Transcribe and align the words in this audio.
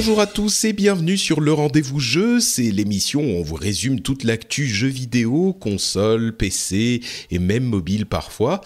Bonjour 0.00 0.20
à 0.20 0.26
tous 0.26 0.64
et 0.64 0.72
bienvenue 0.72 1.18
sur 1.18 1.42
le 1.42 1.52
rendez-vous 1.52 2.00
jeu. 2.00 2.40
C'est 2.40 2.70
l'émission 2.70 3.20
où 3.20 3.36
on 3.36 3.42
vous 3.42 3.56
résume 3.56 4.00
toute 4.00 4.24
l'actu 4.24 4.66
jeux 4.66 4.88
vidéo, 4.88 5.52
console, 5.52 6.34
PC 6.34 7.02
et 7.30 7.38
même 7.38 7.64
mobile 7.64 8.06
parfois. 8.06 8.62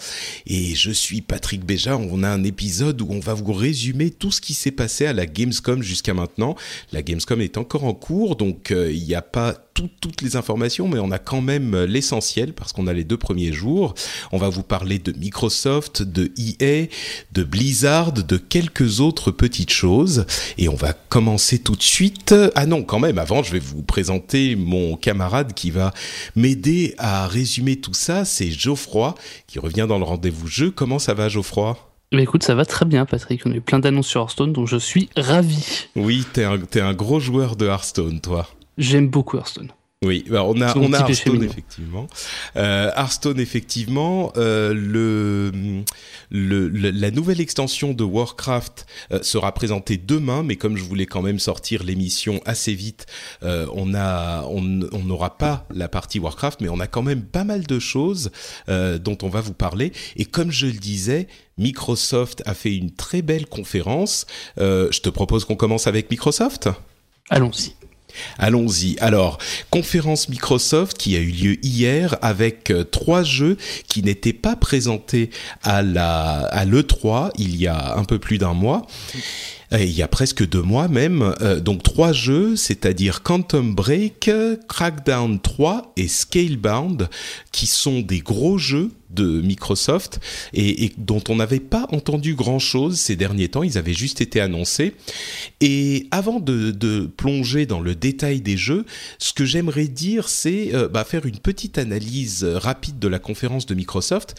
Et 0.47 0.75
je 0.75 0.91
suis 0.91 1.19
Patrick 1.19 1.65
Béja. 1.65 1.97
On 1.97 2.23
a 2.23 2.29
un 2.29 2.45
épisode 2.45 3.01
où 3.01 3.07
on 3.09 3.19
va 3.19 3.33
vous 3.33 3.51
résumer 3.51 4.11
tout 4.11 4.31
ce 4.31 4.39
qui 4.39 4.53
s'est 4.53 4.71
passé 4.71 5.07
à 5.07 5.11
la 5.11 5.25
Gamescom 5.25 5.83
jusqu'à 5.83 6.13
maintenant. 6.13 6.55
La 6.93 7.01
Gamescom 7.01 7.41
est 7.41 7.57
encore 7.57 7.83
en 7.83 7.93
cours, 7.93 8.37
donc 8.37 8.71
euh, 8.71 8.89
il 8.89 9.03
n'y 9.03 9.13
a 9.13 9.21
pas 9.21 9.64
toutes 9.75 10.21
les 10.21 10.35
informations, 10.35 10.87
mais 10.87 10.99
on 10.99 11.11
a 11.11 11.19
quand 11.19 11.41
même 11.41 11.83
l'essentiel 11.83 12.53
parce 12.53 12.73
qu'on 12.73 12.87
a 12.87 12.93
les 12.93 13.03
deux 13.03 13.17
premiers 13.17 13.53
jours. 13.53 13.93
On 14.31 14.37
va 14.37 14.49
vous 14.49 14.63
parler 14.63 14.99
de 14.99 15.11
Microsoft, 15.11 16.01
de 16.01 16.31
EA, 16.37 16.87
de 17.33 17.43
Blizzard, 17.43 18.13
de 18.13 18.37
quelques 18.37 19.01
autres 19.01 19.31
petites 19.31 19.71
choses. 19.71 20.25
Et 20.57 20.69
on 20.69 20.75
va 20.75 20.93
commencer 20.93 21.59
tout 21.59 21.75
de 21.75 21.83
suite. 21.83 22.33
Ah 22.55 22.65
non, 22.65 22.83
quand 22.83 22.99
même, 22.99 23.17
avant, 23.17 23.43
je 23.43 23.51
vais 23.51 23.59
vous 23.59 23.83
présenter 23.83 24.55
mon 24.55 24.95
camarade 24.95 25.53
qui 25.53 25.71
va 25.71 25.93
m'aider 26.35 26.95
à 26.97 27.27
résumer 27.27 27.75
tout 27.75 27.93
ça. 27.93 28.25
C'est 28.25 28.51
Geoffroy 28.51 29.15
qui 29.47 29.59
revient 29.59 29.85
dans 29.87 29.99
le 29.99 30.05
rendez-vous 30.05 30.47
jeu. 30.47 30.71
Comment 30.71 30.99
ça 30.99 31.13
va, 31.13 31.29
Geoffroy? 31.29 31.77
Écoute, 32.11 32.43
ça 32.43 32.55
va 32.55 32.65
très 32.65 32.85
bien, 32.85 33.05
Patrick. 33.05 33.41
On 33.45 33.51
a 33.51 33.55
eu 33.55 33.61
plein 33.61 33.79
d'annonces 33.79 34.07
sur 34.07 34.21
Hearthstone, 34.21 34.53
donc 34.53 34.67
je 34.67 34.77
suis 34.77 35.09
ravi. 35.17 35.87
Oui, 35.95 36.23
t'es 36.31 36.43
un, 36.43 36.57
es 36.73 36.79
un 36.79 36.93
gros 36.93 37.19
joueur 37.19 37.55
de 37.55 37.65
Hearthstone, 37.65 38.21
toi. 38.21 38.47
J'aime 38.77 39.07
beaucoup 39.07 39.37
Hearthstone. 39.37 39.71
Oui, 40.03 40.23
bah, 40.29 40.43
on 40.43 40.61
a 40.61 40.77
on 40.77 40.93
a 40.93 40.99
Hearthstone 40.99 41.43
effectivement. 41.43 42.07
Euh, 42.57 42.91
Hearthstone 42.95 43.39
effectivement, 43.39 44.31
euh, 44.37 44.73
le, 44.73 45.51
le, 46.29 46.67
la 46.67 47.11
nouvelle 47.11 47.41
extension 47.41 47.93
de 47.93 48.03
Warcraft 48.03 48.85
euh, 49.11 49.23
sera 49.23 49.53
présentée 49.53 49.97
demain, 49.97 50.43
mais 50.43 50.57
comme 50.57 50.77
je 50.77 50.83
voulais 50.83 51.07
quand 51.07 51.23
même 51.23 51.39
sortir 51.39 51.83
l'émission 51.83 52.39
assez 52.45 52.75
vite, 52.75 53.07
euh, 53.41 53.65
on 53.73 53.95
a 53.95 54.43
on 54.43 54.61
n'aura 54.61 55.37
pas 55.37 55.65
la 55.73 55.87
partie 55.87 56.19
Warcraft, 56.19 56.61
mais 56.61 56.69
on 56.69 56.79
a 56.79 56.87
quand 56.87 57.03
même 57.03 57.23
pas 57.23 57.43
mal 57.43 57.63
de 57.63 57.79
choses 57.79 58.31
dont 58.67 59.17
on 59.23 59.29
va 59.29 59.41
vous 59.41 59.53
parler. 59.53 59.91
Et 60.17 60.25
comme 60.25 60.51
je 60.51 60.67
le 60.67 60.73
disais, 60.73 61.27
Microsoft 61.57 62.43
a 62.45 62.53
fait 62.53 62.75
une 62.75 62.91
très 62.91 63.21
belle 63.21 63.47
conférence. 63.47 64.25
je 64.57 64.99
te 64.99 65.09
propose 65.09 65.45
qu'on 65.45 65.55
commence 65.55 65.87
avec 65.87 66.11
Microsoft? 66.11 66.69
Allons-y. 67.29 67.73
Allons-y. 68.37 68.97
Alors, 68.99 69.37
conférence 69.69 70.29
Microsoft 70.29 70.97
qui 70.97 71.15
a 71.15 71.19
eu 71.19 71.31
lieu 71.31 71.65
hier 71.65 72.17
avec 72.21 72.71
euh, 72.71 72.83
trois 72.83 73.23
jeux 73.23 73.57
qui 73.87 74.03
n'étaient 74.03 74.33
pas 74.33 74.55
présentés 74.55 75.29
à 75.63 75.81
la 75.81 76.45
à 76.45 76.65
l'E3 76.65 77.31
il 77.37 77.55
y 77.55 77.67
a 77.67 77.95
un 77.95 78.03
peu 78.03 78.19
plus 78.19 78.37
d'un 78.37 78.53
mois. 78.53 78.85
Euh, 79.73 79.83
il 79.83 79.91
y 79.91 80.01
a 80.01 80.07
presque 80.07 80.47
deux 80.47 80.61
mois 80.61 80.87
même. 80.87 81.33
Euh, 81.41 81.59
donc 81.59 81.83
trois 81.83 82.13
jeux, 82.13 82.55
c'est-à-dire 82.55 83.23
Quantum 83.23 83.73
Break, 83.73 84.29
Crackdown 84.67 85.39
3 85.39 85.93
et 85.97 86.07
Scalebound, 86.07 87.09
qui 87.51 87.67
sont 87.67 88.01
des 88.01 88.19
gros 88.19 88.57
jeux 88.57 88.91
de 89.11 89.41
Microsoft 89.41 90.19
et, 90.53 90.91
dont 90.97 91.23
on 91.29 91.37
n'avait 91.37 91.59
pas 91.59 91.87
entendu 91.91 92.35
grand-chose 92.35 92.99
ces 92.99 93.15
derniers 93.15 93.47
temps. 93.47 93.63
Ils 93.63 93.77
avaient 93.77 93.93
juste 93.93 94.21
été 94.21 94.41
annoncés. 94.41 94.93
Et 95.61 96.07
avant 96.11 96.39
de, 96.39 96.71
plonger 97.17 97.65
dans 97.65 97.79
le 97.79 97.95
détail 97.95 98.41
des 98.41 98.57
jeux, 98.57 98.85
ce 99.19 99.33
que 99.33 99.45
j'aimerais 99.45 99.87
dire, 99.87 100.27
c'est 100.27 100.75
euh, 100.75 100.87
bah, 100.87 101.03
faire 101.03 101.25
une 101.25 101.39
petite 101.39 101.77
analyse 101.77 102.43
rapide 102.43 102.99
de 102.99 103.07
la 103.07 103.19
conférence 103.19 103.65
de 103.65 103.73
Microsoft 103.73 104.35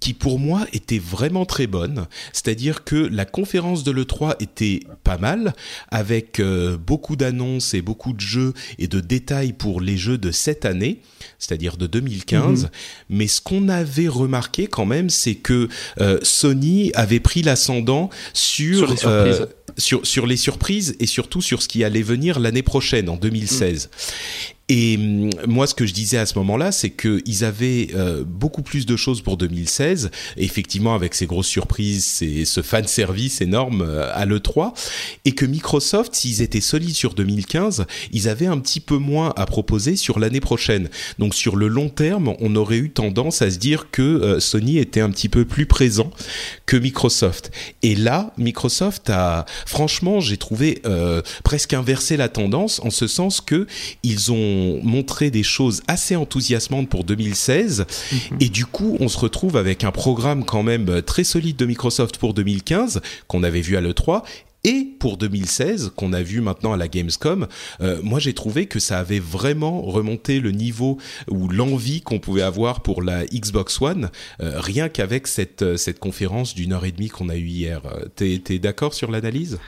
qui 0.00 0.14
pour 0.14 0.38
moi 0.38 0.66
était 0.72 0.98
vraiment 0.98 1.44
très 1.44 1.66
bonne. 1.66 2.06
C'est-à-dire 2.32 2.84
que 2.84 2.96
la 2.96 3.26
conférence 3.26 3.84
de 3.84 3.90
l'E3 3.90 4.34
était 4.40 4.80
pas 5.04 5.18
mal, 5.18 5.54
avec 5.90 6.40
euh, 6.40 6.76
beaucoup 6.78 7.16
d'annonces 7.16 7.74
et 7.74 7.82
beaucoup 7.82 8.14
de 8.14 8.20
jeux 8.20 8.54
et 8.78 8.88
de 8.88 9.00
détails 9.00 9.52
pour 9.52 9.80
les 9.80 9.98
jeux 9.98 10.18
de 10.18 10.30
cette 10.30 10.64
année, 10.64 11.00
c'est-à-dire 11.38 11.76
de 11.76 11.86
2015. 11.86 12.64
Mhm. 12.64 12.70
Mais 13.10 13.28
ce 13.28 13.40
qu'on 13.40 13.68
avait 13.68 14.08
remarqué 14.08 14.66
quand 14.66 14.86
même, 14.86 15.10
c'est 15.10 15.34
que 15.34 15.68
euh, 16.00 16.18
Sony 16.22 16.90
avait 16.94 17.20
pris 17.20 17.42
l'ascendant 17.42 18.08
sur, 18.32 18.98
sur, 18.98 19.10
les 19.10 19.40
euh, 19.40 19.46
sur, 19.76 20.06
sur, 20.06 20.26
les 20.26 20.36
surprises 20.36 20.96
et 20.98 21.06
surtout 21.06 21.42
sur 21.42 21.62
ce 21.62 21.68
qui 21.68 21.84
allait 21.84 22.02
venir 22.02 22.40
l'année 22.40 22.62
prochaine, 22.62 23.08
en 23.08 23.16
2016. 23.16 23.90
Et 24.70 24.96
hum, 24.96 25.30
moi, 25.48 25.66
ce 25.66 25.74
que 25.74 25.84
je 25.84 25.92
disais 25.92 26.16
à 26.16 26.24
ce 26.24 26.38
moment-là, 26.38 26.70
c'est 26.70 26.90
qu'ils 26.90 27.44
avaient 27.44 27.88
euh, 27.94 28.22
beaucoup 28.24 28.62
plus 28.62 28.86
de 28.86 28.96
choses 28.96 29.20
pour 29.20 29.36
2016, 29.36 30.10
effectivement 30.36 30.94
avec 30.94 31.14
ces 31.14 31.26
grosses 31.26 31.48
surprises, 31.48 32.22
et 32.22 32.44
ce 32.44 32.62
fan 32.62 32.86
service 32.86 33.40
énorme 33.40 33.82
euh, 33.82 34.08
à 34.14 34.26
l'E3, 34.26 34.72
et 35.24 35.32
que 35.32 35.44
Microsoft, 35.44 36.14
s'ils 36.14 36.40
étaient 36.40 36.60
solides 36.60 36.94
sur 36.94 37.14
2015, 37.14 37.84
ils 38.12 38.28
avaient 38.28 38.46
un 38.46 38.58
petit 38.58 38.78
peu 38.78 38.96
moins 38.96 39.32
à 39.36 39.44
proposer 39.44 39.96
sur 39.96 40.20
l'année 40.20 40.40
prochaine. 40.40 40.88
Donc 41.18 41.34
sur 41.34 41.56
le 41.56 41.66
long 41.66 41.88
terme, 41.88 42.34
on 42.38 42.54
aurait 42.54 42.78
eu 42.78 42.90
tendance 42.90 43.42
à 43.42 43.50
se 43.50 43.58
dire 43.58 43.90
que 43.90 44.02
euh, 44.02 44.38
Sony 44.38 44.78
était 44.78 45.00
un 45.00 45.10
petit 45.10 45.28
peu 45.28 45.44
plus 45.44 45.66
présent 45.66 46.12
que 46.66 46.76
Microsoft. 46.76 47.50
Et 47.82 47.96
là, 47.96 48.32
Microsoft 48.38 49.10
a, 49.10 49.46
franchement, 49.66 50.20
j'ai 50.20 50.36
trouvé 50.36 50.82
presque 51.42 51.74
inversé 51.74 52.16
la 52.16 52.28
tendance 52.28 52.80
en 52.84 52.90
ce 52.90 53.06
sens 53.06 53.40
que 53.40 53.66
ils 54.02 54.30
ont 54.30 54.59
montré 54.82 55.30
des 55.30 55.42
choses 55.42 55.82
assez 55.88 56.16
enthousiasmantes 56.16 56.88
pour 56.88 57.04
2016 57.04 57.86
mhm. 58.12 58.38
et 58.40 58.48
du 58.48 58.66
coup 58.66 58.96
on 59.00 59.08
se 59.08 59.18
retrouve 59.18 59.56
avec 59.56 59.84
un 59.84 59.92
programme 59.92 60.44
quand 60.44 60.62
même 60.62 61.02
très 61.02 61.24
solide 61.24 61.56
de 61.56 61.66
Microsoft 61.66 62.18
pour 62.18 62.34
2015 62.34 63.00
qu'on 63.28 63.42
avait 63.42 63.60
vu 63.60 63.76
à 63.76 63.80
l'E3 63.80 64.22
et 64.64 64.88
pour 64.98 65.16
2016 65.16 65.92
qu'on 65.96 66.12
a 66.12 66.22
vu 66.22 66.40
maintenant 66.40 66.72
à 66.72 66.76
la 66.76 66.88
Gamescom, 66.88 67.46
euh, 67.80 68.00
moi 68.02 68.18
j'ai 68.18 68.34
trouvé 68.34 68.66
que 68.66 68.78
ça 68.78 68.98
avait 68.98 69.18
vraiment 69.18 69.80
remonté 69.80 70.40
le 70.40 70.50
niveau 70.50 70.98
ou 71.30 71.48
l'envie 71.48 72.02
qu'on 72.02 72.18
pouvait 72.18 72.42
avoir 72.42 72.82
pour 72.82 73.02
la 73.02 73.24
Xbox 73.24 73.80
One, 73.80 74.10
euh, 74.42 74.60
rien 74.60 74.88
qu'avec 74.88 75.26
cette, 75.26 75.62
euh, 75.62 75.76
cette 75.76 75.98
conférence 75.98 76.54
d'une 76.54 76.74
heure 76.74 76.84
et 76.84 76.92
demie 76.92 77.08
qu'on 77.08 77.30
a 77.30 77.36
eue 77.36 77.46
hier. 77.46 77.80
T'es 78.16 78.42
es, 78.50 78.58
d'accord 78.58 78.92
sur 78.92 79.10
l'analyse? 79.10 79.58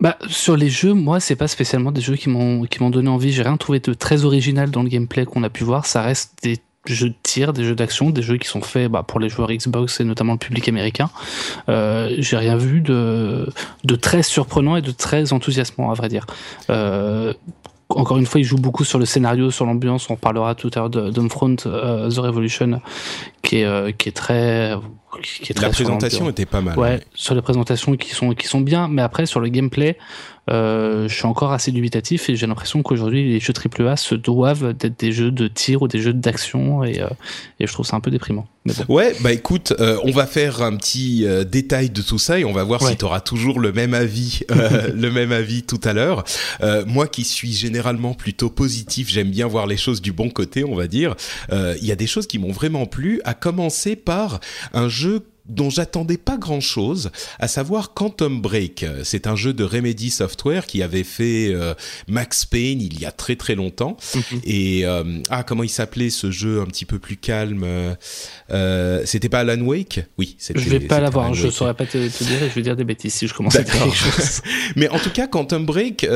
Bah, 0.00 0.16
sur 0.28 0.56
les 0.56 0.70
jeux, 0.70 0.94
moi, 0.94 1.20
c'est 1.20 1.36
pas 1.36 1.48
spécialement 1.48 1.92
des 1.92 2.00
jeux 2.00 2.16
qui 2.16 2.28
m'ont 2.28 2.64
qui 2.64 2.82
m'ont 2.82 2.90
donné 2.90 3.08
envie. 3.08 3.32
J'ai 3.32 3.42
rien 3.42 3.56
trouvé 3.56 3.80
de 3.80 3.92
très 3.92 4.24
original 4.24 4.70
dans 4.70 4.82
le 4.82 4.88
gameplay 4.88 5.26
qu'on 5.26 5.42
a 5.42 5.50
pu 5.50 5.64
voir. 5.64 5.84
Ça 5.86 6.02
reste 6.02 6.38
des 6.42 6.58
jeux 6.86 7.10
de 7.10 7.14
tir, 7.22 7.52
des 7.52 7.64
jeux 7.64 7.74
d'action, 7.74 8.08
des 8.08 8.22
jeux 8.22 8.38
qui 8.38 8.48
sont 8.48 8.62
faits 8.62 8.90
bah, 8.90 9.02
pour 9.02 9.20
les 9.20 9.28
joueurs 9.28 9.52
Xbox 9.52 10.00
et 10.00 10.04
notamment 10.04 10.32
le 10.32 10.38
public 10.38 10.68
américain. 10.68 11.10
Euh, 11.68 12.14
J'ai 12.18 12.38
rien 12.38 12.56
vu 12.56 12.80
de 12.80 13.48
de 13.84 13.94
très 13.96 14.22
surprenant 14.22 14.76
et 14.76 14.82
de 14.82 14.90
très 14.90 15.34
enthousiasmant, 15.34 15.90
à 15.90 15.94
vrai 15.94 16.08
dire. 16.08 16.26
Euh, 16.70 17.34
encore 17.90 18.18
une 18.18 18.26
fois, 18.26 18.40
il 18.40 18.44
joue 18.44 18.56
beaucoup 18.56 18.84
sur 18.84 18.98
le 18.98 19.04
scénario, 19.04 19.50
sur 19.50 19.66
l'ambiance. 19.66 20.08
On 20.10 20.16
parlera 20.16 20.54
tout 20.54 20.70
à 20.74 20.80
l'heure 20.80 20.90
de 20.90 21.00
euh, 21.00 22.10
The 22.10 22.18
Revolution, 22.18 22.80
qui 23.42 23.58
est, 23.58 23.64
euh, 23.64 23.90
qui 23.92 24.08
est 24.08 24.12
très, 24.12 24.74
qui 25.22 25.52
est 25.52 25.54
très 25.54 25.66
La 25.66 25.72
présentation 25.72 26.30
était 26.30 26.46
pas 26.46 26.60
mal. 26.60 26.78
Ouais, 26.78 27.00
sur 27.14 27.34
les 27.34 27.42
présentations 27.42 27.96
qui 27.96 28.10
sont 28.10 28.34
qui 28.34 28.46
sont 28.46 28.60
bien, 28.60 28.88
mais 28.88 29.02
après 29.02 29.26
sur 29.26 29.40
le 29.40 29.48
gameplay, 29.48 29.98
je 30.48 31.08
suis 31.08 31.26
encore 31.26 31.52
assez 31.52 31.72
dubitatif 31.72 32.28
et 32.28 32.36
j'ai 32.36 32.46
l'impression 32.46 32.82
qu'aujourd'hui 32.82 33.32
les 33.32 33.40
jeux 33.40 33.52
AAA 33.52 33.96
se 33.96 34.14
doivent 34.14 34.72
d'être 34.72 34.98
des 34.98 35.12
jeux 35.12 35.30
de 35.30 35.48
tir 35.48 35.82
ou 35.82 35.88
des 35.88 36.00
jeux 36.00 36.12
d'action 36.12 36.84
et, 36.84 37.00
euh, 37.00 37.08
et 37.58 37.66
je 37.66 37.72
trouve 37.72 37.86
ça 37.86 37.96
un 37.96 38.00
peu 38.00 38.10
déprimant. 38.10 38.46
Ouais, 38.88 39.16
bah 39.20 39.32
écoute, 39.32 39.72
euh, 39.80 39.98
on 40.04 40.10
va 40.10 40.26
faire 40.26 40.60
un 40.60 40.76
petit 40.76 41.26
détail 41.50 41.90
de 41.90 42.02
tout 42.02 42.18
ça 42.18 42.38
et 42.38 42.44
on 42.44 42.52
va 42.52 42.62
voir 42.62 42.82
si 42.86 42.96
tu 42.96 43.04
auras 43.04 43.20
toujours 43.20 43.58
le 43.58 43.72
même 43.72 43.94
avis, 43.94 44.40
le 44.94 45.10
même 45.10 45.32
avis 45.32 45.62
tout 45.62 45.80
à 45.84 45.92
l'heure. 45.92 46.24
moi 46.86 47.06
qui 47.06 47.24
suis 47.24 47.52
généralement 47.52 48.14
plutôt 48.14 48.50
positif, 48.50 49.08
j'aime 49.08 49.30
bien 49.30 49.46
voir 49.46 49.66
les 49.66 49.76
choses 49.76 50.02
du 50.02 50.12
bon 50.12 50.30
côté, 50.30 50.64
on 50.64 50.74
va 50.74 50.86
dire. 50.86 51.14
Il 51.50 51.84
y 51.84 51.92
a 51.92 51.96
des 51.96 52.06
choses 52.06 52.26
qui 52.26 52.38
m'ont 52.38 52.52
vraiment 52.52 52.86
plu, 52.86 53.20
à 53.24 53.34
commencer 53.34 53.96
par 53.96 54.40
un 54.72 54.88
jeu 54.88 55.20
dont 55.50 55.70
j'attendais 55.70 56.16
pas 56.16 56.36
grand 56.36 56.60
chose, 56.60 57.10
à 57.38 57.48
savoir 57.48 57.92
Quantum 57.92 58.40
Break. 58.40 58.86
C'est 59.04 59.26
un 59.26 59.36
jeu 59.36 59.52
de 59.52 59.64
Remedy 59.64 60.10
Software 60.10 60.66
qui 60.66 60.82
avait 60.82 61.04
fait 61.04 61.48
euh, 61.52 61.74
Max 62.08 62.44
Payne 62.44 62.80
il 62.80 63.00
y 63.00 63.04
a 63.04 63.12
très 63.12 63.36
très 63.36 63.54
longtemps. 63.54 63.96
Mhm. 64.14 64.40
Et 64.44 64.86
euh, 64.86 65.20
ah 65.28 65.42
comment 65.42 65.62
il 65.62 65.68
s'appelait 65.68 66.10
ce 66.10 66.30
jeu 66.30 66.60
un 66.60 66.66
petit 66.66 66.84
peu 66.84 66.98
plus 66.98 67.16
calme 67.16 67.66
euh, 68.50 69.02
C'était 69.04 69.28
pas 69.28 69.40
Alan 69.40 69.60
Wake? 69.60 70.00
Oui, 70.18 70.36
c'était. 70.38 70.60
Je 70.60 70.68
vais 70.68 70.80
pas 70.80 71.00
l'avoir. 71.00 71.34
Je 71.34 71.48
saurais 71.48 71.74
pas 71.74 71.86
te, 71.86 71.98
dire. 71.98 72.38
Je 72.48 72.54
vais 72.54 72.62
dire 72.62 72.76
des 72.76 72.84
bêtises 72.84 73.14
si 73.14 73.26
je 73.26 73.34
commence 73.34 73.56
à 73.56 73.62
dire 73.62 73.74
quelque 73.74 73.96
chose. 73.96 74.42
Mais 74.76 74.88
en 74.88 74.98
tout 74.98 75.10
cas, 75.10 75.26
Quantum 75.26 75.66
Break, 75.66 76.06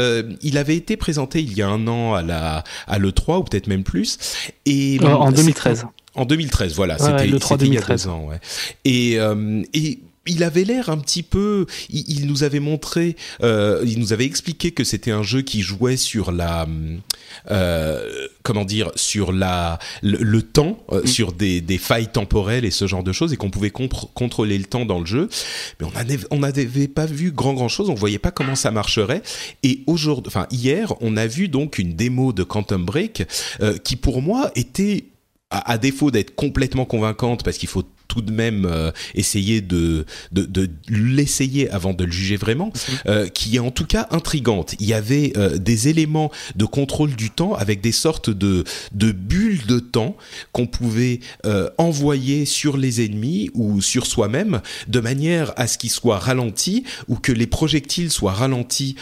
il 0.42 0.58
avait 0.58 0.76
été 0.76 0.96
présenté 0.96 1.40
il 1.40 1.52
y 1.54 1.62
a 1.62 1.68
un 1.68 1.86
an 1.88 2.14
à 2.14 2.22
la 2.22 2.64
à 2.86 2.98
le 2.98 3.12
3 3.12 3.38
ou 3.38 3.44
peut-être 3.44 3.66
même 3.66 3.84
plus. 3.84 4.18
Et 4.66 4.98
en 5.02 5.30
2013. 5.32 5.86
En 6.14 6.24
2013, 6.24 6.74
voilà, 6.74 6.98
c'était 6.98 7.26
le 7.26 7.38
3 7.38 7.58
il 7.62 7.74
y 7.74 7.78
a 7.78 7.80
deux 7.80 8.08
ans. 8.08 8.26
Ouais. 8.28 8.40
Et, 8.84 9.18
euh, 9.18 9.62
et 9.72 9.98
il 10.26 10.42
avait 10.42 10.64
l'air 10.64 10.88
un 10.88 10.98
petit 10.98 11.22
peu. 11.22 11.66
Il, 11.90 12.26
nous 12.26 12.44
avait 12.44 12.60
montré, 12.60 13.16
euh, 13.42 13.82
il 13.86 13.98
nous 13.98 14.12
avait 14.12 14.24
expliqué 14.24 14.72
que 14.72 14.84
c'était 14.84 15.10
un 15.10 15.22
jeu 15.22 15.42
qui 15.42 15.62
jouait 15.62 15.96
sur 15.96 16.32
la, 16.32 16.66
euh, 17.50 18.26
comment 18.42 18.64
dire, 18.64 18.90
sur 18.94 19.32
la 19.32 19.78
le, 20.02 20.42
temps, 20.42 20.78
euh, 20.92 21.02
mm. 21.02 21.06
sur 21.06 21.32
des, 21.32 21.60
des 21.60 21.78
failles 21.78 22.08
temporelles 22.08 22.64
et 22.64 22.70
ce 22.70 22.86
genre 22.86 23.02
de 23.02 23.12
choses, 23.12 23.32
et 23.32 23.36
qu'on 23.36 23.50
pouvait 23.50 23.70
contrôler 23.70 24.58
le 24.58 24.64
temps 24.64 24.86
dans 24.86 25.00
le 25.00 25.06
jeu. 25.06 25.28
Mais 25.80 25.86
on 25.86 25.92
n'avait 25.92 26.18
on 26.30 26.38
n'avait 26.38 26.88
pas 26.88 27.06
vu 27.06 27.32
grand 27.32 27.54
grand 27.54 27.68
chose. 27.68 27.90
On 27.90 27.94
voyait 27.94 28.18
pas 28.18 28.30
comment 28.30 28.54
ça 28.54 28.70
marcherait. 28.70 29.22
Et 29.62 29.82
aujourd'hui, 29.86 30.28
enfin 30.28 30.46
hier, 30.50 30.94
on 31.00 31.16
a 31.16 31.26
vu 31.26 31.48
donc 31.48 31.78
une 31.78 31.94
démo 31.94 32.32
de 32.32 32.42
Quantum 32.44 32.84
Break 32.84 33.24
euh, 33.60 33.76
qui 33.78 33.96
pour 33.96 34.22
moi 34.22 34.50
était 34.54 35.04
à, 35.54 35.78
défaut 35.78 36.10
d'être 36.10 36.34
complètement 36.34 36.84
convaincante, 36.84 37.44
parce 37.44 37.58
qu'il 37.58 37.68
faut 37.68 37.84
tout 38.14 38.22
de 38.22 38.30
même 38.30 38.64
euh, 38.64 38.92
essayer 39.16 39.60
de, 39.60 40.06
de, 40.30 40.44
de 40.44 40.70
l'essayer 40.88 41.68
avant 41.70 41.94
de 41.94 42.04
le 42.04 42.12
juger 42.12 42.36
vraiment, 42.36 42.66
mhm. 42.66 42.98
euh, 43.06 43.26
qui 43.26 43.56
est 43.56 43.58
en 43.58 43.72
tout 43.72 43.86
cas 43.86 44.06
intrigante. 44.12 44.76
Il 44.78 44.86
y 44.86 44.94
avait 44.94 45.32
euh, 45.36 45.58
des 45.58 45.88
éléments 45.88 46.30
de 46.54 46.64
contrôle 46.64 47.16
du 47.16 47.30
temps 47.30 47.54
avec 47.54 47.80
des 47.80 47.90
sortes 47.90 48.30
de, 48.30 48.62
de 48.92 49.10
bulles 49.10 49.66
de 49.66 49.80
temps 49.80 50.16
qu'on 50.52 50.66
pouvait 50.66 51.20
envoyer 51.78 52.44
sur 52.44 52.76
les 52.76 53.04
ennemis 53.04 53.50
ou 53.54 53.80
sur 53.80 54.06
soi-même 54.06 54.60
de 54.88 55.00
manière 55.00 55.52
à 55.56 55.66
ce 55.66 55.78
qu'ils 55.78 55.90
soient 55.90 56.18
ralentis 56.18 56.84
ou 57.08 57.16
que 57.16 57.32
les 57.32 57.46
projectiles 57.46 58.10
soient 58.10 58.32
ralentis 58.32 58.96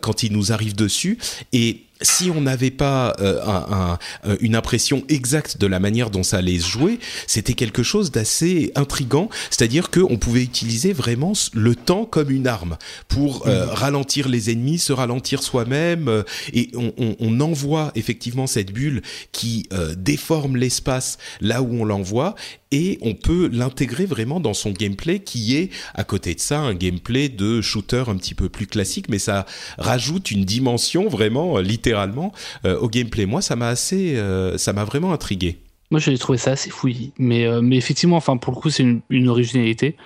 quand 0.00 0.22
ils 0.22 0.32
nous 0.32 0.52
arrivent 0.52 0.76
dessus. 0.76 1.18
Et 1.52 1.82
si 2.02 2.30
on 2.30 2.42
n'avait 2.42 2.70
pas 2.70 3.16
un, 3.20 3.98
une 4.40 4.54
impression 4.54 5.02
exacte 5.08 5.58
de 5.58 5.66
la 5.66 5.80
manière 5.80 6.10
dont 6.10 6.22
ça 6.22 6.38
allait 6.38 6.58
se 6.58 6.68
jouer, 6.68 6.98
c'était 7.26 7.54
quelque 7.54 7.82
chose 7.82 8.10
d'assez 8.10 8.45
intrigant. 8.74 9.28
C'est-à-dire 9.50 9.90
qu'on 9.90 10.16
pouvait 10.16 10.42
utiliser 10.42 10.92
vraiment 10.92 11.32
le 11.54 11.74
temps 11.74 12.04
comme 12.04 12.30
une 12.30 12.46
arme 12.46 12.76
pour 13.08 13.46
euh, 13.46 13.66
mmh. 13.66 13.68
ralentir 13.70 14.28
les 14.28 14.50
ennemis, 14.50 14.78
se 14.78 14.92
ralentir 14.92 15.42
soi-même, 15.42 16.24
et 16.52 16.70
on, 16.74 16.92
on, 16.98 17.16
on, 17.20 17.40
envoie 17.40 17.92
effectivement 17.94 18.46
cette 18.46 18.72
bulle 18.72 19.02
qui 19.32 19.68
déforme 19.96 20.56
l'espace 20.56 21.18
là 21.40 21.62
où 21.62 21.72
on 21.74 21.84
l'envoie, 21.84 22.34
et 22.72 22.98
on 23.02 23.14
peut 23.14 23.48
l'intégrer 23.52 24.06
vraiment 24.06 24.40
dans 24.40 24.54
son 24.54 24.70
gameplay 24.70 25.20
qui 25.20 25.56
est 25.56 25.70
à 25.94 26.04
côté 26.04 26.34
de 26.34 26.40
ça 26.40 26.60
un 26.60 26.74
gameplay 26.74 27.28
de 27.28 27.60
shooter 27.60 28.04
un 28.08 28.16
petit 28.16 28.34
peu 28.34 28.48
plus 28.48 28.66
classique 28.66 29.08
mais 29.08 29.18
ça 29.18 29.46
rajoute 29.78 30.30
une 30.30 30.44
dimension 30.44 31.08
vraiment 31.08 31.58
euh, 31.58 31.62
littéralement 31.62 32.32
euh, 32.64 32.78
au 32.78 32.88
gameplay 32.88 33.26
moi 33.26 33.40
ça 33.40 33.54
m'a 33.54 33.68
assez 33.68 34.16
euh, 34.16 34.58
ça 34.58 34.72
m'a 34.72 34.84
vraiment 34.84 35.12
intrigué 35.12 35.58
moi 35.90 36.00
j'ai 36.00 36.16
trouvé 36.18 36.38
ça 36.38 36.52
assez 36.52 36.70
fouillis. 36.70 37.12
Mais 37.18 37.46
mais 37.62 37.76
effectivement 37.76 38.16
enfin 38.16 38.36
pour 38.36 38.52
le 38.52 38.58
coup 38.60 38.70
c'est 38.70 38.84
une, 39.10 39.28
originalité. 39.28 39.96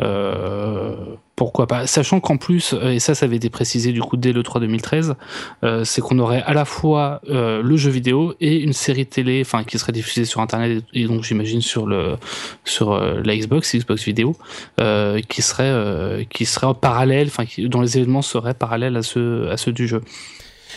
Euh, 0.00 0.94
pourquoi 1.38 1.68
pas? 1.68 1.86
Sachant 1.86 2.18
qu'en 2.18 2.36
plus, 2.36 2.74
euh, 2.74 2.90
et 2.90 2.98
ça, 2.98 3.14
ça 3.14 3.26
avait 3.26 3.36
été 3.36 3.48
précisé 3.48 3.92
du 3.92 4.00
coup 4.00 4.16
dès 4.16 4.32
le 4.32 4.42
3 4.42 4.60
2013, 4.60 5.14
euh, 5.62 5.84
c'est 5.84 6.00
qu'on 6.00 6.18
aurait 6.18 6.42
à 6.42 6.52
la 6.52 6.64
fois 6.64 7.20
euh, 7.28 7.62
le 7.62 7.76
jeu 7.76 7.90
vidéo 7.90 8.34
et 8.40 8.60
une 8.60 8.72
série 8.72 9.06
télé, 9.06 9.42
enfin 9.44 9.62
qui 9.62 9.78
serait 9.78 9.92
diffusée 9.92 10.24
sur 10.24 10.40
Internet 10.40 10.82
et 10.92 11.04
donc 11.04 11.22
j'imagine 11.22 11.60
sur 11.60 11.86
le 11.86 12.16
sur 12.64 12.92
euh, 12.92 13.20
la 13.24 13.36
Xbox, 13.36 13.72
Xbox 13.76 14.04
vidéo, 14.04 14.36
euh, 14.80 15.20
qui 15.28 15.42
serait 15.42 15.72
parallèle, 16.80 17.30
dont 17.58 17.80
les 17.82 17.98
événements 17.98 18.22
seraient 18.22 18.54
parallèles 18.54 18.96
à 18.96 19.02
ceux 19.02 19.48
à 19.48 19.56
ceux 19.56 19.72
du 19.72 19.86
jeu. 19.86 20.02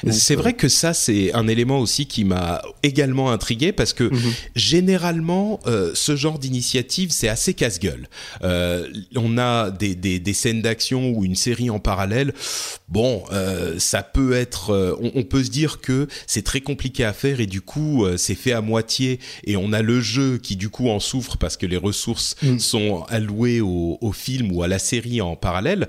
C'est 0.10 0.36
vrai 0.36 0.54
que 0.54 0.68
ça, 0.68 0.94
c'est 0.94 1.34
un 1.34 1.48
élément 1.48 1.80
aussi 1.80 2.06
qui 2.06 2.24
m'a 2.24 2.62
également 2.84 3.32
intrigué 3.32 3.72
parce 3.72 3.94
que 3.94 4.06
mhm. 4.06 4.34
généralement, 4.56 5.60
euh, 5.68 5.92
ce 5.94 6.16
genre 6.16 6.40
d'initiative, 6.40 7.12
c'est 7.12 7.28
assez 7.28 7.54
casse-gueule. 7.54 8.08
Euh, 8.44 8.88
on 9.16 9.38
a 9.38 9.72
des, 9.72 9.96
des, 9.96 10.20
des 10.20 10.34
scènes 10.34 10.62
d'action 10.62 11.12
ou 11.12 11.26
une 11.26 11.36
série 11.36 11.70
en 11.70 11.80
parallèle. 11.80 12.34
Bon, 12.92 13.24
euh, 13.32 13.80
ça 13.80 14.04
peut 14.04 14.34
être, 14.34 14.72
euh, 14.72 14.96
on, 15.02 15.12
on, 15.16 15.24
peut 15.24 15.44
se 15.46 15.50
dire 15.50 15.80
que 15.80 16.08
c'est 16.28 16.44
très 16.44 16.60
compliqué 16.60 17.06
à 17.06 17.14
faire 17.14 17.40
et 17.40 17.46
du 17.46 17.62
coup, 17.62 18.04
euh, 18.04 18.18
c'est 18.18 18.36
fait 18.36 18.52
à 18.52 18.60
moitié 18.60 19.20
et 19.46 19.56
on 19.56 19.72
a 19.72 19.82
le 19.82 20.02
jeu 20.02 20.38
qui 20.38 20.58
du 20.58 20.68
coup 20.68 20.90
en 20.90 21.00
souffre 21.00 21.38
parce 21.38 21.56
que 21.56 21.66
les 21.66 21.78
ressources 21.78 22.36
mhm. 22.44 22.60
sont 22.60 23.04
allouées 23.08 23.62
au, 23.62 23.98
au, 24.02 24.12
film 24.12 24.52
ou 24.52 24.62
à 24.62 24.68
la 24.68 24.78
série 24.78 25.22
en 25.22 25.38
parallèle. 25.38 25.88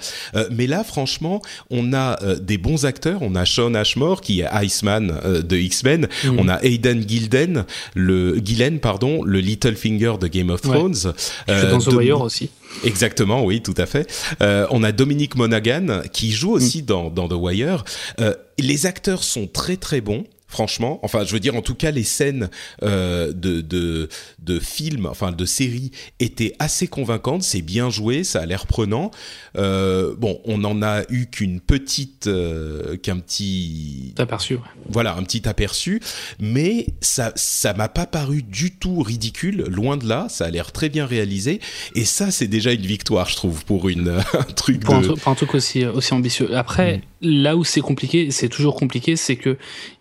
mais 0.53 0.69
là, 0.69 0.85
franchement, 0.85 1.43
on 1.71 1.93
a 1.93 2.37
des 2.37 2.57
bons 2.57 2.85
acteurs. 2.85 3.21
On 3.23 3.35
a 3.35 3.45
Sean 3.45 3.75
Ashmore 3.93 4.21
qui 4.21 4.41
est 4.41 4.49
Iceman 4.65 5.13
euh, 5.25 5.43
de 5.43 5.57
X-Men. 5.57 6.09
Mhm. 6.25 6.39
On 6.39 6.49
a 6.49 6.63
Aidan 6.63 7.01
Gilden, 7.07 7.65
le 7.95 8.39
Gillen, 8.43 8.81
pardon, 8.81 9.23
le 9.23 9.41
Littlefinger 9.41 10.15
de 10.21 10.29
Game 10.29 10.51
of 10.51 10.63
Thrones. 10.63 11.13
Euh, 11.49 11.71
dans 11.71 11.79
The 11.79 11.93
Wire 11.93 12.21
aussi. 12.21 12.51
Exactement, 12.85 13.45
oui, 13.45 13.61
tout 13.61 13.75
à 13.77 13.87
fait. 13.87 14.11
Euh, 14.41 14.67
on 14.71 14.83
a 14.83 14.93
Dominic 14.93 15.37
Monaghan 15.37 16.03
qui 16.13 16.33
joue 16.33 16.53
aussi 16.53 16.83
mm. 16.83 16.87
dans, 16.87 17.11
dans 17.11 17.29
The 17.29 17.35
Wire. 17.37 17.85
Euh, 18.21 18.35
les 18.59 18.87
acteurs 18.87 19.25
sont 19.25 19.47
très 19.47 19.77
très 19.77 20.01
bons 20.01 20.25
franchement. 20.53 21.01
Enfin, 21.03 21.25
je 21.25 21.33
veux 21.33 21.41
dire, 21.41 21.57
en 21.57 21.63
tout 21.63 21.75
cas, 21.75 21.91
les 21.91 22.05
scènes 22.05 22.51
euh, 22.83 23.33
de, 23.33 23.63
de, 23.63 24.09
de 24.39 24.61
films, 24.61 25.07
enfin 25.07 25.33
de 25.33 25.45
séries, 25.45 25.91
étaient 26.21 26.55
assez 26.59 26.87
convaincantes. 26.87 27.43
C'est 27.43 27.63
bien 27.63 27.91
joué, 27.91 28.23
ça 28.23 28.43
a 28.43 28.47
l'air 28.47 28.67
prenant. 28.67 29.11
Euh, 29.57 30.15
bon, 30.17 30.41
on 30.45 30.59
n'en 30.59 30.83
a 30.83 31.03
eu 31.09 31.27
qu'une 31.27 31.61
petite, 31.61 32.27
euh, 32.27 32.97
qu'un 32.99 33.19
petit 33.19 34.15
aperçu. 34.19 34.59
Voilà, 34.89 35.17
un 35.17 35.23
petit 35.23 35.49
aperçu, 35.49 36.01
mais 36.39 36.87
ça, 37.01 37.33
ça 37.35 37.73
m'a 37.73 37.89
pas 37.89 38.07
paru 38.07 38.43
du 38.43 38.73
tout 38.73 39.03
ridicule. 39.03 39.65
Loin 39.69 39.97
de 39.97 40.07
là, 40.07 40.27
ça 40.29 40.45
a 40.45 40.51
l'air 40.51 40.71
très 40.71 40.91
bien 40.91 41.07
réalisé. 41.07 41.61
Et 41.95 42.05
ça, 42.05 42.31
c'est 42.31 42.47
déjà 42.47 42.73
une 42.73 42.87
victoire, 42.87 43.29
je 43.29 43.37
trouve, 43.37 43.65
pour 43.65 43.89
une 43.89 44.09
un 44.35 44.53
truc. 44.55 44.81
Pour, 44.81 44.95
un, 44.95 45.35
truc 45.35 45.55
aussi 45.55 45.87
aussi 45.87 46.13
ambitieux. 46.13 46.55
Après, 46.55 46.99
mm. 46.99 47.01
Là 47.23 47.57
où 47.57 47.65
c'est 47.65 47.81
compliqué, 47.81 48.31
c'est 48.31 48.49
toujours 48.49 48.75
compliqué, 48.75 49.17
c'est 49.17 49.37
que 49.37 49.57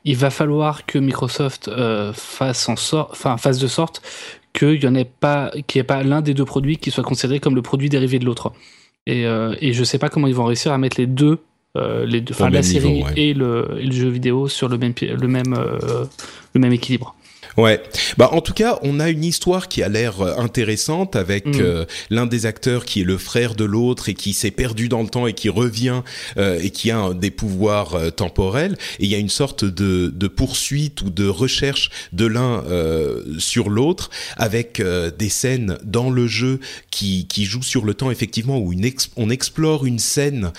il 0.06 0.18
va 0.18 0.30
falloir 0.30 0.86
que 0.86 0.98
Microsoft 0.98 1.68
euh, 1.68 2.12
fasse 2.14 2.68
en 2.68 2.76
sorte, 2.76 3.12
enfin 3.12 3.38
fasse 3.38 3.60
de 3.60 3.68
sorte 3.68 4.02
qu'il 4.54 4.84
y 4.84 4.88
en 4.88 4.96
ait 4.96 5.06
pas, 5.06 5.52
qu'il 5.68 5.80
n'y 5.80 5.82
ait 5.82 5.86
pas 5.86 6.04
l'un 6.04 6.22
des 6.22 6.34
deux 6.34 6.46
produits 6.46 6.78
qui 6.78 6.92
soit 6.92 7.04
considéré 7.04 7.40
comme 7.40 7.56
le 7.56 7.62
produit 7.62 7.90
dérivé 7.90 8.20
de 8.20 8.26
l'autre. 8.26 8.52
Et, 9.08 9.26
euh, 9.26 9.56
et 9.62 9.74
je 9.74 9.84
sais 9.84 9.98
pas 9.98 10.10
comment 10.10 10.28
ils 10.28 10.36
vont 10.36 10.46
réussir 10.46 10.72
à 10.72 10.78
mettre 10.78 11.00
les 11.00 11.08
deux, 11.08 11.40
euh, 11.78 12.06
les 12.06 12.22
deux, 12.22 12.34
enfin 12.34 12.50
la 12.50 12.64
série 12.64 13.04
et, 13.16 13.34
le, 13.34 13.78
et, 13.80 13.86
le, 13.86 13.92
jeu 13.92 14.10
vidéo 14.10 14.48
sur 14.48 14.68
le 14.68 14.78
même, 14.78 14.94
le 15.02 15.28
même, 15.28 15.54
euh, 15.58 16.06
le 16.54 16.60
même 16.60 16.74
équilibre. 16.74 17.16
Ouais. 17.58 17.82
Bah 18.18 18.30
en 18.32 18.42
tout 18.42 18.54
cas, 18.54 18.80
on 18.82 19.00
a 19.00 19.10
une 19.10 19.24
histoire 19.24 19.68
qui 19.68 19.84
a 19.84 19.90
l'air 19.90 20.22
euh, 20.22 20.36
intéressante 20.38 21.16
avec 21.16 21.48
mm. 21.48 21.60
euh, 21.60 21.86
l'un 22.10 22.26
des 22.26 22.46
acteurs 22.46 22.86
qui 22.86 23.02
est 23.02 23.06
le 23.06 23.18
frère 23.18 23.56
de 23.56 23.66
l'autre 23.66 24.10
et 24.10 24.14
qui 24.14 24.34
s'est 24.34 24.52
perdu 24.52 24.90
dans 24.90 25.02
le 25.02 25.10
temps 25.10 25.28
et 25.28 25.34
qui 25.34 25.50
revient 25.50 26.02
euh, 26.38 26.60
et 26.62 26.70
qui 26.70 26.92
a 26.92 27.14
des 27.14 27.32
pouvoirs 27.32 27.98
temporels. 28.16 28.78
Et 29.00 29.06
il 29.06 29.10
y 29.10 29.16
a 29.16 29.18
une 29.18 29.30
sorte 29.30 29.66
de, 29.66 30.12
de 30.14 30.28
poursuite 30.28 31.02
ou 31.02 31.10
de 31.10 31.28
recherche 31.28 31.90
de 32.14 32.26
l'un 32.26 32.64
sur 33.38 33.70
l'autre 33.70 34.10
avec 34.38 34.82
des 34.82 35.30
scènes 35.30 35.78
dans 35.84 36.10
le 36.10 36.28
jeu 36.28 36.60
qui, 36.90 37.28
qui 37.28 37.46
jouent 37.46 37.64
sur 37.64 37.86
le 37.86 37.94
temps 37.94 38.12
effectivement 38.12 38.60
où 38.60 38.74
une 38.74 38.90
on 39.16 39.30
explore 39.30 39.86
une 39.86 40.00
scène 40.00 40.52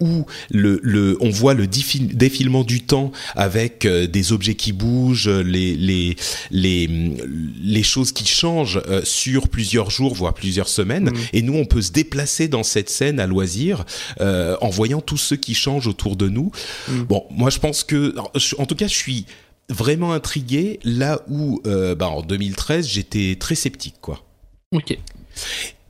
où 0.00 0.26
le, 0.50 0.80
le 0.82 1.16
on 1.20 1.30
voit 1.30 1.54
le 1.54 1.66
défilement 1.66 2.64
du 2.64 2.82
temps 2.82 3.12
avec 3.34 3.86
des 3.86 4.32
objets 4.32 4.54
qui 4.54 4.72
bougent, 4.72 5.28
les, 5.28 5.74
les 5.74 6.07
les 6.50 6.86
les 6.86 7.78
les 7.78 7.82
choses 7.82 8.12
qui 8.12 8.26
changent 8.26 8.80
sur 9.04 9.48
plusieurs 9.48 9.90
jours 9.90 10.14
voire 10.14 10.34
plusieurs 10.34 10.68
semaines. 10.68 11.10
Mm. 11.10 11.16
Et 11.32 11.42
nous, 11.42 11.54
on 11.54 11.64
peut 11.64 11.82
se 11.82 11.92
déplacer 11.92 12.48
dans 12.48 12.62
cette 12.62 12.90
scène 12.90 13.20
à 13.20 13.26
loisir 13.26 13.84
en 14.20 14.68
voyant 14.70 15.00
tous 15.00 15.16
ceux 15.16 15.36
qui 15.36 15.54
changent 15.54 15.86
autour 15.86 16.16
de 16.16 16.28
nous. 16.28 16.50
Mm. 16.88 17.02
Bon, 17.02 17.24
moi, 17.30 17.50
je 17.50 17.58
pense 17.58 17.84
que, 17.84 18.14
en 18.58 18.66
tout 18.66 18.74
cas, 18.74 18.86
je 18.86 18.94
suis 18.94 19.26
vraiment 19.68 20.12
intrigué 20.12 20.80
là 20.84 21.20
où, 21.28 21.60
bah, 21.64 22.08
en 22.08 22.22
2013, 22.22 22.88
j'étais 22.88 23.36
très 23.38 23.54
sceptique, 23.54 23.96
quoi. 24.00 24.24
Ok. 24.72 24.98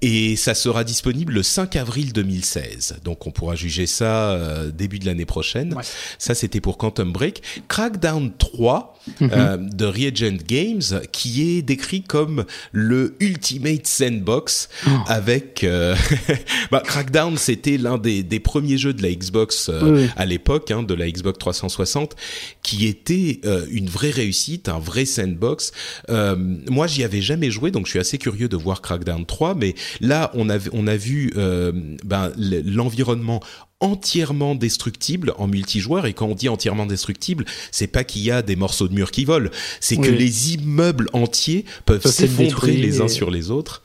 Et 0.01 0.37
ça 0.37 0.55
sera 0.55 0.85
disponible 0.85 1.33
le 1.33 1.43
5 1.43 1.75
avril 1.75 2.13
2016. 2.13 2.99
Donc 3.05 3.27
on 3.27 3.33
pourra 3.33 3.57
juger 3.57 3.87
ça 3.87 4.31
euh, 4.31 4.71
début 4.71 5.01
de 5.01 5.07
l'année 5.07 5.27
prochaine. 5.27 5.75
Ça 6.19 6.35
c'était 6.37 6.61
pour 6.61 6.79
Quantum 6.79 7.13
Break. 7.13 7.43
Crackdown 7.67 8.31
3 8.39 8.97
mhm. 9.21 9.31
euh, 9.33 9.57
de 9.57 9.85
Reagent 9.85 10.39
Games 10.47 10.83
qui 11.11 11.51
est 11.51 11.63
décrit 11.63 12.03
comme 12.03 12.45
le 12.71 13.17
ultimate 13.19 13.89
sandbox 13.89 14.69
oh. 14.87 14.91
avec 15.07 15.65
euh, 15.65 15.97
bah, 16.71 16.81
Crackdown 16.85 17.37
c'était 17.37 17.77
l'un 17.77 17.99
des, 17.99 18.23
des, 18.23 18.39
premiers 18.39 18.79
jeux 18.79 18.93
de 18.93 19.03
la 19.03 19.13
Xbox 19.13 19.69
à 20.17 20.27
l'époque 20.27 20.71
hein, 20.71 20.85
de 20.85 20.95
la 20.95 21.11
Xbox 21.11 21.39
360 21.41 22.15
qui 22.63 22.87
était 22.87 23.41
une 23.71 23.89
vraie 23.89 24.11
réussite, 24.11 24.69
un 24.69 24.79
vrai 24.79 25.05
sandbox. 25.05 25.73
moi 26.09 26.87
j'y 26.87 27.03
avais 27.03 27.21
jamais 27.21 27.51
joué 27.51 27.71
donc 27.73 27.87
je 27.87 27.91
suis 27.91 27.99
assez 27.99 28.19
curieux 28.19 28.49
de 28.49 28.57
voir 28.57 28.81
Crackdown 28.81 29.27
3 29.27 29.55
mais 29.57 29.75
Là, 30.01 30.31
on 30.35 30.51
a, 30.51 30.59
on 30.73 30.87
a 30.87 30.97
vu 30.97 31.33
euh, 31.37 31.73
ben, 32.05 32.33
l'environnement 32.37 33.41
entièrement 33.81 34.55
destructible 34.55 35.33
en 35.39 35.47
multijoueur. 35.47 36.07
Et 36.07 36.13
quand 36.13 36.27
on 36.27 36.35
dit 36.35 36.49
entièrement 36.49 36.87
destructible 36.87 37.45
c'est 37.71 37.87
pas 37.87 38.05
qu'il 38.05 38.23
y 38.23 38.31
a 38.31 38.43
des 38.43 38.57
morceaux 38.57 38.89
de 38.89 38.95
mur 38.95 39.11
qui 39.11 39.25
volent. 39.25 39.51
C'est 39.81 39.97
que 39.97 40.11
les 40.11 40.55
immeubles 40.55 41.09
entiers 41.13 41.65
peuvent 41.85 42.07
s'effondrer 42.07 42.73
les 42.73 43.01
uns 43.01 43.09
sur 43.09 43.31
les 43.31 43.51
autres. 43.51 43.83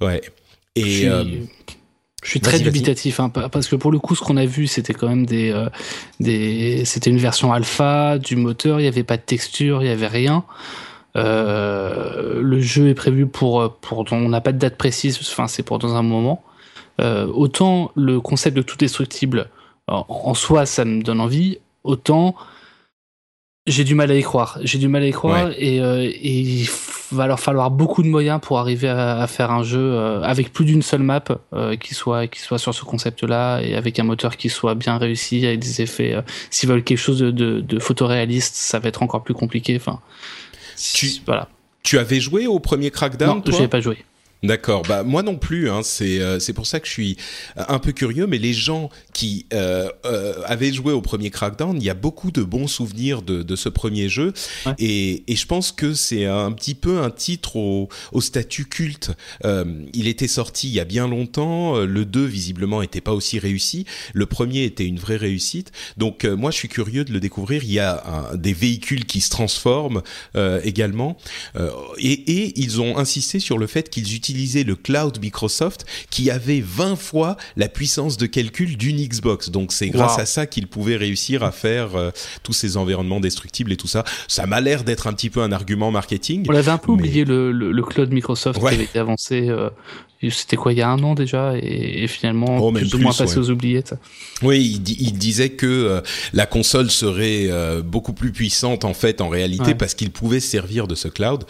Ouais. 0.00 0.22
Et 0.76 0.82
je 0.82 0.88
suis, 0.88 1.06
euh, 1.06 1.24
très 2.42 2.58
dubitatif 2.58 3.20
hein, 3.20 3.28
parce 3.28 3.68
que 3.68 3.76
pour 3.76 3.92
le 3.92 3.98
coup 3.98 4.16
ce 4.16 4.22
qu'on 4.22 4.36
a 4.36 4.46
vu 4.46 4.66
c'était 4.66 4.94
quand 4.94 5.08
même 5.08 5.24
des, 5.24 5.50
euh, 5.50 5.68
des 6.18 6.84
c'était 6.84 7.10
une 7.10 7.18
version 7.18 7.52
alpha 7.52 8.18
du 8.18 8.36
moteur. 8.36 8.80
Il 8.80 8.84
y 8.84 8.88
avait 8.88 9.04
pas 9.04 9.16
de 9.16 9.22
texture 9.22 9.82
il 9.82 9.86
y 9.86 9.92
avait 9.92 10.08
rien 10.08 10.44
euh, 11.16 12.40
le 12.42 12.60
jeu 12.60 12.88
est 12.88 12.94
prévu 12.94 13.26
pour, 13.26 13.76
pour 13.80 14.04
on 14.10 14.28
n'a 14.28 14.40
pas 14.40 14.52
de 14.52 14.58
date 14.58 14.76
précise, 14.76 15.18
enfin 15.20 15.46
c'est 15.48 15.62
pour 15.62 15.78
dans 15.78 15.94
un 15.94 16.02
moment. 16.02 16.42
Euh, 17.00 17.26
autant 17.26 17.90
le 17.96 18.20
concept 18.20 18.56
de 18.56 18.62
tout 18.62 18.76
destructible 18.76 19.48
en, 19.88 20.32
soi 20.34 20.64
ça 20.64 20.84
me 20.84 21.02
donne 21.02 21.20
envie, 21.20 21.58
autant 21.82 22.36
j'ai 23.66 23.84
du 23.84 23.94
mal 23.94 24.10
à 24.10 24.16
y 24.16 24.22
croire. 24.22 24.58
J'ai 24.62 24.78
du 24.78 24.88
mal 24.88 25.02
à 25.02 25.06
y 25.06 25.10
croire 25.10 25.50
et, 25.56 25.80
euh, 25.80 26.10
il 26.22 26.68
va 27.12 27.26
leur 27.26 27.40
falloir 27.40 27.70
beaucoup 27.70 28.02
de 28.02 28.08
moyens 28.08 28.40
pour 28.42 28.58
arriver 28.58 28.88
à, 28.88 29.26
faire 29.26 29.50
un 29.50 29.62
jeu 29.62 29.98
avec 30.22 30.52
plus 30.52 30.64
d'une 30.64 30.82
seule 30.82 31.02
map 31.02 31.24
qui 31.80 31.94
soit 31.94 32.26
qui 32.26 32.40
soit 32.40 32.58
sur 32.58 32.74
ce 32.74 32.84
concept-là 32.84 33.60
et 33.60 33.74
avec 33.74 33.98
un 33.98 34.04
moteur 34.04 34.36
qui 34.36 34.48
soit 34.48 34.74
bien 34.74 34.98
réussi 34.98 35.46
avec 35.46 35.60
des 35.60 35.80
effets. 35.80 36.16
S'ils 36.50 36.68
veulent 36.68 36.82
quelque 36.82 36.98
chose 36.98 37.20
de, 37.20 37.30
de, 37.30 37.60
de 37.60 37.78
photoréaliste, 37.78 38.56
ça 38.56 38.80
va 38.80 38.88
être 38.88 39.02
encore 39.02 39.22
plus 39.22 39.34
compliqué. 39.34 39.76
Enfin, 39.76 40.00
tu, 40.76 41.08
voilà. 41.26 41.48
Tu 41.82 41.98
avais 41.98 42.20
joué 42.20 42.46
au 42.46 42.58
premier 42.58 42.90
Crackdown 42.90 43.38
Non, 43.38 43.42
je 43.46 43.60
n'ai 43.60 43.68
pas 43.68 43.80
joué. 43.80 44.04
D'accord. 44.44 44.82
Bah 44.82 45.02
moi 45.04 45.22
non 45.22 45.36
plus. 45.36 45.70
Hein. 45.70 45.80
C'est 45.82 46.20
euh, 46.20 46.38
c'est 46.38 46.52
pour 46.52 46.66
ça 46.66 46.78
que 46.78 46.86
je 46.86 46.92
suis 46.92 47.16
un 47.56 47.78
peu 47.78 47.92
curieux. 47.92 48.26
Mais 48.26 48.36
les 48.36 48.52
gens 48.52 48.90
qui 49.14 49.46
euh, 49.54 49.88
euh, 50.04 50.34
avaient 50.44 50.72
joué 50.72 50.92
au 50.92 51.00
premier 51.00 51.30
Crackdown, 51.30 51.78
il 51.78 51.82
y 51.82 51.88
a 51.88 51.94
beaucoup 51.94 52.30
de 52.30 52.42
bons 52.42 52.66
souvenirs 52.66 53.22
de, 53.22 53.42
de 53.42 53.56
ce 53.56 53.70
premier 53.70 54.10
jeu. 54.10 54.34
Et, 54.78 55.24
et 55.32 55.36
je 55.36 55.46
pense 55.46 55.72
que 55.72 55.94
c'est 55.94 56.26
un 56.26 56.52
petit 56.52 56.74
peu 56.74 57.00
un 57.00 57.10
titre 57.10 57.56
au, 57.56 57.88
au 58.12 58.20
statut 58.20 58.66
culte. 58.66 59.12
Euh, 59.46 59.64
il 59.94 60.08
était 60.08 60.28
sorti 60.28 60.68
il 60.68 60.74
y 60.74 60.80
a 60.80 60.84
bien 60.84 61.08
longtemps. 61.08 61.78
Le 61.78 62.04
2 62.04 62.24
visiblement 62.24 62.82
était 62.82 63.00
pas 63.00 63.12
aussi 63.12 63.38
réussi. 63.38 63.86
Le 64.12 64.26
premier 64.26 64.64
était 64.64 64.86
une 64.86 64.98
vraie 64.98 65.16
réussite. 65.16 65.72
Donc 65.96 66.24
moi 66.24 66.50
je 66.50 66.56
suis 66.56 66.68
curieux 66.68 67.06
de 67.06 67.12
le 67.14 67.20
découvrir. 67.20 67.64
Il 67.64 67.72
y 67.72 67.80
a 67.80 68.04
un, 68.06 68.36
des 68.36 68.52
véhicules 68.52 69.06
qui 69.06 69.22
se 69.22 69.30
transforment 69.30 70.02
également. 70.64 71.16
Et, 71.98 72.12
et 72.12 72.60
ils 72.60 72.82
ont 72.82 72.98
insisté 72.98 73.40
sur 73.40 73.56
le 73.56 73.66
fait 73.66 73.88
qu'ils 73.88 74.14
utilisent 74.14 74.33
le 74.34 74.74
cloud 74.74 75.18
Microsoft 75.20 75.86
qui 76.10 76.30
avait 76.30 76.60
20 76.60 76.96
fois 76.96 77.36
la 77.56 77.68
puissance 77.68 78.16
de 78.16 78.26
calcul 78.26 78.76
d'une 78.76 78.96
Xbox. 78.96 79.50
Donc 79.50 79.72
c'est 79.72 79.88
grâce 79.88 80.18
à 80.18 80.26
ça 80.26 80.46
qu'ils 80.46 80.66
pouvaient 80.66 80.96
réussir 80.96 81.42
à 81.42 81.52
faire 81.52 81.96
euh, 81.96 82.10
tous 82.42 82.52
ces 82.52 82.76
environnements 82.76 83.20
destructibles 83.20 83.72
et 83.72 83.76
tout 83.76 83.86
ça. 83.86 84.04
Ça 84.28 84.46
m'a 84.46 84.60
l'air 84.60 84.84
d'être 84.84 85.06
un 85.06 85.12
petit 85.12 85.30
peu 85.30 85.40
un 85.40 85.52
argument 85.52 85.90
marketing. 85.90 86.46
On 86.48 86.54
avait 86.54 86.70
un 86.70 86.78
peu 86.78 86.92
oublié 86.92 87.24
le, 87.24 87.52
le, 87.52 87.82
cloud 87.82 88.12
Microsoft 88.12 88.58
qui 88.60 88.66
avait 88.66 88.84
été 88.84 88.98
avancé 88.98 89.48
euh, 89.48 89.70
c'était 90.30 90.56
quoi 90.56 90.72
il 90.72 90.78
y 90.78 90.82
a 90.82 90.88
un 90.88 91.02
an 91.02 91.14
déjà 91.14 91.54
et, 91.56 92.06
finalement 92.08 92.58
oh, 92.58 92.72
plus, 92.72 92.94
ou 92.94 92.98
moins 92.98 93.12
passé 93.12 93.38
aux 93.38 93.50
oubliettes. 93.50 93.94
Oui, 94.42 94.80
il, 94.86 95.12
disait 95.12 95.50
que 95.50 95.66
euh, 95.66 96.00
la 96.32 96.46
console 96.46 96.90
serait 96.90 97.46
euh, 97.48 97.82
beaucoup 97.82 98.12
plus 98.12 98.32
puissante 98.32 98.84
en 98.84 98.94
fait 98.94 99.20
en 99.20 99.28
réalité 99.28 99.74
parce 99.74 99.94
qu'il 99.94 100.10
pouvait 100.10 100.40
servir 100.40 100.86
de 100.86 100.94
ce 100.94 101.08
cloud. 101.08 101.44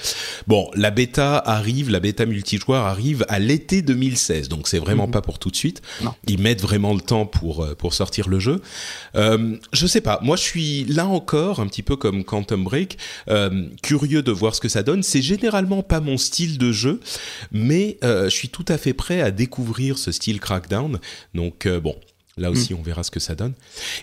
Bon, 0.47 0.71
la 0.75 0.91
bêta 0.91 1.39
arrive, 1.39 1.91
la 1.91 2.01
bêta 2.01 2.27
multijoueur 2.27 2.85
arrive 2.85 3.25
à 3.29 3.39
l'été 3.39 3.83
2016, 3.83 4.49
donc 4.49 4.69
c'est 4.69 4.79
vraiment 4.79 5.07
mhm. 5.07 5.13
pas 5.13 5.23
pour 5.23 5.39
tout 5.39 5.51
de 5.51 5.57
suite. 5.57 5.83
Ils 6.29 6.39
mettent 6.39 6.63
vraiment 6.63 6.95
le 6.95 7.01
temps 7.01 7.27
pour 7.27 7.65
euh, 7.65 7.75
pour 7.75 7.95
sortir 7.95 8.29
le 8.29 8.39
jeu. 8.39 8.61
Euh, 9.17 9.57
je 9.73 9.87
sais 9.87 10.01
pas, 10.01 10.21
moi 10.23 10.37
je 10.37 10.43
suis 10.43 10.85
là 10.85 11.07
encore 11.07 11.61
un 11.61 11.67
petit 11.67 11.83
peu 11.83 11.97
comme 11.97 12.25
Quantum 12.25 12.65
Break, 12.65 12.99
curieux 13.83 14.23
de 14.23 14.33
voir 14.33 14.55
ce 14.55 14.61
que 14.61 14.69
ça 14.69 14.83
donne. 14.83 15.03
C'est 15.03 15.23
généralement 15.23 15.83
pas 15.83 16.01
mon 16.01 16.17
style 16.17 16.59
de 16.59 16.73
jeu, 16.73 17.01
mais 17.53 17.99
je 18.03 18.29
suis 18.29 18.49
tout 18.49 18.64
à 18.69 18.79
fait 18.79 18.95
prêt 18.95 19.21
à 19.21 19.31
découvrir 19.31 19.99
ce 19.99 20.13
style 20.13 20.41
Crackdown. 20.41 20.99
Donc 21.35 21.67
euh, 21.67 21.81
bon, 21.81 21.97
Là 22.37 22.51
aussi, 22.51 22.75
mm. 22.75 22.79
on 22.81 22.83
verra 22.83 23.05
ce 23.05 23.13
que 23.13 23.21
ça 23.21 23.37
donne. 23.37 23.53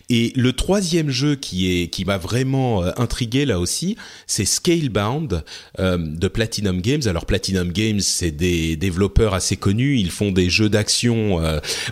Et 0.10 0.32
le 0.38 0.53
troisième 0.53 1.10
jeu 1.10 1.36
qui 1.36 1.70
est 1.70 1.88
qui 1.89 2.06
m'a 2.06 2.18
vraiment 2.18 2.82
euh, 2.82 2.91
intrigué 2.96 3.46
là 3.46 3.60
aussi, 3.60 3.98
c'est 4.25 4.46
Scalebound 4.46 5.44
euh, 5.80 5.98
de 5.98 6.27
Platinum 6.30 6.80
Games. 6.80 7.01
Alors 7.08 7.25
Platinum 7.25 7.74
Games, 7.74 8.00
c'est 8.00 8.32
des 8.32 8.77
développeurs 8.77 9.34
assez 9.34 9.58
connus. 9.58 10.00
Ils 10.00 10.12
font 10.12 10.32
des 10.32 10.50
jeux 10.50 10.70
d'action 10.70 11.41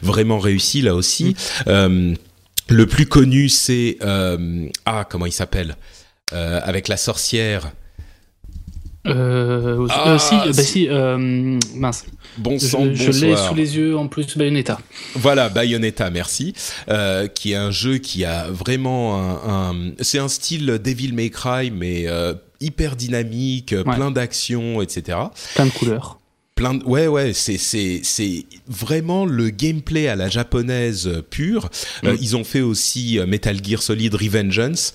vraiment 0.02 0.40
réussis 0.40 0.82
là 0.82 0.96
aussi. 0.96 1.36
Mm. 1.68 2.14
le 2.70 2.86
plus 2.86 3.06
connu, 3.06 3.50
c'est 3.50 3.98
ah 4.02 5.06
comment 5.10 5.26
il 5.26 5.34
s'appelle? 5.34 5.76
Avec 6.32 6.88
la 6.88 6.96
sorcière. 6.96 7.74
Euh, 9.10 9.88
ah, 9.90 10.18
si, 10.20 10.36
bah 10.36 10.54
si, 10.54 10.88
euh, 10.90 11.58
mince. 11.76 12.06
Bon 12.38 12.60
sang, 12.60 12.86
je, 12.94 13.12
je 13.12 13.26
l'ai 13.26 13.36
sous 13.36 13.56
les 13.56 13.76
yeux 13.78 13.98
en 13.98 14.08
plus, 14.08 14.38
Bayonetta. 14.38 14.80
Voilà, 15.16 15.50
Bayonetta, 15.50 16.10
merci. 16.10 16.54
Euh, 16.90 17.28
qui 17.28 17.54
est 17.54 17.56
un 17.56 17.72
jeu 17.72 17.98
qui 17.98 18.26
a 18.26 18.50
vraiment 18.50 19.20
un, 19.20 19.72
un 19.72 19.92
c'est 20.00 20.20
un 20.20 20.28
style 20.28 20.80
Devil 20.84 21.14
May 21.14 21.30
Cry, 21.30 21.72
mais 21.72 22.08
euh, 22.08 22.34
hyper 22.62 22.96
dynamique, 22.96 23.76
plein 23.84 24.12
d'actions, 24.12 24.82
etc. 24.82 25.18
Plein 25.56 25.66
de 25.66 25.72
couleurs 25.72 26.19
ouais 26.86 27.08
ouais 27.08 27.34
c'est 27.34 27.58
c'est 27.58 28.02
c'est 28.04 28.46
vraiment 28.68 29.26
le 29.26 29.50
gameplay 29.50 30.08
à 30.08 30.16
la 30.16 30.30
japonaise 30.30 31.08
euh, 31.08 31.22
pure. 31.22 31.70
Euh, 32.04 32.14
mm. 32.14 32.18
ils 32.22 32.38
ont 32.38 32.44
fait 32.44 32.62
aussi 32.62 33.20
euh, 33.20 33.26
Metal 33.26 33.58
Gear 33.64 33.82
Solid 33.82 34.14
Revengeance 34.14 34.94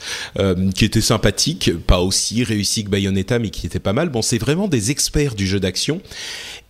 qui 0.75 0.85
était 0.85 1.01
sympathique 1.01 1.73
pas 1.87 2.01
aussi 2.01 2.45
réussi 2.45 2.85
que 2.85 2.91
Bayonetta 2.91 3.39
mais 3.39 3.51
qui 3.51 3.67
était 3.67 3.79
pas 3.79 3.93
mal. 3.93 4.09
Bon 4.09 4.23
c'est 4.23 4.39
vraiment 4.39 4.69
des 4.69 4.91
experts 4.91 5.35
du 5.35 5.47
jeu 5.47 5.61
d'action 5.61 6.01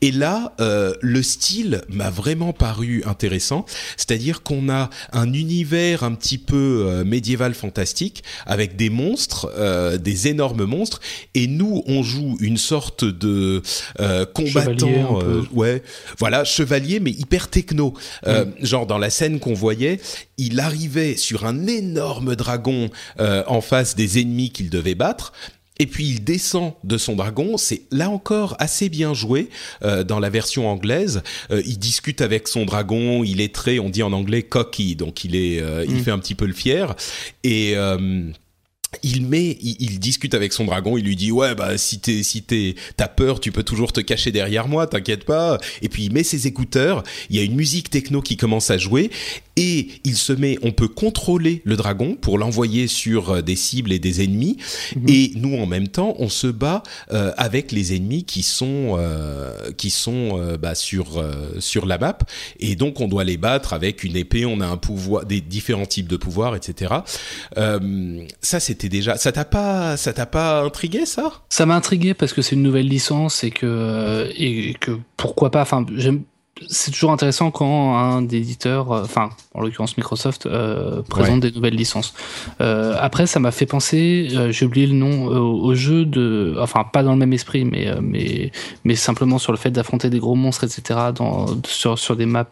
et 0.04 0.11
là, 0.11 0.52
euh, 0.61 0.92
le 1.00 1.23
style 1.23 1.80
m'a 1.88 2.11
vraiment 2.11 2.52
paru 2.52 3.02
intéressant, 3.06 3.64
c'est-à-dire 3.96 4.42
qu'on 4.42 4.68
a 4.68 4.90
un 5.14 5.32
univers 5.32 6.02
un 6.02 6.12
petit 6.12 6.37
peu 6.37 6.84
euh, 6.87 7.04
médiéval 7.06 7.54
fantastique 7.54 8.23
avec 8.44 8.76
des 8.76 8.90
monstres, 8.90 9.50
euh, 9.56 9.96
des 9.96 10.28
énormes 10.28 10.66
monstres, 10.66 11.00
et 11.34 11.46
nous 11.46 11.82
on 11.87 12.02
joue 12.02 12.37
une 12.40 12.58
sorte 12.58 13.06
de 13.06 13.62
combattant, 14.34 15.20
ouais, 15.54 15.82
voilà, 16.18 16.44
chevalier 16.44 17.00
mais 17.00 17.12
hyper 17.12 17.49
techno, 17.49 17.94
genre 18.61 18.87
dans 18.87 18.99
la 18.99 19.08
scène 19.08 19.40
qu'on 19.40 19.54
voyait, 19.54 20.00
il 20.37 20.61
arrivait 20.61 21.16
sur 21.16 21.46
un 21.46 21.66
énorme 21.66 22.37
dragon 22.37 22.90
en 23.18 23.61
face 23.62 23.96
des 23.96 24.20
ennemis 24.20 24.50
qu'il 24.50 24.68
devait 24.68 24.94
battre, 24.94 25.32
et 25.78 25.86
puis 25.86 26.06
il 26.06 26.24
descend 26.24 26.74
de 26.84 26.96
son 26.98 27.16
dragon, 27.16 27.56
c'est 27.56 27.82
là 27.90 28.08
encore 28.08 28.56
assez 28.58 28.88
bien 28.88 29.12
joué 29.12 29.48
euh, 29.82 30.04
dans 30.04 30.20
la 30.20 30.30
version 30.30 30.68
anglaise. 30.68 31.22
Euh, 31.50 31.62
il 31.66 31.78
discute 31.78 32.20
avec 32.20 32.46
son 32.46 32.64
dragon, 32.64 33.24
il 33.24 33.40
est 33.40 33.54
très, 33.54 33.78
on 33.78 33.90
dit 33.90 34.02
en 34.02 34.12
anglais 34.12 34.42
cocky, 34.42 34.94
donc 34.94 35.24
il 35.24 35.34
est, 35.34 35.60
euh, 35.60 35.84
il 35.86 35.96
mm. 35.96 36.00
fait 36.00 36.10
un 36.12 36.18
petit 36.18 36.34
peu 36.34 36.46
le 36.46 36.52
fier. 36.52 36.94
Et 37.42 37.74
il 39.02 39.26
met, 39.26 39.58
il, 39.60 39.98
discute 39.98 40.34
avec 40.34 40.52
son 40.52 40.64
dragon, 40.64 40.96
il 40.96 41.04
lui 41.04 41.16
dit 41.16 41.32
ouais 41.32 41.54
bah 41.54 41.78
si 41.78 41.98
t'es 41.98 42.22
si 42.22 42.42
t'es 42.42 42.74
t'as 42.96 43.08
peur, 43.08 43.40
tu 43.40 43.52
peux 43.52 43.62
toujours 43.62 43.92
te 43.92 44.00
cacher 44.00 44.32
derrière 44.32 44.68
moi, 44.68 44.86
t'inquiète 44.86 45.24
pas. 45.24 45.58
Et 45.82 45.88
puis 45.88 46.04
il 46.04 46.12
met 46.12 46.24
ses 46.24 46.46
écouteurs, 46.46 47.02
il 47.30 47.36
y 47.36 47.38
a 47.38 47.42
une 47.42 47.54
musique 47.54 47.90
techno 47.90 48.20
qui 48.20 48.36
commence 48.36 48.70
à 48.70 48.78
jouer 48.78 49.10
et 49.56 49.88
il 50.02 50.16
se 50.16 50.32
met, 50.32 50.58
on 50.62 50.72
peut 50.72 50.88
contrôler 50.88 51.62
le 51.64 51.76
dragon 51.76 52.16
pour 52.20 52.38
l'envoyer 52.38 52.88
sur 52.88 53.30
euh, 53.30 53.42
des 53.42 53.56
cibles 53.56 53.92
et 53.92 53.98
des 53.98 54.24
ennemis 54.24 54.56
mhm. 54.96 55.08
et 55.08 55.32
nous 55.36 55.56
en 55.56 55.66
même 55.66 55.88
temps 55.88 56.16
on 56.18 56.28
se 56.28 56.48
bat 56.48 56.82
euh, 57.12 57.32
avec 57.36 57.70
les 57.70 57.94
ennemis 57.94 58.24
qui 58.24 58.42
sont 58.42 58.96
euh, 58.98 59.70
qui 59.76 59.90
sont 59.90 60.56
bah, 60.60 60.74
sur 60.74 61.24
sur 61.58 61.86
la 61.86 61.98
map 61.98 62.18
et 62.58 62.76
donc 62.76 63.00
on 63.00 63.08
doit 63.08 63.24
les 63.24 63.36
battre 63.36 63.72
avec 63.72 64.04
une 64.04 64.16
épée, 64.16 64.44
on 64.44 64.60
a 64.60 64.66
un 64.66 64.76
pouvoir, 64.76 65.24
des 65.24 65.40
différents 65.40 65.86
types 65.86 66.08
de 66.08 66.16
pouvoirs, 66.16 66.56
etc. 66.56 66.94
ça 68.40 68.60
c'était 68.60 68.83
déjà. 68.88 69.16
Ça 69.16 69.32
t'a 69.32 69.44
pas, 69.44 69.96
ça 69.96 70.12
t'a 70.12 70.26
pas 70.26 70.62
intrigué 70.62 71.06
ça? 71.06 71.32
Ça 71.48 71.66
m'a 71.66 71.76
intrigué 71.76 72.14
parce 72.14 72.32
que 72.32 72.42
c'est 72.42 72.54
une 72.54 72.62
nouvelle 72.62 72.88
licence 72.88 73.44
et 73.44 73.50
que 73.50 74.30
et 74.36 74.74
que 74.74 74.98
pourquoi 75.16 75.50
pas. 75.50 75.62
Enfin, 75.62 75.84
j'aime 75.96 76.22
c'est 76.68 76.90
toujours 76.90 77.11
intéressant 77.12 77.50
quand 77.50 77.96
un 77.96 78.23
éditeur, 78.23 78.92
euh, 78.92 79.02
enfin 79.02 79.30
en 79.54 79.61
l'occurrence 79.61 79.96
Microsoft, 79.96 80.46
euh, 80.46 81.02
présente 81.02 81.40
des 81.40 81.52
nouvelles 81.52 81.75
licences. 81.75 82.14
Euh, 82.61 82.96
après, 82.99 83.26
ça 83.26 83.38
m'a 83.40 83.50
fait 83.50 83.66
penser, 83.66 84.28
euh, 84.32 84.50
j'ai 84.50 84.66
oublié 84.66 84.87
le 84.87 84.94
nom, 84.94 85.26
au 85.26 85.75
jeu 85.75 86.04
de, 86.04 86.56
enfin 86.61 86.84
pas 86.84 87.02
dans 87.02 87.12
le 87.12 87.18
même 87.18 87.32
esprit, 87.32 87.64
mais 87.64 87.88
mais 88.00 88.50
mais 88.84 88.96
simplement 88.96 89.38
sur 89.38 89.52
le 89.52 89.58
fait 89.58 89.70
d'affronter 89.70 90.11
des 90.11 90.18
gros 90.18 90.34
monstres, 90.34 90.64
etc. 90.64 91.00
Dans 91.14 91.46
sur 91.66 91.99
sur 91.99 92.16
des 92.16 92.26
maps 92.26 92.44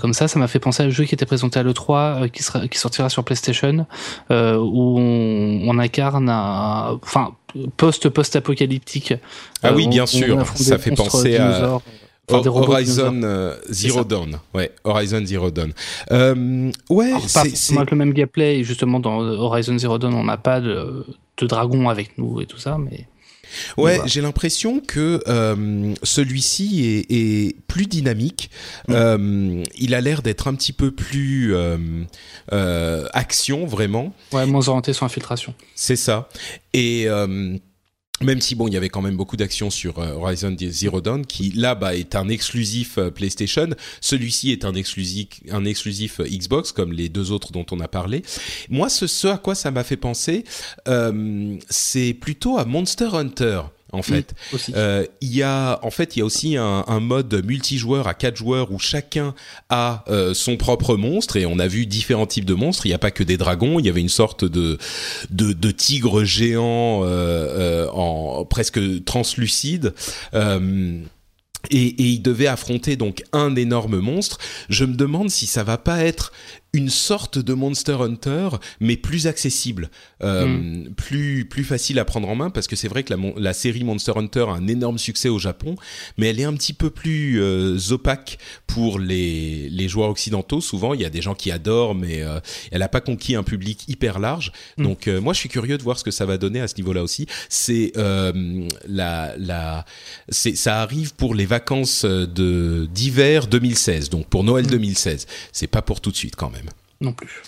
comme 0.00 0.12
ça, 0.12 0.28
ça 0.28 0.38
m'a 0.38 0.48
fait 0.48 0.58
penser 0.58 0.82
à 0.82 0.86
un 0.86 0.90
jeu 0.90 1.04
qui 1.04 1.14
était 1.14 1.26
présenté 1.26 1.58
à 1.58 1.62
l'E3, 1.62 2.30
qui 2.30 2.42
sera 2.42 2.66
qui 2.68 2.78
sortira 2.78 3.08
sur 3.08 3.24
PlayStation, 3.24 3.86
où 4.30 4.98
on, 4.98 5.60
on 5.68 5.78
incarne 5.78 6.28
un, 6.28 6.98
enfin 7.02 7.34
post 7.76 8.08
post 8.08 8.36
apocalyptique. 8.36 9.14
Ah 9.62 9.72
oui, 9.74 9.86
bien 9.88 10.06
sûr, 10.06 10.46
ça 10.54 10.78
fait 10.78 10.92
penser 10.92 11.36
à. 11.36 11.78
Horizon 12.28 13.20
euh, 13.22 13.56
Zero 13.70 14.04
Dawn, 14.04 14.38
ouais, 14.54 14.72
Horizon 14.84 15.24
Zero 15.24 15.50
Dawn. 15.50 15.72
Euh, 16.10 16.70
ouais, 16.90 17.12
c'est 17.26 17.74
le 17.74 17.96
même 17.96 18.12
gameplay. 18.12 18.64
justement, 18.64 19.00
dans 19.00 19.20
Horizon 19.20 19.78
Zero 19.78 19.98
Dawn, 19.98 20.14
on 20.14 20.24
n'a 20.24 20.36
pas 20.36 20.60
de, 20.60 21.04
de 21.36 21.46
dragon 21.46 21.88
avec 21.88 22.18
nous 22.18 22.40
et 22.40 22.46
tout 22.46 22.58
ça, 22.58 22.78
mais. 22.78 23.06
Ouais, 23.76 24.00
j'ai 24.06 24.20
l'impression 24.20 24.80
que 24.80 25.22
euh, 25.28 25.94
celui-ci 26.02 26.84
est, 26.84 27.12
est, 27.14 27.56
plus 27.68 27.86
dynamique. 27.86 28.50
Mm. 28.88 28.92
Euh, 28.92 29.64
il 29.76 29.94
a 29.94 30.00
l'air 30.00 30.22
d'être 30.22 30.48
un 30.48 30.54
petit 30.54 30.72
peu 30.72 30.90
plus 30.90 31.54
euh, 31.54 31.78
euh, 32.52 33.06
action, 33.12 33.66
vraiment. 33.66 34.12
Ouais, 34.32 34.46
moins 34.46 34.68
orienté 34.68 34.92
sur 34.92 35.04
infiltration. 35.04 35.54
C'est 35.74 35.96
ça. 35.96 36.28
Et 36.72 37.04
euh, 37.06 37.56
même 38.22 38.40
si 38.40 38.54
bon, 38.54 38.66
il 38.66 38.74
y 38.74 38.76
avait 38.76 38.88
quand 38.88 39.02
même 39.02 39.16
beaucoup 39.16 39.36
d'actions 39.36 39.70
sur 39.70 39.98
euh, 39.98 40.12
Horizon 40.12 40.56
Zero 40.58 41.00
Dawn, 41.00 41.26
qui 41.26 41.50
là 41.50 41.74
bah 41.74 41.94
est 41.94 42.14
un 42.14 42.28
exclusif 42.28 42.98
euh, 42.98 43.10
PlayStation. 43.10 43.68
Celui-ci 44.00 44.52
est 44.52 44.64
un 44.64 44.74
exclusif, 44.74 45.28
un 45.50 45.64
exclusif 45.64 46.20
euh, 46.20 46.24
Xbox, 46.24 46.72
comme 46.72 46.92
les 46.92 47.08
deux 47.08 47.30
autres 47.30 47.52
dont 47.52 47.66
on 47.70 47.80
a 47.80 47.88
parlé. 47.88 48.22
Moi, 48.70 48.88
ce, 48.88 49.06
ce 49.06 49.28
à 49.28 49.38
quoi 49.38 49.54
ça 49.54 49.70
m'a 49.70 49.84
fait 49.84 49.96
penser, 49.96 50.44
c'est 51.68 52.14
plutôt 52.14 52.58
à 52.58 52.64
Monster 52.64 53.08
Hunter 53.12 53.62
en 53.92 54.02
fait. 54.02 54.34
Euh, 54.74 55.06
il 55.20 55.34
y 55.34 55.42
a 55.42 55.78
en 55.82 55.90
fait 55.90 56.16
il 56.16 56.20
y 56.20 56.22
a 56.22 56.24
aussi 56.24 56.56
un, 56.56 57.00
mode 57.00 57.44
multijoueur 57.44 58.08
à 58.08 58.14
quatre 58.14 58.36
joueurs 58.36 58.72
où 58.72 58.78
chacun 58.78 59.34
a 59.68 60.04
euh, 60.08 60.34
son 60.34 60.56
propre 60.56 60.96
monstre 60.96 61.36
et 61.36 61.46
on 61.46 61.58
a 61.58 61.68
vu 61.68 61.86
différents 61.86 62.26
types 62.26 62.44
de 62.44 62.54
monstres. 62.54 62.86
Il 62.86 62.90
n'y 62.90 62.94
a 62.94 62.98
pas 62.98 63.10
que 63.10 63.22
des 63.22 63.36
dragons. 63.36 63.78
Il 63.78 63.86
y 63.86 63.88
avait 63.88 64.00
une 64.00 64.08
sorte 64.08 64.44
de 64.44 64.78
de, 65.30 65.52
de 65.52 65.70
tigre 65.70 66.24
géant 66.24 67.02
euh, 67.04 67.88
en 67.92 68.44
presque 68.44 69.04
translucide. 69.04 69.94
Et, 71.70 71.86
et, 71.88 72.04
il 72.10 72.22
devait 72.22 72.46
affronter 72.46 72.94
donc 72.94 73.24
un 73.32 73.56
énorme 73.56 73.98
monstre. 73.98 74.38
Je 74.68 74.84
me 74.84 74.94
demande 74.94 75.30
si 75.30 75.48
ça 75.48 75.64
va 75.64 75.78
pas 75.78 76.04
être 76.04 76.32
une 76.76 76.90
sorte 76.90 77.38
de 77.38 77.54
Monster 77.54 77.96
Hunter, 78.00 78.48
mais 78.80 78.96
plus 78.96 79.26
accessible, 79.26 79.90
euh, 80.22 80.46
hmm. 80.46 80.94
plus 80.94 81.46
plus 81.46 81.64
facile 81.64 81.98
à 81.98 82.04
prendre 82.04 82.28
en 82.28 82.34
main, 82.34 82.50
parce 82.50 82.66
que 82.66 82.76
c'est 82.76 82.88
vrai 82.88 83.02
que 83.02 83.14
la, 83.14 83.20
la, 83.36 83.52
série 83.52 83.82
Monster 83.82 84.12
Hunter 84.16 84.46
a 84.48 84.52
un 84.52 84.68
énorme 84.68 84.98
succès 84.98 85.28
au 85.28 85.38
Japon, 85.38 85.76
mais 86.18 86.28
elle 86.28 86.38
est 86.38 86.44
un 86.44 86.54
petit 86.54 86.74
peu 86.74 86.90
plus 86.90 87.40
euh, 87.40 87.78
opaque 87.90 88.38
pour 88.66 88.98
les, 88.98 89.68
les 89.70 89.88
joueurs 89.88 90.10
occidentaux. 90.10 90.60
Souvent, 90.60 90.92
il 90.92 91.00
y 91.00 91.04
a 91.04 91.10
des 91.10 91.22
gens 91.22 91.34
qui 91.34 91.50
adorent, 91.50 91.94
mais 91.94 92.22
euh, 92.22 92.40
elle 92.70 92.80
n'a 92.80 92.88
pas 92.88 93.00
conquis 93.00 93.34
un 93.34 93.42
public 93.42 93.88
hyper 93.88 94.18
large. 94.18 94.52
Hmm. 94.76 94.84
Donc, 94.84 95.06
moi, 95.06 95.32
je 95.32 95.38
suis 95.38 95.48
curieux 95.48 95.78
de 95.78 95.82
voir 95.82 95.98
ce 95.98 96.04
que 96.04 96.10
ça 96.10 96.26
va 96.26 96.36
donner 96.36 96.60
à 96.60 96.68
ce 96.68 96.76
niveau-là 96.76 97.02
aussi. 97.02 97.26
C'est 97.48 97.92
la 97.96 99.34
la 99.38 99.84
ça 100.30 100.82
arrive 100.82 101.14
pour 101.14 101.34
les 101.34 101.46
vacances 101.46 102.04
de 102.04 102.86
d'hiver 102.92 103.46
2016, 103.46 104.10
donc 104.10 104.26
pour 104.26 104.44
Noël 104.44 104.66
2016. 104.66 105.24
Hmm. 105.24 105.28
C'est 105.52 105.66
pas 105.66 105.82
pour 105.82 106.00
tout 106.00 106.10
de 106.10 106.16
suite 106.16 106.36
quand 106.36 106.50
même 106.50 106.65
non 107.00 107.12
plus. 107.12 107.42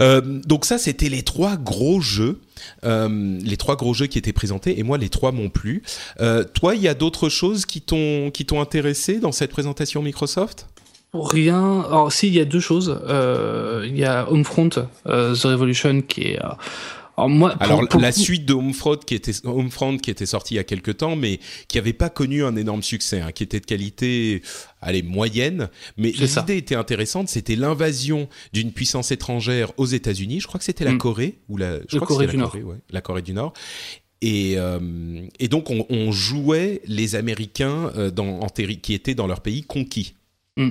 Euh, 0.00 0.20
donc 0.20 0.64
ça, 0.64 0.78
c'était 0.78 1.08
les 1.08 1.22
trois 1.22 1.56
gros 1.56 2.00
jeux, 2.00 2.40
euh, 2.84 3.38
les 3.42 3.56
trois 3.56 3.76
gros 3.76 3.94
jeux 3.94 4.06
qui 4.06 4.18
étaient 4.18 4.32
présentés, 4.32 4.78
et 4.78 4.82
moi, 4.82 4.98
les 4.98 5.08
trois 5.08 5.32
m'ont 5.32 5.50
plu. 5.50 5.82
Euh, 6.20 6.44
toi, 6.44 6.74
il 6.74 6.82
y 6.82 6.88
a 6.88 6.94
d'autres 6.94 7.28
choses 7.28 7.66
qui 7.66 7.80
t'ont 7.80 8.30
qui 8.30 8.46
t'ont 8.46 8.60
intéressé 8.60 9.18
dans 9.18 9.32
cette 9.32 9.50
présentation 9.50 10.02
Microsoft? 10.02 10.68
Rien. 11.14 11.80
Alors, 11.82 12.10
si, 12.10 12.28
il 12.28 12.34
y 12.34 12.40
a 12.40 12.46
deux 12.46 12.60
choses. 12.60 12.98
Il 13.84 13.98
y 13.98 14.04
a 14.04 14.30
Homefront, 14.30 14.70
The 14.70 15.44
Revolution, 15.44 16.00
qui 16.00 16.22
est 16.22 16.38
alors, 17.16 17.28
moi, 17.28 17.54
Alors 17.60 17.82
la 17.98 18.12
suite 18.12 18.46
de 18.46 18.54
Homefront 18.54 18.96
qui 18.96 19.14
était 19.14 19.32
Homefront 19.44 19.98
qui 19.98 20.10
était 20.10 20.26
sortie 20.26 20.54
il 20.54 20.56
y 20.56 20.60
a 20.60 20.64
quelques 20.64 20.96
temps, 20.98 21.16
mais 21.16 21.40
qui 21.68 21.78
avait 21.78 21.92
pas 21.92 22.08
connu 22.08 22.44
un 22.44 22.56
énorme 22.56 22.82
succès, 22.82 23.20
hein, 23.20 23.32
qui 23.32 23.42
était 23.42 23.60
de 23.60 23.66
qualité, 23.66 24.42
allez 24.80 25.02
moyenne, 25.02 25.68
mais 25.96 26.10
l'idée 26.10 26.56
était 26.56 26.74
intéressante. 26.74 27.28
C'était 27.28 27.56
l'invasion 27.56 28.28
d'une 28.52 28.72
puissance 28.72 29.10
étrangère 29.10 29.72
aux 29.76 29.86
États-Unis. 29.86 30.40
Je 30.40 30.46
crois 30.46 30.58
que 30.58 30.64
c'était 30.64 30.84
la 30.84 30.92
mm. 30.92 30.98
Corée 30.98 31.38
ou 31.48 31.56
la, 31.56 31.78
je 31.88 31.96
crois 31.96 32.06
Corée 32.06 32.26
du 32.26 32.38
Nord. 32.38 32.54
ouais, 32.54 32.76
la 32.90 33.00
Corée 33.00 33.22
du 33.22 33.34
Nord. 33.34 33.52
Et, 34.22 34.54
euh, 34.56 34.78
et 35.40 35.48
donc 35.48 35.70
on, 35.70 35.84
on, 35.90 36.12
jouait 36.12 36.80
les 36.86 37.16
Américains 37.16 37.90
euh, 37.96 38.10
dans, 38.10 38.40
en 38.40 38.46
qui 38.46 38.94
étaient 38.94 39.16
dans 39.16 39.26
leur 39.26 39.40
pays 39.40 39.62
conquis. 39.62 40.14
Mm. 40.56 40.68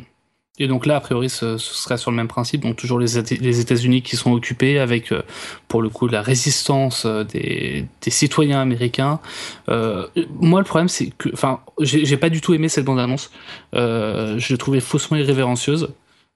Et 0.60 0.68
donc 0.68 0.86
là, 0.86 0.98
a 0.98 1.00
priori, 1.00 1.30
ce, 1.30 1.58
serait 1.58 1.98
sur 1.98 2.12
le 2.12 2.18
même 2.18 2.28
principe, 2.28 2.62
donc 2.62 2.76
toujours 2.76 3.00
les, 3.00 3.18
États-Unis 3.18 4.02
qui 4.02 4.18
sont 4.18 4.34
occupés 4.34 4.80
avec, 4.80 5.12
euh, 5.12 5.24
pour 5.70 5.82
le 5.82 5.90
coup, 5.90 6.08
la 6.08 6.22
résistance 6.22 7.06
euh, 7.06 7.24
des, 7.24 7.88
citoyens 8.08 8.60
américains. 8.62 9.22
Euh, 9.70 10.08
moi, 10.40 10.60
le 10.60 10.66
problème, 10.66 10.90
c'est 10.90 11.12
que, 11.18 11.30
enfin, 11.32 11.62
j'ai 11.80 12.18
pas 12.18 12.30
du 12.30 12.42
tout 12.42 12.54
aimé 12.54 12.68
cette 12.68 12.86
bande-annonce. 12.86 13.32
Je 13.74 14.52
l'ai 14.52 14.58
trouvée 14.58 14.82
faussement 14.82 15.18
irrévérencieuse. 15.18 15.94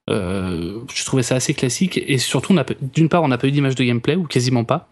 Je 0.08 1.06
trouvais 1.06 1.24
ça 1.24 1.36
assez 1.36 1.54
classique 1.54 2.02
et 2.08 2.18
surtout, 2.18 2.56
d'une 2.94 3.10
part, 3.10 3.22
on 3.22 3.28
n'a 3.28 3.38
pas 3.38 3.48
eu 3.48 3.52
d'image 3.52 3.76
de 3.76 3.84
gameplay 3.84 4.16
ou 4.16 4.24
quasiment 4.24 4.64
pas. 4.64 4.88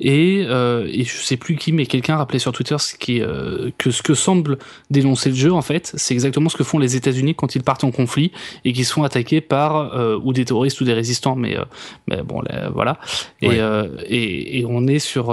Et, 0.00 0.44
euh, 0.46 0.88
et 0.90 1.04
je 1.04 1.16
sais 1.16 1.36
plus 1.36 1.56
qui, 1.56 1.72
mais 1.72 1.86
quelqu'un 1.86 2.16
rappelait 2.16 2.38
sur 2.38 2.52
Twitter 2.52 2.76
ce 2.78 2.94
qui, 2.94 3.20
euh, 3.20 3.70
que 3.78 3.90
ce 3.90 4.02
que 4.02 4.14
semble 4.14 4.58
dénoncer 4.90 5.30
le 5.30 5.34
jeu, 5.34 5.52
en 5.52 5.62
fait, 5.62 5.92
c'est 5.96 6.14
exactement 6.14 6.48
ce 6.48 6.56
que 6.56 6.64
font 6.64 6.78
les 6.78 6.94
États-Unis 6.96 7.34
quand 7.34 7.54
ils 7.56 7.62
partent 7.62 7.84
en 7.84 7.90
conflit 7.90 8.30
et 8.64 8.72
qu'ils 8.72 8.84
sont 8.84 9.02
attaqués 9.02 9.40
par 9.40 9.94
euh, 9.94 10.18
ou 10.22 10.32
des 10.32 10.44
terroristes 10.44 10.80
ou 10.80 10.84
des 10.84 10.92
résistants. 10.92 11.34
Mais, 11.34 11.56
euh, 11.56 11.64
mais 12.06 12.22
bon, 12.22 12.42
voilà. 12.72 12.98
Et, 13.42 13.60
euh, 13.60 13.88
et, 14.06 14.60
et, 14.60 14.64
on 14.66 14.86
est 14.86 15.00
sur. 15.00 15.30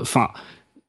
Enfin, 0.00 0.28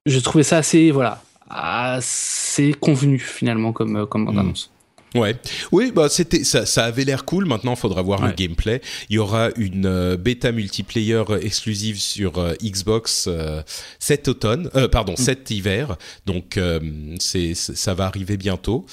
je 0.06 0.20
trouvais 0.20 0.44
ça 0.44 0.58
assez, 0.58 0.92
voilà, 0.92 1.22
assez 1.50 2.74
convenu 2.74 3.20
finalement 3.20 3.74
comme, 3.74 4.08
comme 4.08 4.26
bande 4.26 4.40
annonce. 4.40 4.72
Ouais, 5.18 5.36
oui, 5.72 5.92
bah 5.94 6.10
c'était 6.10 6.44
ça, 6.44 6.66
ça 6.66 6.86
avait 6.86 7.04
l'air 7.04 7.26
cool. 7.26 7.46
Maintenant, 7.46 7.74
il 7.74 7.78
faudra 7.78 8.02
voir 8.02 8.26
le 8.26 8.34
gameplay. 8.34 8.82
Il 9.10 9.16
y 9.16 9.20
aura 9.20 9.50
une 9.56 9.86
euh, 9.86 10.18
bêta 10.18 10.52
multiplayer 10.52 11.24
exclusive 11.42 12.00
sur 12.00 12.38
euh, 12.38 12.54
Xbox 12.64 13.26
euh, 13.28 13.62
cet 14.00 14.28
automne, 14.28 14.70
pardon, 14.92 15.14
mm. 15.14 15.18
cet 15.18 15.52
hiver. 15.52 15.98
Donc 16.26 16.60
c'est 17.20 17.54
ça 17.54 17.94
va 17.94 18.06
arriver 18.06 18.38
bientôt. 18.38 18.86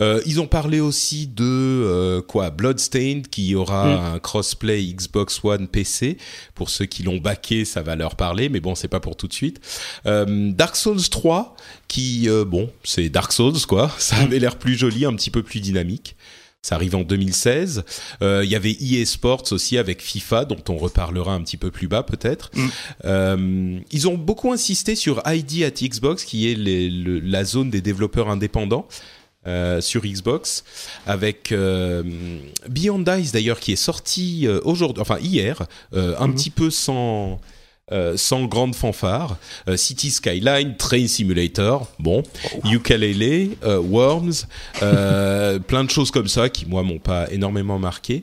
ils 0.00 0.40
ont 0.40 0.46
parlé 0.46 0.80
aussi 0.80 1.26
de 1.26 2.20
quoi 2.26 2.50
Bloodstained 2.50 3.28
qui 3.28 3.54
aura 3.54 3.86
mm. 3.86 4.14
un 4.14 4.18
crossplay 4.18 4.84
Xbox 4.84 5.40
One 5.42 5.68
PC. 5.68 6.18
Pour 6.58 6.68
ceux 6.68 6.84
qui 6.84 7.02
l'ont 7.02 7.16
baqué, 7.16 7.64
ça 7.64 7.80
va 7.80 7.96
leur 7.96 8.16
parler, 8.16 8.50
mais 8.50 8.60
bon, 8.60 8.74
c'est 8.74 8.88
pas 8.88 9.00
pour 9.00 9.16
tout 9.16 9.28
de 9.28 9.32
suite. 9.32 9.60
Dark 10.04 10.76
Souls 10.76 11.08
3 11.08 11.56
qui 11.88 12.28
bon, 12.46 12.70
c'est 12.84 13.08
Dark 13.08 13.32
Souls 13.32 13.64
quoi. 13.66 13.90
Ça 13.98 14.16
avait 14.16 14.38
l'air 14.38 14.58
plus 14.58 14.76
joli, 14.76 15.06
un 15.06 15.14
petit 15.14 15.30
peu 15.30 15.42
plus 15.42 15.60
dynamique. 15.60 16.16
Ça 16.60 16.74
arrive 16.74 16.96
en 16.96 17.02
2016. 17.02 17.84
Euh, 18.20 18.42
il 18.44 18.50
y 18.50 18.56
avait 18.56 18.76
EA 18.80 19.04
Sports 19.06 19.44
aussi 19.52 19.78
avec 19.78 20.02
FIFA, 20.02 20.44
dont 20.44 20.62
on 20.68 20.76
reparlera 20.76 21.32
un 21.32 21.42
petit 21.42 21.56
peu 21.56 21.70
plus 21.70 21.86
bas 21.86 22.02
peut-être. 22.02 22.50
Mm. 22.52 22.68
Euh, 23.04 23.80
ils 23.92 24.08
ont 24.08 24.18
beaucoup 24.18 24.52
insisté 24.52 24.96
sur 24.96 25.22
ID 25.24 25.62
at 25.62 25.70
Xbox, 25.70 26.24
qui 26.24 26.50
est 26.50 26.56
la 26.58 27.44
zone 27.44 27.70
des 27.70 27.80
développeurs 27.80 28.28
indépendants. 28.28 28.88
Euh, 29.46 29.80
sur 29.80 30.02
Xbox 30.02 30.64
avec 31.06 31.54
Beyond 32.68 33.04
Ice 33.18 33.32
d'ailleurs 33.32 33.60
qui 33.60 33.72
est 33.72 33.76
sorti 33.76 34.48
aujourd'hui 34.64 35.00
enfin 35.00 35.18
hier 35.20 35.62
un 35.92 36.00
mm-hmm. 36.00 36.34
petit 36.34 36.50
peu 36.50 36.70
sans 36.70 37.40
Euh, 37.90 38.18
sans 38.18 38.44
grande 38.44 38.74
fanfare. 38.74 39.38
Euh, 39.66 39.78
City 39.78 40.10
Skyline, 40.10 40.76
Train 40.76 41.06
Simulator, 41.06 41.90
bon, 41.98 42.22
Ukulele, 42.70 43.52
euh, 43.64 43.78
Worms, 43.78 44.44
plein 44.78 45.84
de 45.84 45.90
choses 45.90 46.10
comme 46.10 46.28
ça 46.28 46.50
qui 46.50 46.66
moi 46.66 46.82
m'ont 46.82 46.98
pas 46.98 47.30
énormément 47.30 47.78
marqué. 47.78 48.22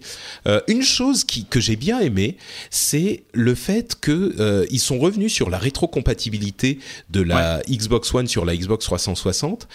une 0.68 0.84
chose 0.84 1.24
qui, 1.24 1.46
que 1.46 1.60
j'ai 1.60 1.76
bien 1.76 2.00
aimé, 2.00 2.38
c'est 2.70 3.24
le 3.34 3.56
fait 3.56 3.96
que 4.00 4.68
ils 4.70 4.80
sont 4.80 5.00
revenus 5.00 5.34
sur 5.34 5.50
la 5.50 5.58
rétrocompatibilité 5.58 6.80
de 7.10 7.22
la 7.22 7.62
Xbox 7.70 8.14
One 8.14 8.28
sur 8.28 8.46
la 8.46 8.56
Xbox 8.56 8.86
360, 8.86 9.68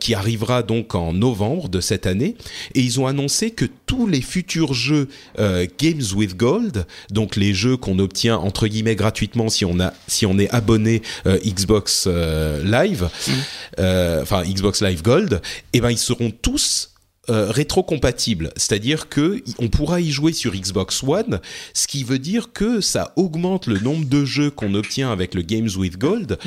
qui 0.00 0.14
arrivera 0.14 0.62
donc 0.62 0.94
en 0.94 1.12
novembre 1.12 1.68
de 1.68 1.80
cette 1.80 2.06
année, 2.06 2.36
et 2.74 2.80
ils 2.80 3.00
ont 3.00 3.06
annoncé 3.06 3.50
que 3.50 3.66
tous 3.86 4.06
les 4.06 4.20
futurs 4.20 4.74
jeux 4.74 5.08
Games 5.36 6.02
with 6.14 6.36
Gold, 6.36 6.86
donc 7.10 7.36
les 7.36 7.54
jeux 7.54 7.76
qu'on 7.76 7.98
obtient 7.98 8.36
entre 8.36 8.66
guillemets 8.66 8.96
gratuitement 8.96 9.25
si 9.48 9.64
on 9.64 9.80
a 9.80 9.92
si 10.06 10.26
on 10.26 10.38
est 10.38 10.50
abonné 10.50 11.02
euh, 11.26 11.38
Xbox 11.44 12.04
euh, 12.06 12.62
Live, 12.64 13.08
mm. 13.26 13.32
euh, 13.80 14.22
enfin 14.22 14.42
Xbox 14.44 14.82
Live 14.82 15.02
Gold, 15.02 15.34
et 15.34 15.78
eh 15.78 15.80
ben 15.80 15.90
ils 15.90 15.98
seront 15.98 16.30
tous 16.30 16.92
rétrocompatibles, 17.28 18.52
c'est-à-dire 18.54 19.08
que 19.08 19.42
on 19.58 19.66
pourra 19.66 20.00
y 20.00 20.12
jouer 20.12 20.32
sur 20.32 20.52
Xbox 20.52 21.02
One, 21.02 21.40
ce 21.74 21.88
qui 21.88 22.04
veut 22.04 22.20
dire 22.20 22.52
que 22.52 22.80
ça 22.80 23.12
augmente 23.16 23.66
le 23.66 23.80
nombre 23.80 24.04
de 24.04 24.24
jeux 24.24 24.52
qu'on 24.52 24.74
obtient 24.74 25.10
avec 25.10 25.34
le 25.34 25.42
Games 25.42 25.68
with 25.76 25.98
Gold 25.98 26.38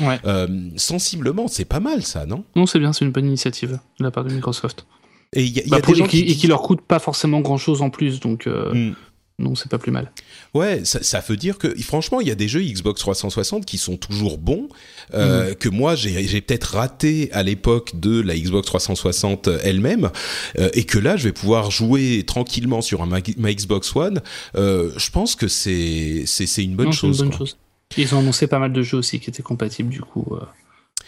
sensiblement. 0.76 1.48
C'est 1.48 1.66
pas 1.66 1.80
mal 1.80 2.02
ça, 2.02 2.24
non? 2.24 2.44
Non, 2.56 2.64
c'est 2.64 2.78
bien, 2.78 2.94
c'est 2.94 3.04
une 3.04 3.10
bonne 3.12 3.26
initiative 3.26 3.78
de 3.98 4.04
la 4.04 4.10
part 4.10 4.24
de 4.24 4.32
Microsoft. 4.32 4.86
Et, 5.34 5.44
y 5.44 5.60
a, 5.60 5.64
y 5.64 5.66
a 5.66 5.68
bah, 5.68 5.80
des 5.82 5.94
gens 5.94 6.06
qui, 6.06 6.20
et 6.20 6.34
qui 6.34 6.46
leur 6.46 6.62
coûte 6.62 6.80
pas 6.80 6.98
forcément 6.98 7.40
grand-chose 7.40 7.82
en 7.82 7.90
plus, 7.90 8.18
donc. 8.18 8.46
Mm 8.46 8.92
non, 9.40 9.54
c'est 9.54 9.70
pas 9.70 9.78
plus 9.78 9.90
mal. 9.90 10.12
Ouais, 10.54 10.82
ça, 10.84 11.20
veut 11.26 11.36
dire 11.36 11.58
que 11.58 11.74
franchement, 11.80 12.20
il 12.20 12.28
y 12.28 12.30
a 12.30 12.34
des 12.34 12.48
jeux 12.48 12.60
Xbox 12.60 13.00
360 13.00 13.64
qui 13.64 13.78
sont 13.78 13.96
toujours 13.96 14.38
bons, 14.38 14.68
euh, 15.14 15.48
mhm. 15.48 15.54
que 15.56 15.68
moi 15.68 15.94
j'ai 15.94 16.40
peut-être 16.40 16.74
raté 16.74 17.30
à 17.32 17.42
l'époque 17.42 17.98
de 17.98 18.20
la 18.20 18.36
Xbox 18.36 18.66
360 18.66 19.48
elle-même, 19.62 20.10
euh, 20.58 20.68
et 20.74 20.84
que 20.84 20.98
là 20.98 21.16
je 21.16 21.24
vais 21.24 21.32
pouvoir 21.32 21.70
jouer 21.70 22.24
tranquillement 22.26 22.82
sur 22.82 23.02
un, 23.02 23.06
ma, 23.06 23.20
Xbox 23.20 23.96
One. 23.96 24.20
Euh, 24.56 24.92
je 24.96 25.10
pense 25.10 25.34
que 25.34 25.48
c'est 25.48 26.24
c'est 26.26 26.62
une 26.62 26.76
bonne 26.76 26.92
chose. 26.92 27.20
Une 27.20 27.28
bonne 27.28 27.38
chose. 27.38 27.56
Ils 27.96 28.14
ont 28.14 28.18
annoncé 28.20 28.46
pas 28.46 28.58
mal 28.58 28.72
de 28.72 28.82
jeux 28.82 28.98
aussi 28.98 29.18
qui 29.18 29.30
étaient 29.30 29.42
compatibles 29.42 29.90
du 29.90 30.00
coup 30.00 30.36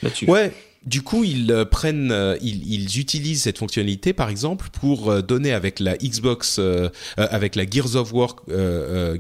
là-dessus. 0.02 0.28
Ouais, 0.28 0.52
du 0.84 1.02
coup, 1.02 1.24
ils 1.24 1.50
euh, 1.52 1.64
prennent, 1.64 2.10
euh, 2.10 2.36
ils, 2.42 2.98
utilisent 2.98 3.42
cette 3.42 3.58
fonctionnalité, 3.58 4.12
par 4.12 4.28
exemple, 4.28 4.68
pour 4.72 5.10
euh, 5.10 5.22
donner 5.22 5.52
avec 5.52 5.80
la 5.80 5.96
Xbox, 5.96 6.60
avec 7.16 7.56
la 7.56 7.68
Gears 7.68 7.96
of 7.96 8.12
War, 8.12 8.36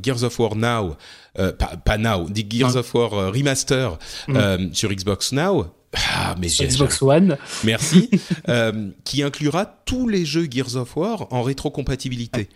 Gears 0.02 0.22
of 0.22 0.38
War 0.38 0.56
Now, 0.56 0.96
pas, 1.34 1.98
Now, 1.98 2.28
Gears 2.34 2.76
of 2.76 2.92
War 2.94 3.32
Remaster 3.32 3.98
mm. 4.28 4.72
sur 4.72 4.90
Xbox 4.90 5.32
Now. 5.32 5.66
Ah, 5.94 6.34
mais 6.40 6.48
Xbox 6.48 7.02
One. 7.02 7.36
Merci. 7.64 8.10
qui 9.04 9.22
inclura 9.22 9.66
tous 9.84 10.08
les 10.08 10.24
jeux 10.24 10.46
Gears 10.50 10.76
of 10.76 10.96
War 10.96 11.26
en 11.30 11.42
rétrocompatibilité. 11.42 12.48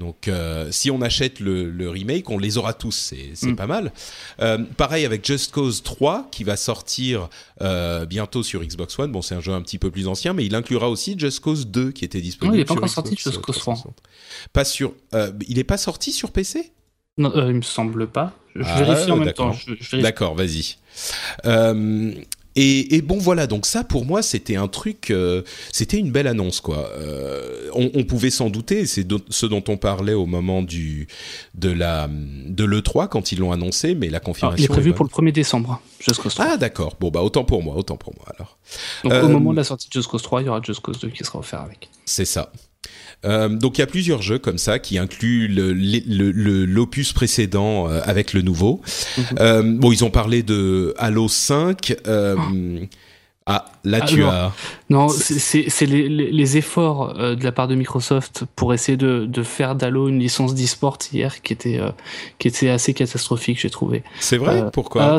Donc, 0.00 0.26
euh, 0.26 0.68
si 0.72 0.90
on 0.90 1.00
achète 1.02 1.38
le, 1.38 1.88
remake, 1.88 2.28
on 2.28 2.38
les 2.38 2.58
aura 2.58 2.74
tous, 2.74 3.14
c'est 3.34 3.46
mm. 3.46 3.56
pas 3.56 3.68
mal. 3.68 3.92
Euh, 4.40 4.58
pareil 4.76 5.04
avec 5.04 5.24
Just 5.24 5.52
Cause 5.52 5.82
3, 5.84 6.28
qui 6.32 6.42
va 6.42 6.56
sortir 6.56 7.28
euh, 7.62 8.04
bientôt 8.04 8.42
sur 8.42 8.62
Xbox 8.62 8.98
One. 8.98 9.12
Bon, 9.12 9.22
c'est 9.22 9.36
un 9.36 9.40
jeu 9.40 9.52
un 9.52 9.62
petit 9.62 9.78
peu 9.78 9.92
plus 9.92 10.08
ancien, 10.08 10.32
mais 10.32 10.44
il 10.44 10.54
inclura 10.56 10.90
aussi 10.90 11.16
Just 11.16 11.40
Cause 11.40 11.68
2, 11.68 11.92
qui 11.92 12.04
était 12.04 12.20
disponible. 12.20 12.54
Non, 12.54 12.56
il 12.56 12.58
n'est 12.58 12.64
pas 12.64 12.74
encore 12.74 12.88
sorti 12.88 13.16
Just 13.16 13.40
Cause 13.40 13.58
3. 13.58 13.84
Pas 14.52 14.64
sur. 14.64 14.94
il 15.46 15.56
n'est 15.56 15.64
pas 15.64 15.78
sorti 15.78 16.12
sur 16.12 16.32
PC 16.32 16.72
Non, 17.16 17.32
il 17.48 17.54
me 17.54 17.62
semble 17.62 18.08
pas. 18.08 18.32
Je, 18.56 18.62
ah, 18.64 18.82
vérifie 18.82 19.10
en 19.12 19.16
même 19.16 19.32
temps. 19.32 19.56
D'accord, 19.92 20.34
vas-y. 20.34 20.76
Et, 22.56 22.94
et, 22.94 23.02
bon 23.02 23.18
voilà, 23.18 23.46
donc 23.46 23.66
ça 23.66 23.82
pour 23.82 24.04
moi 24.04 24.22
c'était 24.22 24.54
un 24.54 24.68
truc, 24.68 25.10
euh, 25.10 25.42
c'était 25.72 25.98
une 25.98 26.12
belle 26.12 26.28
annonce 26.28 26.60
quoi. 26.60 26.88
Euh, 26.96 27.68
on, 27.74 27.90
on, 27.94 28.04
pouvait 28.04 28.30
s'en 28.30 28.48
douter, 28.48 28.86
c'est 28.86 29.06
ce 29.30 29.46
dont 29.46 29.64
on 29.68 29.76
parlait 29.76 30.14
au 30.14 30.26
moment 30.26 30.62
du 30.62 31.08
de 31.54 31.70
la 31.70 32.08
de 32.08 32.64
le 32.64 32.82
3 32.82 33.08
quand 33.08 33.32
ils 33.32 33.40
l'ont 33.40 33.50
annoncé, 33.50 33.96
mais 33.96 34.08
la 34.08 34.20
confirmation. 34.20 34.62
il 34.62 34.64
est 34.64 34.68
prévu 34.68 34.92
pour 34.92 35.04
le 35.04 35.10
1er 35.10 35.32
décembre. 35.32 35.80
Just 35.98 36.20
Cause 36.20 36.34
3. 36.34 36.46
Ah 36.48 36.56
d'accord, 36.56 36.96
bon 37.00 37.10
bah 37.10 37.22
autant 37.22 37.44
pour 37.44 37.62
moi, 37.62 37.74
autant 37.74 37.96
pour 37.96 38.14
moi 38.14 38.26
alors. 38.36 38.56
Donc 39.02 39.12
au 39.12 39.16
euh, 39.16 39.28
moment 39.28 39.50
de 39.50 39.56
la 39.56 39.64
sortie 39.64 39.88
de 39.88 39.92
Just 39.92 40.08
Cause 40.08 40.22
3, 40.22 40.42
il 40.42 40.46
y 40.46 40.48
aura 40.48 40.60
Just 40.62 40.80
Cause 40.80 41.00
2 41.00 41.08
qui 41.08 41.24
sera 41.24 41.40
offert 41.40 41.60
avec. 41.60 41.90
C'est 42.04 42.24
ça. 42.24 42.52
Euh, 43.24 43.48
donc 43.48 43.78
il 43.78 43.80
y 43.80 43.84
a 43.84 43.86
plusieurs 43.86 44.22
jeux 44.22 44.38
comme 44.38 44.58
ça 44.58 44.78
qui 44.78 44.98
incluent 44.98 45.48
l'opus 45.48 47.12
précédent 47.12 47.88
euh, 47.88 48.00
avec 48.04 48.32
le 48.32 48.42
nouveau. 48.42 48.80
Mhm. 49.16 49.24
Euh, 49.40 49.62
bon, 49.62 49.92
ils 49.92 50.04
ont 50.04 50.10
parlé 50.10 50.42
de 50.42 50.94
Halo 50.98 51.28
5. 51.28 51.96
Ah, 53.46 53.66
là 53.84 53.98
ah, 54.00 54.06
tu 54.06 54.24
as. 54.24 54.52
Non, 54.88 55.08
c'est 55.10 55.86
les, 55.86 56.08
les, 56.08 56.56
efforts 56.56 57.12
de 57.12 57.44
la 57.44 57.52
part 57.52 57.68
de 57.68 57.74
Microsoft 57.74 58.44
pour 58.56 58.72
essayer 58.72 58.96
de, 58.96 59.26
de 59.26 59.42
faire 59.42 59.74
d'Halo 59.74 60.08
une 60.08 60.18
licence 60.18 60.54
d'e-sport 60.54 60.96
hier 61.12 61.42
qui 61.42 61.52
était, 61.52 61.78
qui 62.38 62.48
était 62.48 62.70
assez 62.70 62.94
catastrophique, 62.94 63.60
j'ai 63.60 63.68
trouvé. 63.68 64.02
C'est 64.18 64.38
vrai? 64.38 64.70
Pourquoi? 64.72 65.02
ah, 65.02 65.18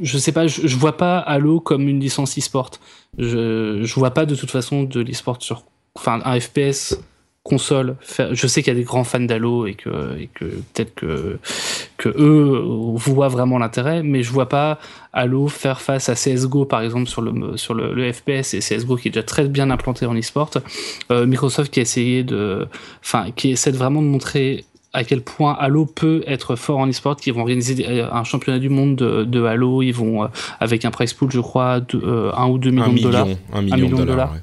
je 0.00 0.18
sais 0.18 0.32
pas, 0.32 0.46
je, 0.46 0.66
je, 0.66 0.76
vois 0.76 0.98
pas 0.98 1.18
Halo 1.18 1.58
comme 1.58 1.88
une 1.88 2.00
licence 2.00 2.38
e-sport. 2.38 2.70
Je, 3.18 3.80
je 3.82 3.94
vois 3.94 4.10
pas 4.10 4.26
de 4.26 4.34
toute 4.34 4.50
façon 4.50 4.82
de 4.82 5.00
l'e-sport 5.00 5.38
sur. 5.40 5.64
Enfin, 5.96 6.20
un 6.24 6.40
FPS 6.40 6.98
console. 7.44 7.96
Je 8.32 8.46
sais 8.46 8.62
qu'il 8.62 8.72
y 8.72 8.76
a 8.76 8.78
des 8.78 8.84
grands 8.84 9.04
fans 9.04 9.20
d'Halo 9.20 9.66
et 9.66 9.74
que, 9.74 9.90
peut-être 10.38 10.94
que, 10.94 11.38
que 11.98 12.08
eux 12.08 12.62
voient 12.94 13.28
vraiment 13.28 13.58
l'intérêt, 13.58 14.02
mais 14.02 14.22
je 14.22 14.32
vois 14.32 14.48
pas 14.48 14.78
Halo 15.12 15.46
faire 15.48 15.80
face 15.82 16.08
à 16.08 16.14
CSGO 16.14 16.64
par 16.64 16.80
exemple 16.80 17.06
sur 17.06 17.20
le, 17.20 17.56
sur 17.58 17.74
le, 17.74 18.12
FPS 18.12 18.54
et 18.54 18.60
CSGO 18.60 18.96
qui 18.96 19.08
est 19.08 19.10
déjà 19.10 19.22
très 19.22 19.46
bien 19.46 19.70
implanté 19.70 20.06
en 20.06 20.16
e-sport. 20.16 20.50
Euh, 21.12 21.26
Microsoft 21.26 21.70
qui 21.70 21.80
a 21.80 21.82
essayé 21.82 22.24
de, 22.24 22.66
enfin, 23.02 23.26
qui 23.36 23.50
essaie 23.50 23.72
vraiment 23.72 24.00
de 24.00 24.08
montrer 24.08 24.64
à 24.94 25.02
quel 25.02 25.20
point 25.20 25.54
Halo 25.58 25.86
peut 25.86 26.22
être 26.26 26.54
fort 26.54 26.78
en 26.78 26.88
e-sport, 26.88 27.16
qui 27.16 27.30
vont 27.32 27.40
organiser 27.40 27.84
euh, 27.86 28.08
un 28.10 28.22
championnat 28.22 28.60
du 28.60 28.68
monde 28.68 28.94
de, 28.94 29.44
Halo, 29.44 29.82
ils 29.82 29.92
vont 29.92 30.24
euh, 30.24 30.28
avec 30.60 30.84
un 30.84 30.90
price 30.90 31.12
pool, 31.12 31.30
je 31.32 31.40
crois, 31.40 31.80
de, 31.80 32.00
euh, 32.02 32.32
1 32.34 32.46
ou 32.46 32.58
2 32.58 32.70
millions 32.70 32.92
de 32.92 33.00
dollars. 33.00 33.26
Un 33.52 33.62
million, 33.62 33.88
de 33.88 34.04
dollars. 34.04 34.34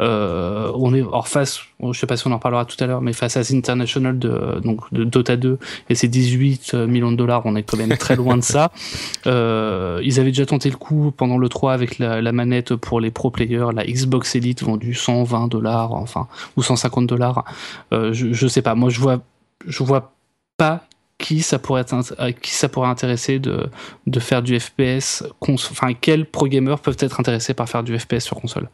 Euh, 0.00 0.72
on 0.74 0.94
est 0.94 1.02
hors 1.02 1.28
face, 1.28 1.60
je 1.92 1.98
sais 1.98 2.06
pas 2.06 2.16
si 2.16 2.26
on 2.26 2.32
en 2.32 2.38
parlera 2.38 2.64
tout 2.64 2.82
à 2.82 2.86
l'heure, 2.86 3.02
mais 3.02 3.12
face 3.12 3.36
à 3.36 3.42
International 3.54 4.18
de, 4.18 4.60
donc, 4.64 4.80
de 4.92 5.04
Dota 5.04 5.36
2 5.36 5.58
et 5.90 5.94
ses 5.94 6.08
18 6.08 6.74
millions 6.74 7.12
de 7.12 7.16
dollars, 7.16 7.42
on 7.44 7.54
est 7.54 7.62
quand 7.62 7.76
même 7.76 7.96
très 7.96 8.16
loin 8.16 8.36
de 8.36 8.42
ça. 8.42 8.72
ils 9.26 10.20
avaient 10.20 10.30
déjà 10.30 10.46
tenté 10.46 10.70
le 10.70 10.76
coup 10.76 11.12
pendant 11.14 11.36
le 11.36 11.48
3 11.48 11.74
avec 11.74 11.98
la, 11.98 12.22
la 12.22 12.32
manette 12.32 12.74
pour 12.76 13.00
les 13.00 13.10
pro 13.10 13.30
players, 13.30 13.68
la 13.74 13.84
Xbox 13.84 14.34
Elite 14.34 14.62
vendue 14.62 14.94
120 14.94 15.48
dollars, 15.48 15.92
enfin, 15.92 16.28
ou 16.56 16.62
150 16.62 17.06
dollars. 17.06 17.44
je, 17.92 18.32
je 18.32 18.48
sais 18.48 18.62
pas, 18.62 18.74
moi 18.74 18.88
je 18.88 19.00
vois 19.00 19.20
je 19.66 19.82
vois 19.82 20.14
pas 20.56 20.87
qui 21.18 21.42
ça 21.42 21.58
pourrait 21.58 21.82
être, 21.82 21.94
euh, 22.20 22.32
qui 22.32 22.52
ça 22.52 22.68
pourrait 22.68 22.88
intéresser 22.88 23.40
de, 23.40 23.66
de 24.06 24.20
faire 24.20 24.42
du 24.42 24.58
FPS 24.58 25.24
enfin 25.50 25.92
quels 25.92 26.24
pro 26.24 26.46
gamers 26.46 26.78
peuvent 26.78 26.96
être 27.00 27.18
intéressés 27.18 27.54
par 27.54 27.68
faire 27.68 27.82
du 27.82 27.98
FPS 27.98 28.20
sur 28.20 28.40
console? 28.40 28.68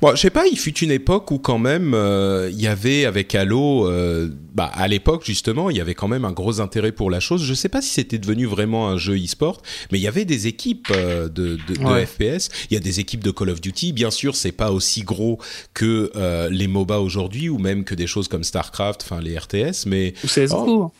Bon, 0.00 0.14
je 0.14 0.20
sais 0.20 0.30
pas, 0.30 0.46
il 0.46 0.56
fut 0.56 0.76
une 0.78 0.92
époque 0.92 1.32
où 1.32 1.38
quand 1.38 1.58
même 1.58 1.94
euh, 1.94 2.48
il 2.52 2.60
y 2.60 2.68
avait 2.68 3.06
avec 3.06 3.34
Halo, 3.34 3.88
euh, 3.88 4.28
bah 4.54 4.70
à 4.72 4.86
l'époque 4.86 5.24
justement, 5.24 5.68
il 5.68 5.76
y 5.76 5.80
avait 5.80 5.94
quand 5.94 6.06
même 6.06 6.24
un 6.24 6.30
gros 6.30 6.60
intérêt 6.60 6.92
pour 6.92 7.10
la 7.10 7.18
chose. 7.18 7.42
Je 7.42 7.54
sais 7.54 7.68
pas 7.68 7.82
si 7.82 7.90
c'était 7.90 8.18
devenu 8.18 8.46
vraiment 8.46 8.88
un 8.88 8.98
jeu 8.98 9.16
e-sport, 9.16 9.62
mais 9.90 9.98
il 9.98 10.02
y 10.02 10.06
avait 10.06 10.24
des 10.24 10.46
équipes 10.46 10.92
de, 10.92 11.28
de, 11.28 11.56
de 11.56 12.04
FPS. 12.04 12.50
Il 12.70 12.74
y 12.74 12.76
a 12.76 12.80
des 12.80 13.00
équipes 13.00 13.24
de 13.24 13.32
Call 13.32 13.50
of 13.50 13.60
Duty. 13.60 13.92
Bien 13.92 14.12
sûr, 14.12 14.36
c'est 14.36 14.52
pas 14.52 14.70
aussi 14.70 15.02
gros 15.02 15.40
que 15.74 16.10
les 16.50 16.68
MOBA 16.68 17.00
aujourd'hui 17.00 17.48
ou 17.48 17.58
même 17.58 17.82
que 17.82 17.96
des 17.96 18.06
choses 18.06 18.28
comme 18.28 18.44
Starcraft, 18.44 19.02
enfin 19.02 19.20
les 19.20 19.36
RTS, 19.36 19.86
mais 19.86 20.14
ou 20.22 20.28
CS:GO. 20.28 20.92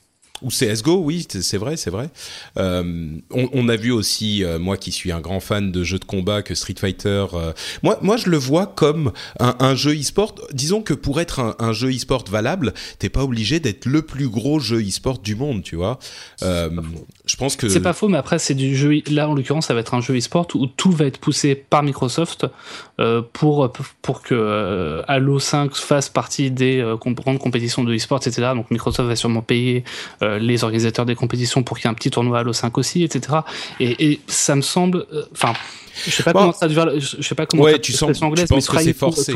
Ou 0.43 0.49
CSGO, 0.49 0.97
oui, 0.97 1.27
c'est 1.29 1.59
vrai, 1.59 1.77
c'est 1.77 1.91
vrai. 1.91 2.11
Euh, 2.59 3.19
on, 3.31 3.69
a 3.69 3.77
vu 3.77 3.93
aussi, 3.93 4.43
euh, 4.43 4.59
moi 4.59 4.77
qui 4.77 4.91
suis 4.91 5.13
un 5.13 5.21
grand 5.21 5.39
fan 5.39 5.71
de 5.71 5.85
jeux 5.85 6.01
de 6.01 6.05
combat, 6.05 6.43
que 6.43 6.57
Street 6.57 6.75
Fighter, 6.77 7.27
euh, 7.35 7.53
moi, 7.85 7.99
moi 8.03 8.17
je 8.17 8.29
le 8.29 8.37
vois 8.37 8.67
comme 8.67 9.13
un, 9.39 9.75
jeu 9.77 9.95
e-sport. 9.95 10.35
Disons 10.53 10.83
que 10.83 10.93
pour 10.93 11.21
être 11.21 11.57
un, 11.61 11.73
jeu 11.73 11.95
e-sport 11.95 12.25
valable, 12.29 12.75
t'es 12.99 13.11
pas 13.11 13.23
obligé 13.23 13.61
d'être 13.61 13.87
le 13.87 14.03
plus 14.03 14.29
gros 14.29 14.59
jeu 14.59 14.83
e-sport 14.83 15.19
du 15.21 15.37
monde, 15.37 15.63
tu 15.63 15.77
vois. 15.77 16.01
Je 17.27 17.37
pense 17.37 17.57
que 17.57 17.69
c'est 17.69 17.81
pas 17.81 17.93
faux, 17.93 18.09
mais 18.09 18.19
après 18.19 18.39
c'est 18.39 18.55
du 18.55 18.77
jeu. 18.77 19.01
Là, 19.11 19.29
en 19.29 19.35
l'occurrence, 19.35 19.67
ça 19.67 19.75
va 19.75 19.81
être 19.81 19.95
un 19.95 20.01
jeu 20.01 20.17
e-sport 20.17 20.47
où 20.55 20.67
tout 20.67 20.91
va 20.91 21.07
être 21.07 21.19
poussé 21.19 21.55
par 21.55 21.83
Microsoft 21.83 22.47
pour 23.33 23.73
pour 24.03 24.23
que 24.23 25.03
Halo 25.09 25.39
5 25.39 25.75
fasse 25.75 26.09
partie 26.09 26.51
des 26.51 26.85
grandes 27.01 27.39
compétitions 27.39 27.83
de 27.85 27.95
e-sport, 27.95 28.19
etc. 28.19 28.53
Donc 28.55 28.71
Microsoft 28.71 29.09
va 29.09 29.17
sûrement 29.17 29.43
payer 29.43 29.85
les 30.21 30.65
organisateurs 30.65 31.07
des 31.07 31.15
compétitions 31.15 31.63
pour 31.63 31.79
qu'il 31.79 31.87
y 31.87 31.89
ait 31.89 31.93
un 31.93 31.95
petit 31.95 32.11
tournoi 32.11 32.41
Halo 32.41 32.53
5 32.53 32.77
aussi, 32.79 33.03
etc. 33.05 33.39
Et, 33.81 34.13
et 34.13 34.21
ça 34.27 34.55
me 34.55 34.63
semble, 34.63 35.07
enfin. 35.33 35.55
Je 36.07 36.11
sais 36.11 36.23
pas 36.25 36.33
comment 36.33 36.53
ça 36.53 36.67
devient, 36.67 36.87
je 36.99 37.23
sais 37.23 37.35
pas 37.37 37.47
comment 37.47 37.63
ouais, 37.63 37.79
tu 37.79 37.93
sens, 37.93 38.21
anglaise, 38.21 38.49
tu 38.49 38.55
mais 38.55 38.61
que 38.61 38.83
c'est 38.83 38.93
forcé. 38.93 39.33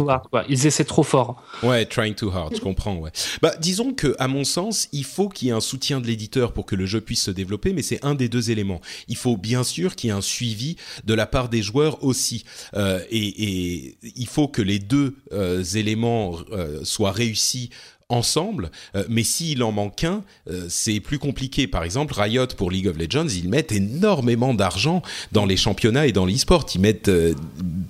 Ils 0.48 0.66
essaient 0.66 0.84
trop 0.84 1.04
fort. 1.04 1.40
Ouais, 1.62 1.86
trying 1.86 2.14
too 2.14 2.30
hard, 2.30 2.56
je 2.56 2.60
comprends, 2.60 2.96
ouais. 2.96 3.12
Bah, 3.40 3.52
disons 3.60 3.92
que, 3.92 4.16
à 4.18 4.26
mon 4.26 4.42
sens, 4.42 4.88
il 4.92 5.04
faut 5.04 5.28
qu'il 5.28 5.46
y 5.48 5.50
ait 5.52 5.54
un 5.54 5.60
soutien 5.60 6.00
de 6.00 6.06
l'éditeur 6.06 6.52
pour 6.52 6.66
que 6.66 6.74
le 6.74 6.84
jeu 6.84 7.00
puisse 7.00 7.22
se 7.22 7.30
développer, 7.30 7.72
mais 7.78 7.82
c'est 7.82 8.04
un 8.04 8.16
des 8.16 8.28
deux 8.28 8.50
éléments. 8.50 8.80
Il 9.06 9.16
faut 9.16 9.36
bien 9.36 9.62
sûr 9.62 9.94
qu'il 9.94 10.08
y 10.08 10.10
ait 10.10 10.16
un 10.16 10.20
suivi 10.20 10.74
de 11.04 11.14
la 11.14 11.26
part 11.26 11.48
des 11.48 11.62
joueurs 11.62 12.02
aussi. 12.02 12.42
Euh, 12.74 13.00
et, 13.08 13.96
il 14.02 14.26
faut 14.26 14.48
que 14.48 14.62
les 14.62 14.80
deux 14.80 15.14
euh, 15.32 15.62
éléments 15.62 16.40
euh, 16.50 16.82
soient 16.82 17.12
réussis 17.12 17.70
ensemble, 18.10 18.70
euh, 18.96 19.04
mais 19.10 19.22
s'il 19.22 19.62
en 19.62 19.70
manque 19.70 20.02
un, 20.04 20.22
euh, 20.50 20.64
c'est 20.70 20.98
plus 20.98 21.18
compliqué. 21.18 21.66
Par 21.66 21.84
exemple, 21.84 22.14
Riot 22.16 22.46
pour 22.56 22.70
League 22.70 22.88
of 22.88 22.96
Legends, 22.96 23.28
ils 23.28 23.50
mettent 23.50 23.70
énormément 23.70 24.54
d'argent 24.54 25.02
dans 25.32 25.44
les 25.44 25.58
championnats 25.58 26.06
et 26.06 26.12
dans 26.12 26.24
l'e-sport. 26.24 26.64
Ils 26.74 26.80
mettent 26.80 27.08
euh, 27.08 27.34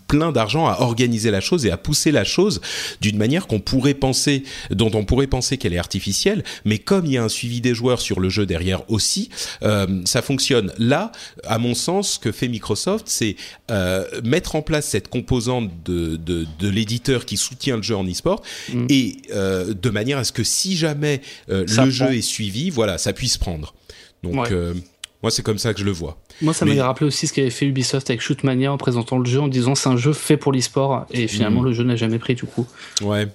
plein 0.09 0.33
d'argent 0.33 0.66
à 0.66 0.81
organiser 0.81 1.31
la 1.31 1.40
chose 1.40 1.66
et 1.66 1.70
à 1.70 1.76
pousser 1.76 2.11
la 2.11 2.24
chose 2.24 2.61
d'une 3.00 3.16
manière 3.16 3.46
qu'on 3.46 3.61
pourrait 3.61 3.94
penser, 3.94 4.42
dont 4.70 4.90
on 4.92 5.04
pourrait 5.04 5.28
penser 5.28 5.57
qu'elle 5.57 5.72
est 5.72 5.78
artificielle, 5.78 6.42
mais 6.64 6.78
comme 6.78 7.07
il 7.07 7.12
y 7.12 7.18
a 7.18 7.22
un 7.22 7.28
suivi 7.28 7.61
des 7.61 7.74
joueurs 7.74 8.00
sur 8.00 8.18
le 8.18 8.28
jeu 8.28 8.44
derrière 8.44 8.90
aussi, 8.90 9.31
ça 10.04 10.22
fonctionne. 10.22 10.72
Là, 10.78 11.12
à 11.44 11.59
mon 11.59 11.74
sens, 11.74 12.14
ce 12.14 12.18
que 12.18 12.33
fait 12.33 12.48
Microsoft, 12.48 13.07
c'est 13.09 13.37
mettre 14.24 14.57
en 14.57 14.62
place 14.62 14.87
cette 14.87 15.09
composante 15.09 15.70
de, 15.85 16.16
de, 16.16 16.46
de 16.59 16.68
l'éditeur 16.68 17.26
qui 17.26 17.37
soutient 17.37 17.76
le 17.76 17.83
jeu 17.83 17.96
en 17.96 18.07
e-sport 18.07 18.42
mm. 18.72 18.87
et 18.88 19.16
de 19.31 19.90
manière 19.90 20.08
à 20.16 20.25
ce 20.25 20.33
que 20.33 20.44
si 20.44 20.77
jamais 20.77 21.21
euh, 21.51 21.66
le 21.68 21.90
jeu 21.90 22.14
est 22.14 22.23
suivi, 22.23 22.71
voilà, 22.71 22.97
ça 22.97 23.12
puisse 23.12 23.37
prendre. 23.37 23.75
Donc, 24.23 24.51
euh, 24.51 24.75
moi, 25.23 25.31
c'est 25.31 25.42
comme 25.42 25.59
ça 25.59 25.75
que 25.75 25.81
je 25.81 25.85
le 25.85 25.90
vois. 25.90 26.18
Moi, 26.40 26.55
ça 26.55 26.64
m'a 26.64 26.85
rappelé 26.85 27.07
aussi 27.07 27.27
ce 27.27 27.33
qu'avait 27.33 27.51
fait 27.51 27.66
Ubisoft 27.66 28.09
avec 28.11 28.20
Shootmania 28.20 28.72
en 28.72 28.79
présentant 28.79 29.18
le 29.18 29.24
jeu 29.24 29.40
en 29.40 29.48
disant 29.48 29.74
c'est 29.74 29.88
un 29.88 29.96
jeu 29.96 30.12
fait 30.12 30.37
pour 30.37 30.53
l'e-sport 30.53 31.07
et 31.11 31.27
finalement 31.27 31.62
mm. 31.62 31.66
le 31.66 31.72
jeu 31.72 31.85
n'a 31.85 31.96
jamais 31.96 32.18
pris 32.18 32.35
du 32.35 32.44
coup. 32.44 32.66
Ouais. 33.03 33.27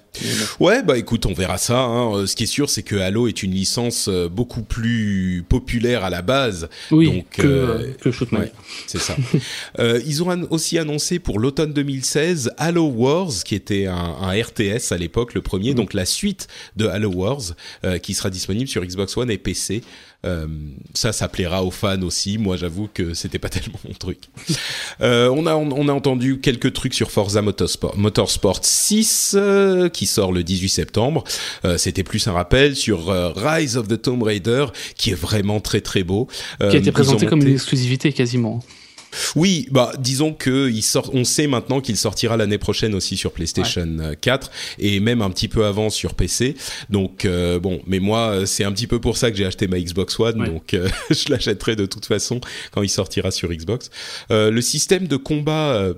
Ouais, 0.60 0.82
bah 0.82 0.96
écoute, 0.96 1.26
on 1.26 1.32
verra 1.32 1.58
ça. 1.58 1.80
Hein. 1.80 2.14
Euh, 2.14 2.26
ce 2.26 2.36
qui 2.36 2.44
est 2.44 2.46
sûr, 2.46 2.70
c'est 2.70 2.82
que 2.82 2.96
Halo 2.96 3.28
est 3.28 3.42
une 3.42 3.50
licence 3.50 4.08
euh, 4.08 4.28
beaucoup 4.28 4.62
plus 4.62 5.44
populaire 5.48 6.04
à 6.04 6.10
la 6.10 6.22
base. 6.22 6.68
Oui, 6.90 7.06
donc, 7.06 7.28
que, 7.30 7.42
euh, 7.46 7.92
que 8.00 8.10
Shootmania. 8.10 8.50
c'est 8.86 9.00
ça. 9.00 9.16
euh, 9.78 10.00
ils 10.06 10.22
ont 10.22 10.46
aussi 10.50 10.78
annoncé 10.78 11.18
pour 11.18 11.38
l'automne 11.38 11.72
2016 11.72 12.52
Halo 12.56 12.86
Wars, 12.86 13.32
qui 13.44 13.54
était 13.54 13.86
un, 13.86 13.94
un 13.94 14.30
RTS 14.30 14.92
à 14.92 14.96
l'époque, 14.96 15.34
le 15.34 15.42
premier, 15.42 15.72
mm. 15.72 15.76
donc 15.76 15.94
la 15.94 16.06
suite 16.06 16.48
de 16.76 16.86
Halo 16.86 17.10
Wars, 17.10 17.42
qui 18.02 18.14
sera 18.14 18.30
disponible 18.30 18.68
sur 18.68 18.84
Xbox 18.84 19.16
One 19.16 19.30
et 19.30 19.38
PC. 19.38 19.82
Euh, 20.24 20.46
ça, 20.94 21.12
ça 21.12 21.28
plaira 21.28 21.62
aux 21.62 21.70
fans 21.70 22.02
aussi. 22.02 22.38
Moi, 22.38 22.56
j'avoue 22.56 22.88
que 22.92 23.14
c'était 23.14 23.38
pas 23.38 23.48
tellement 23.50 23.78
mon 23.86 23.94
truc. 23.94 24.18
Euh, 25.00 25.28
on 25.28 25.46
a 25.46 25.54
on, 25.54 25.88
a 25.88 25.92
entendu 25.92 26.40
quelques 26.40 26.72
trucs 26.72 26.94
sur 26.94 27.10
Forza 27.10 27.42
Motorsport, 27.42 27.96
Motorsport 27.96 28.60
6 28.62 29.34
euh, 29.36 29.88
qui 29.88 30.06
sort 30.06 30.32
le 30.32 30.42
18 30.42 30.68
septembre. 30.68 31.24
Euh, 31.64 31.78
c'était 31.78 32.04
plus 32.04 32.26
un 32.28 32.32
rappel 32.32 32.76
sur 32.76 33.10
euh, 33.10 33.32
Rise 33.34 33.76
of 33.76 33.88
the 33.88 34.00
Tomb 34.00 34.22
Raider 34.22 34.66
qui 34.96 35.10
est 35.10 35.14
vraiment 35.14 35.60
très 35.60 35.80
très 35.80 36.04
beau. 36.04 36.28
qui 36.58 36.64
a 36.64 36.76
été 36.76 36.92
présenté 36.92 37.26
comme 37.26 37.42
une 37.42 37.54
exclusivité 37.54 38.12
quasiment. 38.12 38.62
Oui, 39.36 39.68
bah 39.70 39.92
disons 39.98 40.32
que 40.32 40.70
il 40.70 40.82
sort, 40.82 41.10
on 41.12 41.24
sait 41.24 41.46
maintenant 41.46 41.80
qu'il 41.80 41.96
sortira 41.96 42.36
l'année 42.36 42.58
prochaine 42.58 42.94
aussi 42.94 43.16
sur 43.16 43.32
PlayStation 43.32 43.86
4 44.20 44.46
euh, 44.46 44.50
et 44.78 45.00
même 45.00 45.22
un 45.22 45.30
petit 45.30 45.48
peu 45.48 45.64
avant 45.64 45.90
sur 45.90 46.14
PC. 46.14 46.56
Donc 46.90 47.24
euh, 47.24 47.58
bon, 47.58 47.80
mais 47.86 48.00
moi 48.00 48.46
c'est 48.46 48.64
un 48.64 48.72
petit 48.72 48.86
peu 48.86 49.00
pour 49.00 49.16
ça 49.16 49.30
que 49.30 49.36
j'ai 49.36 49.46
acheté 49.46 49.66
ma 49.66 49.78
Xbox 49.78 50.18
One, 50.18 50.44
donc 50.44 50.74
euh, 50.74 50.88
je 51.10 51.30
l'achèterai 51.30 51.76
de 51.76 51.86
toute 51.86 52.06
façon 52.06 52.40
quand 52.72 52.82
il 52.82 52.88
sortira 52.88 53.30
sur 53.30 53.50
Xbox. 53.50 53.90
le 54.30 54.60
système 54.60 55.06
de 55.06 55.16
combat 55.16 55.94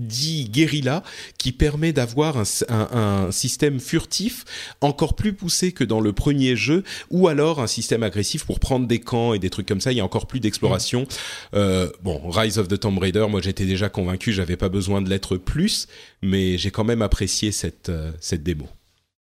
dit 0.00 0.48
guérilla 0.48 1.02
qui 1.38 1.52
permet 1.52 1.92
d'avoir 1.92 2.36
un, 2.68 3.30
système 3.30 3.80
furtif 3.80 4.44
encore 4.80 5.14
plus 5.14 5.32
poussé 5.32 5.72
que 5.72 5.84
dans 5.84 6.00
le 6.00 6.12
premier 6.12 6.56
jeu 6.56 6.82
ou 7.10 7.28
alors 7.28 7.60
un 7.60 7.66
système 7.66 8.02
agressif 8.02 8.44
pour 8.44 8.60
prendre 8.60 8.86
des 8.86 8.98
camps 8.98 9.34
et 9.34 9.38
des 9.38 9.50
trucs 9.50 9.66
comme 9.66 9.80
ça. 9.80 9.92
Il 9.92 9.98
y 9.98 10.00
a 10.00 10.04
encore 10.04 10.26
plus 10.26 10.40
d'exploration. 10.40 11.06
Euh, 11.54 11.90
bon 12.02 12.28
Rise 12.28 12.58
of 12.58 12.68
the 12.68 12.78
Tomb 12.78 12.98
Raider 12.98 13.26
moi 13.28 13.40
j'étais 13.40 13.66
déjà 13.66 13.88
convaincu 13.88 14.32
j'avais 14.32 14.56
pas 14.56 14.68
besoin 14.68 15.02
de 15.02 15.08
l'être 15.08 15.36
plus 15.36 15.86
mais 16.22 16.58
j'ai 16.58 16.70
quand 16.70 16.84
même 16.84 17.02
apprécié 17.02 17.52
cette 17.52 17.88
euh, 17.88 18.10
cette 18.20 18.42
démo. 18.42 18.68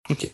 Ok 0.09 0.29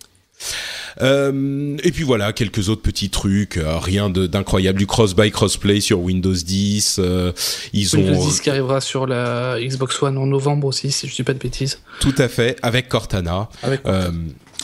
euh, 1.01 1.77
et 1.83 1.91
puis 1.91 2.03
voilà, 2.03 2.33
quelques 2.33 2.69
autres 2.69 2.81
petits 2.81 3.09
trucs, 3.09 3.57
euh, 3.57 3.77
rien 3.77 4.09
d'incroyable, 4.09 4.79
du 4.79 4.87
cross-buy, 4.87 5.31
cross-play 5.31 5.81
sur 5.81 5.99
Windows 5.99 6.33
10. 6.33 6.97
Euh, 6.99 7.31
ils 7.73 7.95
Windows 7.95 8.13
10 8.13 8.41
qui 8.41 8.49
arrivera 8.49 8.81
sur 8.81 9.07
la 9.07 9.57
Xbox 9.59 10.01
One 10.01 10.17
en 10.17 10.25
novembre 10.25 10.67
aussi, 10.67 10.91
si 10.91 11.07
je 11.07 11.15
dis 11.15 11.23
pas 11.23 11.33
de 11.33 11.39
bêtises. 11.39 11.81
Tout 11.99 12.15
à 12.17 12.27
fait, 12.27 12.57
avec 12.61 12.89
Cortana. 12.89 13.49
Avec 13.63 13.83
Cortana. 13.83 14.11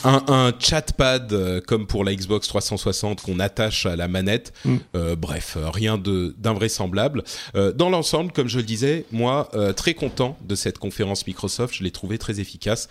Un, 0.04 0.24
un, 0.28 0.54
chatpad 0.60 1.62
comme 1.66 1.88
pour 1.88 2.04
la 2.04 2.14
Xbox 2.14 2.48
360 2.48 3.22
qu'on 3.22 3.40
attache 3.40 3.86
à 3.86 3.96
la 3.96 4.08
manette. 4.08 4.54
Mm. 4.64 4.76
Euh, 4.96 5.16
bref, 5.16 5.58
rien 5.74 5.98
d'invraisemblable. 5.98 7.24
Euh, 7.56 7.72
dans 7.72 7.90
l'ensemble, 7.90 8.32
comme 8.32 8.48
je 8.48 8.58
le 8.58 8.64
disais, 8.64 9.06
moi, 9.12 9.50
très 9.76 9.94
content 9.94 10.38
de 10.46 10.56
cette 10.56 10.78
conférence 10.78 11.26
Microsoft. 11.26 11.74
Je 11.76 11.84
l'ai 11.84 11.92
trouvé 11.92 12.18
très 12.18 12.40
efficace. 12.40 12.88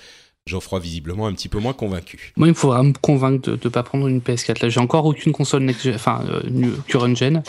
Geoffroy 0.47 0.79
visiblement 0.79 1.27
un 1.27 1.33
petit 1.33 1.49
peu 1.49 1.59
moins 1.59 1.73
convaincu. 1.73 2.33
Moi, 2.37 2.49
il 2.49 2.51
me 2.51 2.55
faudra 2.55 2.83
me 2.83 2.93
convaincre 2.93 3.51
de 3.51 3.59
ne 3.63 3.71
pas 3.71 3.83
prendre 3.83 4.07
une 4.09 4.21
PS4. 4.21 4.63
Là, 4.63 4.69
j'ai 4.69 4.81
encore 4.81 5.07
aucune 5.07 5.33
console 5.33 5.63
next 5.63 5.87
enfin 5.95 6.23
euh, 6.29 6.71
current 6.87 7.15
gen, 7.17 7.43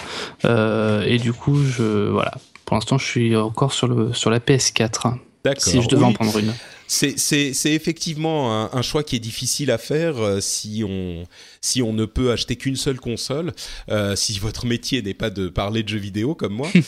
euh, 0.45 1.03
et 1.03 1.17
du 1.17 1.33
coup, 1.33 1.61
je 1.61 2.09
voilà. 2.09 2.31
Pour 2.63 2.75
l'instant, 2.75 2.97
je 2.97 3.05
suis 3.05 3.35
encore 3.35 3.73
sur 3.73 3.87
le 3.87 4.13
sur 4.13 4.29
la 4.29 4.39
PS4. 4.39 5.17
D'accord. 5.43 5.61
Si 5.61 5.81
je 5.81 5.89
devais 5.89 6.05
en 6.05 6.13
prendre 6.13 6.37
une. 6.39 6.53
C'est 6.87 7.65
effectivement 7.65 8.63
un, 8.63 8.69
un, 8.71 8.81
choix 8.81 9.03
qui 9.03 9.15
est 9.15 9.19
difficile 9.19 9.71
à 9.71 9.77
faire 9.77 10.17
euh, 10.17 10.39
si 10.39 10.83
on 10.87 11.25
si 11.59 11.81
on 11.81 11.93
ne 11.93 12.05
peut 12.05 12.31
acheter 12.31 12.55
qu'une 12.55 12.75
seule 12.75 12.99
console, 12.99 13.53
euh, 13.89 14.15
si 14.15 14.39
votre 14.39 14.65
métier 14.65 15.01
n'est 15.01 15.13
pas 15.13 15.29
de 15.29 15.49
parler 15.49 15.83
de 15.83 15.89
jeux 15.89 15.99
vidéo 15.99 16.33
comme 16.33 16.53
moi. 16.53 16.69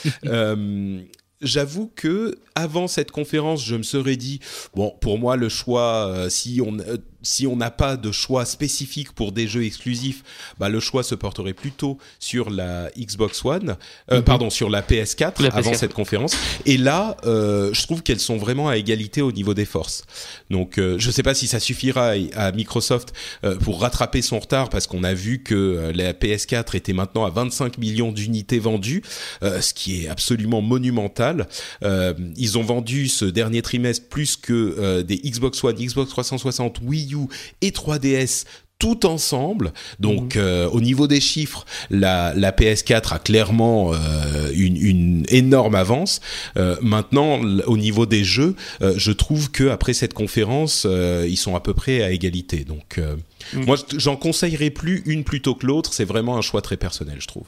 J'avoue 1.41 1.91
que 1.95 2.35
avant 2.55 2.87
cette 2.87 3.11
conférence, 3.11 3.63
je 3.63 3.75
me 3.75 3.83
serais 3.83 4.15
dit 4.15 4.39
bon, 4.75 4.95
pour 5.01 5.19
moi 5.19 5.35
le 5.35 5.49
choix, 5.49 6.07
euh, 6.07 6.29
si 6.29 6.61
on 6.65 6.79
euh, 6.79 6.97
si 7.21 7.47
on 7.47 7.55
n'a 7.55 7.71
pas 7.71 7.97
de 7.97 8.11
choix 8.11 8.45
spécifique 8.45 9.11
pour 9.13 9.31
des 9.31 9.47
jeux 9.47 9.63
exclusifs, 9.65 10.23
bah, 10.59 10.69
le 10.69 10.79
choix 10.79 11.03
se 11.03 11.15
porterait 11.15 11.53
plutôt 11.53 11.97
sur 12.19 12.49
la 12.49 12.89
Xbox 12.97 13.43
One, 13.43 13.75
euh, 14.11 14.17
mhm. 14.17 14.23
pardon, 14.23 14.49
sur 14.49 14.69
la 14.69 14.81
PS4 14.81 15.49
avant 15.51 15.73
cette 15.73 15.93
conférence. 15.93 16.35
Et 16.65 16.77
là, 16.77 17.17
euh, 17.25 17.73
je 17.73 17.83
trouve 17.83 18.03
qu'elles 18.03 18.19
sont 18.19 18.37
vraiment 18.37 18.69
à 18.69 18.77
égalité 18.77 19.21
au 19.21 19.31
niveau 19.31 19.53
des 19.53 19.65
forces. 19.65 20.05
Donc, 20.49 20.77
euh, 20.77 20.97
je 20.97 21.07
ne 21.07 21.11
sais 21.11 21.23
pas 21.23 21.33
si 21.33 21.47
ça 21.47 21.59
suffira 21.59 22.13
à, 22.35 22.51
Microsoft 22.51 23.13
euh, 23.43 23.55
pour 23.57 23.81
rattraper 23.81 24.21
son 24.21 24.39
retard, 24.39 24.69
parce 24.69 24.87
qu'on 24.87 25.03
a 25.03 25.13
vu 25.13 25.43
que 25.43 25.55
euh, 25.55 25.91
la 25.93 26.13
PS4 26.13 26.75
était 26.75 26.93
maintenant 26.93 27.25
à 27.25 27.29
25 27.29 27.77
millions 27.77 28.11
d'unités 28.11 28.59
vendues, 28.59 29.03
ce 29.41 29.73
qui 29.73 30.03
est 30.03 30.07
absolument 30.07 30.61
monumental. 30.61 31.47
ils 31.83 32.57
ont 32.57 32.63
vendu 32.63 33.07
ce 33.07 33.25
dernier 33.25 33.61
trimestre 33.61 34.07
plus 34.07 34.35
que 34.35 35.01
des 35.01 35.17
Xbox 35.17 35.63
One, 35.63 35.75
Xbox 35.75 36.09
360, 36.09 36.79
Wii 36.83 37.13
U 37.13 37.16
et 37.61 37.71
3DS 37.71 38.45
tout 38.79 39.05
ensemble. 39.05 39.73
Donc 39.99 40.35
mhm. 40.35 40.41
euh, 40.41 40.69
au 40.69 40.81
niveau 40.81 41.07
des 41.07 41.19
chiffres, 41.19 41.65
la, 41.89 42.33
la 42.35 42.51
PS4 42.51 43.13
a 43.13 43.19
clairement 43.19 43.93
euh, 43.93 44.51
une, 44.53 44.77
une, 44.77 45.25
énorme 45.29 45.75
avance. 45.75 46.21
Euh, 46.57 46.75
maintenant, 46.81 47.39
au 47.65 47.77
niveau 47.77 48.05
des 48.05 48.23
jeux, 48.23 48.55
je 48.81 49.11
trouve 49.11 49.51
que 49.51 49.69
après 49.69 49.93
cette 49.93 50.13
conférence, 50.13 50.85
ils 50.85 51.37
sont 51.37 51.55
à 51.55 51.59
peu 51.59 51.73
près 51.73 52.01
à 52.01 52.11
égalité. 52.11 52.63
Donc 52.63 52.97
mhm. 52.97 53.65
moi, 53.65 53.77
j'en 53.95 54.15
conseillerais 54.15 54.69
plus 54.69 55.03
une 55.05 55.23
plutôt 55.23 55.55
que 55.55 55.65
l'autre. 55.65 55.93
C'est 55.93 56.05
vraiment 56.05 56.37
un 56.37 56.41
choix 56.41 56.61
très 56.61 56.77
personnel, 56.77 57.17
je 57.19 57.27
trouve. 57.27 57.45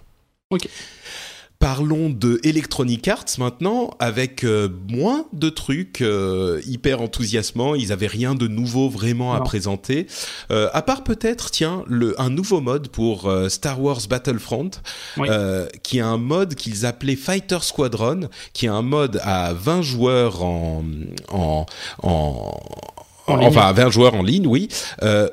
Ok. 0.49 0.67
Parlons 1.59 2.09
de 2.09 2.39
Electronic 2.45 3.05
Arts 3.09 3.25
maintenant, 3.37 3.89
avec 3.99 4.45
euh, 4.45 4.69
moins 4.87 5.25
de 5.33 5.49
trucs 5.49 5.99
euh, 5.99 6.61
hyper 6.65 7.01
enthousiasmants. 7.01 7.75
Ils 7.75 7.91
avaient 7.91 8.07
rien 8.07 8.33
de 8.33 8.47
nouveau 8.47 8.87
vraiment 8.87 9.33
à 9.33 9.41
présenter, 9.41 10.07
euh, 10.51 10.69
à 10.71 10.81
part 10.81 11.03
peut-être, 11.03 11.51
tiens, 11.51 11.83
le, 11.85 12.19
un 12.21 12.29
nouveau 12.29 12.61
mode 12.61 12.87
pour 12.87 13.29
Star 13.49 13.81
Wars 13.81 13.99
Battlefront, 14.09 14.71
qui 15.83 15.97
est 15.97 16.01
un 16.01 16.17
mode 16.17 16.55
qu'ils 16.55 16.85
appelaient 16.85 17.17
Fighter 17.17 17.59
Squadron, 17.61 18.29
qui 18.53 18.67
est 18.67 18.69
un 18.69 18.81
mode 18.81 19.19
à 19.21 19.51
20 19.51 19.81
joueurs 19.81 20.41
en, 20.41 20.85
en, 21.27 21.65
en, 22.01 22.57
enfin 23.27 23.73
20 23.73 23.89
joueurs 23.89 24.15
en 24.15 24.23
ligne, 24.23 24.47
oui, 24.47 24.69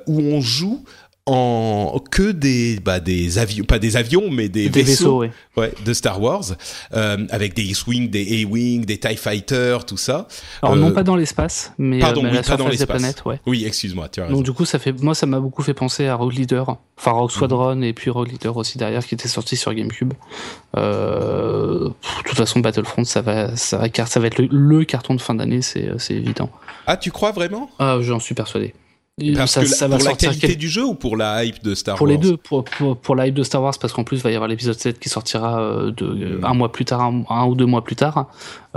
où 0.08 0.20
on 0.20 0.40
joue 0.40 0.82
en 1.28 1.98
que 2.10 2.30
des 2.30 2.78
bah, 2.78 3.00
des 3.00 3.38
avions, 3.38 3.64
pas 3.64 3.80
des 3.80 3.96
avions, 3.96 4.30
mais 4.30 4.48
des, 4.48 4.68
Des 4.68 4.82
vaisseaux, 4.82 5.18
vaisseaux, 5.20 5.20
ouais. 5.20 5.30
ouais, 5.56 5.74
de 5.84 5.92
Star 5.92 6.22
Wars, 6.22 6.44
euh, 6.94 7.26
avec 7.30 7.52
des 7.54 7.64
X-wing, 7.64 8.10
des 8.10 8.44
A-wing, 8.44 8.84
des 8.84 8.98
Tie 8.98 9.16
Fighter, 9.16 9.78
tout 9.86 9.96
ça. 9.96 10.28
Alors 10.62 10.76
Euh, 10.76 10.78
non 10.78 10.92
pas 10.92 11.02
dans 11.02 11.16
l'espace, 11.16 11.72
mais, 11.78 11.98
pardon, 11.98 12.20
euh, 12.20 12.24
mais 12.24 12.30
oui, 12.30 12.36
la 12.36 12.42
pas 12.42 12.56
dans 12.56 12.68
l'espace. 12.68 12.86
planètes, 12.86 13.24
ouais. 13.24 13.40
Oui, 13.44 13.64
excuse-moi, 13.66 14.08
tu 14.08 14.20
as 14.20 14.24
raison. 14.26 14.36
Donc 14.36 14.44
du 14.44 14.52
coup, 14.52 14.64
ça 14.64 14.78
fait, 14.78 14.92
moi, 15.02 15.16
ça 15.16 15.26
m'a 15.26 15.40
beaucoup 15.40 15.62
fait 15.62 15.74
penser 15.74 16.06
à 16.06 16.14
Rogue 16.14 16.34
Leader, 16.34 16.76
enfin 16.96 17.10
Rogue 17.10 17.32
Squadron 17.32 17.82
et 17.82 17.92
puis 17.92 18.10
Rogue 18.10 18.30
Leader 18.30 18.56
aussi 18.56 18.78
derrière, 18.78 19.04
qui 19.04 19.14
était 19.16 19.26
sorti 19.28 19.56
sur 19.56 19.74
GameCube. 19.74 20.12
Euh, 20.76 21.88
pff, 21.88 22.18
de 22.22 22.28
toute 22.28 22.38
façon, 22.38 22.60
Battlefront, 22.60 23.04
ça 23.04 23.20
va, 23.22 23.56
ça 23.56 23.78
va, 23.78 23.88
car 23.88 24.06
ça 24.06 24.20
va 24.20 24.28
être 24.28 24.38
le, 24.38 24.48
le 24.50 24.84
carton 24.84 25.14
de 25.14 25.20
fin 25.20 25.34
d'année, 25.34 25.62
c'est, 25.62 25.88
c'est 25.98 26.14
évident. 26.14 26.50
Ah, 26.86 26.96
tu 26.96 27.10
crois 27.10 27.32
vraiment? 27.32 27.68
Ah, 27.80 27.98
j'en 28.00 28.20
suis 28.20 28.34
persuadé. 28.34 28.74
Et 29.18 29.32
Parce 29.32 29.52
ça, 29.52 29.62
que 29.62 29.68
la- 29.70 29.74
ça 29.74 29.88
va 29.88 29.96
pour 29.96 30.06
la 30.08 30.14
qualité 30.14 30.46
quel- 30.48 30.56
du 30.58 30.68
jeu 30.68 30.84
ou 30.84 30.94
pour 30.94 31.16
la 31.16 31.42
hype 31.42 31.62
de 31.64 31.74
Star 31.74 31.96
pour 31.96 32.06
Wars 32.06 32.12
les 32.12 32.18
deux, 32.18 32.36
pour, 32.36 32.64
pour, 32.64 32.98
pour 32.98 33.16
la 33.16 33.26
hype 33.26 33.34
de 33.34 33.42
Star 33.44 33.62
Wars, 33.62 33.72
parce 33.80 33.94
qu'en 33.94 34.04
plus, 34.04 34.18
il 34.18 34.22
va 34.22 34.30
y 34.30 34.34
avoir 34.34 34.46
l'épisode 34.46 34.78
7 34.78 34.98
qui 35.00 35.08
sortira 35.08 35.58
euh, 35.58 35.90
de, 35.90 36.06
Mm. 36.36 36.44
un 36.44 36.52
mois 36.52 36.70
plus 36.70 36.84
tard, 36.84 37.00
un, 37.00 37.24
un 37.30 37.46
ou 37.46 37.54
deux 37.54 37.64
mois 37.64 37.82
plus 37.82 37.96
tard. 37.96 38.26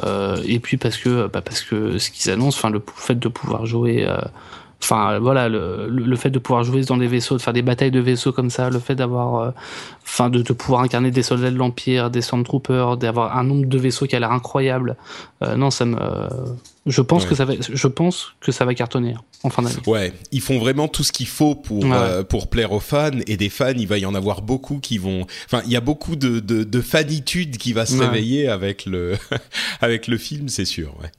Euh, 0.06 0.42
et 0.46 0.60
puis 0.60 0.78
parce 0.78 0.96
que, 0.96 1.28
bah, 1.28 1.42
parce 1.42 1.60
que 1.62 1.98
ce 1.98 2.10
qu'ils 2.10 2.32
annoncent, 2.32 2.58
enfin, 2.58 2.70
le 2.70 2.82
fait 2.96 3.20
de 3.20 3.28
pouvoir 3.28 3.66
jouer, 3.66 4.06
euh, 4.08 4.18
enfin, 4.82 5.20
voilà, 5.20 5.50
le, 5.50 5.88
le, 5.90 6.16
fait 6.16 6.30
de 6.30 6.40
pouvoir 6.40 6.64
jouer 6.64 6.84
dans 6.84 6.98
des 6.98 7.08
vaisseaux, 7.08 7.36
de 7.38 7.42
faire 7.42 7.54
des 7.54 7.62
batailles 7.62 7.92
de 7.92 8.00
vaisseaux 8.00 8.32
comme 8.32 8.50
ça, 8.50 8.70
le 8.70 8.80
fait 8.80 8.96
d'avoir, 8.96 9.36
euh, 9.36 9.52
enfin, 10.06 10.30
de, 10.30 10.42
de 10.42 10.54
pouvoir 10.54 10.82
incarner 10.82 11.12
des 11.12 11.24
soldats 11.24 11.52
de 11.52 11.58
l'Empire, 11.58 12.10
des 12.10 12.22
Stormtroopers, 12.22 12.98
d'avoir 12.98 13.38
un 13.38 13.44
nombre 13.44 13.66
de 13.68 13.78
vaisseaux 13.78 14.06
qui 14.08 14.16
a 14.16 14.20
l'air 14.20 14.32
incroyable. 14.32 14.96
Euh, 15.44 15.56
non, 15.56 15.70
ça 15.70 15.86
me, 15.86 15.98
je 16.86 17.02
pense 17.02 17.24
Ouais. 17.24 17.30
que 17.30 17.36
ça 17.36 17.46
va, 17.46 17.54
je 17.60 17.88
pense 17.88 18.34
que 18.40 18.52
ça 18.52 18.66
va 18.66 18.74
cartonner 18.74 19.16
en 19.44 19.50
fin 19.50 19.62
d'année. 19.62 19.76
Ouais, 19.86 20.14
ils 20.32 20.42
font 20.42 20.60
vraiment 20.60 20.88
tout 20.88 21.04
ce 21.04 21.12
qu'il 21.12 21.28
faut 21.28 21.56
pour 21.56 21.84
Ouais. 21.84 21.92
euh, 21.94 22.24
pour 22.24 22.50
plaire 22.50 22.72
aux 22.72 22.80
fans 22.80 23.12
et 23.28 23.38
des 23.38 23.50
fans, 23.50 23.74
il 23.78 23.88
va 23.88 23.98
y 23.98 24.06
en 24.06 24.16
avoir 24.16 24.42
beaucoup 24.42 24.80
qui 24.80 24.98
vont. 24.98 25.26
Enfin, 25.46 25.62
il 25.66 25.72
y 25.72 25.76
a 25.76 25.82
beaucoup 25.82 26.16
de 26.16 26.40
de, 26.40 26.64
de 26.64 26.82
fanitude 26.82 27.58
qui 27.58 27.74
va 27.74 27.86
se 27.86 27.98
Ouais. 27.98 28.06
réveiller 28.08 28.48
avec 28.48 28.86
le 28.86 29.18
avec 29.82 30.08
le 30.08 30.18
film, 30.18 30.48
c'est 30.50 30.66
sûr. 30.66 30.94
Ouais. 31.02 31.12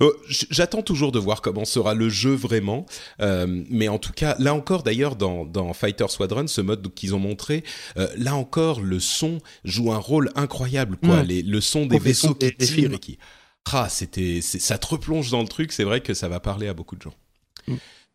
Euh, 0.00 0.10
J'attends 0.28 0.82
toujours 0.82 1.12
de 1.12 1.18
voir 1.18 1.42
comment 1.42 1.64
sera 1.64 1.94
le 1.94 2.08
jeu 2.08 2.34
vraiment, 2.34 2.86
euh, 3.20 3.46
mais 3.70 3.88
en 3.88 3.98
tout 3.98 4.12
cas, 4.12 4.36
là 4.38 4.54
encore, 4.54 4.82
d'ailleurs, 4.82 5.16
dans, 5.16 5.44
dans 5.44 5.72
Fighter 5.72 6.06
Squadron, 6.08 6.46
ce 6.46 6.60
mode 6.60 6.92
qu'ils 6.94 7.14
ont 7.14 7.18
montré, 7.18 7.64
euh, 7.96 8.08
là 8.16 8.34
encore, 8.34 8.80
le 8.80 9.00
son 9.00 9.40
joue 9.64 9.92
un 9.92 9.98
rôle 9.98 10.30
incroyable, 10.34 10.96
quoi. 10.96 11.22
Les, 11.22 11.42
le 11.42 11.60
son 11.60 11.86
des 11.86 11.98
vaisseaux 11.98 12.34
qui 12.34 12.54
tirent 12.56 12.92
et 12.92 12.98
qui, 12.98 13.18
ah, 13.72 13.88
c'était, 13.88 14.40
ça 14.40 14.78
te 14.78 14.86
replonge 14.86 15.30
dans 15.30 15.42
le 15.42 15.48
truc. 15.48 15.72
C'est 15.72 15.84
vrai 15.84 16.00
que 16.00 16.14
ça 16.14 16.28
va 16.28 16.38
parler 16.40 16.68
à 16.68 16.74
beaucoup 16.74 16.96
de 16.96 17.02
gens. 17.02 17.14
Mm. 17.66 17.74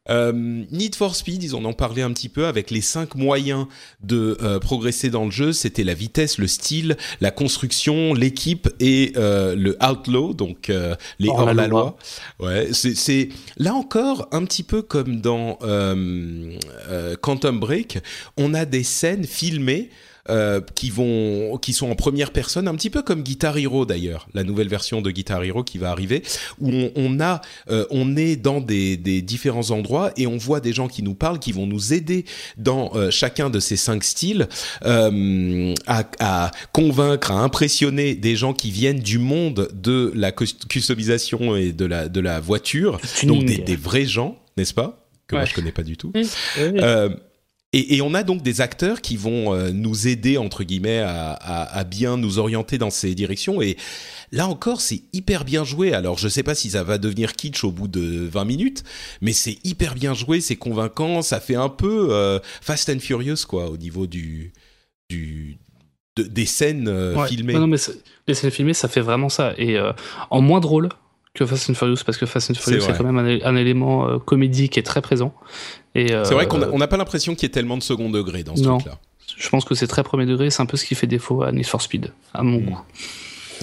Euh, 0.09 0.31
Need 0.71 0.95
for 0.95 1.15
Speed, 1.15 1.43
ils 1.43 1.55
en 1.55 1.63
ont 1.65 1.73
parlé 1.73 2.01
un 2.01 2.11
petit 2.11 2.29
peu 2.29 2.47
avec 2.47 2.71
les 2.71 2.81
cinq 2.81 3.15
moyens 3.15 3.67
de 4.01 4.37
euh, 4.41 4.59
progresser 4.59 5.09
dans 5.09 5.25
le 5.25 5.31
jeu. 5.31 5.53
C'était 5.53 5.83
la 5.83 5.93
vitesse, 5.93 6.37
le 6.37 6.47
style, 6.47 6.97
la 7.21 7.31
construction, 7.31 8.13
l'équipe 8.13 8.69
et 8.79 9.13
euh, 9.17 9.55
le 9.55 9.77
outlaw, 9.83 10.33
donc 10.33 10.71
les 11.19 11.29
hors 11.29 11.53
la 11.53 11.67
loi. 11.67 11.97
Ouais, 12.39 12.69
c'est 12.73 13.29
là 13.57 13.73
encore 13.73 14.27
un 14.31 14.45
petit 14.45 14.63
peu 14.63 14.81
comme 14.81 15.21
dans 15.21 15.57
Quantum 17.21 17.59
Break. 17.59 17.99
On 18.37 18.53
a 18.53 18.65
des 18.65 18.83
scènes 18.83 19.25
filmées. 19.25 19.89
Euh, 20.29 20.61
qui 20.75 20.89
vont, 20.89 21.57
qui 21.57 21.73
sont 21.73 21.89
en 21.89 21.95
première 21.95 22.31
personne, 22.31 22.67
un 22.67 22.75
petit 22.75 22.89
peu 22.89 23.01
comme 23.01 23.23
Guitar 23.23 23.57
Hero 23.57 23.85
d'ailleurs, 23.85 24.27
la 24.33 24.43
nouvelle 24.43 24.69
version 24.69 25.01
de 25.01 25.11
Guitar 25.11 25.43
Hero 25.43 25.63
qui 25.63 25.77
va 25.77 25.91
arriver, 25.91 26.23
où 26.59 26.69
on, 26.71 26.91
on 26.95 27.19
a, 27.19 27.41
euh, 27.69 27.85
on 27.89 28.15
est 28.15 28.35
dans 28.35 28.61
des, 28.61 28.97
des 28.97 29.21
différents 29.21 29.71
endroits 29.71 30.11
et 30.17 30.27
on 30.27 30.37
voit 30.37 30.59
des 30.59 30.73
gens 30.73 30.87
qui 30.87 31.03
nous 31.03 31.15
parlent, 31.15 31.39
qui 31.39 31.51
vont 31.51 31.67
nous 31.67 31.93
aider 31.93 32.25
dans 32.57 32.91
euh, 32.95 33.11
chacun 33.11 33.49
de 33.49 33.59
ces 33.59 33.77
cinq 33.77 34.03
styles 34.03 34.47
euh, 34.85 35.73
à, 35.87 36.03
à 36.19 36.51
convaincre, 36.71 37.31
à 37.31 37.39
impressionner 37.41 38.15
des 38.15 38.35
gens 38.35 38.53
qui 38.53 38.71
viennent 38.71 38.99
du 38.99 39.17
monde 39.17 39.69
de 39.73 40.11
la 40.15 40.31
cus- 40.31 40.67
customisation 40.67 41.55
et 41.55 41.71
de 41.71 41.85
la 41.85 42.07
de 42.09 42.19
la 42.19 42.39
voiture, 42.39 42.99
donc 43.23 43.45
des, 43.45 43.57
des 43.57 43.75
vrais 43.75 44.05
gens, 44.05 44.37
n'est-ce 44.57 44.73
pas? 44.73 45.05
Que 45.27 45.35
moi 45.35 45.45
je 45.45 45.53
connais 45.53 45.71
pas 45.71 45.83
du 45.83 45.95
tout. 45.95 46.11
Oui. 46.15 46.27
Euh, 46.57 47.09
et, 47.71 47.95
et 47.97 48.01
on 48.01 48.13
a 48.15 48.23
donc 48.23 48.41
des 48.41 48.61
acteurs 48.61 49.01
qui 49.01 49.15
vont 49.15 49.53
euh, 49.53 49.71
nous 49.71 50.07
aider 50.07 50.37
entre 50.37 50.63
guillemets 50.63 50.99
à, 50.99 51.33
à- 51.33 51.77
à 51.77 51.83
bien 51.83 52.17
nous 52.17 52.39
orienter 52.39 52.77
dans 52.77 52.89
ces 52.89 53.13
directions. 53.15 53.61
Et 53.61 53.77
là 54.31 54.47
encore, 54.47 54.81
c'est 54.81 55.03
hyper 55.13 55.45
bien 55.45 55.63
joué. 55.63 55.93
Alors 55.93 56.17
je 56.17 56.27
sais 56.27 56.41
pas 56.43 56.55
si 56.55 56.71
ça 56.71 56.83
va 56.83 56.97
devenir 56.97 57.33
kitsch 57.33 57.63
au 57.63 57.71
bout 57.71 57.87
de 57.87 58.27
20 58.27 58.45
minutes, 58.45 58.83
mais 59.21 59.33
c'est 59.33 59.57
hyper 59.63 59.93
bien 59.93 60.13
joué, 60.15 60.41
c'est 60.41 60.55
convaincant. 60.55 61.21
Ça 61.21 61.39
fait 61.39 61.55
un 61.55 61.69
peu 61.69 62.07
euh, 62.11 62.39
Fast 62.61 62.89
and 62.89 62.99
Furious 62.99 63.45
quoi 63.47 63.69
au 63.69 63.77
niveau 63.77 64.07
du 64.07 64.51
du 65.09 65.57
de- 66.17 66.23
des 66.23 66.45
scènes 66.47 66.87
euh, 66.87 67.15
Ouais. 67.15 67.27
filmées. 67.27 67.53
Non, 67.53 67.67
mais 67.67 67.77
les 68.27 68.33
scènes 68.33 68.51
filmées, 68.51 68.73
ça 68.73 68.87
fait 68.87 69.01
vraiment 69.01 69.29
ça. 69.29 69.53
Et 69.57 69.77
euh, 69.77 69.91
en 70.31 70.41
moins 70.41 70.59
drôle 70.59 70.89
que 71.33 71.45
Fast 71.45 71.69
and 71.69 71.75
Furious, 71.75 71.97
parce 72.05 72.17
que 72.17 72.25
Fast 72.25 72.51
and 72.51 72.55
Furious, 72.55 72.81
c'est 72.81 72.97
quand 72.97 73.03
même 73.03 73.39
un, 73.43 73.55
élément 73.55 74.07
euh, 74.09 74.17
comédie 74.19 74.69
qui 74.69 74.79
est 74.79 74.83
très 74.83 75.01
présent. 75.01 75.33
Et, 75.95 76.13
euh, 76.13 76.23
C'est 76.25 76.33
vrai 76.33 76.47
qu'on 76.47 76.77
n'a 76.77 76.87
pas 76.87 76.97
l'impression 76.97 77.35
qu'il 77.35 77.43
y 77.43 77.45
ait 77.45 77.53
tellement 77.53 77.77
de 77.77 77.83
second 77.83 78.09
degré 78.09 78.43
dans 78.43 78.55
ce 78.55 78.61
Non. 78.63 78.77
truc-là. 78.79 78.97
Je 79.37 79.49
pense 79.49 79.63
que 79.63 79.75
c'est 79.75 79.87
très 79.87 80.03
premier 80.03 80.25
degré, 80.25 80.49
c'est 80.49 80.61
un 80.61 80.65
peu 80.65 80.75
ce 80.75 80.85
qui 80.85 80.95
fait 80.95 81.07
défaut 81.07 81.43
à 81.43 81.51
Need 81.51 81.67
for 81.67 81.81
Speed, 81.81 82.11
à 82.33 82.41
mon 82.43 82.59
Mm. 82.59 82.65
goût. 82.65 82.81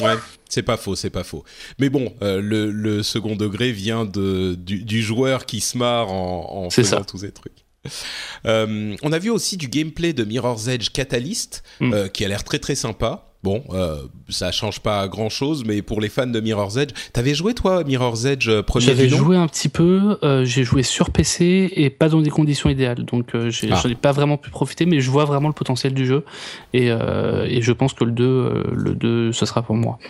Ouais, 0.02 0.14
c'est 0.48 0.62
pas 0.62 0.76
faux, 0.76 0.94
c'est 0.94 1.10
pas 1.10 1.24
faux. 1.24 1.44
Mais 1.78 1.88
bon, 1.90 2.14
euh, 2.22 2.40
le, 2.40 2.70
le 2.70 3.02
second 3.02 3.34
degré 3.34 3.72
vient 3.72 4.04
de, 4.04 4.54
du, 4.54 4.84
du 4.84 5.02
joueur 5.02 5.44
qui 5.44 5.60
se 5.60 5.76
marre 5.76 6.10
en, 6.12 6.66
en 6.66 6.70
faisant 6.70 6.98
ça. 6.98 7.04
tous 7.04 7.18
ces 7.18 7.32
trucs. 7.32 7.52
Euh, 8.46 8.94
on 9.02 9.12
a 9.12 9.18
vu 9.18 9.30
aussi 9.30 9.56
du 9.56 9.68
gameplay 9.68 10.12
de 10.12 10.24
Mirror's 10.24 10.68
Edge 10.68 10.90
Catalyst, 10.90 11.62
Mm. 11.80 11.92
euh, 11.92 12.08
qui 12.08 12.24
a 12.24 12.28
l'air 12.28 12.44
très 12.44 12.58
très 12.58 12.74
sympa. 12.74 13.32
Bon, 13.46 13.62
euh, 13.70 13.98
ça 14.28 14.50
change 14.50 14.80
pas 14.80 15.06
grand 15.06 15.28
chose, 15.28 15.62
mais 15.64 15.80
pour 15.80 16.00
les 16.00 16.08
fans 16.08 16.26
de 16.26 16.40
Mirror's 16.40 16.78
Edge, 16.78 16.90
t'avais 17.12 17.32
joué 17.32 17.54
toi 17.54 17.84
Mirror's 17.84 18.24
Edge 18.24 18.48
euh, 18.48 18.64
premier 18.64 18.86
J'avais 18.86 19.08
joué 19.08 19.36
un 19.36 19.46
petit 19.46 19.68
peu, 19.68 20.18
euh, 20.24 20.44
j'ai 20.44 20.64
joué 20.64 20.82
sur 20.82 21.10
PC 21.10 21.70
et 21.76 21.88
pas 21.88 22.08
dans 22.08 22.20
des 22.20 22.30
conditions 22.30 22.68
idéales, 22.68 23.04
donc 23.04 23.36
euh, 23.36 23.52
Ah. 23.70 23.78
j'en 23.80 23.88
ai 23.88 23.94
pas 23.94 24.10
vraiment 24.10 24.36
pu 24.36 24.50
profiter, 24.50 24.84
mais 24.84 24.98
je 24.98 25.12
vois 25.12 25.26
vraiment 25.26 25.46
le 25.46 25.54
potentiel 25.54 25.94
du 25.94 26.06
jeu 26.06 26.24
et, 26.74 26.86
et 26.88 27.62
je 27.62 27.72
pense 27.72 27.92
que 27.94 28.02
le 28.02 28.10
2, 28.10 28.64
le 28.72 28.94
2, 28.96 29.30
ce 29.30 29.46
sera 29.46 29.62
pour 29.62 29.76
moi. 29.76 30.00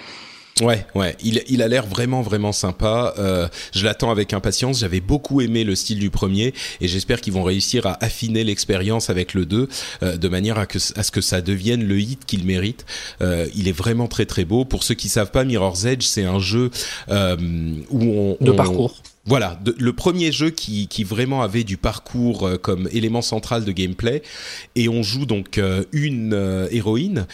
Ouais, 0.62 0.86
ouais, 0.94 1.14
il, 1.22 1.42
il 1.48 1.60
a 1.60 1.68
l'air 1.68 1.86
vraiment 1.86 2.22
vraiment 2.22 2.50
sympa. 2.52 3.12
Euh, 3.18 3.46
je 3.74 3.84
l'attends 3.84 4.10
avec 4.10 4.32
impatience. 4.32 4.80
J'avais 4.80 5.00
beaucoup 5.00 5.42
aimé 5.42 5.64
le 5.64 5.74
style 5.74 5.98
du 5.98 6.08
premier 6.08 6.54
et 6.80 6.88
j'espère 6.88 7.20
qu'ils 7.20 7.34
vont 7.34 7.42
réussir 7.42 7.84
à 7.86 8.02
affiner 8.02 8.42
l'expérience 8.42 9.10
avec 9.10 9.34
le 9.34 9.44
2 9.44 9.68
euh, 10.02 10.16
de 10.16 10.28
manière 10.28 10.58
à, 10.58 10.64
que, 10.64 10.78
à 10.98 11.02
ce 11.02 11.10
que 11.10 11.20
ça 11.20 11.42
devienne 11.42 11.84
le 11.86 12.00
hit 12.00 12.24
qu'il 12.24 12.44
mérite. 12.46 12.86
Euh, 13.20 13.46
il 13.54 13.68
est 13.68 13.72
vraiment 13.76 14.06
très 14.08 14.24
très 14.24 14.46
beau. 14.46 14.64
Pour 14.64 14.82
ceux 14.82 14.94
qui 14.94 15.10
savent 15.10 15.30
pas, 15.30 15.44
Mirror's 15.44 15.84
Edge, 15.84 16.04
c'est 16.04 16.24
un 16.24 16.38
jeu 16.38 16.70
euh, 17.10 17.36
où 17.90 18.02
on 18.02 18.36
De 18.44 18.50
on- 18.52 18.56
parcours. 18.56 18.94
Voilà, 19.28 19.58
le 19.76 19.92
premier 19.92 20.30
jeu 20.30 20.50
qui, 20.50 20.86
qui 20.86 21.02
vraiment 21.02 21.42
avait 21.42 21.64
du 21.64 21.76
parcours 21.76 22.46
euh, 22.46 22.58
comme 22.58 22.88
élément 22.92 23.22
central 23.22 23.64
de 23.64 23.72
gameplay, 23.72 24.22
et 24.76 24.88
on 24.88 25.02
joue 25.02 25.26
donc 25.26 25.58
euh, 25.58 25.82
une 25.90 26.32
euh, 26.32 26.68
héroïne 26.70 27.26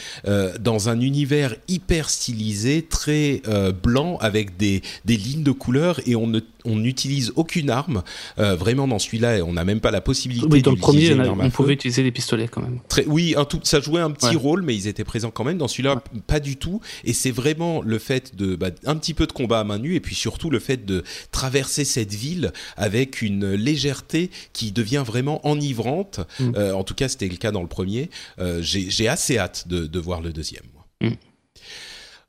dans 0.60 0.88
un 0.88 1.00
univers 1.00 1.54
hyper 1.68 2.08
stylisé, 2.08 2.82
très 2.82 3.42
blanc 3.82 4.16
avec 4.20 4.56
des, 4.56 4.82
des 5.04 5.16
lignes 5.16 5.42
de 5.42 5.50
couleurs, 5.50 6.00
et 6.06 6.16
on 6.16 6.26
ne 6.26 6.40
on 6.64 6.76
n'utilise 6.76 7.32
aucune 7.36 7.70
arme. 7.70 8.02
Euh, 8.38 8.54
vraiment 8.56 8.88
dans 8.88 8.98
celui-là, 8.98 9.44
on 9.44 9.52
n'a 9.52 9.64
même 9.64 9.80
pas 9.80 9.90
la 9.90 10.00
possibilité 10.00 10.46
Oui, 10.50 10.62
dans 10.62 10.70
le 10.70 10.76
premier, 10.76 11.14
on, 11.14 11.50
pouvait 11.50 11.74
utiliser 11.74 12.02
les 12.02 12.12
pistolets 12.12 12.48
quand 12.48 12.62
même. 12.62 12.78
Très, 12.88 13.04
oui, 13.06 13.34
un 13.36 13.44
tout, 13.44 13.60
ça 13.62 13.80
jouait 13.80 14.00
un 14.00 14.10
petit 14.10 14.26
Ouais. 14.26 14.36
rôle, 14.36 14.62
mais 14.62 14.74
ils 14.74 14.86
étaient 14.86 15.04
présents 15.04 15.30
quand 15.30 15.44
même. 15.44 15.58
Dans 15.58 15.68
celui-là, 15.68 16.02
pas 16.26 16.40
du 16.40 16.56
tout. 16.56 16.80
Et 17.04 17.12
c'est 17.12 17.30
vraiment 17.30 17.82
le 17.82 17.98
fait 17.98 18.36
de, 18.36 18.56
bah, 18.56 18.70
un 18.86 18.96
petit 18.96 19.14
peu 19.14 19.26
de 19.26 19.32
combat 19.32 19.60
à 19.60 19.64
main 19.64 19.78
nue, 19.78 19.94
et 19.94 20.00
puis 20.00 20.14
surtout 20.14 20.50
le 20.50 20.58
fait 20.58 20.84
de 20.84 21.02
traverser 21.32 21.84
cette 21.84 22.14
ville 22.14 22.52
avec 22.76 23.22
une 23.22 23.52
légèreté 23.52 24.30
qui 24.52 24.72
devient 24.72 25.02
vraiment 25.06 25.46
enivrante. 25.46 26.20
Mm. 26.40 26.52
Euh, 26.56 26.72
en 26.74 26.84
tout 26.84 26.94
cas, 26.94 27.08
c'était 27.08 27.28
le 27.28 27.36
cas 27.36 27.50
dans 27.50 27.62
le 27.62 27.68
premier. 27.68 28.10
Euh, 28.38 28.60
J'ai 28.62 29.08
assez 29.08 29.38
hâte 29.38 29.68
de, 29.68 29.86
de 29.86 29.98
voir 29.98 30.20
le 30.20 30.32
deuxième. 30.32 30.64
moi. 30.74 31.10
Mm. 31.10 31.14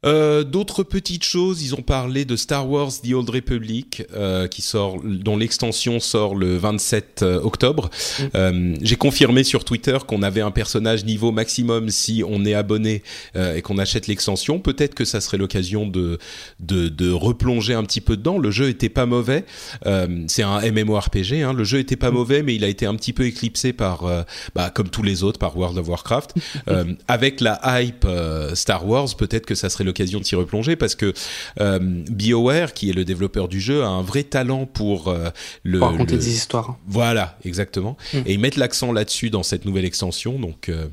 Euh, 0.05 0.43
D'autres 0.43 0.83
petites 0.83 1.23
choses, 1.23 1.63
ils 1.63 1.73
ont 1.75 1.81
parlé 1.81 2.25
de 2.25 2.35
Star 2.35 2.69
Wars 2.69 2.91
The 3.03 3.13
Old 3.13 3.29
Republic, 3.29 4.03
euh, 4.13 4.47
qui 4.47 4.61
sort, 4.61 4.97
dont 5.03 5.37
l'extension 5.37 5.99
sort 5.99 6.35
le 6.35 6.57
27 6.57 7.21
euh, 7.23 7.39
octobre. 7.41 7.89
Mm. 8.19 8.23
Euh, 8.35 8.75
J'ai 8.81 8.95
confirmé 8.97 9.43
sur 9.43 9.63
Twitter 9.63 9.97
qu'on 10.05 10.21
avait 10.21 10.41
un 10.41 10.51
personnage 10.51 11.05
niveau 11.05 11.31
maximum 11.31 11.89
si 11.89 12.23
on 12.27 12.45
est 12.45 12.53
abonné 12.53 13.03
et 13.35 13.61
qu'on 13.61 13.77
achète 13.77 14.07
l'extension. 14.07 14.59
Peut-être 14.59 14.93
que 14.93 15.05
ça 15.05 15.21
serait 15.21 15.37
l'occasion 15.37 15.87
de, 15.87 16.17
de 16.59 16.89
de 16.89 17.11
replonger 17.11 17.73
un 17.73 17.83
petit 17.83 18.01
peu 18.01 18.17
dedans. 18.17 18.37
Le 18.37 18.51
jeu 18.51 18.69
était 18.69 18.89
pas 18.89 19.05
mauvais. 19.05 19.45
C'est 20.27 20.43
un 20.43 20.59
MMORPG. 20.71 21.41
Hein. 21.43 21.53
Le 21.53 21.63
jeu 21.63 21.79
était 21.79 21.95
pas 21.95 22.11
Mm. 22.11 22.13
mauvais, 22.13 22.43
mais 22.43 22.55
il 22.55 22.63
a 22.63 22.67
été 22.67 22.85
un 22.85 22.95
petit 22.95 23.13
peu 23.13 23.25
éclipsé 23.25 23.73
par, 23.73 24.03
bah, 24.55 24.69
comme 24.69 24.89
tous 24.89 25.03
les 25.03 25.23
autres, 25.23 25.39
par 25.39 25.57
World 25.57 25.77
of 25.77 25.87
Warcraft. 25.87 26.33
Avec 27.07 27.41
la 27.41 27.59
hype 27.81 28.05
Star 28.53 28.87
Wars, 28.87 29.07
peut-être 29.17 29.45
que 29.45 29.55
ça 29.55 29.69
serait 29.69 29.83
l'occasion 29.83 29.92
l'occasion 29.93 30.19
de 30.19 30.25
s'y 30.25 30.35
replonger 30.35 30.75
parce 30.75 30.95
que 30.95 31.13
euh, 31.61 31.79
BioWare, 31.81 32.73
qui 32.73 32.89
est 32.89 32.93
le 32.93 33.05
développeur 33.05 33.47
du 33.47 33.61
jeu, 33.61 33.83
a 33.83 33.87
un 33.87 34.01
vrai 34.01 34.23
talent 34.23 34.65
pour 34.65 35.07
euh, 35.09 35.29
le 35.63 35.79
Pour 35.79 35.89
raconter 35.89 36.15
le- 36.15 36.19
des 36.21 36.33
histoires. 36.33 36.77
Voilà, 36.87 37.37
exactement. 37.45 37.95
Mm. 38.13 38.17
Et 38.25 38.33
ils 38.33 38.39
mettent 38.39 38.57
l'accent 38.57 38.91
là-dessus 38.91 39.29
dans 39.29 39.43
cette 39.43 39.65
nouvelle 39.65 39.85
extension, 39.85 40.39
donc 40.39 40.69
euh, 40.69 40.87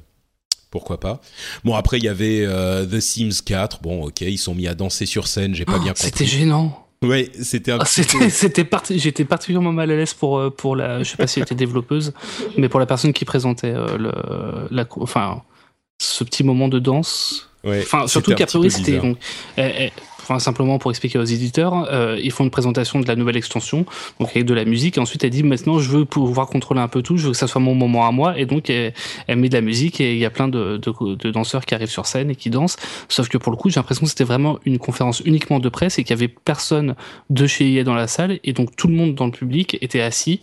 pourquoi 0.70 1.00
pas. 1.00 1.20
Bon, 1.64 1.74
après, 1.74 1.98
il 1.98 2.04
y 2.04 2.08
avait 2.08 2.46
The 2.88 3.00
Sims 3.00 3.42
4. 3.44 3.80
Bon, 3.82 4.04
ok, 4.04 4.20
ils 4.20 4.38
sont 4.38 4.54
mis 4.54 4.68
à 4.68 4.74
danser 4.74 5.04
sur 5.06 5.26
scène, 5.26 5.54
j'ai 5.54 5.64
pas 5.64 5.76
Oh, 5.78 5.82
bien 5.82 5.94
C'était 5.96 6.10
compris. 6.10 6.26
gênant. 6.26 6.86
Ouais, 7.02 7.30
c'était 7.40 7.72
un 7.72 7.78
Ah, 7.80 7.86
C'était, 7.86 8.28
c'était 8.30 8.68
j'étais 8.90 9.24
particulièrement 9.24 9.72
mal 9.72 9.90
à 9.90 9.96
l'aise 9.96 10.12
pour, 10.14 10.54
pour 10.54 10.76
la, 10.76 11.02
je 11.02 11.08
sais 11.10 11.16
pas 11.16 11.26
si 11.26 11.38
elle 11.40 11.44
était 11.44 11.54
développeuse, 11.54 12.12
mais 12.58 12.68
pour 12.68 12.78
la 12.78 12.84
personne 12.86 13.12
qui 13.14 13.24
présentait 13.24 13.72
euh, 13.74 13.96
le, 13.98 14.12
la, 14.70 14.86
enfin, 14.98 15.42
ce 15.98 16.22
petit 16.24 16.44
moment 16.44 16.68
de 16.68 16.78
danse. 16.78 17.49
Ouais, 17.64 17.80
Enfin, 17.82 18.06
surtout 18.06 18.34
qu'a 18.34 18.46
priori, 18.46 18.70
c'était 18.70 19.00
eh, 19.58 19.62
eh, 19.62 19.92
enfin, 20.22 20.38
simplement 20.38 20.78
pour 20.78 20.90
expliquer 20.90 21.18
aux 21.18 21.24
éditeurs, 21.24 21.86
euh, 21.92 22.18
ils 22.22 22.30
font 22.30 22.44
une 22.44 22.50
présentation 22.50 23.00
de 23.00 23.06
la 23.06 23.16
nouvelle 23.16 23.36
extension, 23.36 23.84
donc 24.18 24.30
avec 24.30 24.46
de 24.46 24.54
la 24.54 24.64
musique, 24.64 24.96
et 24.96 25.00
ensuite 25.00 25.24
elle 25.24 25.30
dit 25.30 25.42
maintenant 25.42 25.78
je 25.78 25.90
veux 25.90 26.04
pouvoir 26.04 26.46
contrôler 26.46 26.80
un 26.80 26.88
peu 26.88 27.02
tout, 27.02 27.16
je 27.16 27.26
veux 27.26 27.32
que 27.32 27.36
ça 27.36 27.46
soit 27.46 27.60
mon 27.60 27.74
moment 27.74 28.06
à 28.06 28.12
moi, 28.12 28.38
et 28.38 28.46
donc 28.46 28.70
elle, 28.70 28.94
elle 29.26 29.36
met 29.36 29.48
de 29.48 29.54
la 29.54 29.60
musique 29.60 30.00
et 30.00 30.12
il 30.14 30.18
y 30.18 30.24
a 30.24 30.30
plein 30.30 30.48
de, 30.48 30.78
de, 30.78 31.14
de 31.14 31.30
danseurs 31.30 31.66
qui 31.66 31.74
arrivent 31.74 31.90
sur 31.90 32.06
scène 32.06 32.30
et 32.30 32.36
qui 32.36 32.48
dansent. 32.48 32.76
Sauf 33.08 33.28
que 33.28 33.38
pour 33.38 33.52
le 33.52 33.56
coup, 33.56 33.68
j'ai 33.68 33.76
l'impression 33.76 34.04
que 34.04 34.10
c'était 34.10 34.24
vraiment 34.24 34.58
une 34.64 34.78
conférence 34.78 35.20
uniquement 35.20 35.58
de 35.58 35.68
presse 35.68 35.98
et 35.98 36.04
qu'il 36.04 36.16
y 36.16 36.18
avait 36.18 36.28
personne 36.28 36.94
de 37.28 37.46
chez 37.46 37.70
EA 37.74 37.84
dans 37.84 37.94
la 37.94 38.06
salle, 38.06 38.38
et 38.44 38.52
donc 38.52 38.76
tout 38.76 38.88
le 38.88 38.94
monde 38.94 39.14
dans 39.14 39.26
le 39.26 39.32
public 39.32 39.76
était 39.82 40.00
assis. 40.00 40.40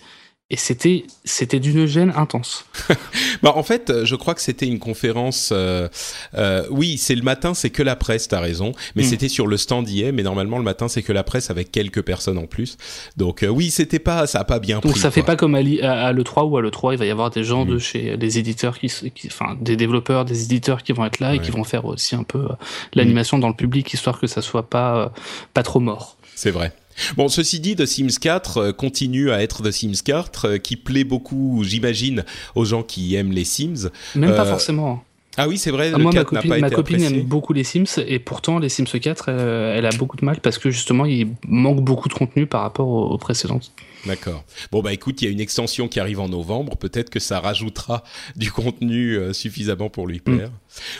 Et 0.49 0.55
c'était, 0.55 1.03
c'était 1.25 1.59
d'une 1.59 1.85
gêne 1.87 2.13
intense. 2.15 2.65
Bah, 3.43 3.51
en 3.55 3.61
fait, 3.63 3.89
euh, 3.91 4.05
je 4.05 4.15
crois 4.15 4.33
que 4.33 4.41
c'était 4.41 4.65
une 4.65 4.79
conférence. 4.79 5.49
euh, 5.51 5.87
euh, 6.35 6.65
oui, 6.71 6.97
c'est 6.97 7.13
le 7.13 7.21
matin, 7.21 7.53
c'est 7.53 7.69
que 7.69 7.83
la 7.83 7.95
presse, 7.95 8.27
t'as 8.29 8.39
raison. 8.39 8.71
Mais 8.95 9.03
Mm. 9.03 9.05
c'était 9.05 9.27
sur 9.29 9.45
le 9.45 9.57
stand 9.57 9.87
hier. 9.89 10.11
Mais 10.13 10.23
normalement, 10.23 10.57
le 10.57 10.63
matin, 10.63 10.87
c'est 10.87 11.03
que 11.03 11.11
la 11.13 11.23
presse 11.23 11.51
avec 11.51 11.69
quelques 11.71 12.01
personnes 12.01 12.37
en 12.37 12.47
plus. 12.47 12.77
Donc 13.17 13.43
euh, 13.43 13.47
oui, 13.47 13.69
c'était 13.69 13.99
pas, 13.99 14.25
ça 14.25 14.39
a 14.39 14.43
pas 14.45 14.59
bien 14.59 14.79
Donc 14.79 14.93
pris. 14.93 15.01
ça 15.01 15.11
fait 15.11 15.19
quoi. 15.21 15.27
pas 15.27 15.35
comme 15.35 15.53
à, 15.55 15.59
à- 15.59 16.07
à 16.07 16.13
l'E3 16.13 16.45
où 16.49 16.57
à 16.57 16.61
l'E3 16.61 16.93
il 16.93 16.97
va 16.97 17.05
y 17.05 17.11
avoir 17.11 17.29
des 17.29 17.43
gens 17.43 17.65
de 17.65 17.77
chez 17.77 18.15
des 18.17 18.39
éditeurs 18.39 18.79
qui, 18.79 18.87
qui- 19.13 19.27
enfin 19.27 19.55
des 19.61 19.75
développeurs, 19.75 20.23
des 20.25 20.43
éditeurs 20.45 20.81
qui 20.81 20.93
vont 20.93 21.05
être 21.05 21.19
là 21.19 21.35
et 21.35 21.39
qui 21.39 21.51
vont 21.51 21.63
faire 21.65 21.85
aussi 21.85 22.15
un 22.15 22.23
peu 22.23 22.47
l'animation 22.93 23.37
dans 23.37 23.49
le 23.49 23.53
public 23.55 23.93
histoire 23.93 24.19
que 24.19 24.27
ça 24.27 24.41
soit 24.41 24.67
pas 24.69 25.11
pas 25.53 25.61
trop 25.63 25.79
mort. 25.81 26.17
C'est 26.35 26.51
vrai. 26.51 26.71
Bon, 27.15 27.27
ceci 27.27 27.59
dit, 27.59 27.75
The 27.75 27.85
Sims 27.85 28.17
4 28.19 28.57
euh, 28.57 28.71
continue 28.73 29.31
à 29.31 29.41
être 29.41 29.61
The 29.63 29.71
Sims 29.71 30.01
4, 30.03 30.45
euh, 30.45 30.57
qui 30.57 30.75
plaît 30.75 31.03
beaucoup, 31.03 31.63
j'imagine, 31.63 32.23
aux 32.55 32.65
gens 32.65 32.83
qui 32.83 33.15
aiment 33.15 33.31
les 33.31 33.45
Sims. 33.45 33.89
Même 34.15 34.35
pas 34.35 34.45
Euh, 34.45 34.49
forcément. 34.49 35.03
Ah 35.39 35.47
oui, 35.47 35.59
c'est 35.59 35.69
vrai, 35.69 35.91
Ah, 35.93 35.97
le 35.97 36.03
moi 36.03 36.11
ma 36.11 36.19
4 36.21 36.31
n'a 36.33 36.39
copine, 36.39 36.49
pas 36.49 36.59
ma 36.59 36.67
été 36.67 36.75
copine 36.75 37.03
aime 37.03 37.21
beaucoup 37.21 37.53
les 37.53 37.63
Sims 37.63 38.01
et 38.07 38.17
pourtant 38.17 38.57
les 38.57 38.69
Sims 38.69 38.85
4 38.99 39.25
euh, 39.29 39.75
elle 39.77 39.85
a 39.85 39.91
beaucoup 39.91 40.17
de 40.17 40.25
mal 40.25 40.39
parce 40.41 40.57
que 40.57 40.71
justement 40.71 41.05
il 41.05 41.27
manque 41.47 41.81
beaucoup 41.81 42.09
de 42.09 42.13
contenu 42.15 42.47
par 42.47 42.61
rapport 42.61 42.87
aux, 42.87 43.05
aux 43.11 43.17
précédentes. 43.19 43.71
D'accord. 44.07 44.43
Bon 44.71 44.81
bah 44.81 44.93
écoute, 44.93 45.21
il 45.21 45.25
y 45.25 45.27
a 45.27 45.31
une 45.31 45.39
extension 45.41 45.87
qui 45.87 45.99
arrive 45.99 46.19
en 46.19 46.29
novembre. 46.29 46.77
Peut-être 46.77 47.09
que 47.09 47.19
ça 47.19 47.39
rajoutera 47.39 48.03
du 48.35 48.51
contenu 48.51 49.15
euh, 49.15 49.33
suffisamment 49.33 49.89
pour 49.89 50.07
lui 50.07 50.19
plaire. 50.19 50.51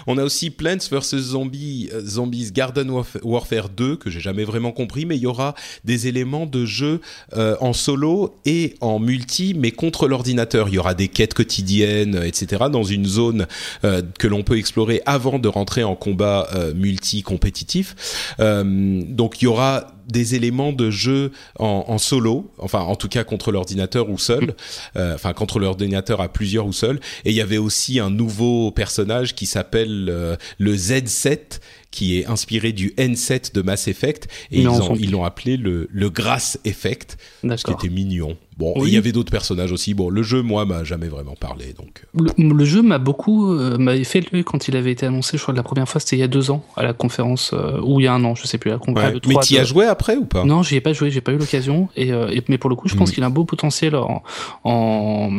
On 0.08 0.18
a 0.18 0.24
aussi 0.24 0.50
Plants 0.50 0.78
vs 0.92 1.18
Zombies, 1.18 1.90
euh, 1.94 2.02
Zombies 2.06 2.52
Garden 2.52 2.90
Warf- 2.90 3.20
Warfare 3.24 3.70
2 3.70 3.96
que 3.96 4.10
j'ai 4.10 4.20
jamais 4.20 4.44
vraiment 4.44 4.72
compris, 4.72 5.06
mais 5.06 5.16
il 5.16 5.22
y 5.22 5.28
aura 5.28 5.56
des 5.86 6.08
éléments 6.08 6.46
de 6.46 6.66
jeu 6.66 7.02
euh, 7.36 7.56
en 7.62 7.74
solo 7.74 8.36
et 8.46 8.76
en 8.82 9.00
multi, 9.00 9.54
mais 9.56 9.72
contre 9.72 10.08
l'ordinateur. 10.08 10.68
Il 10.70 10.76
y 10.76 10.80
aura 10.80 10.94
des 10.94 11.08
quêtes 11.08 11.34
quotidiennes, 11.34 12.22
etc. 12.24 12.66
Dans 12.72 12.84
une 12.84 13.06
zone 13.06 13.48
que 13.82 14.28
l'on 14.28 14.44
peut 14.44 14.58
explorer 14.58 15.02
avant 15.06 15.40
de 15.40 15.48
rentrer 15.48 15.84
en 15.84 15.96
combat 15.96 16.48
multi 16.76 17.22
compétitif. 17.22 17.96
Euh, 18.40 19.02
donc 19.08 19.42
il 19.42 19.46
y 19.46 19.48
aura 19.48 19.88
des 20.08 20.36
éléments 20.36 20.74
de 20.74 20.90
jeu 20.90 21.32
en, 21.60 21.86
en 21.88 21.98
solo, 21.98 22.52
enfin 22.58 22.80
en 22.80 22.96
tout 22.96 23.08
cas 23.08 23.24
contre 23.24 23.52
l'ordinateur 23.52 24.10
ou 24.10 24.18
seul, 24.18 24.56
euh, 24.96 25.16
enfin 25.16 25.34
contre 25.34 25.60
l'ordinateur 25.60 26.22
à 26.22 26.30
plusieurs 26.30 26.66
ou 26.66 26.74
seul. 26.74 27.00
Et 27.26 27.32
il 27.32 27.36
y 27.36 27.42
avait 27.42 27.58
aussi 27.58 28.00
un 28.00 28.10
nouveau 28.10 28.72
personnage 28.72 29.36
qui 29.36 29.46
s'appelle 29.46 30.08
euh, 30.10 30.36
le 30.58 30.76
Z7, 30.76 31.60
qui 31.92 32.20
est 32.20 32.26
inspiré 32.26 32.74
du 32.74 32.90
N7 32.98 33.54
de 33.54 33.62
Mass 33.62 33.88
Effect, 33.88 34.28
et 34.52 34.62
ils 35.00 35.12
l'ont 35.12 35.24
appelé 35.24 35.58
le, 35.58 35.88
le 35.92 36.10
Grass 36.10 36.60
Effect, 36.66 37.18
ce 37.44 37.64
qui 37.64 37.72
était 37.72 37.90
mignon. 37.90 38.38
Bon, 38.58 38.74
Oui. 38.76 38.90
il 38.90 38.94
y 38.96 38.98
avait 38.98 39.12
d'autres 39.12 39.32
personnages 39.32 39.72
aussi. 39.72 39.94
Bon, 39.94 40.10
le 40.10 40.24
jeu, 40.24 40.42
moi, 40.42 40.66
m'a 40.66 40.84
jamais 40.84 41.08
vraiment 41.08 41.36
parlé, 41.40 41.74
donc. 41.78 42.04
euh, 42.20 42.26
Le, 42.38 42.54
le 42.54 42.66
jeu 42.66 42.82
m'a 42.82 42.98
beaucoup 42.98 43.52
euh, 43.54 44.04
fait 44.04 44.22
lever 44.22 44.44
quand 44.44 44.68
il 44.68 44.76
avait 44.76 44.92
été 44.92 45.06
annoncé. 45.06 45.38
Je 45.38 45.42
crois 45.44 45.54
que 45.54 45.58
la 45.58 45.64
première 45.64 45.88
fois 45.88 46.02
c'était 46.02 46.16
il 46.16 46.20
y 46.20 46.24
a 46.24 46.28
deux 46.28 46.50
ans 46.50 46.64
à 46.76 46.84
la 46.84 46.94
conférence 46.94 47.52
euh, 47.54 47.80
ou 47.84 48.00
il 48.00 48.04
y 48.06 48.08
a 48.08 48.14
un 48.14 48.24
an, 48.24 48.34
je 48.36 48.48
sais 48.48 48.58
plus. 48.58 48.72
La 48.72 48.78
con- 48.80 48.94
ouais. 48.96 49.04
à 49.04 49.12
l'E3 49.12 49.28
Mais 49.28 49.36
tu 49.44 49.54
y 49.54 49.58
as 49.60 49.64
joué 49.64 49.86
après 49.86 50.16
ou 50.16 50.26
pas? 50.26 50.44
Non, 50.44 50.64
j'y 50.64 50.76
ai 50.76 50.82
pas 50.82 50.94
joué, 50.94 51.12
j'ai 51.12 51.22
pas 51.22 51.32
eu 51.34 51.38
l'occasion. 51.38 51.88
Et, 51.96 52.12
euh, 52.12 52.30
et- 52.32 52.44
mais 52.48 52.58
pour 52.58 52.70
le 52.70 52.76
coup, 52.76 52.88
je 52.88 52.96
pense 52.96 53.12
Mm. 53.12 53.14
qu'il 53.14 53.24
a 53.24 53.28
un 53.28 53.32
beau 53.32 53.46
potentiel 53.46 53.96
en, 53.96 54.24
en 54.64 55.30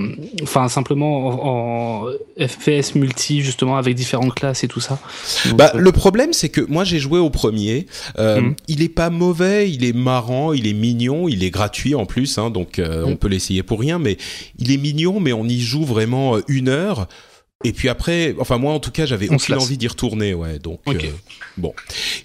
enfin 0.43 0.69
simplement 0.69 2.03
en, 2.05 2.07
en 2.07 2.11
FPS 2.47 2.95
multi 2.95 3.41
justement 3.43 3.77
avec 3.77 3.95
différentes 3.95 4.35
classes 4.35 4.64
et 4.64 4.69
tout 4.69 4.81
ça. 4.81 4.99
Donc, 5.47 5.57
Bah, 5.59 5.73
le 5.75 5.93
problème, 5.93 6.33
c'est 6.33 6.49
que 6.49 6.61
moi 6.61 6.85
j'ai 6.85 6.99
joué 6.99 7.19
au 7.19 7.31
premier. 7.31 7.87
Mhm. 8.19 8.55
Il 8.69 8.83
est 8.83 8.89
pas 8.89 9.11
mauvais, 9.11 9.71
il 9.71 9.85
est 9.85 9.93
marrant, 9.93 10.53
il 10.53 10.66
est 10.66 10.73
mignon, 10.73 11.29
il 11.29 11.43
est 11.45 11.51
gratuit 11.51 11.95
en 11.95 12.07
plus, 12.07 12.39
hein, 12.39 12.51
donc. 12.51 12.81
On 13.09 13.17
peut 13.17 13.29
l'essayer 13.29 13.63
pour 13.63 13.81
rien. 13.81 13.99
Mais 13.99 14.17
il 14.59 14.73
est 14.73 14.77
mignon, 14.77 15.21
mais 15.21 15.33
on 15.33 15.45
y 15.45 15.61
joue 15.61 15.85
vraiment 15.85 16.37
euh, 16.37 16.43
une 16.49 16.69
heure. 16.69 17.09
Et 17.65 17.73
puis 17.73 17.89
après, 17.89 18.37
enfin 18.39 18.57
moi 18.57 18.73
en 18.73 18.79
tout 18.79 18.93
cas, 18.93 19.05
j'avais 19.05 19.29
aucune 19.29 19.57
envie 19.57 19.77
d'y 19.77 19.89
retourner, 19.89 20.33
ouais. 20.33 20.61
Donc 20.61 20.79
euh, 20.87 20.95
bon, 21.57 21.75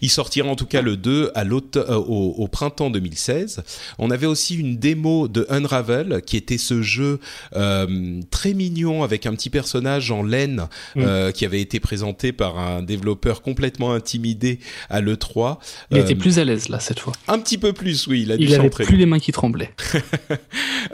il 0.01 0.11
sortira 0.11 0.47
en 0.47 0.55
tout 0.55 0.67
cas 0.67 0.83
le 0.83 0.95
2 0.95 1.31
à 1.33 1.43
euh, 1.43 1.95
au, 1.95 2.35
au 2.37 2.47
printemps 2.47 2.91
2016. 2.91 3.63
On 3.97 4.11
avait 4.11 4.27
aussi 4.27 4.55
une 4.55 4.77
démo 4.77 5.27
de 5.27 5.47
Unravel 5.49 6.21
qui 6.23 6.37
était 6.37 6.59
ce 6.59 6.83
jeu 6.83 7.19
euh, 7.55 8.21
très 8.29 8.53
mignon 8.53 9.01
avec 9.01 9.25
un 9.25 9.33
petit 9.33 9.49
personnage 9.49 10.11
en 10.11 10.21
laine 10.21 10.67
Mm. 10.95 11.01
euh, 11.01 11.31
qui 11.31 11.45
avait 11.45 11.61
été 11.61 11.79
présenté 11.79 12.31
par 12.31 12.59
un 12.59 12.83
développeur 12.83 13.41
complètement 13.41 13.93
intimidé 13.93 14.59
à 14.91 15.01
l'E3. 15.01 15.57
il 15.91 15.97
Euh, 15.97 16.01
était 16.01 16.13
plus 16.15 16.37
à 16.37 16.43
l'aise 16.43 16.69
là 16.69 16.79
cette 16.79 16.99
fois. 16.99 17.13
un 17.27 17.39
petit 17.39 17.57
peu 17.57 17.73
plus, 17.73 18.05
oui, 18.05 18.21
il 18.21 18.31
a 18.31 18.37
dû 18.37 18.43
Il 18.43 18.53
avait 18.53 18.65
s'entraîner. 18.65 18.87
plus 18.87 18.97
les 18.97 19.05
mains 19.07 19.19
qui 19.19 19.31
tremblaient. 19.31 19.71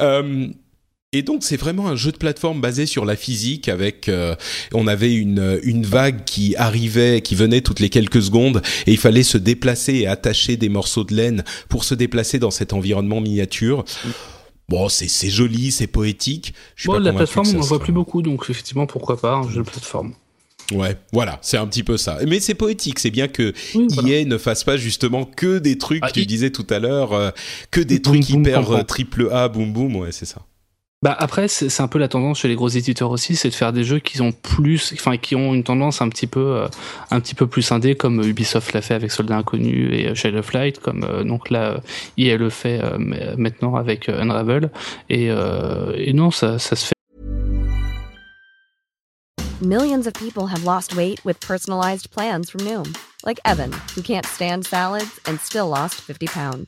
Et 1.11 1.23
donc 1.23 1.43
c'est 1.43 1.57
vraiment 1.57 1.87
un 1.87 1.95
jeu 1.95 2.11
de 2.11 2.17
plateforme 2.17 2.61
basé 2.61 2.85
sur 2.85 3.03
la 3.03 3.15
physique 3.15 3.67
avec 3.67 4.07
euh, 4.09 4.35
on 4.73 4.85
avait 4.85 5.11
une 5.11 5.59
une 5.63 5.83
vague 5.83 6.23
qui 6.23 6.55
arrivait 6.55 7.21
qui 7.21 7.33
venait 7.33 7.61
toutes 7.61 7.79
les 7.79 7.89
quelques 7.89 8.21
secondes 8.21 8.61
et 8.85 8.91
il 8.91 8.97
fallait 8.99 9.23
se 9.23 9.39
déplacer 9.39 9.95
et 9.95 10.07
attacher 10.07 10.55
des 10.55 10.69
morceaux 10.69 11.03
de 11.03 11.15
laine 11.15 11.43
pour 11.67 11.83
se 11.83 11.95
déplacer 11.95 12.37
dans 12.37 12.51
cet 12.51 12.73
environnement 12.73 13.21
miniature. 13.21 13.85
Bon, 14.67 14.87
c'est 14.87 15.07
c'est 15.07 15.31
joli, 15.31 15.71
c'est 15.71 15.87
poétique. 15.87 16.53
Je 16.75 16.81
suis 16.83 16.87
Bon, 16.87 16.93
pas 16.93 16.99
la 16.99 17.11
plateforme, 17.11 17.47
on 17.47 17.53
n'en 17.53 17.61
voit 17.61 17.79
plus 17.79 17.91
beaucoup, 17.93 18.21
donc 18.21 18.45
effectivement, 18.47 18.85
pourquoi 18.85 19.19
pas 19.19 19.33
un 19.33 19.49
jeu 19.49 19.63
de 19.63 19.67
plateforme. 19.67 20.13
Ouais, 20.71 20.95
voilà, 21.11 21.39
c'est 21.41 21.57
un 21.57 21.65
petit 21.65 21.81
peu 21.81 21.97
ça. 21.97 22.19
Mais 22.27 22.39
c'est 22.39 22.53
poétique, 22.53 22.99
c'est 22.99 23.09
bien 23.09 23.27
que 23.27 23.51
Oui, 23.73 23.87
voilà. 23.89 24.09
EA 24.09 24.25
ne 24.25 24.37
fasse 24.37 24.63
pas 24.63 24.77
justement 24.77 25.25
que 25.25 25.57
des 25.57 25.79
trucs, 25.79 26.03
Ah, 26.03 26.11
tu 26.11 26.27
disais 26.27 26.51
tout 26.51 26.67
à 26.69 26.77
l'heure, 26.77 27.13
euh, 27.13 27.31
que 27.71 27.81
des 27.81 27.97
Boum, 27.97 28.19
trucs 28.19 28.29
boum, 28.29 28.41
hyper 28.41 28.71
euh, 28.71 28.83
triple 28.83 29.29
A, 29.31 29.47
boum 29.47 29.73
boum, 29.73 29.95
ouais, 29.95 30.11
c'est 30.11 30.27
ça. 30.27 30.45
Bah 31.01 31.15
après, 31.17 31.47
c'est 31.47 31.79
un 31.81 31.87
peu 31.87 31.97
la 31.97 32.09
tendance 32.09 32.39
chez 32.39 32.49
les 32.49 32.55
gros 32.55 32.67
éditeurs 32.67 33.09
aussi, 33.09 33.37
c'est 33.37 33.47
de 33.47 33.53
faire 33.53 33.71
des 33.71 33.85
jeux 33.85 33.99
qui 33.99 34.21
ont 34.21 34.33
plus, 34.33 34.91
enfin 34.93 35.15
qui 35.15 35.33
ont 35.33 35.53
une 35.53 35.63
tendance 35.63 36.01
un 36.01 36.09
petit 36.09 36.27
peu, 36.27 36.57
euh, 36.57 36.67
un 37.09 37.21
petit 37.21 37.35
peu 37.35 37.47
plus 37.47 37.71
indé, 37.71 37.95
comme 37.95 38.21
Ubisoft 38.21 38.73
l'a 38.73 38.81
fait 38.81 38.95
avec 38.95 39.09
Soldat 39.09 39.37
Inconnu 39.37 39.93
et 39.95 40.07
euh, 40.09 40.13
Shadow 40.15 40.39
of 40.39 40.51
Light, 40.51 40.79
comme 40.79 41.05
euh, 41.05 41.23
donc 41.23 41.51
là, 41.51 41.75
euh, 41.75 41.77
EA 42.17 42.35
le 42.35 42.49
fait 42.49 42.81
euh, 42.83 42.95
m- 42.95 43.35
maintenant 43.37 43.75
avec 43.77 44.09
euh, 44.09 44.21
Unravel, 44.21 44.71
et, 45.09 45.31
euh, 45.31 45.93
et 45.95 46.11
non, 46.11 46.31
ça, 46.31 46.59
ça 46.59 46.75
se 46.75 46.87
fait. 46.87 46.93
Millions 49.61 50.05
of 50.05 50.11
people 50.15 50.47
have 50.47 50.65
lost 50.65 50.97
weight 50.97 51.23
with 51.23 51.39
personalized 51.39 52.11
plans 52.11 52.49
from 52.49 52.59
Noom, 52.65 52.93
like 53.25 53.39
Evan, 53.45 53.71
who 53.95 54.01
can't 54.01 54.25
stand 54.25 54.65
salads 54.65 55.17
and 55.25 55.37
still 55.39 55.69
lost 55.69 55.95
50 56.01 56.27
pounds. 56.27 56.65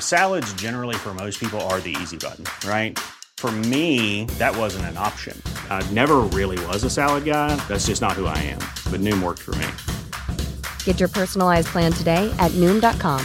Salads, 0.00 0.52
generally, 0.54 0.96
for 0.96 1.14
most 1.14 1.38
people, 1.38 1.60
are 1.70 1.78
the 1.80 1.94
easy 2.02 2.16
button, 2.16 2.44
right? 2.68 2.98
For 3.42 3.50
me, 3.50 4.26
that 4.38 4.56
wasn't 4.56 4.84
an 4.84 4.96
option. 4.96 5.36
I 5.68 5.84
never 5.90 6.18
really 6.20 6.64
was 6.66 6.84
a 6.84 6.88
salad 6.88 7.24
guy. 7.24 7.56
That's 7.66 7.86
just 7.86 8.00
not 8.00 8.12
who 8.12 8.26
I 8.26 8.38
am. 8.38 8.60
But 8.88 9.00
Noom 9.00 9.20
worked 9.20 9.40
for 9.40 9.50
me. 9.56 9.66
Get 10.84 11.00
your 11.00 11.08
personalized 11.08 11.66
plan 11.66 11.90
today 11.90 12.32
at 12.38 12.52
Noom.com. 12.52 13.20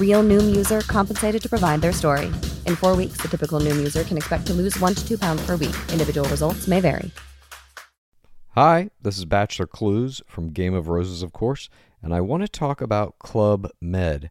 Real 0.00 0.22
Noom 0.22 0.56
user 0.56 0.80
compensated 0.86 1.42
to 1.42 1.50
provide 1.50 1.82
their 1.82 1.92
story. 1.92 2.32
In 2.64 2.76
four 2.76 2.96
weeks, 2.96 3.18
the 3.18 3.28
typical 3.28 3.60
Noom 3.60 3.76
user 3.76 4.04
can 4.04 4.16
expect 4.16 4.46
to 4.46 4.54
lose 4.54 4.80
one 4.80 4.94
to 4.94 5.06
two 5.06 5.18
pounds 5.18 5.44
per 5.44 5.56
week. 5.56 5.76
Individual 5.92 6.26
results 6.30 6.66
may 6.66 6.80
vary. 6.80 7.10
Hi, 8.52 8.88
this 9.02 9.18
is 9.18 9.26
Bachelor 9.26 9.66
Clues 9.66 10.22
from 10.26 10.54
Game 10.54 10.72
of 10.72 10.88
Roses, 10.88 11.22
of 11.22 11.34
course, 11.34 11.68
and 12.02 12.14
I 12.14 12.22
want 12.22 12.42
to 12.42 12.48
talk 12.48 12.80
about 12.80 13.18
Club 13.18 13.68
Med. 13.82 14.30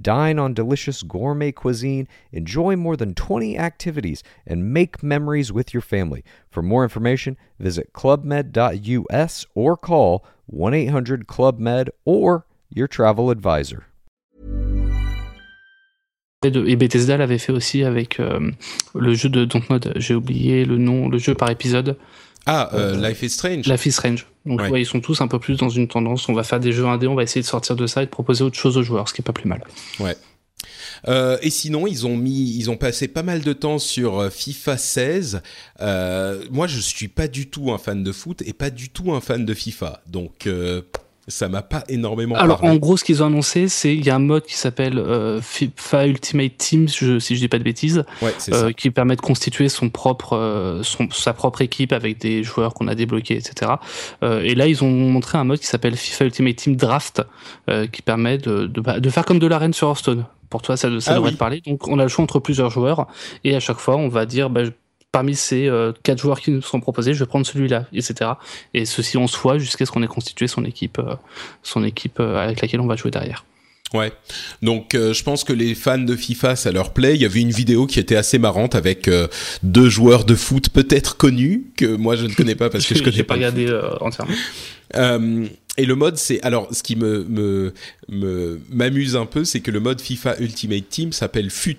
Dine 0.00 0.38
on 0.38 0.54
delicious 0.54 1.02
gourmet 1.02 1.52
cuisine, 1.52 2.08
enjoy 2.32 2.76
more 2.76 2.96
than 2.96 3.14
20 3.14 3.58
activities, 3.58 4.22
and 4.46 4.72
make 4.72 5.02
memories 5.02 5.52
with 5.52 5.74
your 5.74 5.80
family. 5.80 6.24
For 6.50 6.62
more 6.62 6.82
information, 6.82 7.36
visit 7.58 7.92
clubmed.us 7.92 9.46
or 9.54 9.76
call 9.76 10.24
1 10.46 10.74
800 10.74 11.26
Club 11.26 11.58
Med 11.58 11.90
or 12.04 12.46
your 12.70 12.88
travel 12.88 13.30
advisor. 13.30 13.86
Et 16.44 16.76
Bethesda 16.76 17.16
l'avait 17.16 17.38
fait 17.38 17.52
aussi 17.52 17.84
avec 17.84 18.18
euh, 18.18 18.50
le 18.96 19.14
jeu 19.14 19.28
de 19.28 19.44
Dontnod. 19.44 19.92
J'ai 19.96 20.14
oublié 20.14 20.64
le 20.64 20.76
nom, 20.76 21.08
le 21.08 21.18
jeu 21.18 21.34
par 21.34 21.50
épisode. 21.50 21.96
Ah, 22.46 22.70
euh, 22.74 22.96
Life 23.08 23.22
is 23.22 23.30
Strange. 23.30 23.66
Life 23.66 23.86
is 23.86 23.92
Strange. 23.92 24.26
Donc 24.44 24.60
Ouais. 24.60 24.70
ouais, 24.70 24.82
ils 24.82 24.86
sont 24.86 25.00
tous 25.00 25.20
un 25.20 25.28
peu 25.28 25.38
plus 25.38 25.56
dans 25.56 25.68
une 25.68 25.86
tendance. 25.86 26.28
On 26.28 26.32
va 26.32 26.42
faire 26.42 26.58
des 26.60 26.72
jeux 26.72 26.86
indés, 26.86 27.06
on 27.06 27.14
va 27.14 27.22
essayer 27.22 27.40
de 27.42 27.46
sortir 27.46 27.76
de 27.76 27.86
ça 27.86 28.02
et 28.02 28.06
de 28.06 28.10
proposer 28.10 28.42
autre 28.42 28.58
chose 28.58 28.76
aux 28.76 28.82
joueurs, 28.82 29.08
ce 29.08 29.14
qui 29.14 29.20
est 29.20 29.24
pas 29.24 29.32
plus 29.32 29.48
mal. 29.48 29.62
Ouais. 30.00 30.16
Euh, 31.08 31.38
et 31.42 31.50
sinon, 31.50 31.86
ils 31.86 32.06
ont 32.06 32.16
mis, 32.16 32.56
ils 32.56 32.70
ont 32.70 32.76
passé 32.76 33.08
pas 33.08 33.22
mal 33.22 33.40
de 33.42 33.52
temps 33.52 33.78
sur 33.78 34.18
euh, 34.20 34.30
FIFA 34.30 34.76
16. 34.76 35.42
Euh, 35.80 36.44
moi, 36.50 36.66
je 36.66 36.78
suis 36.80 37.08
pas 37.08 37.28
du 37.28 37.48
tout 37.48 37.72
un 37.72 37.78
fan 37.78 38.02
de 38.04 38.12
foot 38.12 38.42
et 38.46 38.52
pas 38.52 38.70
du 38.70 38.88
tout 38.88 39.12
un 39.12 39.20
fan 39.20 39.44
de 39.44 39.54
FIFA, 39.54 40.02
donc 40.06 40.46
euh, 40.46 40.82
ça 41.28 41.48
m'a 41.48 41.62
pas 41.62 41.84
énormément. 41.88 42.34
Alors 42.34 42.60
parlé. 42.60 42.74
en 42.74 42.78
gros, 42.78 42.96
ce 42.96 43.04
qu'ils 43.04 43.22
ont 43.22 43.26
annoncé, 43.26 43.68
c'est 43.68 43.94
il 43.94 44.04
y 44.04 44.10
a 44.10 44.16
un 44.16 44.18
mode 44.18 44.44
qui 44.44 44.54
s'appelle 44.56 44.98
euh, 44.98 45.40
FIFA 45.40 46.06
Ultimate 46.08 46.56
Team, 46.58 46.88
je- 46.88 47.18
si 47.20 47.36
je 47.36 47.40
dis 47.40 47.48
pas 47.48 47.58
de 47.58 47.62
bêtises, 47.64 48.04
ouais, 48.22 48.34
euh, 48.52 48.72
qui 48.72 48.90
permet 48.90 49.14
de 49.16 49.20
constituer 49.20 49.68
son 49.68 49.88
propre, 49.88 50.36
euh, 50.36 50.82
son, 50.82 51.08
sa 51.10 51.32
propre 51.32 51.62
équipe 51.62 51.92
avec 51.92 52.18
des 52.18 52.42
joueurs 52.42 52.74
qu'on 52.74 52.88
a 52.88 52.94
débloqués, 52.96 53.36
etc. 53.36 53.72
Et 54.22 54.54
là, 54.54 54.66
ils 54.66 54.82
ont 54.82 54.90
montré 54.90 55.38
un 55.38 55.44
mode 55.44 55.60
qui 55.60 55.66
s'appelle 55.66 55.96
FIFA 55.96 56.24
Ultimate 56.26 56.56
Team 56.56 56.76
Draft, 56.76 57.22
qui 57.92 58.02
permet 58.02 58.38
de, 58.38 58.66
de, 58.66 58.80
bah, 58.80 58.98
de 59.00 59.10
faire 59.10 59.24
comme 59.24 59.38
de 59.38 59.46
l'arène 59.46 59.72
sur 59.72 59.88
Hearthstone. 59.88 60.24
Pour 60.50 60.60
toi, 60.60 60.76
ça, 60.76 60.88
ça 61.00 61.12
Ah 61.12 61.14
devrait 61.14 61.28
oui. 61.30 61.34
te 61.34 61.38
parler. 61.38 61.62
Donc, 61.66 61.88
on 61.88 61.98
a 61.98 62.02
le 62.02 62.08
choix 62.08 62.22
entre 62.22 62.38
plusieurs 62.38 62.68
joueurs, 62.70 63.06
et 63.44 63.54
à 63.56 63.60
chaque 63.60 63.78
fois, 63.78 63.96
on 63.96 64.08
va 64.08 64.26
dire, 64.26 64.50
bah, 64.50 64.62
parmi 65.12 65.34
ces 65.36 65.68
euh, 65.68 65.92
quatre 66.02 66.18
joueurs 66.18 66.40
qui 66.40 66.50
nous 66.50 66.62
sont 66.62 66.80
proposés, 66.80 67.12
je 67.14 67.20
vais 67.20 67.26
prendre 67.26 67.46
celui-là, 67.46 67.86
etc. 67.92 68.30
Et 68.74 68.84
ceci 68.86 69.16
on 69.18 69.28
fois 69.28 69.58
jusqu'à 69.58 69.84
ce 69.86 69.90
qu'on 69.92 70.02
ait 70.02 70.06
constitué 70.08 70.46
son 70.48 70.64
équipe, 70.64 70.98
euh, 70.98 71.14
son 71.62 71.84
équipe 71.84 72.18
euh, 72.18 72.36
avec 72.42 72.60
laquelle 72.62 72.80
on 72.80 72.86
va 72.86 72.96
jouer 72.96 73.10
derrière. 73.10 73.44
Ouais. 73.94 74.10
Donc, 74.62 74.94
euh, 74.94 75.12
je 75.12 75.22
pense 75.22 75.44
que 75.44 75.52
les 75.52 75.74
fans 75.74 75.98
de 75.98 76.16
FIFA, 76.16 76.56
ça 76.56 76.72
leur 76.72 76.94
plaît. 76.94 77.14
Il 77.14 77.20
y 77.20 77.26
avait 77.26 77.42
une 77.42 77.50
vidéo 77.50 77.86
qui 77.86 78.00
était 78.00 78.16
assez 78.16 78.38
marrante 78.38 78.74
avec 78.74 79.06
euh, 79.06 79.28
deux 79.62 79.90
joueurs 79.90 80.24
de 80.24 80.34
foot 80.34 80.70
peut-être 80.70 81.18
connus 81.18 81.64
que 81.76 81.84
moi 81.96 82.16
je 82.16 82.24
ne 82.24 82.32
connais 82.32 82.54
pas 82.54 82.70
parce 82.70 82.86
que 82.86 82.94
je 82.94 83.00
J'ai- 83.00 83.04
connais 83.10 83.22
pas. 83.22 83.34
pas 83.34 83.34
regardé 83.34 83.66
euh, 83.68 83.90
entièrement. 84.00 84.32
Et 85.78 85.86
le 85.86 85.94
mode, 85.94 86.16
c'est 86.16 86.40
alors 86.42 86.68
ce 86.72 86.82
qui 86.82 86.96
me 86.96 87.24
me 87.24 87.72
me- 88.08 88.60
m'amuse 88.70 89.16
un 89.16 89.24
peu, 89.26 89.44
c'est 89.44 89.60
que 89.60 89.70
le 89.70 89.80
mode 89.80 90.00
FIFA 90.00 90.36
Ultimate 90.38 90.88
Team 90.88 91.12
s'appelle 91.12 91.50
FUT. 91.50 91.78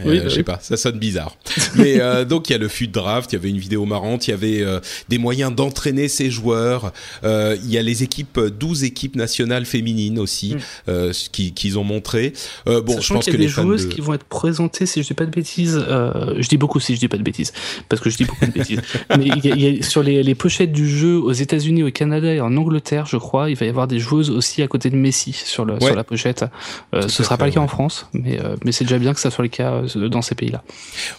Euh, 0.00 0.10
Oui, 0.10 0.18
bah 0.18 0.24
je 0.24 0.28
sais 0.30 0.36
oui. 0.38 0.42
pas, 0.42 0.58
ça 0.60 0.76
sonne 0.76 0.98
bizarre. 0.98 1.36
Mais 1.76 2.00
euh, 2.00 2.24
donc 2.24 2.48
il 2.48 2.52
y 2.52 2.54
a 2.54 2.58
le 2.58 2.68
FUT 2.68 2.86
draft, 2.88 3.32
il 3.32 3.36
y 3.36 3.38
avait 3.38 3.50
une 3.50 3.58
vidéo 3.58 3.84
marrante, 3.84 4.28
il 4.28 4.30
y 4.30 4.34
avait 4.34 4.62
euh, 4.62 4.80
des 5.08 5.18
moyens 5.18 5.54
d'entraîner 5.54 6.08
ces 6.08 6.30
joueurs. 6.30 6.92
Euh, 7.24 7.56
il 7.62 7.70
y 7.70 7.78
a 7.78 7.82
les 7.82 8.02
équipes, 8.02 8.38
euh, 8.38 8.50
12 8.50 8.84
équipes 8.84 9.16
nationales 9.16 9.64
féminines 9.66 10.18
aussi, 10.18 10.54
Mm. 10.54 10.58
euh, 10.88 11.12
qu'ils 11.32 11.78
ont 11.78 11.84
montré. 11.84 12.32
Euh, 12.68 12.80
bon, 12.80 13.00
je 13.00 13.12
pense 13.12 13.24
qu'il 13.24 13.34
y 13.34 13.36
que 13.36 13.40
a 13.40 13.40
les 13.42 13.46
des 13.46 13.52
fans 13.52 13.62
joueuses 13.62 13.88
de... 13.88 13.92
qui 13.92 14.00
vont 14.00 14.14
être 14.14 14.24
présentées, 14.24 14.86
si 14.86 15.02
je 15.02 15.06
dis 15.08 15.14
pas 15.14 15.26
de 15.26 15.30
bêtises, 15.30 15.82
euh, 15.88 16.34
je 16.38 16.48
dis 16.48 16.56
beaucoup 16.56 16.80
si 16.80 16.94
je 16.94 17.00
dis 17.00 17.08
pas 17.08 17.16
de 17.18 17.22
bêtises, 17.22 17.52
parce 17.88 18.00
que 18.02 18.10
je 18.10 18.16
dis 18.16 18.24
beaucoup 18.24 18.46
de 18.46 18.52
bêtises. 18.52 18.80
Mais 19.16 19.26
il 19.26 19.44
y 19.44 19.52
a, 19.52 19.54
il 19.54 19.76
y 19.76 19.78
a- 19.80 19.82
sur 19.82 20.02
les, 20.02 20.22
les 20.22 20.34
pochettes 20.34 20.72
du 20.72 20.88
jeu 20.88 21.16
aux 21.18 21.32
États-Unis, 21.32 21.82
au 21.82 21.90
Canada 21.90 22.32
et 22.32 22.40
en 22.40 22.56
Angleterre, 22.56 23.06
je 23.06 23.16
crois, 23.16 23.50
il 23.50 23.56
va 23.56 23.66
y 23.66 23.68
avoir 23.68 23.86
des 23.86 23.98
joueuses 23.98 24.30
aussi 24.30 24.62
à 24.62 24.68
côté 24.68 24.90
de 24.90 24.96
Messi 24.96 25.32
sur, 25.32 25.64
le, 25.64 25.74
Ouais. 25.74 25.80
sur 25.86 25.94
la 25.94 26.04
pochette. 26.04 26.44
Euh, 26.94 27.02
ce 27.02 27.22
à 27.22 27.24
sera 27.24 27.36
fait, 27.36 27.40
pas 27.40 27.46
le 27.46 27.52
cas 27.52 27.60
ouais. 27.60 27.64
en 27.64 27.68
France, 27.68 28.06
mais, 28.12 28.40
euh, 28.40 28.56
mais 28.64 28.72
c'est 28.72 28.84
déjà 28.84 28.98
bien 28.98 29.14
que 29.14 29.20
ça 29.20 29.30
soit 29.30 29.42
le 29.44 29.48
cas 29.48 29.82
dans 29.98 30.22
ces 30.22 30.34
pays-là. 30.34 30.62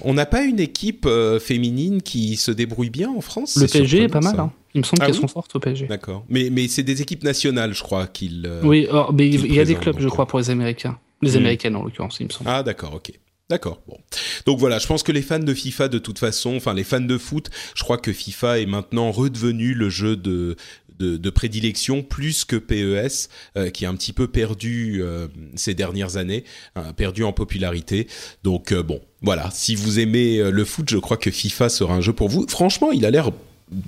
On 0.01 0.13
n'a 0.13 0.25
pas 0.25 0.43
une 0.43 0.59
équipe 0.59 1.05
euh, 1.05 1.39
féminine 1.39 2.01
qui 2.01 2.35
se 2.37 2.51
débrouille 2.51 2.89
bien 2.89 3.09
en 3.09 3.21
France? 3.21 3.57
Le 3.57 3.67
PSG 3.67 4.03
est 4.03 4.07
pas 4.07 4.21
mal, 4.21 4.39
hein. 4.39 4.51
il 4.73 4.81
me 4.81 4.85
semble 4.85 5.01
Ah 5.01 5.05
qu'elles 5.07 5.15
oui? 5.15 5.21
sont 5.21 5.27
fortes 5.27 5.55
au 5.55 5.59
PSG. 5.59 5.87
D'accord. 5.87 6.25
Mais, 6.29 6.49
mais 6.51 6.67
c'est 6.67 6.83
des 6.83 7.01
équipes 7.01 7.23
nationales, 7.23 7.73
je 7.73 7.83
crois, 7.83 8.07
qu'ils... 8.07 8.45
euh, 8.45 8.61
Oui, 8.63 8.87
or, 8.89 9.13
mais 9.13 9.27
il 9.27 9.53
y 9.53 9.59
a 9.59 9.65
des 9.65 9.75
clubs, 9.75 9.99
je 9.99 10.07
crois, 10.07 10.25
pour 10.27 10.39
les 10.39 10.49
Américains. 10.49 10.97
Les 11.21 11.31
Mm. 11.33 11.37
Américaines, 11.37 11.75
en 11.75 11.83
l'occurrence, 11.83 12.17
il 12.19 12.25
me 12.27 12.31
semble. 12.31 12.49
Ah 12.49 12.63
d'accord, 12.63 12.95
ok. 12.95 13.11
D'accord, 13.49 13.81
bon. 13.85 13.97
Donc 14.45 14.59
voilà, 14.59 14.79
je 14.79 14.87
pense 14.87 15.03
que 15.03 15.11
les 15.11 15.21
fans 15.21 15.37
de 15.37 15.53
FIFA, 15.53 15.89
de 15.89 15.99
toute 15.99 16.19
façon, 16.19 16.55
enfin 16.55 16.73
les 16.73 16.85
fans 16.85 17.01
de 17.01 17.17
foot, 17.17 17.49
je 17.75 17.83
crois 17.83 17.97
que 17.97 18.13
FIFA 18.13 18.59
est 18.61 18.65
maintenant 18.65 19.11
redevenu 19.11 19.73
le 19.73 19.89
jeu 19.89 20.15
de, 20.15 20.55
de, 21.01 21.17
de 21.17 21.29
prédilection 21.29 22.03
plus 22.03 22.45
que 22.45 22.55
PES, 22.55 23.29
euh, 23.57 23.69
qui 23.69 23.85
a 23.85 23.89
un 23.89 23.95
petit 23.95 24.13
peu 24.13 24.27
perdu 24.27 24.99
euh, 25.01 25.27
ces 25.55 25.73
dernières 25.73 26.17
années, 26.17 26.43
hein, 26.75 26.93
perdu 26.95 27.23
en 27.23 27.33
popularité. 27.33 28.07
Donc 28.43 28.71
euh, 28.71 28.83
bon, 28.83 29.01
voilà, 29.21 29.49
si 29.51 29.75
vous 29.75 29.99
aimez 29.99 30.37
le 30.51 30.65
foot, 30.65 30.89
je 30.89 30.97
crois 30.97 31.17
que 31.17 31.31
FIFA 31.31 31.69
sera 31.69 31.93
un 31.95 32.01
jeu 32.01 32.13
pour 32.13 32.29
vous. 32.29 32.45
Franchement, 32.47 32.91
il 32.91 33.05
a 33.05 33.11
l'air 33.11 33.31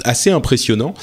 assez 0.05 0.31
impressionnant, 0.31 0.93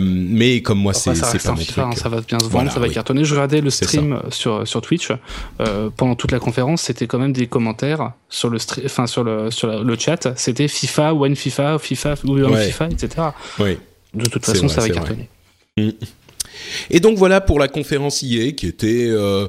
mais 0.00 0.60
comme 0.62 0.78
moi, 0.78 0.92
c'est 0.92 1.12
pas 1.12 1.28
un 1.28 1.32
mon 1.52 1.56
FIFA, 1.56 1.64
truc. 1.64 1.78
hein, 1.78 1.90
ça 1.96 2.08
va 2.08 2.20
bien 2.20 2.38
se 2.38 2.44
vendre, 2.44 2.50
Voilà, 2.50 2.70
ça 2.70 2.80
va 2.80 2.88
oui. 2.88 2.94
cartonner. 2.94 3.24
Je 3.24 3.32
regardais 3.34 3.60
le 3.60 3.70
stream 3.70 4.20
sur, 4.30 4.66
sur 4.66 4.80
Twitch 4.82 5.10
pendant 5.96 6.14
toute 6.16 6.32
la 6.32 6.38
conférence, 6.40 6.82
c'était 6.82 7.06
quand 7.06 7.18
même 7.18 7.32
des 7.32 7.46
commentaires 7.46 8.12
sur 8.28 8.50
le 8.50 8.58
enfin 8.84 9.06
sur 9.06 9.22
le 9.24 9.50
sur 9.50 9.68
la- 9.68 9.80
le 9.82 9.96
chat, 9.98 10.32
c'était 10.36 10.66
FIFA, 10.68 11.14
One 11.14 11.36
FIFA, 11.36 11.78
FIFA, 11.78 12.14
One 12.24 12.44
Ouais. 12.52 12.66
FIFA, 12.66 12.88
etc. 12.90 13.08
Oui. 13.60 13.78
De 14.14 14.26
toute 14.26 14.44
façon, 14.44 14.66
vrai, 14.66 14.74
ça 14.74 14.80
va 14.80 14.86
c'est 14.88 14.92
vrai. 14.98 15.28
Cartonner. 15.78 15.94
Et 16.90 17.00
donc 17.00 17.18
voilà 17.18 17.40
pour 17.40 17.58
la 17.58 17.68
conférence 17.68 18.22
IA 18.22 18.52
qui 18.52 18.66
était 18.66 19.06
euh, 19.08 19.46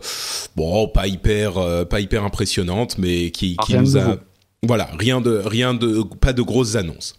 bon 0.55 0.87
pas 0.87 1.07
hyper 1.07 1.57
euh, 1.57 1.85
pas 1.85 1.99
hyper 1.99 2.23
impressionnante 2.23 2.97
mais 2.97 3.31
qui, 3.31 3.57
nous 3.69 3.97
a 3.97 4.01
nouveau. 4.03 4.15
voilà 4.63 4.89
rien 4.97 5.21
de 5.21 5.41
rien 5.43 5.73
de 5.73 6.03
pas 6.21 6.33
de 6.33 6.41
grosses 6.41 6.75
annonces. 6.75 7.18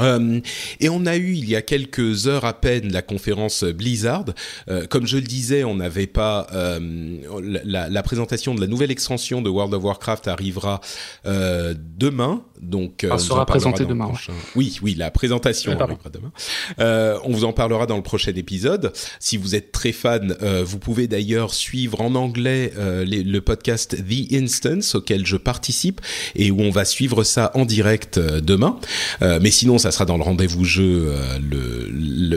Euh, 0.00 0.40
et 0.80 0.88
on 0.88 1.06
a 1.06 1.16
eu 1.16 1.32
il 1.32 1.48
y 1.48 1.56
a 1.56 1.62
quelques 1.62 2.26
heures 2.26 2.44
à 2.44 2.52
peine 2.60 2.92
la 2.92 3.02
conférence 3.02 3.64
Blizzard. 3.64 4.26
Euh, 4.68 4.86
comme 4.86 5.06
je 5.06 5.16
le 5.16 5.22
disais, 5.22 5.64
on 5.64 5.76
n'avait 5.76 6.06
pas 6.06 6.46
euh, 6.52 7.18
la, 7.64 7.88
la 7.88 8.02
présentation 8.02 8.54
de 8.54 8.60
la 8.60 8.66
nouvelle 8.66 8.90
extension 8.90 9.42
de 9.42 9.48
World 9.48 9.74
of 9.74 9.82
Warcraft 9.84 10.28
arrivera 10.28 10.80
euh, 11.26 11.74
demain, 11.98 12.42
donc 12.60 13.04
euh, 13.04 13.08
Elle 13.08 13.12
on 13.12 13.16
vous 13.16 13.22
sera 13.22 13.46
le 13.46 13.86
demain, 13.86 14.06
prochain- 14.08 14.32
Oui, 14.54 14.78
oui, 14.82 14.94
la 14.94 15.10
présentation 15.10 15.72
Ouais, 15.72 15.78
pardon. 15.78 15.94
arrivera 15.94 16.10
demain. 16.10 16.32
Euh, 16.80 17.18
on 17.24 17.32
vous 17.32 17.44
en 17.44 17.52
parlera 17.52 17.86
dans 17.86 17.96
le 17.96 18.02
prochain 18.02 18.32
épisode. 18.34 18.92
Si 19.20 19.36
vous 19.36 19.54
êtes 19.54 19.72
très 19.72 19.92
fan, 19.92 20.36
euh, 20.42 20.62
vous 20.64 20.78
pouvez 20.78 21.06
d'ailleurs 21.08 21.54
suivre 21.54 22.00
en 22.00 22.14
anglais 22.14 22.72
euh, 22.78 23.04
les- 23.04 23.22
le 23.22 23.40
podcast 23.40 23.96
The 23.96 24.32
Instance 24.32 24.94
auquel 24.94 25.26
je 25.26 25.36
participe 25.36 26.00
et 26.34 26.50
où 26.50 26.60
on 26.60 26.70
va 26.70 26.84
suivre 26.84 27.24
ça 27.24 27.50
en 27.54 27.64
direct 27.64 28.18
demain. 28.18 28.78
Euh, 29.22 29.38
mais 29.42 29.50
sinon, 29.50 29.78
ça 29.78 29.85
sera 29.90 30.04
dans 30.04 30.16
le 30.16 30.22
rendez-vous 30.22 30.64
jeu 30.64 31.08
euh, 31.08 31.38
le, 31.38 31.88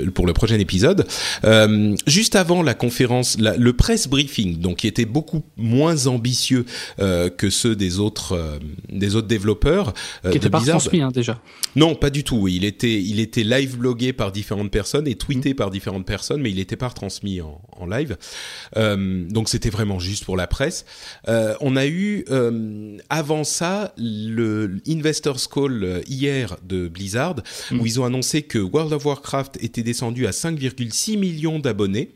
le- 0.04 0.12
pour 0.12 0.26
le 0.28 0.34
prochain 0.34 0.58
épisode. 0.60 1.08
Euh, 1.44 1.96
juste 2.08 2.36
avant 2.36 2.64
la 2.64 2.74
conférence, 2.74 3.38
la- 3.40 3.58
le 3.58 3.74
press 3.74 4.08
briefing, 4.08 4.60
donc 4.60 4.78
qui 4.78 4.88
était 4.88 5.06
beaucoup 5.06 5.44
moins 5.58 6.08
ambitieux 6.08 6.66
euh, 7.00 7.30
que 7.30 7.50
ceux 7.50 7.76
des 7.76 8.00
autres 8.00 8.60
des 8.92 9.16
autres 9.16 9.28
développeurs 9.28 9.94
Qui 10.24 10.30
de 10.32 10.36
était 10.38 10.50
pas 10.50 10.62
transmis 10.62 11.02
hein, 11.02 11.12
déjà. 11.14 11.42
Non, 11.76 11.96
pas 11.96 12.10
du 12.10 12.24
tout. 12.24 12.48
Il 12.48 12.64
était, 12.66 13.02
il 13.02 13.20
était 13.20 13.44
live 13.44 13.78
blogué 13.78 14.14
par 14.14 14.32
différentes 14.32 14.72
personnes 14.72 15.08
et 15.08 15.16
tweeté 15.16 15.54
par 15.54 15.70
différentes 15.70 16.06
personnes, 16.06 16.42
mais 16.42 16.50
il 16.50 16.56
n'était 16.58 16.76
pas 16.76 16.88
retransmis 16.88 17.42
en, 17.42 17.62
en 17.78 17.86
live. 17.86 18.18
Donc 18.76 19.50
c'était 19.50 19.70
vraiment 19.70 20.00
juste 20.00 20.26
pour 20.26 20.38
la 20.38 20.48
presse. 20.48 20.86
Euh, 21.28 21.56
on 21.62 21.76
a 21.76 21.86
eu 21.86 22.26
euh, 22.30 22.98
avant 23.10 23.44
ça 23.44 23.94
le 23.98 24.78
Investors 24.88 25.50
Call 25.50 26.02
hier 26.08 26.58
de 26.68 26.88
Blizzard 26.88 27.36
où 27.72 27.86
ils 27.86 28.00
ont 28.00 28.06
annoncé 28.06 28.42
que 28.42 28.60
World 28.60 28.94
of 28.94 29.06
Warcraft 29.06 29.58
était 29.62 29.84
descendu 29.84 30.28
à 30.28 30.32
5,6 30.32 31.18
millions 31.18 31.60
d'abonnés. 31.60 32.12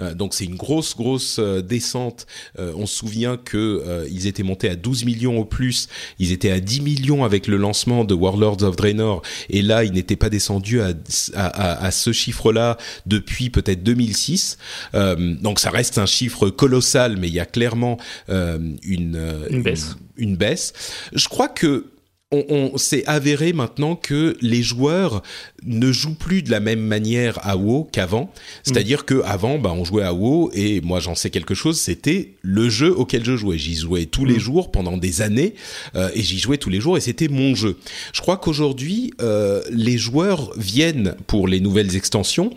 Euh, 0.00 0.14
donc 0.14 0.34
c'est 0.34 0.44
une 0.44 0.54
grosse 0.56 0.96
grosse 0.96 1.38
euh, 1.38 1.60
descente. 1.62 2.26
Euh, 2.58 2.72
on 2.76 2.86
se 2.86 2.96
souvient 2.96 3.36
que 3.36 3.56
euh, 3.86 4.06
ils 4.10 4.26
étaient 4.26 4.42
montés 4.42 4.68
à 4.68 4.76
12 4.76 5.04
millions 5.04 5.38
au 5.38 5.44
plus. 5.44 5.88
Ils 6.18 6.32
étaient 6.32 6.50
à 6.50 6.60
10 6.60 6.80
millions 6.82 7.24
avec 7.24 7.46
le 7.46 7.56
lancement 7.56 8.04
de 8.04 8.14
Warlords 8.14 8.62
of 8.62 8.76
Draenor 8.76 9.22
et 9.50 9.62
là 9.62 9.84
ils 9.84 9.92
n'étaient 9.92 10.16
pas 10.16 10.30
descendus 10.30 10.80
à, 10.80 10.92
à, 11.34 11.46
à- 11.46 11.84
à 11.86 11.90
ce 11.90 12.12
chiffre-là 12.12 12.76
depuis 13.06 13.50
peut-être 13.50 13.82
2006. 13.82 14.58
Euh, 14.94 15.34
donc 15.40 15.58
ça 15.60 15.70
reste 15.70 15.98
un 15.98 16.06
chiffre 16.06 16.50
colossal, 16.50 17.16
mais 17.16 17.28
il 17.28 17.34
y 17.34 17.40
a 17.40 17.46
clairement 17.46 17.98
une, 18.28 19.20
Une 19.50 19.62
baisse. 19.62 19.96
Une, 20.16 20.36
baisse. 20.36 20.72
Je 21.12 21.28
crois 21.28 21.48
que 21.48 21.86
on, 22.30 22.44
on 22.72 22.76
s'est 22.76 23.04
avéré 23.06 23.54
maintenant 23.54 23.96
que 23.96 24.36
les 24.42 24.62
joueurs 24.62 25.22
ne 25.64 25.90
jouent 25.92 26.14
plus 26.14 26.42
de 26.42 26.50
la 26.50 26.60
même 26.60 26.80
manière 26.80 27.38
à 27.42 27.56
WoW 27.56 27.88
qu'avant. 27.90 28.30
C'est-à-dire 28.64 29.06
que 29.06 29.22
avant, 29.24 29.58
bah, 29.58 29.72
on 29.74 29.84
jouait 29.84 30.04
à 30.04 30.12
WoW 30.12 30.50
et 30.52 30.82
moi 30.82 31.00
j'en 31.00 31.14
sais 31.14 31.30
quelque 31.30 31.54
chose. 31.54 31.80
C'était 31.80 32.34
le 32.42 32.68
jeu 32.68 32.94
auquel 32.94 33.24
je 33.24 33.36
jouais. 33.36 33.56
J'y 33.56 33.74
jouais 33.74 34.04
tous 34.04 34.26
les 34.26 34.38
jours 34.38 34.70
pendant 34.70 34.98
des 34.98 35.22
années 35.22 35.54
euh, 35.94 36.10
et 36.14 36.22
j'y 36.22 36.38
jouais 36.38 36.58
tous 36.58 36.70
les 36.70 36.80
jours 36.80 36.98
et 36.98 37.00
c'était 37.00 37.28
mon 37.28 37.54
jeu. 37.54 37.78
Je 38.12 38.20
crois 38.20 38.36
qu'aujourd'hui, 38.36 39.14
euh, 39.22 39.62
les 39.70 39.96
joueurs 39.96 40.52
viennent 40.58 41.16
pour 41.26 41.48
les 41.48 41.60
nouvelles 41.60 41.96
extensions 41.96 42.50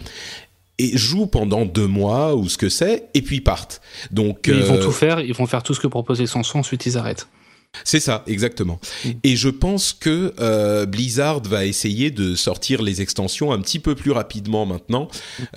et 0.79 0.97
jouent 0.97 1.27
pendant 1.27 1.65
deux 1.65 1.87
mois 1.87 2.35
ou 2.35 2.49
ce 2.49 2.57
que 2.57 2.67
c'est 2.67 3.07
et 3.13 3.21
puis 3.21 3.39
partent. 3.39 3.79
Donc 4.11 4.47
Ils 4.47 4.63
vont 4.63 4.75
euh, 4.75 4.83
tout 4.83 4.91
faire, 4.91 5.21
ils 5.21 5.33
vont 5.33 5.45
faire 5.45 5.63
tout 5.63 5.73
ce 5.73 5.79
que 5.79 5.87
propose 5.87 6.19
Extension, 6.19 6.59
ensuite 6.59 6.85
ils 6.85 6.97
arrêtent. 6.97 7.27
C'est 7.83 7.99
ça, 7.99 8.23
exactement. 8.27 8.79
Mm. 9.05 9.09
Et 9.23 9.35
je 9.35 9.49
pense 9.49 9.93
que 9.93 10.33
euh, 10.39 10.85
Blizzard 10.85 11.41
va 11.43 11.65
essayer 11.65 12.11
de 12.11 12.35
sortir 12.35 12.81
les 12.81 13.01
extensions 13.01 13.51
un 13.51 13.59
petit 13.59 13.79
peu 13.79 13.95
plus 13.95 14.11
rapidement 14.11 14.65
maintenant 14.65 15.07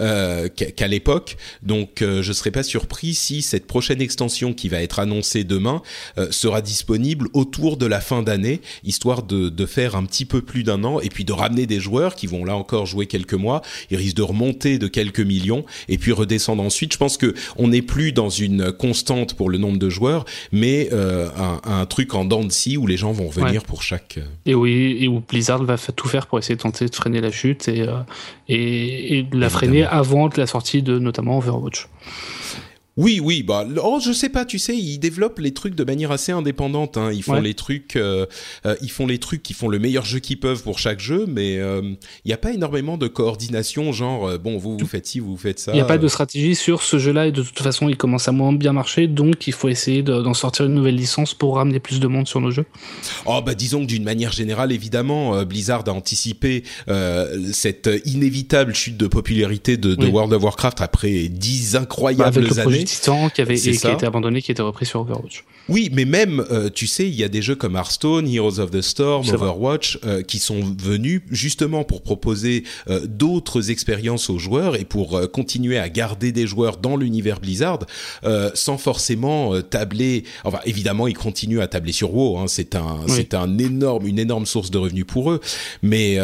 euh, 0.01 0.49
qu'à 0.49 0.87
l'époque. 0.89 1.37
Donc, 1.63 2.03
euh, 2.03 2.23
je 2.23 2.33
serais 2.33 2.53
pas 2.53 2.63
surpris 2.63 3.15
si 3.15 3.43
cette 3.43 3.67
prochaine 3.67 4.01
extension 4.01 4.55
qui 4.55 4.69
va 4.69 4.81
être 4.83 4.99
annoncée 4.99 5.45
demain 5.45 5.83
sera 6.31 6.63
disponible 6.63 7.29
autour 7.33 7.77
de 7.77 7.87
la 7.87 8.01
fin 8.01 8.23
d'année, 8.23 8.61
histoire 8.85 9.23
de, 9.23 9.49
de 9.49 9.67
faire 9.67 9.97
un 9.97 10.05
petit 10.05 10.25
peu 10.25 10.43
plus 10.43 10.63
d'un 10.63 10.85
an 10.85 11.01
et 11.01 11.09
puis 11.09 11.25
de 11.25 11.33
ramener 11.33 11.67
des 11.67 11.81
joueurs 11.81 12.15
qui 12.15 12.27
vont 12.27 12.45
là 12.45 12.57
encore 12.57 12.87
jouer 12.87 13.07
quelques 13.07 13.35
mois. 13.35 13.63
Ils 13.91 13.97
risquent 13.97 14.17
de 14.17 14.23
remonter 14.23 14.79
de 14.79 14.87
quelques 14.87 15.21
millions 15.21 15.65
et 15.89 15.99
puis 15.99 16.13
redescendre 16.13 16.63
ensuite. 16.63 16.93
Je 16.93 16.99
pense 16.99 17.17
que 17.17 17.35
on 17.57 17.69
n'est 17.69 17.83
plus 17.83 18.13
dans 18.13 18.31
une 18.31 18.73
constante 18.73 19.35
pour 19.35 19.51
le 19.51 19.59
nombre 19.59 19.79
de 19.79 19.89
joueurs, 19.91 20.25
mais 20.53 20.91
un, 20.93 21.61
un 21.65 21.87
truc 21.87 22.04
en 22.13 22.25
dents 22.25 22.45
de 22.45 22.51
scie 22.51 22.77
où 22.77 22.87
les 22.87 22.97
gens 22.97 23.13
vont 23.13 23.29
revenir 23.29 23.63
pour 23.65 23.83
chaque. 23.83 24.19
euh, 24.19 24.25
Et 24.47 24.55
oui, 24.55 24.99
et 25.01 25.09
où 25.09 25.21
Blizzard 25.21 25.63
va 25.65 25.77
tout 25.79 26.09
faire 26.09 26.27
pour 26.27 26.39
essayer 26.39 26.57
de 26.57 26.61
tenter 26.61 26.87
de 26.87 26.95
freiner 26.95 27.21
la 27.21 27.31
chute 27.31 27.69
et, 27.69 27.83
euh, 27.83 28.01
et, 28.49 29.19
et 29.19 29.23
de 29.23 29.39
la 29.39 29.49
freiner 29.49 29.85
avant 29.85 30.29
la 30.37 30.47
sortie 30.47 30.83
de 30.83 30.99
notamment 30.99 31.39
Overwatch. 31.39 31.89
Oui, 32.97 33.21
oui, 33.23 33.43
bah, 33.43 33.67
oh, 33.83 33.99
je 34.05 34.13
sais 34.13 34.29
pas, 34.29 34.45
tu 34.45 34.59
sais, 34.61 34.77
ils 34.77 34.99
développent 34.99 35.41
les 35.41 35.53
trucs 35.53 35.75
de 35.75 35.83
manière 35.83 36.13
assez 36.13 36.31
indépendante. 36.31 36.97
Hein. 36.97 37.11
Ils 37.13 37.23
font 37.25 37.33
Ouais. 37.35 37.41
les 37.41 37.55
trucs, 37.55 37.97
euh, 37.97 38.27
euh, 38.67 38.77
ils 38.83 38.91
font 38.91 39.07
les 39.09 39.19
trucs 39.19 39.43
qui 39.43 39.53
font 39.53 39.67
le 39.69 39.81
meilleur 39.81 40.05
jeu 40.05 40.21
qu'ils 40.21 40.39
peuvent 40.39 40.63
pour 40.63 40.79
chaque 40.79 41.01
jeu, 41.01 41.25
mais 41.27 41.59
euh, 41.59 41.81
il 42.25 42.29
n'y 42.29 42.33
a 42.33 42.37
pas 42.37 42.53
énormément 42.53 42.97
de 42.97 43.09
coordination, 43.09 43.93
genre 43.93 44.29
euh, 44.29 44.39
bon, 44.39 44.59
vous 44.59 44.79
vous 44.79 44.87
faites 44.87 45.07
ci, 45.07 45.19
vous 45.19 45.33
vous 45.33 45.37
faites 45.37 45.59
ça. 45.59 45.73
Il 45.73 45.75
n'y 45.75 45.81
a 45.81 45.85
pas 45.87 45.99
de 45.99 46.07
stratégie 46.07 46.55
sur 46.55 46.83
ce 46.83 46.99
jeu-là 46.99 47.27
et 47.27 47.33
de 47.33 47.43
toute 47.43 47.59
façon 47.59 47.89
il 47.89 47.97
commence 47.97 48.29
à 48.29 48.33
moins 48.33 48.53
bien 48.53 48.73
marcher 48.73 49.09
donc 49.09 49.47
il 49.49 49.53
faut 49.53 49.69
essayer 49.69 50.03
de- 50.05 50.23
d'en 50.23 50.35
sortir 50.35 50.67
une 50.67 50.75
nouvelle 50.75 50.95
licence 50.97 51.35
pour 51.35 51.57
ramener 51.57 51.81
plus 51.81 51.99
de 51.99 52.07
monde 52.07 52.29
sur 52.29 52.41
nos 52.41 52.53
jeux. 52.53 52.67
Oh 53.27 53.41
bah 53.45 53.55
disons 53.55 53.81
que 53.81 53.87
d'une 53.87 54.05
manière 54.05 54.31
générale, 54.33 54.71
évidemment, 54.71 55.35
euh, 55.35 55.45
Blizzard 55.45 55.83
a 55.89 55.91
anticipé 55.91 56.63
euh, 56.89 57.51
cette 57.53 57.91
inévitable 58.05 58.75
chute 58.75 58.97
de 58.97 59.07
popularité 59.09 59.77
de, 59.77 59.95
de 59.97 60.05
Oui. 60.07 60.13
World 60.13 60.33
of 60.33 60.43
Warcraft 60.45 60.81
après 60.81 61.29
dix 61.29 61.73
Bah, 61.73 61.81
incroyables 61.81 62.45
projet 62.47 62.61
années. 62.61 62.84
Qui 63.35 63.41
avait 63.41 63.55
et 63.55 63.73
qui 63.77 63.87
a 63.87 63.93
été 63.93 64.07
abandonné, 64.07 64.43
qui 64.43 64.51
a 64.51 64.53
été 64.53 64.63
repris 64.63 64.87
sur 64.87 65.01
Overwatch. 65.01 65.45
Oui, 65.69 65.89
mais 65.93 66.05
même, 66.05 66.45
euh, 66.51 66.69
tu 66.69 66.87
sais, 66.87 67.09
il 67.09 67.15
y 67.15 67.25
a 67.25 67.29
des 67.29 67.41
jeux 67.41 67.55
comme 67.55 67.77
Hearthstone, 67.77 68.29
Heroes 68.29 68.59
of 68.61 68.71
the 68.71 68.83
Storm. 68.83 69.27
Overwatch, 69.29 69.99
euh, 70.05 70.23
qui 70.23 70.39
sont 70.39 70.61
venus 70.79 71.23
justement 71.31 71.85
pour 71.85 72.03
proposer 72.03 72.65
euh, 72.91 73.07
d'autres 73.07 73.71
expériences 73.71 74.29
aux 74.29 74.39
joueurs 74.39 74.77
et 74.77 74.85
pour 74.85 75.21
continuer 75.31 75.79
à 75.79 75.89
garder 75.89 76.33
des 76.33 76.47
joueurs 76.47 76.77
dans 76.77 76.97
l'univers 76.97 77.41
Blizzard, 77.41 77.81
sans 78.55 78.79
forcément 78.79 79.61
tabler. 79.63 80.25
Enfin, 80.45 80.59
évidemment, 80.67 81.07
ils 81.07 81.17
continuent 81.17 81.61
à 81.61 81.67
tabler 81.67 81.93
sur 81.93 82.15
WoW. 82.15 82.39
Hein, 82.39 82.45
c'est 82.49 82.75
un, 82.75 82.99
Oui. 83.07 83.13
c'est 83.15 83.35
un 83.35 83.59
énorme, 83.59 84.07
une 84.07 84.19
énorme 84.19 84.47
source 84.47 84.71
de 84.71 84.79
revenus 84.79 85.05
pour 85.07 85.31
eux. 85.31 85.41
Mais, 85.83 86.19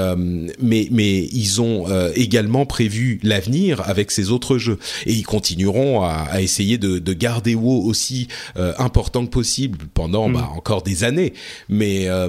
mais, 0.61 0.88
mais 0.90 1.24
ils 1.32 1.61
ont 1.61 1.86
également 2.14 2.66
prévu 2.66 3.20
l'avenir 3.22 3.80
avec 3.88 4.11
ces 4.11 4.30
autres 4.30 4.58
jeux 4.58 4.78
et 5.06 5.12
ils 5.12 5.24
continueront 5.26 6.02
à, 6.02 6.26
à 6.30 6.40
essayer 6.40 6.49
de, 6.59 6.98
de 6.98 7.12
garder 7.12 7.55
WoW 7.55 7.84
aussi 7.86 8.28
euh, 8.57 8.72
important 8.78 9.24
que 9.24 9.30
possible 9.30 9.78
pendant 9.94 10.28
Mm. 10.28 10.32
bah, 10.34 10.51
encore 10.57 10.82
des 10.82 11.05
années. 11.05 11.32
Mais, 11.68 12.09
euh, 12.09 12.28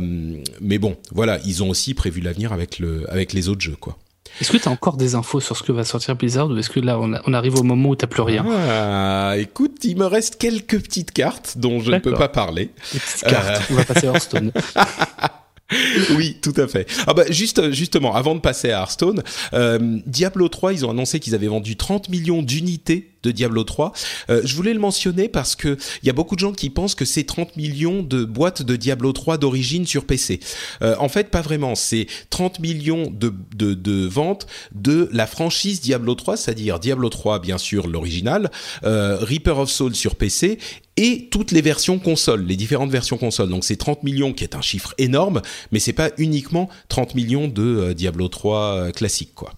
mais 0.62 0.78
bon, 0.78 0.96
voilà, 1.12 1.40
ils 1.46 1.64
ont 1.64 1.70
aussi 1.70 1.94
prévu 1.94 2.22
l'avenir 2.22 2.54
avec, 2.54 2.80
le, 2.80 3.10
avec 3.12 3.34
les 3.34 3.50
autres 3.50 3.62
jeux, 3.62 3.76
quoi. 3.80 3.98
Est-ce 4.40 4.52
que 4.54 4.58
tu 4.58 4.70
as 4.70 4.72
encore 4.72 4.96
des 4.96 5.16
infos 5.16 5.42
sur 5.42 5.58
ce 5.58 5.64
que 5.64 5.74
va 5.74 5.84
sortir 5.84 6.16
Blizzard 6.16 6.48
ou 6.50 6.58
est-ce 6.58 6.70
que 6.70 6.80
là 6.80 6.98
on, 7.00 7.12
a- 7.14 7.22
on 7.28 7.34
arrive 7.34 7.56
au 7.60 7.64
moment 7.64 7.90
où 7.90 7.96
t'as 7.98 8.08
plus 8.08 8.22
rien? 8.22 8.46
Ah, 8.50 9.34
écoute, 9.38 9.80
il 9.84 9.98
me 9.98 10.06
reste 10.06 10.38
quelques 10.38 10.80
petites 10.82 11.12
cartes 11.12 11.56
dont 11.58 11.82
je 11.82 11.92
ne 11.92 12.00
peux 12.00 12.14
pas 12.14 12.30
parler. 12.30 12.70
Des 12.94 13.00
petites 13.00 13.24
cartes. 13.30 13.64
On 13.70 13.74
va 13.76 13.84
passer 13.84 14.08
à 14.08 14.12
Hearthstone. 14.14 14.54
oui, 16.16 16.38
tout 16.42 16.54
à 16.58 16.68
fait. 16.68 16.86
Ah 17.08 17.14
bah 17.14 17.24
juste 17.30 17.72
justement, 17.72 18.16
avant 18.16 18.36
de 18.36 18.40
passer 18.42 18.72
à 18.72 18.80
Hearthstone, 18.82 19.24
euh, 19.54 20.00
Diablo 20.06 20.50
3, 20.50 20.74
ils 20.74 20.86
ont 20.86 20.90
annoncé 20.92 21.20
qu'ils 21.20 21.36
avaient 21.36 21.48
vendu 21.48 21.76
30 21.78 22.10
millions 22.10 22.42
d'unités 22.42 23.11
de 23.24 23.32
Diablo 23.32 23.64
3. 23.64 23.92
Euh, 24.30 24.42
je 24.44 24.56
voulais 24.56 24.74
le 24.74 24.80
mentionner 24.80 25.30
parce 25.30 25.56
que 25.56 25.78
il 26.04 26.08
y 26.08 26.10
a 26.10 26.14
beaucoup 26.14 26.36
de 26.36 26.40
gens 26.40 26.54
qui 26.54 26.70
pensent 26.70 26.96
que 26.96 27.06
c'est 27.06 27.24
30 27.24 27.56
millions 27.58 28.04
de 28.04 28.24
boîtes 28.24 28.62
de 28.62 28.76
Diablo 28.76 29.12
3 29.14 29.38
d'origine 29.38 29.86
sur 29.86 30.06
PC. 30.06 30.40
Euh, 30.82 30.96
en 31.00 31.10
fait, 31.10 31.30
pas 31.30 31.42
vraiment. 31.42 31.76
C'est 31.76 32.08
30 32.30 32.60
millions 32.60 33.12
de, 33.12 33.34
de, 33.56 33.74
de 33.74 34.06
ventes 34.06 34.48
de 34.74 35.10
la 35.12 35.28
franchise 35.28 35.82
Diablo 35.82 36.16
3, 36.16 36.38
c'est-à-dire 36.38 36.80
Diablo 36.80 37.10
3, 37.10 37.40
bien 37.40 37.58
sûr, 37.58 37.88
l'original, 37.88 38.52
euh, 38.84 39.18
Reaper 39.22 39.58
of 39.58 39.70
Souls 39.70 39.96
sur 39.96 40.16
PC 40.16 40.58
et 40.98 41.30
toutes 41.32 41.52
les 41.52 41.62
versions 41.62 42.00
consoles, 42.00 42.44
les 42.46 42.56
différentes 42.56 42.92
versions 42.92 43.18
consoles. 43.18 43.50
Donc 43.50 43.64
c'est 43.64 43.78
30 43.78 44.04
millions 44.04 44.34
qui 44.34 44.44
est 44.44 44.56
un 44.56 44.62
chiffre 44.62 44.94
énorme, 44.98 45.42
mais 45.72 45.80
c'est 45.80 45.94
pas 45.94 46.12
uniquement 46.18 46.70
30 46.90 47.16
millions 47.16 47.48
de 47.48 47.94
Diablo 47.94 48.28
3 48.28 48.58
euh, 48.58 48.92
classique 48.92 49.34
quoi. 49.34 49.54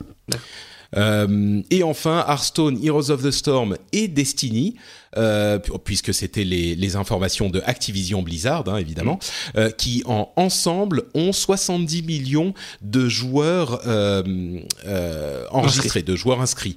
Et 0.96 1.84
enfin, 1.84 2.24
Hearthstone, 2.28 2.78
Heroes 2.82 3.10
of 3.10 3.24
the 3.24 3.32
Storm 3.32 3.76
et 3.92 4.08
Destiny, 4.08 4.76
euh, 5.18 5.60
pu- 5.60 5.72
puisque 5.84 6.14
c'était 6.14 6.44
les, 6.44 6.76
les 6.76 6.96
informations 6.96 7.50
de 7.50 7.62
Activision 7.66 8.22
Blizzard, 8.22 8.64
hein, 8.68 8.78
évidemment, 8.78 9.20
euh, 9.58 9.70
qui 9.72 10.04
en 10.06 10.30
ensemble 10.36 11.04
ont 11.14 11.32
70 11.32 12.04
millions 12.04 12.54
de 12.82 13.08
joueurs 13.10 13.82
euh, 13.88 14.24
euh, 14.86 15.46
enregistrés, 15.52 16.04
de 16.04 16.16
joueurs 16.16 16.42
inscrits. 16.42 16.76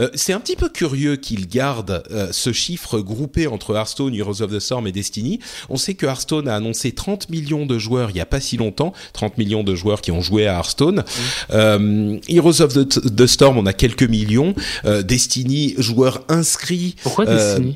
Euh, 0.00 0.08
c'est 0.14 0.32
un 0.32 0.40
petit 0.40 0.56
peu 0.56 0.68
curieux 0.68 1.16
qu'ils 1.16 1.48
gardent 1.48 2.02
euh, 2.10 2.28
ce 2.32 2.52
chiffre 2.52 3.00
groupé 3.00 3.46
entre 3.46 3.74
Hearthstone, 3.74 4.14
Heroes 4.14 4.42
of 4.42 4.50
the 4.52 4.58
Storm 4.60 4.86
et 4.86 4.92
Destiny. 4.92 5.38
On 5.68 5.76
sait 5.76 5.94
que 5.94 6.06
Hearthstone 6.06 6.48
a 6.48 6.54
annoncé 6.56 6.92
30 6.92 7.28
millions 7.30 7.66
de 7.66 7.78
joueurs 7.78 8.10
il 8.10 8.16
y 8.16 8.20
a 8.20 8.26
pas 8.26 8.40
si 8.40 8.56
longtemps, 8.56 8.92
30 9.12 9.38
millions 9.38 9.64
de 9.64 9.74
joueurs 9.74 10.00
qui 10.00 10.10
ont 10.12 10.20
joué 10.20 10.46
à 10.46 10.54
Hearthstone. 10.54 11.04
Euh, 11.50 12.18
Heroes 12.28 12.60
of 12.62 12.72
the, 12.74 12.86
the 13.16 13.26
Storm, 13.26 13.58
on 13.58 13.66
a 13.66 13.72
quelques 13.72 14.02
millions. 14.02 14.54
Euh, 14.84 15.02
Destiny, 15.02 15.74
joueurs 15.78 16.22
inscrits. 16.28 16.96
Pourquoi 17.02 17.26
Euh, 17.28 17.36
Destiny? 17.58 17.75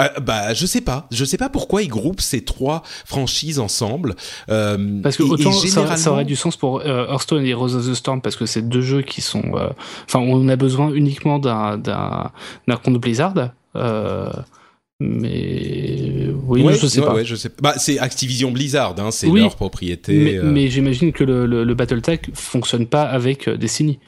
Euh, 0.00 0.08
bah, 0.20 0.54
je 0.54 0.66
sais 0.66 0.80
pas. 0.80 1.06
Je 1.10 1.24
sais 1.24 1.36
pas 1.36 1.48
pourquoi 1.48 1.82
ils 1.82 1.88
groupent 1.88 2.20
ces 2.20 2.44
trois 2.44 2.82
franchises 3.04 3.58
ensemble. 3.60 4.16
Euh, 4.48 5.00
Parce 5.02 5.16
que 5.16 5.22
et- 5.22 5.26
et 5.26 5.30
autant 5.30 5.52
ça, 5.52 5.60
ça 5.68 5.80
généralement- 5.80 6.12
aurait 6.12 6.24
du 6.24 6.36
sens 6.36 6.56
pour 6.56 6.80
euh, 6.80 7.06
Hearthstone 7.08 7.44
et 7.44 7.50
Heroes 7.50 7.74
of 7.74 7.86
the 7.88 7.94
Storm 7.94 8.20
parce 8.20 8.36
que 8.36 8.46
c'est 8.46 8.68
deux 8.68 8.80
jeux 8.82 9.02
qui 9.02 9.20
sont. 9.20 9.42
euh, 9.54 9.68
Enfin, 10.06 10.18
on 10.20 10.48
a 10.48 10.56
besoin 10.56 10.92
uniquement 10.92 11.38
d'un 11.38 11.78
d'un 11.78 12.76
compte 12.82 12.98
Blizzard. 13.00 13.34
mais 15.00 16.28
oui, 16.46 16.62
Ouais, 16.62 16.74
je 16.74 16.86
sais 16.86 17.00
ouais, 17.00 17.06
pas. 17.06 17.14
ouais, 17.14 17.24
je 17.24 17.34
sais. 17.36 17.50
Bah, 17.60 17.74
c'est 17.78 17.98
Activision 17.98 18.50
Blizzard, 18.52 18.94
hein, 18.98 19.10
c'est 19.10 19.26
Oui, 19.26 19.40
leur 19.40 19.56
propriété. 19.56 20.12
Mais, 20.16 20.38
mais 20.42 20.68
j'imagine 20.68 21.12
que 21.12 21.24
le, 21.24 21.46
le, 21.46 21.64
le 21.64 21.74
BattleTech 21.74 22.30
fonctionne 22.34 22.86
pas 22.86 23.02
avec 23.02 23.48
Destiny. 23.48 23.98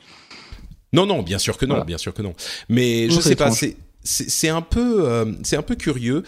Non, 0.92 1.04
non, 1.06 1.22
bien 1.22 1.38
sûr 1.38 1.58
que 1.58 1.66
non, 1.66 1.74
Voilà. 1.74 1.84
bien 1.84 1.98
sûr 1.98 2.14
que 2.14 2.22
non. 2.22 2.34
Mais 2.68 3.06
Non, 3.08 3.16
je 3.16 3.20
sais 3.20 3.36
pas, 3.36 3.46
étrange. 3.46 3.58
c'est 3.58 3.66
c'est 3.68 3.76
c'est 4.06 4.48
un 4.48 4.62
peu 4.62 5.06
euh, 5.06 5.32
c'est 5.42 5.56
un 5.56 5.62
peu 5.62 5.74
curieux. 5.74 6.22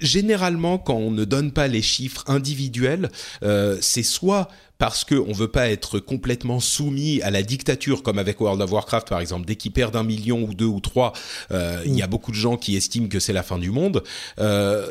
Généralement, 0.00 0.78
quand 0.78 0.94
on 0.94 1.10
ne 1.10 1.24
donne 1.24 1.52
pas 1.52 1.66
les 1.66 1.82
chiffres 1.82 2.24
individuels, 2.28 3.10
euh, 3.42 3.76
c'est 3.80 4.04
soit 4.04 4.48
parce 4.78 5.04
que 5.04 5.16
on 5.16 5.32
veut 5.32 5.48
pas 5.48 5.68
être 5.68 5.98
complètement 5.98 6.60
soumis 6.60 7.20
à 7.22 7.30
la 7.30 7.42
dictature, 7.42 8.02
comme 8.02 8.18
avec 8.18 8.40
World 8.40 8.62
of 8.62 8.70
Warcraft 8.70 9.08
par 9.08 9.20
exemple. 9.20 9.44
Dès 9.44 9.56
qu'ils 9.56 9.72
perdent 9.72 9.96
un 9.96 10.04
million 10.04 10.42
ou 10.42 10.54
deux 10.54 10.64
ou 10.64 10.80
trois, 10.80 11.12
euh, 11.50 11.82
il 11.84 11.96
y 11.96 12.02
a 12.02 12.06
beaucoup 12.06 12.30
de 12.30 12.36
gens 12.36 12.56
qui 12.56 12.76
estiment 12.76 13.08
que 13.08 13.18
c'est 13.18 13.32
la 13.32 13.42
fin 13.42 13.58
du 13.58 13.70
monde. 13.70 14.04
Euh, 14.38 14.86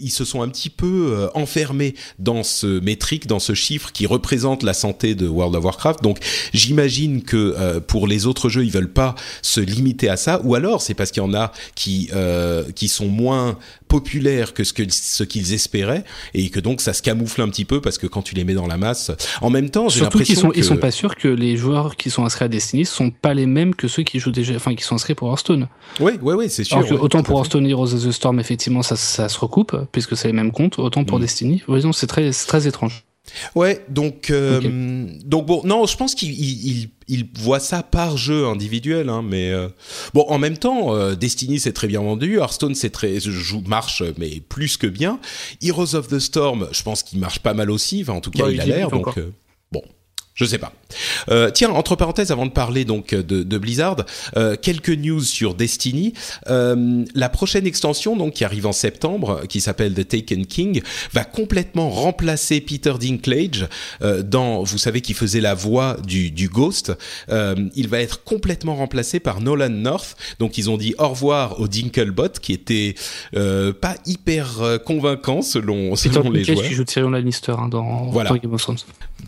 ils 0.00 0.10
se 0.10 0.24
sont 0.24 0.42
un 0.42 0.48
petit 0.48 0.70
peu 0.70 1.12
euh, 1.12 1.28
enfermés 1.34 1.94
dans 2.18 2.42
ce 2.42 2.80
métrique, 2.80 3.26
dans 3.26 3.38
ce 3.38 3.54
chiffre 3.54 3.92
qui 3.92 4.06
représente 4.06 4.62
la 4.62 4.74
santé 4.74 5.14
de 5.14 5.28
World 5.28 5.54
of 5.54 5.64
Warcraft. 5.64 6.02
Donc 6.02 6.18
j'imagine 6.52 7.22
que 7.22 7.54
euh, 7.56 7.80
pour 7.80 8.08
les 8.08 8.26
autres 8.26 8.48
jeux, 8.48 8.64
ils 8.64 8.72
veulent 8.72 8.92
pas 8.92 9.14
se 9.42 9.60
limiter 9.60 10.08
à 10.08 10.16
ça, 10.16 10.40
ou 10.42 10.54
alors 10.54 10.82
c'est 10.82 10.94
parce 10.94 11.12
qu'il 11.12 11.22
y 11.22 11.26
en 11.26 11.34
a 11.34 11.52
qui 11.76 12.10
euh, 12.12 12.64
qui 12.74 12.88
sont 12.88 13.08
moins 13.08 13.58
populaires 13.88 14.52
que 14.52 14.64
ce 14.64 14.72
que 14.72 14.82
ce 14.90 15.22
qu'ils 15.22 15.52
espéraient 15.52 16.04
et 16.34 16.50
que 16.50 16.58
donc 16.58 16.80
ça 16.80 16.92
se 16.92 17.02
camoufle 17.02 17.40
un 17.40 17.48
petit 17.48 17.64
peu 17.64 17.80
parce 17.80 17.98
que 17.98 18.08
quand 18.08 18.22
tu 18.22 18.34
les 18.34 18.44
mets 18.44 18.54
dans 18.54 18.66
la 18.66 18.76
masse, 18.76 18.95
en 19.40 19.50
même 19.50 19.70
temps, 19.70 19.88
j'ai 19.88 20.00
Surtout 20.00 20.18
qu'ils 20.18 20.34
l'impression 20.36 20.48
sont, 20.48 20.50
que 20.50 20.58
ils 20.58 20.64
sont 20.64 20.76
pas 20.76 20.90
sûrs 20.90 21.16
que 21.16 21.28
les 21.28 21.56
joueurs 21.56 21.96
qui 21.96 22.10
sont 22.10 22.24
inscrits 22.24 22.44
à 22.44 22.48
Destiny 22.48 22.84
sont 22.84 23.10
pas 23.10 23.34
les 23.34 23.46
mêmes 23.46 23.74
que 23.74 23.88
ceux 23.88 24.02
qui 24.02 24.18
jouent 24.18 24.30
déjà, 24.30 24.54
enfin 24.54 24.74
qui 24.74 24.84
sont 24.84 24.94
inscrits 24.94 25.14
pour 25.14 25.28
Hearthstone. 25.28 25.68
ouais, 26.00 26.18
ouais, 26.20 26.34
ouais, 26.34 26.48
c'est 26.48 26.64
sûr. 26.64 26.76
Alors 26.76 26.88
que 26.88 26.94
ouais, 26.94 27.00
autant 27.00 27.22
pour. 27.22 27.38
Hearthstone 27.38 27.66
et 27.66 27.70
Heroes 27.70 27.94
of 27.94 28.04
the 28.06 28.10
Storm, 28.10 28.40
effectivement, 28.40 28.82
ça, 28.82 28.96
ça 28.96 29.28
se 29.28 29.38
recoupe 29.38 29.76
puisque 29.92 30.16
c'est 30.16 30.28
les 30.28 30.34
mêmes 30.34 30.52
comptes. 30.52 30.78
Autant 30.78 31.04
pour 31.04 31.18
Mm. 31.18 31.22
Destiny, 31.22 31.62
voyons, 31.66 31.92
c'est 31.92 32.06
très, 32.06 32.32
c'est 32.32 32.46
très 32.46 32.66
étrange. 32.66 33.04
Ouais, 33.54 33.84
donc 33.88 34.30
euh, 34.30 35.06
donc 35.24 35.46
bon, 35.46 35.62
non, 35.64 35.86
je 35.86 35.96
pense 35.96 36.14
qu'il 36.14 36.32
il, 36.32 36.90
il, 37.08 37.26
voit 37.38 37.60
ça 37.60 37.82
par 37.82 38.16
jeu 38.16 38.46
individuel, 38.46 39.08
hein, 39.08 39.22
mais 39.22 39.50
euh, 39.50 39.68
bon, 40.14 40.24
en 40.28 40.38
même 40.38 40.56
temps, 40.56 40.94
euh, 40.94 41.14
Destiny 41.14 41.60
c'est 41.60 41.72
très 41.72 41.86
bien 41.86 42.00
vendu, 42.00 42.36
Hearthstone 42.38 42.74
c'est 42.74 42.90
très 42.90 43.18
joue 43.20 43.62
marche 43.66 44.02
mais 44.18 44.40
plus 44.48 44.76
que 44.76 44.86
bien, 44.86 45.18
Heroes 45.62 45.94
of 45.94 46.08
the 46.08 46.18
Storm, 46.18 46.68
je 46.72 46.82
pense 46.82 47.02
qu'il 47.02 47.18
marche 47.18 47.40
pas 47.40 47.54
mal 47.54 47.70
aussi, 47.70 48.02
enfin 48.02 48.14
en 48.14 48.20
tout 48.20 48.30
cas 48.30 48.44
bah, 48.44 48.52
il, 48.52 48.60
a 48.60 48.66
l'air, 48.66 48.90
donc 48.90 49.18
je 50.36 50.44
sais 50.44 50.58
pas. 50.58 50.72
Euh, 51.30 51.50
tiens, 51.50 51.70
entre 51.70 51.96
parenthèses, 51.96 52.30
avant 52.30 52.44
de 52.44 52.50
parler 52.50 52.84
donc 52.84 53.14
de, 53.14 53.42
de 53.42 53.58
Blizzard, 53.58 54.04
euh, 54.36 54.54
quelques 54.60 54.90
news 54.90 55.22
sur 55.22 55.54
Destiny. 55.54 56.12
Euh, 56.48 57.04
la 57.14 57.30
prochaine 57.30 57.66
extension, 57.66 58.16
donc 58.16 58.34
qui 58.34 58.44
arrive 58.44 58.66
en 58.66 58.72
septembre, 58.72 59.42
qui 59.48 59.62
s'appelle 59.62 59.94
The 59.94 60.06
Taken 60.06 60.44
King, 60.44 60.82
va 61.14 61.24
complètement 61.24 61.88
remplacer 61.88 62.60
Peter 62.60 62.92
Dinklage 63.00 63.66
dans, 64.24 64.62
vous 64.62 64.78
savez, 64.78 65.00
qui 65.00 65.14
faisait 65.14 65.40
la 65.40 65.54
voix 65.54 65.96
du, 66.06 66.30
du 66.30 66.48
Ghost. 66.48 66.92
Il 67.30 67.88
va 67.88 68.00
être 68.00 68.22
complètement 68.22 68.76
remplacé 68.76 69.20
par 69.20 69.40
Nolan 69.40 69.70
North. 69.70 70.16
Donc 70.38 70.58
ils 70.58 70.68
ont 70.68 70.76
dit 70.76 70.94
au 70.98 71.08
revoir 71.08 71.60
au 71.60 71.66
Dinklebot, 71.66 72.28
qui 72.42 72.52
était 72.52 72.94
pas 73.32 73.94
hyper 74.04 74.80
convaincant 74.84 75.40
selon, 75.40 75.96
selon 75.96 76.30
les 76.30 76.44
joueurs. 76.44 76.62
qui 76.62 76.74
joue 76.74 76.84
Tyrion 76.84 77.10
Lannister 77.10 77.54
hein, 77.58 77.68
dans, 77.68 78.10
voilà. 78.10 78.30
dans 78.30 78.36
Game 78.36 78.52
of 78.52 78.60
Thrones. 78.60 78.78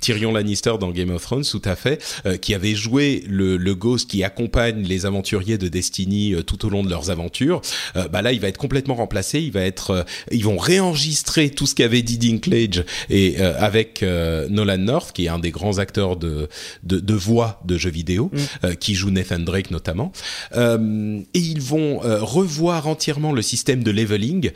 Tyrion 0.00 0.32
Lannister 0.32 0.74
dans 0.78 0.90
Game 0.98 1.10
of 1.10 1.22
Thrones, 1.22 1.44
tout 1.44 1.62
à 1.64 1.76
fait, 1.76 2.02
euh, 2.26 2.36
qui 2.36 2.54
avait 2.54 2.74
joué 2.74 3.24
le, 3.28 3.56
le, 3.56 3.74
Ghost 3.74 4.10
qui 4.10 4.24
accompagne 4.24 4.82
les 4.82 5.06
aventuriers 5.06 5.58
de 5.58 5.68
Destiny 5.68 6.34
euh, 6.34 6.42
tout 6.42 6.66
au 6.66 6.70
long 6.70 6.82
de 6.82 6.90
leurs 6.90 7.10
aventures. 7.10 7.60
Euh, 7.96 8.08
bah 8.08 8.22
là, 8.22 8.32
il 8.32 8.40
va 8.40 8.48
être 8.48 8.58
complètement 8.58 8.96
remplacé. 8.96 9.40
Il 9.40 9.52
va 9.52 9.60
être, 9.60 10.04
ils 10.32 10.44
vont 10.44 10.56
réenregistrer 10.56 11.50
tout 11.50 11.66
ce 11.66 11.74
qu'avait 11.74 12.02
dit 12.02 12.18
Dinklage 12.18 12.84
et 13.10 13.38
avec 13.38 14.02
Nolan 14.02 14.78
North, 14.78 15.12
qui 15.12 15.26
est 15.26 15.28
un 15.28 15.38
des 15.38 15.50
grands 15.50 15.78
acteurs 15.78 16.16
de 16.16 16.48
de, 16.82 16.98
de 16.98 17.14
voix 17.14 17.60
de 17.64 17.76
jeux 17.76 17.90
vidéo, 17.90 18.30
mm. 18.32 18.74
qui 18.76 18.94
joue 18.94 19.10
Nathan 19.10 19.38
Drake 19.38 19.70
notamment. 19.70 20.12
et 20.54 21.38
ils 21.38 21.60
vont 21.60 21.98
revoir 21.98 22.88
entièrement 22.88 23.32
le 23.32 23.42
système 23.42 23.84
de 23.84 23.90
leveling. 23.90 24.50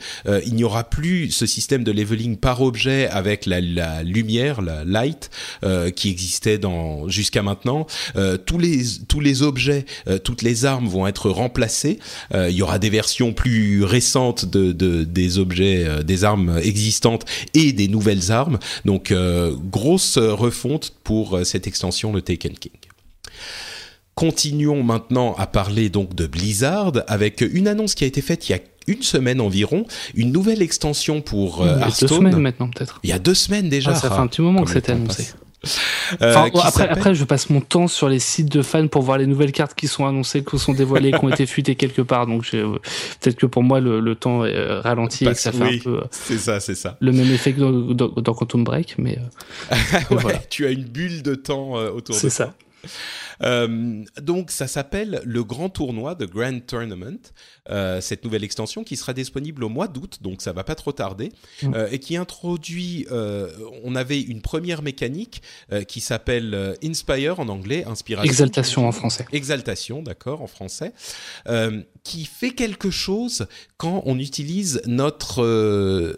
il 0.45 0.53
n'y 0.55 0.63
aura 0.63 0.83
plus 0.83 1.31
ce 1.31 1.45
système 1.45 1.83
de 1.83 1.91
leveling 1.91 2.37
par 2.37 2.61
objet 2.61 3.07
avec 3.07 3.45
la, 3.45 3.61
la 3.61 4.03
lumière, 4.03 4.61
la 4.61 4.83
light, 4.83 5.29
qui 5.95 6.09
existait 6.33 6.57
dans 6.57 7.07
jusqu'à 7.09 7.43
maintenant. 7.43 7.85
Euh, 8.15 8.37
tous 8.37 8.57
les 8.57 8.81
tous 9.07 9.19
les 9.19 9.43
objets, 9.43 9.85
euh, 10.07 10.17
toutes 10.17 10.41
les 10.41 10.65
armes 10.65 10.87
vont 10.87 11.05
être 11.05 11.29
remplacées. 11.29 11.99
Euh, 12.33 12.49
il 12.49 12.55
y 12.55 12.61
aura 12.61 12.79
des 12.79 12.89
versions 12.89 13.33
plus 13.33 13.83
récentes 13.83 14.45
de, 14.45 14.71
de 14.71 15.03
des 15.03 15.37
objets, 15.37 16.03
des 16.03 16.23
armes 16.23 16.59
existantes 16.61 17.25
et 17.53 17.71
des 17.73 17.87
nouvelles 17.87 18.31
armes. 18.31 18.57
Donc 18.85 19.13
grosse 19.71 20.17
refonte 20.17 20.93
pour 21.03 21.39
cette 21.43 21.67
extension, 21.67 22.11
le 22.13 22.21
Taken 22.21 22.53
King. 22.53 22.71
Continuons 24.15 24.83
maintenant 24.83 25.35
à 25.35 25.47
parler 25.47 25.89
donc 25.89 26.15
de 26.15 26.27
Blizzard 26.27 26.93
avec 27.07 27.41
une 27.41 27.67
annonce 27.67 27.95
qui 27.95 28.03
a 28.03 28.07
été 28.07 28.21
faite 28.21 28.47
il 28.47 28.51
y 28.53 28.55
a 28.55 28.59
une 28.87 29.01
semaine 29.01 29.41
environ, 29.41 29.85
une 30.13 30.31
nouvelle 30.31 30.61
extension 30.61 31.21
pour 31.21 31.65
Hearthstone. 31.65 31.81
Il 31.81 31.81
y 31.81 31.83
a 31.83 32.07
deux 32.07 32.15
semaines 32.15 32.41
maintenant 32.41 32.69
peut-être. 32.69 32.99
Il 33.03 33.09
y 33.09 33.13
a 33.13 33.19
deux 33.19 33.33
semaines 33.33 33.69
déjà. 33.69 33.91
Ah, 33.91 33.95
ça 33.95 34.09
fait 34.09 34.21
un 34.21 34.27
petit 34.27 34.41
moment 34.41 34.63
que 34.63 34.71
c'était 34.71 34.91
annoncé. 34.91 35.27
Euh, 36.21 36.35
après, 36.35 36.87
après, 36.89 37.15
je 37.15 37.23
passe 37.23 37.49
mon 37.49 37.61
temps 37.61 37.87
sur 37.87 38.09
les 38.09 38.19
sites 38.19 38.51
de 38.51 38.61
fans 38.61 38.87
pour 38.87 39.01
voir 39.01 39.17
les 39.17 39.27
nouvelles 39.27 39.51
cartes 39.51 39.75
qui 39.75 39.87
sont 39.87 40.05
annoncées, 40.05 40.43
qui 40.43 40.59
sont 40.59 40.73
dévoilées, 40.73 41.11
qui 41.11 41.23
ont 41.23 41.29
été 41.29 41.45
fuitées 41.45 41.75
quelque 41.75 42.01
part. 42.01 42.27
Donc 42.27 42.49
peut-être 42.51 43.35
que 43.35 43.45
pour 43.45 43.63
moi 43.63 43.79
le, 43.79 43.99
le 43.99 44.15
temps 44.15 44.45
est 44.45 44.53
euh, 44.53 44.81
ralenti 44.81 45.25
et 45.25 45.29
que 45.29 45.39
ça 45.39 45.51
fait 45.51 45.63
un 45.63 45.77
peu. 45.83 45.97
Euh, 45.99 46.03
c'est 46.11 46.37
ça, 46.37 46.59
c'est 46.59 46.75
ça. 46.75 46.97
Le 46.99 47.11
même 47.11 47.31
effet 47.31 47.53
que 47.53 47.59
dans, 47.93 48.09
dans, 48.09 48.33
Quantum 48.33 48.63
Break, 48.63 48.95
mais. 48.97 49.17
ouais, 50.11 50.41
Tu 50.49 50.65
as 50.65 50.71
une 50.71 50.83
bulle 50.83 51.21
de 51.23 51.35
temps 51.35 51.73
autour 51.73 52.15
de 52.15 52.19
C'est 52.19 52.29
ça. 52.29 52.53
Euh, 53.43 54.03
donc 54.21 54.51
ça 54.51 54.67
s'appelle 54.67 55.21
le 55.25 55.43
Grand 55.43 55.69
Tournoi, 55.69 56.15
de 56.15 56.25
Grand 56.25 56.59
Tournament, 56.65 57.31
euh, 57.69 58.01
cette 58.01 58.23
nouvelle 58.23 58.43
extension 58.43 58.83
qui 58.83 58.95
sera 58.95 59.13
disponible 59.13 59.63
au 59.63 59.69
mois 59.69 59.87
d'août, 59.87 60.19
donc 60.21 60.41
ça 60.41 60.53
va 60.53 60.63
pas 60.63 60.75
trop 60.75 60.91
tarder, 60.91 61.31
mm. 61.61 61.73
euh, 61.73 61.87
et 61.91 61.99
qui 61.99 62.17
introduit, 62.17 63.07
on 63.83 63.95
avait 63.95 64.21
une 64.21 64.41
première 64.41 64.81
mécanique 64.81 65.41
qui 65.87 66.01
s'appelle 66.01 66.75
Inspire 66.83 67.39
en 67.39 67.47
anglais, 67.49 67.83
inspiration. 67.85 68.29
Exaltation 68.29 68.87
en 68.87 68.91
français. 68.91 69.25
Exaltation, 69.31 70.01
d'accord, 70.01 70.41
en 70.41 70.47
français, 70.47 70.93
qui 72.03 72.25
fait 72.25 72.51
quelque 72.51 72.89
chose 72.91 73.47
quand 73.77 74.03
on 74.05 74.19
utilise 74.19 74.81
notre 74.85 76.15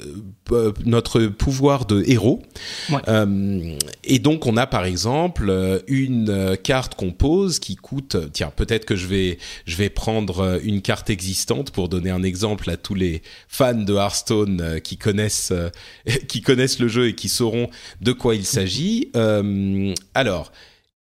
notre 0.86 1.26
pouvoir 1.26 1.86
de 1.86 2.04
héros. 2.08 2.42
Ouais. 2.90 3.78
et 4.04 4.20
donc 4.20 4.46
on 4.46 4.58
a 4.58 4.68
par 4.68 4.86
exemple 4.86 5.84
une 5.88 6.58
carte 6.64 6.96
qu'on 6.96 7.12
pose 7.16 7.59
qui 7.59 7.76
coûte, 7.76 8.18
tiens, 8.34 8.51
peut-être 8.55 8.86
que 8.86 8.95
je 8.95 9.07
vais 9.07 9.38
je 9.66 9.76
vais 9.76 9.89
prendre 9.89 10.59
une 10.63 10.82
carte 10.82 11.09
existante 11.09 11.72
pour 11.72 11.89
donner 11.89 12.09
un 12.09 12.24
exemple 12.24 12.70
à 12.70 12.78
tous 12.78 12.95
les 12.95 13.22
fans 13.47 13.74
de 13.74 13.93
Hearthstone 13.93 14.61
euh, 14.61 14.80
qui 14.80 14.97
connaissent 14.97 15.51
euh, 15.51 15.70
qui 16.28 16.41
connaissent 16.41 16.80
le 16.80 16.88
jeu 16.88 17.07
et 17.07 17.16
qui 17.16 17.30
sauront 17.30 17.70
de 18.01 18.11
quoi 18.11 18.36
il 18.36 18.45
s'agit. 18.45 19.11
Euh, 19.16 19.93
alors, 20.13 20.51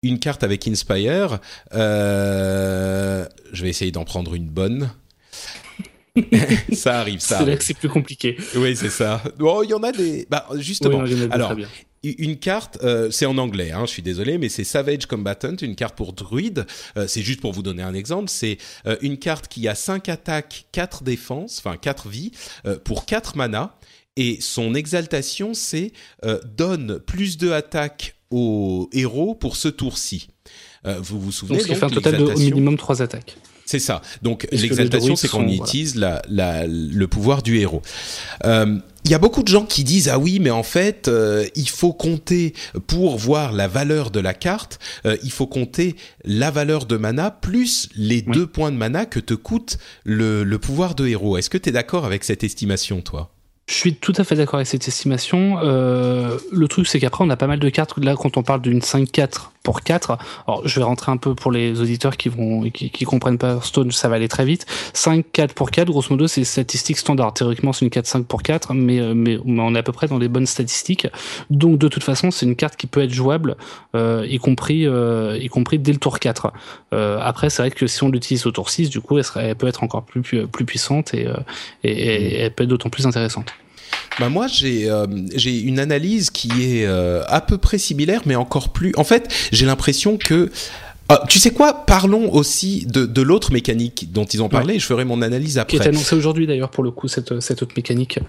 une 0.03 0.19
carte 0.19 0.43
avec 0.43 0.67
Inspire. 0.69 1.39
je 1.73 3.27
vais 3.63 3.69
essayer 3.69 3.91
d'en 3.91 4.05
prendre 4.05 4.35
une 4.35 4.49
bonne. 4.49 4.91
ça 6.73 7.01
arrive, 7.01 7.21
ça. 7.21 7.39
C'est 7.39 7.47
là 7.47 7.57
que 7.57 7.65
c'est 7.65 7.75
plus 7.75 7.89
compliqué. 7.89 8.37
Oui, 8.55 8.77
c'est 8.77 8.91
ça. 8.91 9.23
Bon, 9.39 9.63
il 9.63 9.71
y 9.71 9.75
en 9.75 9.83
a 9.83 9.91
des. 9.91 10.27
Bah, 10.31 10.47
justement. 10.57 11.03
alors, 11.31 11.57
une 12.05 12.37
carte, 12.37 12.79
euh, 12.83 13.11
c'est 13.11 13.27
en 13.27 13.39
anglais, 13.39 13.73
hein, 13.73 13.87
je 13.87 13.91
suis 13.91 14.03
désolé, 14.03 14.39
mais 14.39 14.49
c'est 14.49 14.65
Savage 14.65 15.07
Combatant, 15.07 15.57
une 15.63 15.75
carte 15.75 15.97
pour 15.97 16.13
druide. 16.13 16.67
Euh, 16.97 17.07
c'est 17.09 17.23
juste 17.23 17.41
pour 17.41 17.53
vous 17.53 17.63
donner 17.63 17.83
un 17.83 17.95
exemple. 17.95 18.29
C'est 18.29 18.59
euh, 18.87 18.97
une 19.01 19.19
carte 19.19 19.49
qui 19.49 19.67
a 19.69 19.75
5 19.75 20.09
attaques, 20.09 20.67
4 20.73 21.03
défenses, 21.05 21.59
enfin 21.59 21.77
4 21.77 22.09
vies, 22.09 22.33
pour 22.85 23.07
4 23.07 23.37
mana. 23.37 23.77
Et 24.17 24.39
son 24.41 24.75
exaltation, 24.75 25.55
c'est 25.55 25.93
donne 26.57 27.01
plus 27.01 27.37
de 27.37 27.51
attaques 27.51 28.15
au 28.31 28.89
héros 28.93 29.35
pour 29.35 29.57
ce 29.57 29.69
tour-ci. 29.69 30.29
vous 30.85 31.21
vous 31.21 31.33
souvenez 31.33 31.59
donc, 31.59 31.67
ce 31.67 31.73
qui 31.73 31.79
fait 31.79 31.85
un 31.85 31.91
total 31.91 32.17
de 32.19 32.23
au 32.23 32.39
minimum 32.39 32.77
3 32.77 33.03
attaques. 33.03 33.37
C'est 33.67 33.79
ça. 33.79 34.03
Donc 34.23 34.47
l'exaltation, 34.53 35.17
c'est 35.17 35.29
qu'on 35.29 35.49
utilise 35.49 35.97
la, 35.97 36.23
la, 36.29 36.67
le 36.67 37.07
pouvoir 37.07 37.43
du 37.43 37.59
héros. 37.59 37.83
Euh, 38.45 38.79
il 39.05 39.11
y 39.11 39.15
a 39.15 39.19
beaucoup 39.19 39.43
de 39.43 39.49
gens 39.49 39.65
qui 39.65 39.85
disent 39.85 40.09
ah 40.09 40.19
oui 40.19 40.39
mais 40.41 40.51
en 40.51 40.63
fait 40.63 41.09
euh, 41.09 41.47
il 41.57 41.69
faut 41.69 41.93
compter 41.93 42.55
pour 42.87 43.19
voir 43.19 43.53
la 43.53 43.69
valeur 43.69 44.11
de 44.11 44.19
la 44.19 44.33
carte 44.33 44.79
euh, 45.05 45.19
il 45.23 45.31
faut 45.31 45.47
compter 45.47 45.95
la 46.25 46.51
valeur 46.51 46.87
de 46.87 46.97
mana 46.97 47.31
plus 47.31 47.91
les 47.97 48.23
deux 48.23 48.47
points 48.47 48.73
de 48.73 48.79
mana 48.79 49.05
que 49.05 49.21
te 49.21 49.35
coûte 49.35 49.77
le, 50.05 50.43
le 50.43 50.59
pouvoir 50.59 50.95
de 50.95 51.07
héros 51.07 51.37
est-ce 51.37 51.51
que 51.51 51.59
tu 51.59 51.69
es 51.69 51.73
d'accord 51.73 52.07
avec 52.07 52.25
cette 52.25 52.45
estimation 52.45 53.03
toi? 53.03 53.31
Je 53.67 53.75
suis 53.75 53.95
tout 53.95 54.13
à 54.17 54.25
fait 54.25 54.37
d'accord 54.37 54.57
avec 54.57 54.67
cette 54.67 54.87
estimation. 54.87 55.59
Euh, 55.63 56.37
le 56.53 56.69
truc, 56.69 56.87
c'est 56.87 57.01
qu'après, 57.01 57.25
on 57.25 57.31
a 57.31 57.37
pas 57.37 57.47
mal 57.47 57.59
de 57.59 57.69
cartes. 57.71 57.97
Là, 57.97 58.15
quand 58.15 58.37
on 58.37 58.43
parle 58.43 58.61
d'une 58.61 58.81
5-4 58.81 59.53
pour 59.65 59.81
4, 59.81 60.19
alors 60.47 60.69
je 60.69 60.79
vais 60.79 60.85
rentrer 60.85 61.11
un 61.11 61.17
peu 61.17 61.35
pour 61.35 61.51
les 61.51 61.81
auditeurs 61.81 62.17
qui 62.17 62.29
vont 62.29 62.63
qui, 62.71 63.05
comprennent 63.05 63.39
pas 63.39 63.61
Stone, 63.63 63.91
ça 63.91 64.09
va 64.09 64.17
aller 64.17 64.29
très 64.29 64.45
vite. 64.45 64.67
5-4 64.93 65.55
pour 65.55 65.71
4, 65.71 65.89
grosso 65.89 66.09
modo, 66.11 66.29
c'est 66.29 66.45
statistique 66.45 66.99
standard. 66.99 67.33
Théoriquement, 67.33 67.73
c'est 67.73 67.85
une 67.85 67.91
4-5 67.91 68.25
pour 68.25 68.43
4, 68.43 68.75
mais, 68.75 69.01
euh, 69.01 69.15
mais, 69.15 69.39
on 69.47 69.75
est 69.75 69.79
à 69.79 69.83
peu 69.83 69.93
près 69.93 70.07
dans 70.07 70.19
les 70.19 70.29
bonnes 70.29 70.47
statistiques. 70.47 71.09
Donc, 71.51 71.79
de 71.79 71.89
toute 71.89 72.05
façon, 72.05 72.31
c'est 72.31 72.45
une 72.45 72.57
carte 72.57 72.77
qui 72.77 72.87
peut 72.87 73.03
être 73.03 73.13
jouable, 73.13 73.57
euh, 73.97 74.27
y, 74.29 74.39
compris, 74.39 74.87
euh, 74.87 75.39
y 75.41 75.49
compris 75.49 75.79
dès 75.79 75.93
le 75.93 75.99
tour 75.99 76.19
4. 76.19 76.53
Euh, 76.93 77.19
après, 77.23 77.49
c'est 77.49 77.63
vrai 77.63 77.71
que 77.71 77.87
si 77.87 78.03
on 78.03 78.11
l'utilise 78.11 78.47
au 78.47 78.51
tour 78.51 78.69
6, 78.69 78.91
du 78.91 79.01
coup, 79.01 79.19
elle, 79.19 79.57
peut 79.57 79.67
être 79.67 79.83
encore 79.83 80.05
plus, 80.05 80.23
plus 80.47 80.65
puissante 80.67 81.15
et, 81.15 81.27
et, 81.83 81.91
et 81.91 82.41
elle 82.41 82.55
peut 82.55 82.65
être 82.65 82.71
d'autant 82.71 82.91
plus 82.91 83.07
intéressante. 83.07 83.55
Bah 84.21 84.29
moi 84.29 84.47
j'ai 84.47 84.89
euh, 84.91 85.07
une 85.45 85.79
analyse 85.79 86.31
qui 86.31 86.49
est 86.63 86.87
euh, 86.87 87.23
à 87.27 87.41
peu 87.41 87.59
près 87.59 87.79
similaire 87.79 88.23
mais 88.27 88.37
encore 88.37 88.71
plus. 88.71 88.93
En 88.97 89.05
fait, 89.05 89.33
j'ai 89.53 89.67
l'impression 89.67 90.17
que 90.17 90.51
ah, 91.09 91.23
tu 91.29 91.39
sais 91.39 91.51
quoi 91.51 91.85
Parlons 91.85 92.33
aussi 92.33 92.87
de, 92.87 93.05
de 93.05 93.23
l'autre 93.23 93.53
mécanique 93.53 94.11
dont 94.13 94.25
ils 94.25 94.43
ont 94.43 94.49
parlé. 94.49 94.79
Je 94.79 94.87
ferai 94.87 95.05
mon 95.05 95.21
analyse 95.21 95.59
après. 95.59 95.77
Qui 95.77 95.83
est 95.83 95.89
annoncée 95.89 96.17
aujourd'hui 96.17 96.47
d'ailleurs 96.47 96.71
pour 96.71 96.85
le 96.85 96.91
coup 96.91 97.09
cette 97.09 97.41
cette 97.41 97.63
autre 97.63 97.75
mécanique 97.77 98.21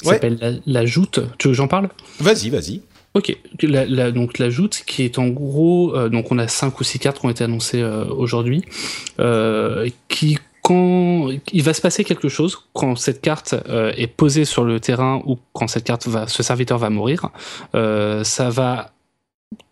qui 0.00 0.08
s'appelle 0.08 0.38
la, 0.40 0.52
la, 0.64 0.86
joute. 0.86 1.20
Tu 1.38 1.48
veux 1.48 1.52
que 1.52 1.56
j'en 1.56 1.68
parle? 1.68 1.88
Vas-y, 2.20 2.48
vas-y. 2.48 2.80
Ok, 3.14 3.36
la, 3.62 3.84
la, 3.84 4.10
donc 4.10 4.38
la 4.38 4.48
joute 4.48 4.84
qui 4.86 5.02
est 5.02 5.18
en 5.18 5.28
gros, 5.28 5.94
euh, 5.94 6.08
donc 6.08 6.32
on 6.32 6.38
a 6.38 6.48
cinq 6.48 6.80
ou 6.80 6.84
six 6.84 6.98
cartes 6.98 7.18
qui 7.18 7.26
ont 7.26 7.30
été 7.30 7.44
annoncées 7.44 7.82
aujourd'hui, 7.82 8.62
qui 10.08 10.38
quand 10.62 11.28
il 11.52 11.62
va 11.62 11.74
se 11.74 11.80
passer 11.80 12.04
quelque 12.04 12.28
chose 12.28 12.68
quand 12.72 12.96
cette 12.96 13.20
carte 13.20 13.54
euh, 13.68 13.92
est 13.96 14.06
posée 14.06 14.44
sur 14.44 14.64
le 14.64 14.80
terrain 14.80 15.22
ou 15.26 15.38
quand 15.52 15.66
cette 15.66 15.84
carte 15.84 16.06
va, 16.06 16.28
ce 16.28 16.42
serviteur 16.42 16.78
va 16.78 16.88
mourir, 16.88 17.30
euh, 17.74 18.24
ça 18.24 18.48
va 18.50 18.92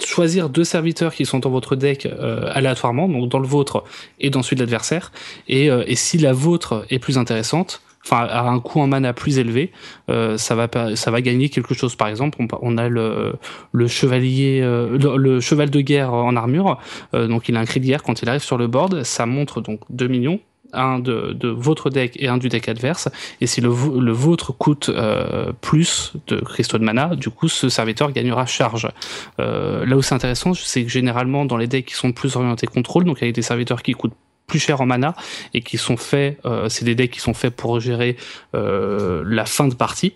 choisir 0.05 0.51
deux 0.51 0.65
serviteurs 0.65 1.15
qui 1.15 1.25
sont 1.25 1.39
dans 1.39 1.51
votre 1.51 1.77
deck 1.77 2.07
euh, 2.07 2.51
aléatoirement, 2.53 3.09
donc 3.09 3.29
dans 3.31 3.39
le 3.39 3.47
vôtre 3.47 3.85
et 4.19 4.31
dans 4.31 4.43
celui 4.43 4.57
de 4.57 4.61
l'adversaire. 4.61 5.13
Et, 5.49 5.67
et, 5.67 5.97
si 5.97 6.19
la 6.19 6.33
vôtre 6.33 6.85
est 6.91 6.99
plus 6.99 7.17
intéressante, 7.17 7.81
enfin 8.05 8.25
à 8.25 8.49
un 8.49 8.61
coût 8.61 8.81
en 8.81 8.87
mana 8.87 9.13
plus 9.13 9.39
élevé, 9.39 9.73
euh, 10.09 10.37
ça 10.39 10.55
va 10.55 10.69
ça 10.97 11.11
va 11.11 11.21
gagner 11.21 11.49
quelque 11.49 11.75
chose. 11.75 11.97
Par 11.97 12.09
exemple, 12.09 12.39
on, 12.41 12.49
on 12.63 12.79
a 12.79 12.89
le, 12.89 13.35
le 13.73 13.89
chevalier, 13.89 14.61
euh, 14.63 14.99
le, 14.99 15.41
cheval 15.41 15.71
de 15.71 15.81
guerre 15.81 16.13
en 16.13 16.37
armure, 16.37 16.79
euh, 17.15 17.27
donc 17.27 17.49
il 17.49 17.57
a 17.57 17.61
un 17.61 17.65
cri 17.65 17.81
de 17.81 17.87
guerre 17.87 18.03
quand 18.03 18.23
il 18.23 18.29
arrive 18.29 18.43
sur 18.43 18.59
le 18.59 18.67
board, 18.67 19.03
ça 19.03 19.27
montre 19.27 19.61
donc 19.61 19.81
2 19.91 20.09
millions 20.09 20.41
un 20.73 20.99
de, 20.99 21.49
votre 21.49 21.91
deck 21.91 22.17
et 22.17 22.29
un 22.29 22.39
du 22.39 22.49
deck 22.49 22.69
adverse. 22.69 23.09
Et 23.41 23.47
si 23.47 23.61
le, 23.61 23.69
vôtre 23.69 24.53
coûte 24.53 24.89
euh, 24.89 25.53
plus 25.61 26.13
de 26.27 26.41
cristaux 26.41 26.79
de 26.79 26.85
mana, 26.85 27.15
du 27.17 27.31
coup, 27.31 27.49
ce 27.49 27.69
serviteur 27.69 28.13
gagnera 28.13 28.47
charge. 28.47 28.89
Euh, 29.41 29.85
là 29.85 29.97
où 29.97 30.03
c'est 30.03 30.15
intéressant, 30.15 30.55
c'est 30.55 30.85
que 30.85 30.91
généralement, 30.91 31.45
dans 31.45 31.57
les 31.57 31.67
decks 31.67 31.87
qui 31.87 31.95
sont 31.95 32.13
plus 32.13 32.37
orientés 32.37 32.67
contrôle, 32.67 33.05
donc 33.05 33.23
avec 33.23 33.35
des 33.35 33.43
serviteurs 33.43 33.83
qui 33.83 33.93
coûtent 33.93 34.15
plus 34.47 34.59
cher 34.59 34.81
en 34.81 34.87
mana 34.87 35.15
et 35.55 35.61
qui 35.61 35.79
sont 35.79 35.97
faits, 35.97 36.39
euh, 36.45 36.69
c'est 36.69 36.85
des 36.85 36.95
decks 36.95 37.13
qui 37.13 37.21
sont 37.21 37.35
faits 37.35 37.55
pour 37.55 37.79
gérer 37.81 38.17
la 38.53 39.45
fin 39.47 39.69
de 39.69 39.75
partie. 39.75 40.15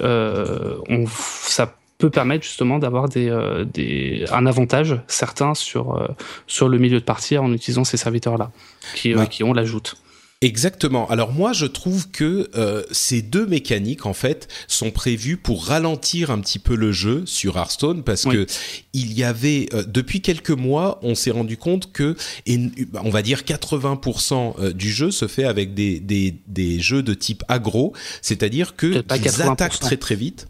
On, 0.00 1.06
ça 1.08 1.74
peut 1.98 2.10
permettre 2.10 2.44
justement 2.44 2.78
d'avoir 2.78 3.08
des, 3.08 3.28
euh, 3.28 3.64
des, 3.64 4.24
un 4.30 4.46
avantage 4.46 5.00
certain 5.06 5.54
sur, 5.54 5.96
euh, 5.96 6.08
sur 6.46 6.68
le 6.68 6.78
milieu 6.78 7.00
de 7.00 7.04
partie 7.04 7.38
en 7.38 7.52
utilisant 7.52 7.84
ces 7.84 7.96
serviteurs-là 7.96 8.50
qui, 8.94 9.14
euh, 9.14 9.24
qui 9.26 9.44
ont 9.44 9.52
l'ajoute. 9.52 9.96
Exactement. 10.42 11.08
Alors 11.08 11.32
moi, 11.32 11.54
je 11.54 11.64
trouve 11.64 12.10
que 12.10 12.50
euh, 12.54 12.82
ces 12.90 13.22
deux 13.22 13.46
mécaniques, 13.46 14.04
en 14.04 14.12
fait, 14.12 14.48
sont 14.68 14.90
prévues 14.90 15.38
pour 15.38 15.64
ralentir 15.64 16.30
un 16.30 16.40
petit 16.40 16.58
peu 16.58 16.74
le 16.74 16.92
jeu 16.92 17.24
sur 17.24 17.56
Hearthstone, 17.56 18.02
parce 18.02 18.26
oui. 18.26 18.34
que 18.34 18.46
il 18.92 19.14
y 19.14 19.24
avait 19.24 19.68
euh, 19.72 19.82
depuis 19.82 20.20
quelques 20.20 20.50
mois, 20.50 20.98
on 21.02 21.14
s'est 21.14 21.30
rendu 21.30 21.56
compte 21.56 21.90
que, 21.90 22.16
et, 22.44 22.60
on 23.02 23.08
va 23.08 23.22
dire 23.22 23.40
80% 23.40 24.72
du 24.72 24.90
jeu 24.90 25.10
se 25.10 25.26
fait 25.26 25.44
avec 25.44 25.72
des, 25.72 26.00
des, 26.00 26.34
des 26.46 26.80
jeux 26.80 27.02
de 27.02 27.14
type 27.14 27.42
aggro, 27.48 27.94
c'est-à-dire 28.20 28.76
que 28.76 29.02
ils 29.16 29.42
attaquent 29.42 29.80
très 29.80 29.96
très 29.96 30.16
vite. 30.16 30.48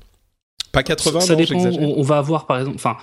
Pas 0.76 0.82
80, 0.82 1.20
ça 1.20 1.32
non, 1.32 1.38
dépend. 1.38 1.58
On, 1.58 2.00
on, 2.00 2.02
va 2.02 2.18
avoir 2.18 2.44
par 2.44 2.58
exemple, 2.58 2.76
enfin, 2.76 2.98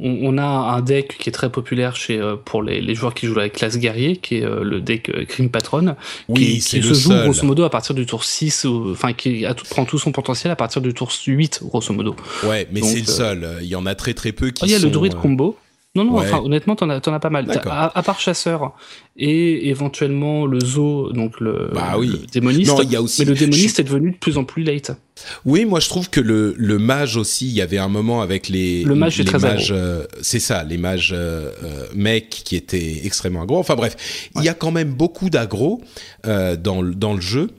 on, 0.00 0.34
on, 0.34 0.38
a 0.38 0.42
un 0.42 0.80
deck 0.80 1.18
qui 1.18 1.28
est 1.28 1.32
très 1.32 1.52
populaire 1.52 1.94
chez 1.94 2.18
euh, 2.18 2.36
pour 2.42 2.62
les, 2.62 2.80
les, 2.80 2.94
joueurs 2.94 3.12
qui 3.12 3.26
jouent 3.26 3.38
avec 3.38 3.52
classe 3.52 3.76
guerrier, 3.76 4.16
qui 4.16 4.36
est 4.36 4.44
euh, 4.44 4.64
le 4.64 4.80
deck 4.80 5.10
euh, 5.10 5.26
Crime 5.26 5.50
Patron, 5.50 5.94
oui, 6.30 6.40
qui, 6.40 6.52
qui 6.54 6.60
se 6.62 6.80
joue 6.80 6.94
seul. 6.94 7.24
grosso 7.24 7.44
modo 7.44 7.64
à 7.64 7.70
partir 7.70 7.94
du 7.94 8.06
tour 8.06 8.24
6, 8.24 8.64
ou, 8.64 8.92
enfin 8.92 9.12
qui 9.12 9.44
a 9.44 9.52
tout, 9.52 9.66
prend 9.68 9.84
tout 9.84 9.98
son 9.98 10.10
potentiel 10.10 10.50
à 10.50 10.56
partir 10.56 10.80
du 10.80 10.94
tour 10.94 11.12
8, 11.26 11.60
grosso 11.64 11.92
modo. 11.92 12.16
Ouais, 12.44 12.66
mais 12.72 12.80
c'est 12.80 13.00
le 13.00 13.06
seul. 13.06 13.58
Il 13.60 13.68
y 13.68 13.76
en 13.76 13.84
a 13.84 13.94
très 13.94 14.14
très 14.14 14.32
peu 14.32 14.48
qui. 14.48 14.64
Il 14.64 14.70
y 14.70 14.74
a 14.74 14.78
sont, 14.78 14.86
le 14.86 14.90
druide 14.90 15.14
combo. 15.14 15.58
Non, 15.98 16.04
non, 16.04 16.18
Ouais. 16.18 16.26
enfin, 16.26 16.40
honnêtement, 16.44 16.76
t'en 16.76 16.88
as, 16.90 17.00
t'en 17.00 17.12
as 17.12 17.18
pas 17.20 17.30
mal. 17.30 17.46
À, 17.66 17.98
à 17.98 18.02
part 18.02 18.20
chasseur 18.20 18.72
et 19.16 19.68
éventuellement 19.68 20.46
le 20.46 20.60
zoo, 20.60 21.12
donc 21.12 21.40
le, 21.40 21.70
Bah 21.74 21.96
oui. 21.98 22.06
le 22.08 22.18
démoniste. 22.32 22.70
Non, 22.70 22.82
y 22.82 22.94
a 22.94 23.02
aussi- 23.02 23.22
mais 23.22 23.28
le 23.30 23.34
démoniste 23.34 23.80
est 23.80 23.84
devenu 23.84 24.12
de 24.12 24.16
plus 24.16 24.38
en 24.38 24.44
plus 24.44 24.62
late. 24.62 24.92
Oui, 25.44 25.64
moi 25.64 25.80
je 25.80 25.88
trouve 25.88 26.08
que 26.08 26.20
le, 26.20 26.54
le 26.56 26.78
mage 26.78 27.16
aussi, 27.16 27.46
il 27.48 27.52
y 27.52 27.60
avait 27.60 27.78
un 27.78 27.88
moment 27.88 28.20
avec 28.22 28.48
les 28.48 28.84
Le 28.84 28.94
mage 28.94 29.18
les 29.18 29.24
très 29.24 29.40
mages, 29.40 29.72
euh, 29.76 30.04
c'est 30.22 30.38
ça, 30.38 30.62
les 30.62 30.78
mages 30.78 31.12
euh, 31.12 31.50
mecs 31.94 32.30
qui 32.30 32.54
étaient 32.54 33.00
extrêmement 33.04 33.42
aggro. 33.42 33.58
Enfin 33.58 33.74
bref, 33.74 33.96
il 34.36 34.44
y 34.44 34.48
a 34.48 34.54
quand 34.54 34.70
même 34.70 34.92
beaucoup 34.92 35.30
d'aggro 35.30 35.80
euh, 36.26 36.54
dans 36.56 36.80
le 37.14 37.20
jeu. 37.20 37.50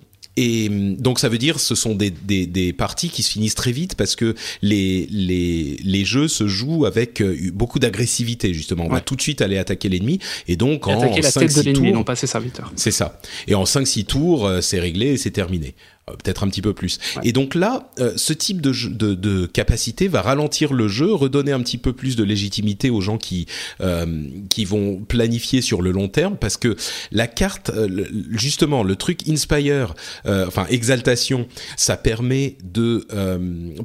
Et 0.41 0.69
hum, 0.69 0.95
donc 0.95 1.19
ça 1.19 1.27
veut 1.27 1.37
dire 1.37 1.59
ce 1.59 1.75
sont 1.75 1.95
des, 1.95 2.11
des, 2.11 2.47
des 2.47 2.71
parties 2.71 3.09
qui 3.09 3.23
se 3.23 3.31
finissent 3.31 3.55
très 3.55 3.73
vite 3.73 3.95
parce 3.95 4.15
que 4.15 4.35
les, 4.61 5.05
les, 5.11 5.77
les 5.83 6.05
jeux 6.05 6.29
se 6.29 6.47
jouent 6.47 6.85
avec 6.85 7.21
euh, 7.21 7.51
beaucoup 7.53 7.77
d'agressivité 7.77 8.53
justement. 8.53 8.85
On 8.85 8.89
va 8.89 9.01
tout 9.01 9.17
de 9.17 9.21
suite 9.21 9.41
aller 9.41 9.57
attaquer 9.57 9.89
l'ennemi 9.89 10.19
et 10.47 10.55
donc 10.55 10.87
Et 10.87 10.93
en 10.93 11.01
attaquer 11.01 11.21
la 11.21 11.31
5, 11.31 11.41
tête 11.41 11.49
de 11.49 11.53
6 11.55 11.65
l'ennemi, 11.65 11.87
tours, 11.89 11.97
non 11.97 12.03
pas 12.05 12.15
ses 12.15 12.27
serviteurs. 12.27 12.71
c'est 12.77 12.91
ça. 12.91 13.19
Et 13.47 13.55
en 13.55 13.65
5-6 13.65 14.05
tours, 14.05 14.47
euh, 14.47 14.61
c'est 14.61 14.79
réglé 14.79 15.07
et 15.07 15.17
c'est 15.17 15.31
terminé. 15.31 15.75
Euh, 16.09 16.15
Peut-être 16.23 16.43
un 16.43 16.49
petit 16.49 16.61
peu 16.61 16.73
plus. 16.73 16.99
Ouais. 17.15 17.21
Et 17.25 17.31
donc 17.31 17.55
là, 17.55 17.89
euh, 17.99 18.13
ce 18.15 18.33
type 18.33 18.61
de, 18.61 18.73
jeu- 18.73 18.89
de, 18.89 19.13
de 19.13 19.45
capacité 19.45 20.07
va 20.07 20.21
ralentir 20.21 20.73
le 20.73 20.87
jeu, 20.87 21.13
redonner 21.13 21.51
un 21.51 21.61
petit 21.61 21.77
peu 21.77 21.93
plus 21.93 22.15
de 22.15 22.23
légitimité 22.23 22.89
aux 22.89 23.01
gens 23.01 23.17
qui, 23.17 23.45
euh, 23.81 24.23
qui 24.49 24.65
vont 24.65 24.97
planifier 24.97 25.61
sur 25.61 25.81
le 25.81 25.91
long 25.91 26.07
terme, 26.07 26.37
parce 26.37 26.57
que 26.57 26.75
la 27.11 27.27
carte, 27.27 27.69
euh, 27.69 28.05
justement, 28.31 28.83
le 28.83 28.95
truc 28.95 29.27
Inspire, 29.29 29.93
enfin 30.25 30.65
Exaltation, 30.69 31.47
ça 31.77 31.97
permet 31.97 32.57
de... 32.63 33.05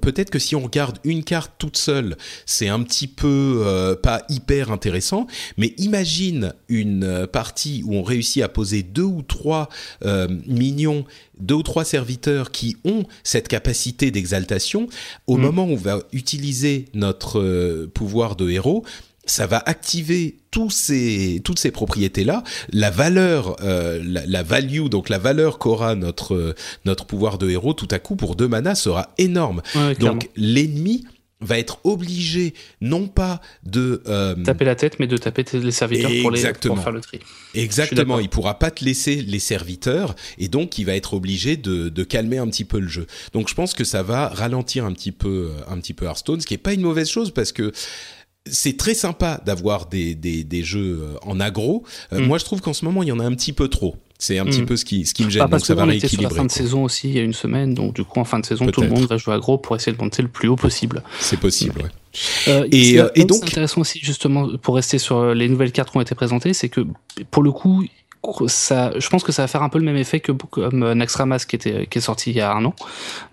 Peut-être 0.01 0.31
que 0.31 0.39
si 0.39 0.55
on 0.57 0.61
regarde 0.61 0.99
une 1.05 1.25
carte 1.25 1.53
toute 1.59 1.77
seule, 1.77 2.17
c'est 2.47 2.69
un 2.69 2.83
petit 2.83 3.07
peu 3.07 3.97
pas 4.03 4.23
hyper 4.29 4.71
intéressant, 4.71 5.27
mais 5.57 5.75
imagine 5.79 6.53
une 6.69 7.27
partie 7.33 7.83
où 7.85 7.95
on 7.95 8.03
réussit 8.03 8.43
à 8.43 8.49
poser 8.49 8.83
deux 8.83 9.03
ou 9.03 9.23
trois 9.23 9.69
minions, 10.47 11.05
deux 11.39 11.55
ou 11.57 11.63
trois 11.63 11.85
serviteurs 11.85 12.51
qui 12.51 12.77
ont 12.85 13.05
cette 13.23 13.49
capacité 13.49 14.11
d'exaltation. 14.11 14.89
Au 15.27 15.37
Mm. 15.37 15.41
moment 15.43 15.65
où 15.65 15.71
on 15.73 15.77
va 15.77 16.01
utiliser 16.13 16.87
notre 16.95 17.41
euh, 17.41 17.91
pouvoir 17.93 18.37
de 18.37 18.51
héros, 18.51 18.85
ça 19.27 19.47
va 19.47 19.63
activer 19.65 20.37
tous 20.51 20.69
ces, 20.71 21.41
toutes 21.45 21.59
ces 21.59 21.71
propriétés-là. 21.71 22.45
La 22.73 22.91
valeur, 22.91 23.57
euh, 23.63 24.03
la, 24.05 24.27
la 24.27 24.43
value, 24.43 24.89
donc 24.89 25.09
la 25.09 25.19
valeur 25.19 25.59
qu'aura 25.59 25.95
notre, 25.95 26.35
euh, 26.35 26.55
notre 26.85 27.07
pouvoir 27.07 27.39
de 27.39 27.49
héros 27.49 27.73
tout 27.73 27.89
à 27.91 27.99
coup 27.99 28.17
pour 28.17 28.37
deux 28.37 28.49
manas 28.49 28.75
sera 28.75 29.15
énorme. 29.17 29.63
Ouais. 29.75 29.95
Donc 29.95 30.29
l'ennemi 30.37 31.07
va 31.41 31.59
être 31.59 31.79
obligé 31.85 32.55
non 32.81 33.07
pas 33.07 33.41
de 33.65 34.03
euh, 34.07 34.35
taper 34.37 34.65
la 34.65 34.75
tête, 34.75 34.99
mais 34.99 35.07
de 35.07 35.17
taper 35.17 35.45
les 35.53 35.71
serviteurs 35.71 36.11
pour, 36.23 36.31
les, 36.31 36.53
pour 36.53 36.83
faire 36.83 36.93
le 36.93 37.01
tri. 37.01 37.21
Exactement, 37.55 38.19
il 38.19 38.29
pourra 38.29 38.59
pas 38.59 38.71
te 38.71 38.85
laisser 38.85 39.17
les 39.17 39.39
serviteurs 39.39 40.15
et 40.39 40.49
donc 40.49 40.79
il 40.79 40.85
va 40.85 40.95
être 40.95 41.15
obligé 41.15 41.57
de, 41.57 41.89
de 41.89 42.05
calmer 42.05 42.39
un 42.39 42.49
petit 42.49 42.65
peu 42.65 42.79
le 42.79 42.89
jeu. 42.89 43.07
Donc 43.33 43.49
je 43.49 43.55
pense 43.55 43.75
que 43.75 43.85
ça 43.85 44.03
va 44.03 44.29
ralentir 44.29 44.85
un 44.85 44.93
petit 44.93 45.13
peu 45.13 45.51
euh, 45.53 45.73
un 45.73 45.79
petit 45.79 45.95
peu 45.95 46.07
Hearthstone, 46.07 46.41
ce 46.41 46.47
qui 46.47 46.55
est 46.55 46.59
pas 46.59 46.73
une 46.73 46.83
mauvaise 46.83 47.09
chose 47.09 47.33
parce 47.33 47.53
que 47.53 47.73
c'est 48.47 48.77
très 48.77 48.95
sympa 48.95 49.41
d'avoir 49.47 49.87
des, 49.87 50.15
des, 50.15 50.45
des 50.45 50.63
jeux 50.63 51.01
euh, 51.03 51.17
en 51.23 51.41
aggro. 51.41 51.85
Euh, 52.13 52.21
Mm. 52.21 52.27
Moi 52.27 52.39
je 52.39 52.45
trouve 52.45 52.61
qu'en 52.61 52.73
ce 52.75 52.85
moment 52.85 53.03
il 53.03 53.09
y 53.09 53.13
en 53.13 53.19
a 53.21 53.25
un 53.25 53.35
petit 53.35 53.53
peu 53.53 53.69
trop. 53.69 53.97
C'est 54.19 54.39
un 54.39 54.45
petit 54.45 54.63
Mm. 54.63 54.67
peu 54.67 54.77
ce 54.77 54.85
qui 54.85 55.07
ce 55.07 55.15
qui 55.15 55.25
me 55.25 55.31
gêne. 55.31 55.43
Donc 55.43 55.51
parce 55.51 55.65
ça 55.65 55.75
que 55.75 55.79
va 55.79 55.87
on 55.87 55.91
était 55.91 56.09
sur 56.09 56.23
la 56.23 56.31
fin 56.31 56.45
de 56.45 56.51
saison 56.51 56.85
aussi 56.85 57.09
il 57.09 57.15
y 57.17 57.19
a 57.19 57.23
une 57.23 57.33
semaine, 57.33 57.75
donc 57.75 57.95
du 57.95 58.05
coup 58.05 58.21
en 58.21 58.25
fin 58.25 58.39
de 58.39 58.47
saison 58.47 58.67
tout 58.67 58.81
le 58.83 58.89
monde 58.89 59.07
va 59.07 59.17
jouer 59.17 59.35
à 59.35 59.39
gros 59.39 59.59
pour 59.59 59.75
essayer 59.77 59.97
de 59.97 60.01
monter 60.03 60.23
le 60.23 60.29
plus 60.29 60.49
haut 60.49 60.57
possible. 60.57 61.03
C'est 61.21 61.41
possible. 61.41 61.83
Ouais. 61.83 61.89
Euh, 62.49 62.69
Et, 62.71 63.01
euh, 63.01 63.09
et 63.17 63.23
où 63.23 63.27
donc- 63.27 63.39
c'est 63.41 63.47
intéressant 63.51 63.81
aussi 63.81 63.99
justement 64.03 64.49
pour 64.59 64.77
rester 64.77 64.99
sur 64.99 65.17
euh, 65.19 65.35
les 65.35 65.49
nouvelles 65.49 65.73
cartes 65.73 65.91
qui 65.91 65.97
ont 65.97 66.01
été 66.03 66.15
présentées, 66.15 66.53
c'est 66.55 66.69
que 66.69 66.83
pour 67.31 67.43
le 67.43 67.51
coup 67.51 67.85
ça, 68.47 68.93
je 68.99 69.07
pense 69.11 69.23
que 69.23 69.33
ça 69.33 69.43
va 69.43 69.49
faire 69.49 69.63
un 69.63 69.69
peu 69.69 69.79
le 69.79 69.85
même 69.85 69.97
effet 69.99 70.21
que 70.21 70.33
comme 70.33 70.83
euh, 70.83 70.95
Naxxramas 70.95 71.45
qui 71.47 71.57
était 71.57 71.87
qui 71.87 71.99
est 71.99 72.01
sorti 72.01 72.31
il 72.31 72.37
y 72.37 72.41
a 72.41 72.53
un 72.55 72.65
an. 72.65 72.75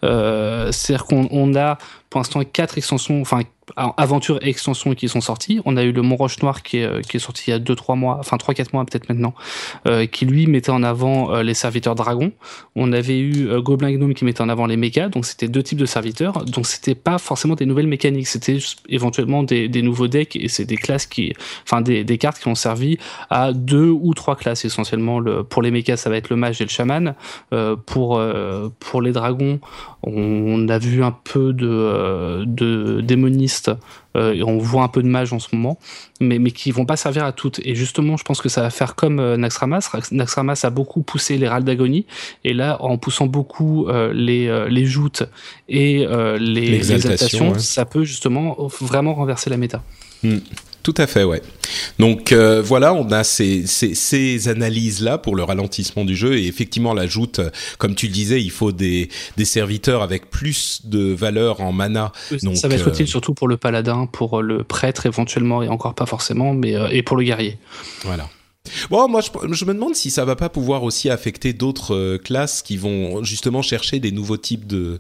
Euh, 0.04 0.70
C'est-à-dire 0.74 1.06
qu'on 1.06 1.28
on 1.32 1.56
a 1.56 1.78
pour 2.12 2.20
l'instant 2.20 2.44
quatre 2.44 2.78
extensions, 2.78 3.22
enfin 3.22 3.42
aventures 3.78 4.38
et 4.44 4.50
extensions 4.50 4.94
qui 4.96 5.08
sont 5.08 5.22
sorties. 5.22 5.62
On 5.64 5.78
a 5.78 5.84
eu 5.84 5.94
le 5.94 6.02
Mont 6.02 6.18
Roche 6.18 6.42
Noir 6.42 6.62
qui 6.62 6.80
est, 6.80 6.84
euh, 6.84 7.00
qui 7.00 7.16
est 7.16 7.22
sorti 7.22 7.46
il 7.48 7.52
y 7.52 7.54
a 7.54 7.60
2-3 7.60 7.98
mois, 7.98 8.18
enfin 8.20 8.36
3-4 8.36 8.68
mois 8.74 8.84
peut-être 8.84 9.08
maintenant, 9.08 9.34
euh, 9.88 10.06
qui 10.06 10.26
lui 10.26 10.46
mettait 10.46 10.72
en 10.72 10.84
avant 10.84 11.34
euh, 11.34 11.42
les 11.42 11.54
serviteurs 11.54 11.96
dragons. 11.96 12.34
On 12.76 12.92
avait 12.92 13.18
eu 13.18 13.48
euh, 13.48 13.62
Goblin 13.62 13.92
Gnome 13.92 14.14
qui 14.14 14.26
mettait 14.26 14.42
en 14.42 14.50
avant 14.50 14.66
les 14.66 14.76
mechas, 14.76 15.08
donc 15.08 15.26
c'était 15.26 15.48
deux 15.48 15.64
types 15.64 15.80
de 15.80 15.86
serviteurs. 15.86 16.44
Donc 16.44 16.68
c'était 16.68 16.96
pas 16.96 17.18
forcément 17.18 17.56
des 17.56 17.66
nouvelles 17.66 17.88
mécaniques, 17.88 18.28
c'était 18.28 18.58
éventuellement 18.90 19.44
des, 19.44 19.70
des 19.70 19.82
nouveaux 19.82 20.10
decks 20.10 20.36
et 20.36 20.50
c'est 20.50 20.66
des 20.66 20.78
classes 20.78 21.06
qui, 21.06 21.34
enfin 21.64 21.80
des, 21.80 22.04
des 22.04 22.18
cartes 22.18 22.40
qui 22.40 22.50
ont 22.50 22.56
servi 22.56 22.98
à 23.30 23.54
deux 23.54 23.90
ou 23.90 24.14
trois 24.14 24.36
classes 24.36 24.66
essentiellement. 24.66 25.22
Le, 25.22 25.44
pour 25.44 25.62
les 25.62 25.72
mechas, 25.72 25.96
ça 25.96 26.10
va 26.10 26.18
être 26.18 26.30
le 26.30 26.36
mage 26.36 26.60
et 26.60 26.66
le 26.66 26.70
chaman. 26.70 27.16
Euh, 27.54 27.76
pour 27.76 28.18
euh, 28.18 28.70
pour 28.80 29.02
les 29.02 29.12
dragons, 29.12 29.60
on 30.04 30.68
a 30.68 30.80
vu 30.80 31.04
un 31.04 31.12
peu 31.12 31.54
de 31.54 31.68
euh, 31.70 32.44
de 32.46 33.02
démonistes 33.02 33.72
euh, 34.16 34.34
et 34.34 34.44
on 34.44 34.58
voit 34.58 34.84
un 34.84 34.88
peu 34.88 35.04
de 35.04 35.08
mages 35.08 35.32
en 35.32 35.40
ce 35.40 35.56
moment, 35.56 35.78
mais, 36.20 36.40
mais 36.40 36.52
qui 36.52 36.72
vont 36.72 36.86
pas 36.86 36.98
servir 36.98 37.24
à 37.24 37.32
toutes. 37.32 37.60
Et 37.64 37.76
justement, 37.76 38.18
je 38.18 38.24
pense 38.24 38.42
que 38.42 38.50
ça 38.50 38.62
va 38.62 38.70
faire 38.70 38.96
comme 38.96 39.20
euh, 39.20 39.38
Naxxramas. 39.38 39.90
Naxxramas 40.12 40.62
a 40.64 40.70
beaucoup 40.70 41.02
poussé 41.02 41.38
les 41.38 41.48
râles 41.48 41.64
d'agonie, 41.64 42.06
et 42.44 42.54
là, 42.54 42.82
en 42.82 42.98
poussant 42.98 43.28
beaucoup 43.28 43.88
les, 44.14 44.68
les 44.70 44.86
joutes 44.86 45.24
et 45.70 46.06
les 46.40 46.92
exaltations, 46.92 47.52
ouais. 47.52 47.60
ça 47.60 47.86
peut 47.86 48.04
justement 48.04 48.58
vraiment 48.82 49.14
renverser 49.14 49.50
la 49.50 49.58
méta. 49.58 49.84
Tout 50.84 50.96
à 50.98 51.06
fait, 51.06 51.24
ouais. 51.24 51.42
Donc 52.00 52.32
euh, 52.32 52.62
voilà, 52.62 52.94
on 52.94 53.12
a 53.12 53.24
ces, 53.24 53.68
ces, 53.68 53.94
ces 53.94 54.48
analyses-là 54.48 55.20
pour 55.20 55.36
le 55.36 55.44
ralentissement 55.44 56.06
du 56.06 56.16
jeu 56.16 56.38
et 56.38 56.48
effectivement 56.48 56.94
l'ajoute, 56.96 57.40
euh, 57.40 57.50
comme 57.78 57.94
tu 57.94 58.08
le 58.08 58.12
disais, 58.14 58.42
il 58.42 58.50
faut 58.50 58.72
des, 58.72 59.10
des 59.38 59.46
serviteurs 59.46 60.02
avec 60.02 60.32
plus 60.32 60.82
de 60.86 61.14
valeur 61.14 61.62
en 61.62 61.72
mana. 61.72 62.12
Donc, 62.42 62.58
ça 62.58 62.68
va 62.68 62.76
être 62.76 62.88
euh, 62.88 62.92
utile 62.92 63.08
surtout 63.08 63.36
pour 63.36 63.48
le 63.48 63.58
paladin, 63.58 64.08
pour 64.08 64.42
le 64.42 64.64
prêtre 64.64 65.06
éventuellement, 65.06 65.62
et 65.62 65.68
encore 65.68 65.94
pas 65.94 66.08
forcément, 66.08 66.54
mais 66.56 66.76
euh, 66.76 66.88
et 66.90 67.04
pour 67.04 67.16
le 67.16 67.24
guerrier. 67.26 67.60
Voilà. 68.04 68.28
Bon, 68.90 69.08
moi, 69.08 69.22
je, 69.22 69.30
je 69.54 69.66
me 69.66 69.74
demande 69.74 69.96
si 69.96 70.12
ça 70.12 70.24
va 70.26 70.36
pas 70.36 70.50
pouvoir 70.50 70.84
aussi 70.84 71.10
affecter 71.10 71.54
d'autres 71.54 72.18
classes 72.18 72.62
qui 72.62 72.78
vont 72.78 73.24
justement 73.24 73.62
chercher 73.62 74.00
des 74.00 74.12
nouveaux 74.12 74.38
types 74.38 74.68
de 74.68 75.00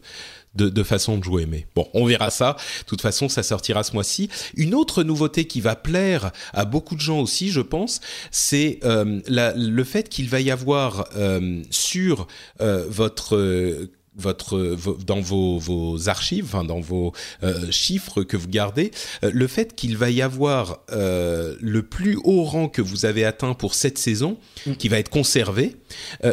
de, 0.56 0.70
de, 0.70 0.84
façon 0.84 1.18
de 1.18 1.24
jouer. 1.24 1.46
Mais 1.46 1.66
bon, 1.76 1.88
on 1.94 2.06
verra 2.06 2.30
ça. 2.30 2.58
De 2.82 2.86
toute 2.86 3.02
façon, 3.02 3.30
ça 3.30 3.44
sortira 3.44 3.84
ce 3.84 3.94
mois-ci. 3.94 4.30
Une 4.56 4.76
autre 4.76 5.04
nouveauté 5.04 5.46
qui 5.46 5.62
va 5.62 5.76
plaire 5.76 6.32
à 6.54 6.66
beaucoup 6.66 6.96
de 6.96 7.02
gens 7.02 7.20
aussi, 7.20 7.50
je 7.50 7.62
pense, 7.62 8.02
c'est 8.32 8.80
euh, 8.84 9.22
le 9.28 9.84
fait 9.84 10.10
qu'il 10.10 10.30
va 10.30 10.40
y 10.42 10.52
avoir 10.52 11.08
euh, 11.16 11.62
sur 11.70 12.28
euh, 12.62 13.88
votre 14.22 14.78
dans 15.06 15.20
vos, 15.20 15.58
vos 15.58 16.08
archives, 16.08 16.46
enfin 16.46 16.64
dans 16.64 16.80
vos 16.80 17.14
euh, 17.44 17.70
chiffres 17.72 18.24
que 18.24 18.38
vous 18.38 18.48
gardez, 18.48 18.92
euh, 19.24 19.32
le 19.34 19.48
fait 19.48 19.76
qu'il 19.76 19.98
va 19.98 20.10
y 20.10 20.22
avoir 20.22 20.80
euh, 20.92 21.56
le 21.60 21.84
plus 21.84 22.18
haut 22.24 22.44
rang 22.44 22.70
que 22.70 22.82
vous 22.82 23.06
avez 23.06 23.26
atteint 23.26 23.54
pour 23.54 23.74
cette 23.74 23.98
saison, 23.98 24.38
mm. 24.66 24.74
qui 24.76 24.88
va 24.88 25.00
être 25.00 25.10
conservé, 25.10 25.76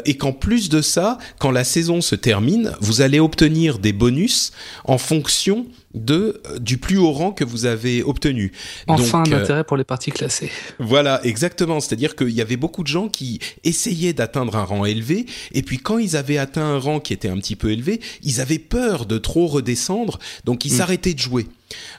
et 0.05 0.17
qu'en 0.17 0.33
plus 0.33 0.69
de 0.69 0.83
ça, 0.83 1.19
quand 1.41 1.51
la 1.51 1.65
saison 1.65 2.01
se 2.01 2.15
termine, 2.15 2.73
vous 2.81 3.01
allez 3.01 3.19
obtenir 3.19 3.79
des 3.79 3.93
bonus 3.93 4.53
en 4.85 4.99
fonction 4.99 5.67
de 5.95 6.41
euh, 6.47 6.59
du 6.59 6.79
plus 6.79 6.99
haut 6.99 7.13
rang 7.13 7.33
que 7.33 7.45
vous 7.45 7.65
avez 7.65 8.03
obtenu. 8.03 8.53
Enfin 8.87 9.25
un 9.27 9.33
euh, 9.33 9.43
intérêt 9.43 9.65
pour 9.65 9.77
les 9.77 9.85
parties 9.85 10.11
classées. 10.11 10.51
Voilà, 10.79 11.25
exactement. 11.25 11.81
C'est-à-dire 11.81 12.15
qu'il 12.15 12.31
y 12.31 12.41
avait 12.41 12.57
beaucoup 12.57 12.83
de 12.83 12.89
gens 12.89 13.09
qui 13.09 13.41
essayaient 13.65 14.13
d'atteindre 14.13 14.57
un 14.57 14.65
rang 14.65 14.85
élevé, 14.85 15.27
et 15.53 15.63
puis 15.63 15.79
quand 15.79 15.99
ils 15.99 16.17
avaient 16.17 16.39
atteint 16.39 16.65
un 16.67 16.79
rang 16.79 17.01
qui 17.01 17.13
était 17.13 17.29
un 17.29 17.37
petit 17.37 17.57
peu 17.57 17.71
élevé, 17.71 18.01
ils 18.23 18.41
avaient 18.41 18.59
peur 18.59 19.07
de 19.07 19.19
trop 19.19 19.47
redescendre, 19.47 20.19
donc 20.45 20.65
ils 20.65 20.73
mm. 20.73 20.77
s'arrêtaient 20.77 21.15
de 21.15 21.19
jouer. 21.19 21.47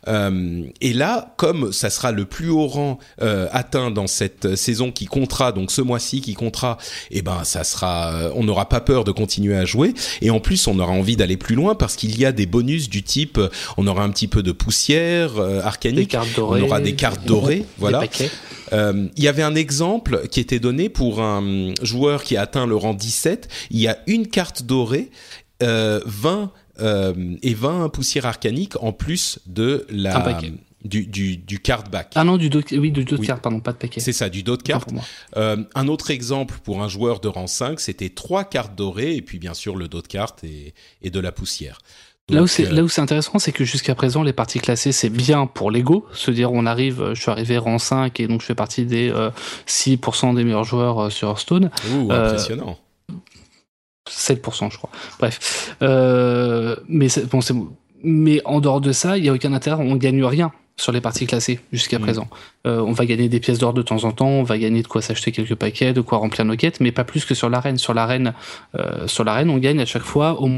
Euh, 0.08 0.64
et 0.82 0.94
là, 0.94 1.34
comme 1.38 1.72
ça 1.72 1.90
sera 1.90 2.12
le 2.12 2.26
plus 2.26 2.50
haut 2.50 2.68
rang 2.68 3.00
euh, 3.22 3.48
atteint 3.52 3.92
dans 3.92 4.08
cette 4.08 4.56
saison 4.56 4.92
qui 4.92 5.06
comptera, 5.06 5.52
donc 5.52 5.72
ce 5.72 5.82
mois-ci 5.82 6.22
qui 6.22 6.34
comptera, 6.34 6.78
et 7.12 7.20
eh 7.20 7.22
ben 7.22 7.44
ça 7.44 7.64
sera, 7.64 8.14
euh, 8.14 8.32
on 8.36 8.44
n'aura 8.44 8.70
pas 8.70 8.82
peur 8.82 9.04
de 9.04 9.12
continuer 9.12 9.56
à 9.56 9.66
jouer. 9.66 9.94
Et 10.22 10.30
en 10.30 10.40
plus, 10.40 10.68
on 10.68 10.80
aura 10.80 10.92
envie 10.92 11.16
d'aller 11.16 11.38
plus 11.38 11.56
loin 11.56 11.76
parce 11.76 11.96
qu'il 11.96 12.18
y 12.20 12.26
a 12.26 12.32
des 12.32 12.46
bonus 12.46 12.90
du 12.90 13.04
type, 13.04 13.40
on 13.78 13.88
aura 13.88 14.04
un 14.04 14.10
petit 14.10 14.28
peu 14.28 14.44
de 14.44 14.52
poussière 14.52 15.40
arcanique, 15.64 16.16
on 16.38 16.62
aura 16.62 16.80
des 16.80 16.94
cartes 16.94 17.26
dorées, 17.26 17.66
voilà. 17.78 18.04
Il 18.72 19.24
y 19.24 19.28
avait 19.28 19.44
un 19.44 19.56
exemple 19.56 20.28
qui 20.30 20.40
était 20.40 20.60
donné 20.60 20.90
pour 20.90 21.22
un 21.22 21.74
joueur 21.82 22.24
qui 22.24 22.38
a 22.38 22.42
atteint 22.42 22.68
le 22.68 22.76
rang 22.76 22.94
17. 22.94 23.48
Il 23.72 23.80
y 23.80 23.88
a 23.88 23.98
une 24.08 24.28
carte 24.28 24.64
dorée, 24.64 25.10
20 25.62 26.52
euh, 26.82 27.36
et 27.42 27.54
20 27.54 27.90
poussières 27.90 28.26
arcaniques 28.26 28.82
en 28.82 28.94
plus 28.94 29.40
de 29.46 29.86
la 29.90 30.40
du, 30.84 31.06
du, 31.06 31.38
du 31.38 31.60
card 31.60 31.84
back. 31.92 32.14
Ah 32.16 32.24
non, 32.24 32.38
du 32.38 32.50
dos, 32.50 32.62
oui, 32.72 32.92
du 32.92 33.04
dos 33.04 33.18
de 33.18 33.26
carte, 33.26 33.42
pardon, 33.42 33.60
pas 33.60 33.74
de 33.74 33.78
paquet. 33.78 34.00
C'est 34.00 34.14
ça, 34.14 34.30
du 34.30 34.44
dos 34.44 34.56
de 34.56 34.64
carte. 34.64 34.90
Euh, 35.36 35.58
un 35.76 35.88
autre 35.88 36.10
exemple 36.10 36.56
pour 36.64 36.82
un 36.82 36.88
joueur 36.88 37.20
de 37.20 37.28
rang 37.28 37.48
5, 37.48 37.80
c'était 37.80 38.10
trois 38.10 38.44
cartes 38.46 38.76
dorées 38.76 39.16
et 39.16 39.22
puis 39.22 39.40
bien 39.40 39.54
sûr 39.54 39.76
le 39.76 39.88
dos 39.88 40.02
de 40.02 40.08
carte 40.08 40.44
et, 40.44 40.74
et 41.02 41.10
de 41.10 41.20
la 41.20 41.34
poussière. 41.34 41.80
là 42.30 42.44
où 42.44 42.48
c'est 42.48 42.68
euh, 42.68 42.72
là 42.72 42.84
où 42.84 42.88
c'est 42.88 43.02
intéressant, 43.02 43.40
c'est 43.40 43.52
que 43.52 43.66
jusqu'à 43.66 43.94
présent 43.94 44.24
les 44.24 44.32
parties 44.32 44.60
classées 44.60 44.94
c'est 44.94 45.10
bien 45.10 45.48
pour 45.48 45.70
l'ego, 45.70 46.06
se 46.14 46.32
dire 46.32 46.54
on 46.54 46.66
arrive, 46.66 47.14
je 47.14 47.22
suis 47.22 47.32
arrivé 47.32 47.58
rang 47.58 47.78
5 47.78 48.18
et 48.22 48.28
donc 48.28 48.40
je 48.40 48.46
fais 48.46 48.56
partie 48.56 48.86
des 48.86 49.14
6% 49.68 50.36
des 50.36 50.44
meilleurs 50.46 50.64
joueurs 50.64 51.12
sur 51.12 51.28
Hearthstone. 51.28 51.72
Ouh, 51.92 52.12
impressionnant. 52.12 52.78
7%, 54.10 54.72
je 54.72 54.78
crois. 54.78 54.90
Bref. 55.20 55.76
Euh, 55.82 56.76
mais, 56.88 57.08
bon, 57.30 57.40
mais 58.04 58.42
en 58.46 58.60
dehors 58.60 58.82
de 58.82 58.92
ça, 58.92 59.18
il 59.18 59.24
n'y 59.24 59.30
a 59.30 59.34
aucun 59.34 59.54
intérêt, 59.54 59.82
on 59.82 59.96
ne 59.96 60.00
gagne 60.00 60.24
rien 60.24 60.52
sur 60.78 60.92
les 60.92 61.02
parties 61.02 61.28
classées 61.28 61.60
jusqu'à 61.74 62.00
mm. 62.00 62.02
présent. 62.02 62.28
Euh, 62.66 62.80
on 62.80 62.94
va 62.94 63.06
gagner 63.06 63.28
des 63.30 63.40
pièces 63.40 63.60
d'or 63.60 63.74
de 63.74 63.82
temps 63.82 64.04
en 64.06 64.12
temps, 64.12 64.28
on 64.28 64.44
va 64.44 64.58
gagner 64.58 64.82
de 64.82 64.88
quoi 64.88 65.02
s'acheter 65.02 65.32
quelques 65.32 65.56
paquets, 65.56 65.94
de 65.94 66.02
quoi 66.02 66.18
remplir 66.18 66.46
nos 66.46 66.56
quêtes, 66.56 66.80
mais 66.80 66.92
pas 66.92 67.04
plus 67.04 67.26
que 67.26 67.36
sur 67.36 67.50
l'arène. 67.50 67.78
Sur 67.78 67.94
l'arène, 67.94 68.34
euh, 68.76 69.08
sur 69.08 69.24
l'arène, 69.24 69.50
on 69.50 69.58
gagne 69.58 69.82
à 69.82 69.86
chaque 69.86 70.04
fois 70.04 70.42
au 70.42 70.50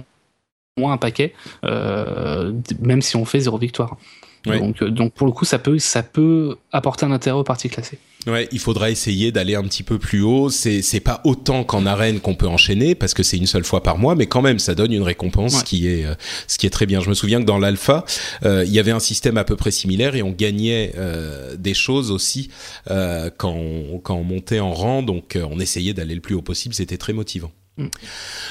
moins 0.77 0.93
un 0.93 0.97
paquet, 0.97 1.33
même 1.63 3.01
si 3.01 3.15
on 3.15 3.25
fait 3.25 3.41
zéro 3.41 3.57
victoire. 3.57 3.97
Donc, 4.45 4.83
donc 4.83 5.13
pour 5.13 5.27
le 5.27 5.33
coup, 5.33 5.45
ça 5.45 5.59
peut, 5.59 5.77
ça 5.79 6.03
peut 6.03 6.57
apporter 6.71 7.05
un 7.05 7.11
intérêt 7.11 7.37
aux 7.37 7.43
parties 7.43 7.69
classées. 7.69 7.99
Ouais, 8.27 8.47
il 8.51 8.59
faudra 8.59 8.91
essayer 8.91 9.31
d'aller 9.31 9.55
un 9.55 9.63
petit 9.63 9.81
peu 9.81 9.97
plus 9.97 10.21
haut. 10.21 10.49
C'est 10.49 10.83
c'est 10.83 10.99
pas 10.99 11.21
autant 11.23 11.63
qu'en 11.63 11.87
arène 11.87 12.19
qu'on 12.19 12.35
peut 12.35 12.47
enchaîner 12.47 12.93
parce 12.93 13.15
que 13.15 13.23
c'est 13.23 13.37
une 13.37 13.47
seule 13.47 13.63
fois 13.63 13.81
par 13.81 13.97
mois, 13.97 14.13
mais 14.13 14.27
quand 14.27 14.43
même 14.43 14.59
ça 14.59 14.75
donne 14.75 14.93
une 14.93 15.01
récompense 15.01 15.63
qui 15.63 15.87
est 15.87 16.05
euh, 16.05 16.13
ce 16.47 16.59
qui 16.59 16.67
est 16.67 16.69
très 16.71 16.85
bien. 16.85 17.01
Je 17.01 17.09
me 17.09 17.15
souviens 17.15 17.39
que 17.39 17.45
dans 17.45 17.57
l'alpha, 17.57 18.05
euh, 18.45 18.63
il 18.65 18.71
y 18.71 18.79
avait 18.79 18.91
un 18.91 18.99
système 18.99 19.37
à 19.37 19.43
peu 19.43 19.55
près 19.55 19.71
similaire 19.71 20.15
et 20.15 20.21
on 20.21 20.31
gagnait 20.31 20.93
euh, 20.97 21.55
des 21.57 21.73
choses 21.73 22.11
aussi 22.11 22.49
quand 22.87 23.55
on, 23.55 23.99
quand 23.99 24.15
on 24.15 24.23
montait 24.23 24.59
en 24.59 24.73
rang. 24.73 25.01
Donc 25.01 25.37
on 25.49 25.59
essayait 25.59 25.93
d'aller 25.93 26.15
le 26.15 26.21
plus 26.21 26.35
haut 26.35 26.41
possible. 26.43 26.75
C'était 26.75 26.97
très 26.97 27.13
motivant. 27.13 27.51
Mm. 27.77 27.87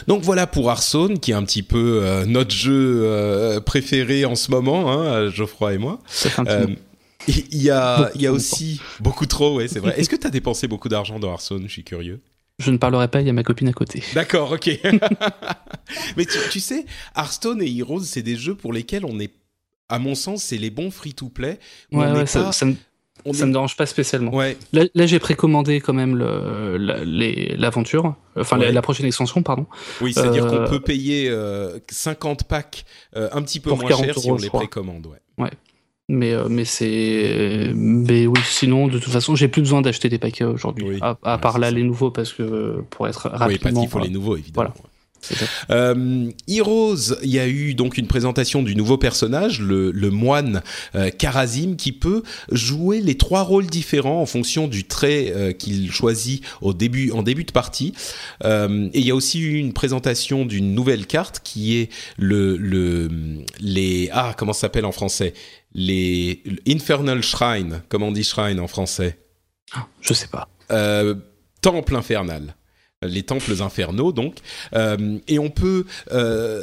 Donc 0.07 0.23
voilà 0.23 0.47
pour 0.47 0.71
Hearthstone, 0.71 1.19
qui 1.19 1.31
est 1.33 1.35
un 1.35 1.45
petit 1.45 1.63
peu 1.63 2.25
notre 2.27 2.55
jeu 2.55 3.61
préféré 3.65 4.25
en 4.25 4.35
ce 4.35 4.51
moment, 4.51 4.91
hein, 4.93 5.31
Geoffroy 5.31 5.75
et 5.75 5.79
moi. 5.79 6.01
Il 7.29 7.63
y 7.63 7.71
a, 7.71 8.11
il 8.15 8.23
y 8.23 8.27
a 8.27 8.33
aussi 8.33 8.81
beaucoup 8.99 9.27
trop, 9.27 9.57
ouais, 9.57 9.69
c'est 9.69 9.79
vrai. 9.79 9.99
Est-ce 9.99 10.09
que 10.09 10.17
tu 10.17 10.27
as 10.27 10.31
dépensé 10.31 10.67
beaucoup 10.69 10.89
d'argent 10.89 11.19
dans 11.19 11.31
Hearthstone? 11.31 11.65
Je 11.67 11.73
suis 11.73 11.85
curieux. 11.85 12.21
Je 12.61 12.71
ne 12.71 12.77
parlerai 12.77 13.09
pas, 13.09 13.21
il 13.21 13.27
y 13.27 13.31
a 13.31 13.33
ma 13.33 13.43
copine 13.43 13.69
à 13.69 13.73
côté. 13.73 14.03
D'accord, 14.15 14.53
ok. 14.53 14.69
Mais 16.17 16.27
tu, 16.51 16.61
sais, 16.61 16.85
Hearthstone 17.17 17.63
et 17.63 17.79
Heroes, 17.79 18.03
c'est 18.03 18.23
des 18.23 18.37
jeux 18.37 18.55
pour 18.55 18.73
lesquels 18.73 19.05
on 19.05 19.19
est, 19.19 19.33
à 19.89 19.99
mon 19.99 20.15
sens, 20.15 20.45
c'est 20.45 20.59
les 20.59 20.71
bons 20.71 20.91
free-to-play. 20.91 21.59
Ouais, 21.93 22.13
ouais, 22.13 22.27
ça, 22.27 22.53
ça, 22.53 22.67
me, 22.67 22.75
me 23.25 23.53
dérange 23.53 23.77
pas 23.77 23.87
spécialement. 23.87 24.35
Ouais. 24.35 24.57
Là, 24.73 25.07
j'ai 25.07 25.19
précommandé 25.19 25.81
quand 25.81 25.93
même 25.93 26.17
l'aventure, 26.17 28.15
enfin 28.37 28.57
la, 28.57 28.83
prochaine 28.83 29.07
extension, 29.07 29.43
pardon. 29.43 29.67
Oui, 30.01 30.13
c'est-à-dire 30.13 30.47
qu'on 30.47 30.57
euh, 30.57 30.67
peut 30.67 30.81
payer 30.81 31.33
50 31.89 32.41
euh, 32.41 32.45
packs 32.49 32.85
euh, 33.17 33.29
un 33.33 33.43
petit 33.43 33.61
peu 33.61 33.71
moins 33.71 33.89
cher 33.89 34.19
si 34.19 34.31
on 34.31 34.37
les 34.37 34.49
précommande. 34.49 35.07
Ouais. 35.07 35.45
ouais. 35.45 35.51
Mais, 36.11 36.33
euh, 36.33 36.49
mais 36.51 36.65
c'est. 36.65 37.71
Mais 37.73 38.27
oui, 38.27 38.41
sinon, 38.45 38.89
de 38.89 38.99
toute 38.99 39.13
façon, 39.13 39.37
j'ai 39.37 39.47
plus 39.47 39.63
besoin 39.63 39.81
d'acheter 39.81 40.09
des 40.09 40.19
paquets 40.19 40.45
aujourd'hui. 40.45 40.99
À, 41.01 41.39
part 41.39 41.61
là, 41.61 41.71
les 41.71 41.85
nouveaux, 41.85 42.11
parce 42.11 42.33
que 42.33 42.83
pour 42.91 43.07
être 43.07 43.29
rapidement. 43.29 43.47
Oui, 43.47 43.59
parce 43.59 43.75
qu'il 43.77 43.89
faut 43.89 43.99
les 44.01 44.11
nouveaux, 44.11 44.37
évidemment. 44.37 44.73
Voilà. 44.75 44.90
Euh, 45.71 46.31
Heroes, 46.49 47.15
il 47.23 47.31
y 47.31 47.39
a 47.39 47.49
eu 47.49 47.75
donc 47.75 47.99
une 47.99 48.07
présentation 48.07 48.63
du 48.63 48.75
nouveau 48.75 48.99
personnage, 48.99 49.61
le, 49.61 49.91
le 49.91 50.11
moine 50.11 50.63
euh, 50.95 51.11
Karazim, 51.11 51.77
qui 51.77 51.93
peut 51.93 52.23
jouer 52.51 53.01
les 53.01 53.17
trois 53.17 53.43
rôles 53.43 53.67
différents 53.67 54.21
en 54.21 54.27
fonction 54.27 54.69
du 54.69 54.85
trait 54.85 55.33
euh, 55.35 55.53
qu'il 55.53 55.91
choisit 55.93 56.43
au 56.61 56.73
début, 56.73 57.11
en 57.13 57.23
début 57.23 57.45
de 57.45 57.53
partie. 57.53 57.93
Euh, 58.45 58.89
et 58.93 59.01
il 59.01 59.07
y 59.07 59.11
a 59.11 59.15
aussi 59.15 59.41
eu 59.41 59.55
une 59.59 59.73
présentation 59.73 60.45
d'une 60.45 60.75
nouvelle 60.75 61.07
carte 61.07 61.41
qui 61.45 61.77
est 61.77 61.91
le, 62.17 62.57
le 62.57 63.09
les 63.61 64.09
ah 64.13 64.35
comment 64.37 64.53
ça 64.53 64.63
s'appelle 64.63 64.85
en 64.85 64.93
français? 64.93 65.35
Les 65.75 66.43
Infernal 66.67 67.23
Shrine, 67.23 67.83
comment 67.89 68.09
on 68.09 68.13
dit 68.13 68.25
shrine 68.25 68.59
en 68.59 68.67
français? 68.69 69.19
Ah, 69.73 69.87
Je 70.01 70.13
sais 70.15 70.29
pas. 70.29 70.49
temple 71.61 71.97
infernal 71.97 72.55
les 73.07 73.23
temples 73.23 73.63
infernaux 73.63 74.13
donc. 74.13 74.37
Euh, 74.75 75.19
et 75.27 75.39
on 75.39 75.51
peut 75.51 75.87
euh, 76.13 76.63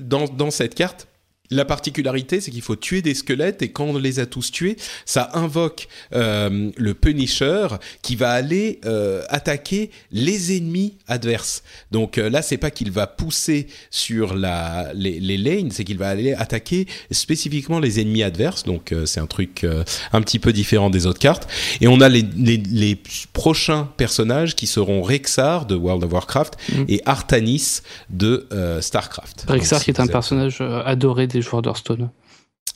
dans, 0.00 0.24
dans 0.26 0.50
cette 0.50 0.74
carte 0.74 1.07
la 1.50 1.64
particularité, 1.64 2.40
c'est 2.40 2.50
qu'il 2.50 2.62
faut 2.62 2.76
tuer 2.76 3.02
des 3.02 3.14
squelettes 3.14 3.62
et 3.62 3.70
quand 3.70 3.84
on 3.84 3.98
les 3.98 4.20
a 4.20 4.26
tous 4.26 4.50
tués, 4.50 4.76
ça 5.04 5.30
invoque 5.34 5.88
euh, 6.14 6.70
le 6.76 6.94
Punisher 6.94 7.68
qui 8.02 8.16
va 8.16 8.30
aller 8.30 8.80
euh, 8.84 9.22
attaquer 9.28 9.90
les 10.12 10.56
ennemis 10.56 10.96
adverses. 11.06 11.62
Donc 11.90 12.18
euh, 12.18 12.28
là, 12.28 12.42
c'est 12.42 12.56
pas 12.56 12.70
qu'il 12.70 12.90
va 12.90 13.06
pousser 13.06 13.66
sur 13.90 14.34
la, 14.34 14.92
les, 14.94 15.20
les 15.20 15.38
lanes, 15.38 15.70
c'est 15.70 15.84
qu'il 15.84 15.98
va 15.98 16.08
aller 16.08 16.34
attaquer 16.34 16.86
spécifiquement 17.10 17.80
les 17.80 18.00
ennemis 18.00 18.22
adverses. 18.22 18.64
Donc 18.64 18.92
euh, 18.92 19.06
c'est 19.06 19.20
un 19.20 19.26
truc 19.26 19.64
euh, 19.64 19.84
un 20.12 20.20
petit 20.20 20.38
peu 20.38 20.52
différent 20.52 20.90
des 20.90 21.06
autres 21.06 21.18
cartes. 21.18 21.48
Et 21.80 21.88
on 21.88 22.00
a 22.00 22.08
les, 22.08 22.24
les, 22.36 22.58
les 22.58 22.98
prochains 23.32 23.88
personnages 23.96 24.54
qui 24.54 24.66
seront 24.66 25.02
Rexar 25.02 25.66
de 25.66 25.74
World 25.74 26.04
of 26.04 26.12
Warcraft 26.12 26.56
mm. 26.72 26.84
et 26.88 27.02
Artanis 27.06 27.80
de 28.10 28.46
Starcraft. 28.80 29.46
Rexar 29.48 29.82
qui 29.82 29.90
est 29.90 30.00
un 30.00 30.06
personnage 30.06 30.60
adoré 30.60 31.26
des 31.26 31.37
joueurs 31.42 31.62
d'Hearthstone. 31.62 32.10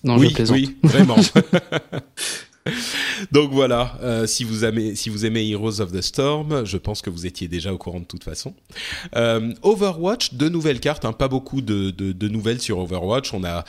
Non, 0.04 0.18
oui, 0.18 0.34
oui, 0.50 0.76
vraiment. 0.82 1.16
Donc 3.32 3.50
voilà, 3.52 3.98
euh, 4.02 4.26
si, 4.26 4.44
vous 4.44 4.64
aimez, 4.64 4.94
si 4.94 5.08
vous 5.08 5.26
aimez 5.26 5.48
Heroes 5.48 5.80
of 5.80 5.92
the 5.92 6.00
Storm, 6.00 6.64
je 6.64 6.76
pense 6.76 7.02
que 7.02 7.10
vous 7.10 7.26
étiez 7.26 7.48
déjà 7.48 7.72
au 7.72 7.78
courant 7.78 8.00
de 8.00 8.04
toute 8.04 8.24
façon. 8.24 8.54
Euh, 9.16 9.52
Overwatch, 9.62 10.34
deux 10.34 10.48
nouvelles 10.48 10.80
cartes, 10.80 11.04
hein, 11.04 11.12
pas 11.12 11.28
beaucoup 11.28 11.60
de, 11.60 11.90
de, 11.90 12.12
de, 12.12 12.28
nouvelles 12.28 12.60
sur 12.60 12.78
Overwatch. 12.78 13.34
On 13.34 13.40
n'a 13.40 13.64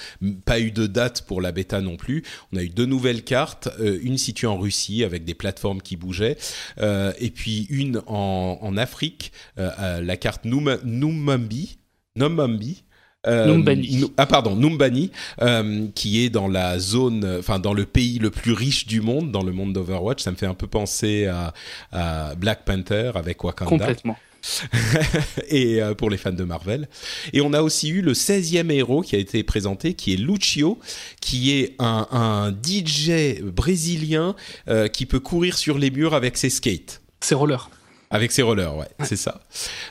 pas 0.46 0.60
eu 0.60 0.72
de 0.72 0.88
date 0.88 1.24
pour 1.24 1.42
la 1.42 1.52
bêta 1.52 1.82
non 1.82 1.98
plus. 1.98 2.24
On 2.52 2.58
a 2.58 2.64
eu 2.64 2.70
deux 2.70 2.86
nouvelles 2.86 3.24
cartes, 3.24 3.70
euh, 3.80 4.00
une 4.02 4.18
située 4.18 4.48
en 4.48 4.58
Russie 4.58 5.04
avec 5.04 5.26
des 5.26 5.34
plateformes 5.34 5.82
qui 5.82 5.98
bougeaient, 5.98 6.38
et 6.80 7.32
puis 7.32 7.68
une 7.70 8.02
en, 8.08 8.60
en 8.62 8.78
Afrique, 8.78 9.32
la 9.58 10.18
carte 10.18 10.46
Numambi. 10.46 11.78
Numambi 12.16 12.84
euh, 13.28 14.08
ah 14.18 14.26
pardon, 14.26 14.56
Numbani, 14.56 15.12
euh, 15.42 15.88
qui 15.96 16.24
est 16.24 16.30
dans 16.30 16.48
la 16.48 16.80
zone, 16.80 17.38
enfin 17.40 17.60
dans 17.60 17.74
le 17.74 17.86
pays 17.86 18.20
le 18.20 18.32
plus 18.32 18.54
riche 18.54 18.86
du 18.88 19.02
monde, 19.02 19.32
dans 19.32 19.44
le 19.44 19.52
monde 19.52 19.74
d'Overwatch. 19.74 20.22
Ça 20.22 20.32
me 20.32 20.36
fait 20.36 20.46
un 20.46 20.54
peu 20.54 20.68
penser 20.68 21.28
à, 21.28 21.54
à 21.92 22.36
Black 22.36 22.66
Panther 22.66 23.12
avec 23.16 23.44
Wakanda. 23.44 23.70
Complètement. 23.70 24.18
et 25.50 25.82
euh, 25.82 25.94
pour 25.94 26.10
les 26.10 26.18
fans 26.18 26.32
de 26.32 26.44
Marvel. 26.44 26.88
Et 27.32 27.42
on 27.42 27.54
a 27.54 27.62
aussi 27.62 27.90
eu 27.90 28.02
le 28.02 28.14
16e 28.14 28.72
héros 28.72 29.02
qui 29.02 29.16
a 29.16 29.20
été 29.20 29.44
présenté, 29.44 29.94
qui 29.94 30.14
est 30.14 30.18
Lucio, 30.18 30.80
qui 31.22 31.52
est 31.52 31.76
un, 31.80 32.08
un 32.12 32.52
DJ 32.52 33.42
brésilien 33.42 34.36
euh, 34.68 34.88
qui 34.88 35.06
peut 35.06 35.20
courir 35.20 35.58
sur 35.58 35.78
les 35.78 35.92
murs 35.92 36.14
avec 36.14 36.38
ses 36.38 36.50
skates. 36.50 37.02
C'est 37.22 37.36
roller. 37.36 37.70
Avec 38.14 38.32
ses 38.32 38.44
rollers, 38.44 38.78
ouais, 38.78 38.88
c'est 39.04 39.16
ça. 39.16 39.42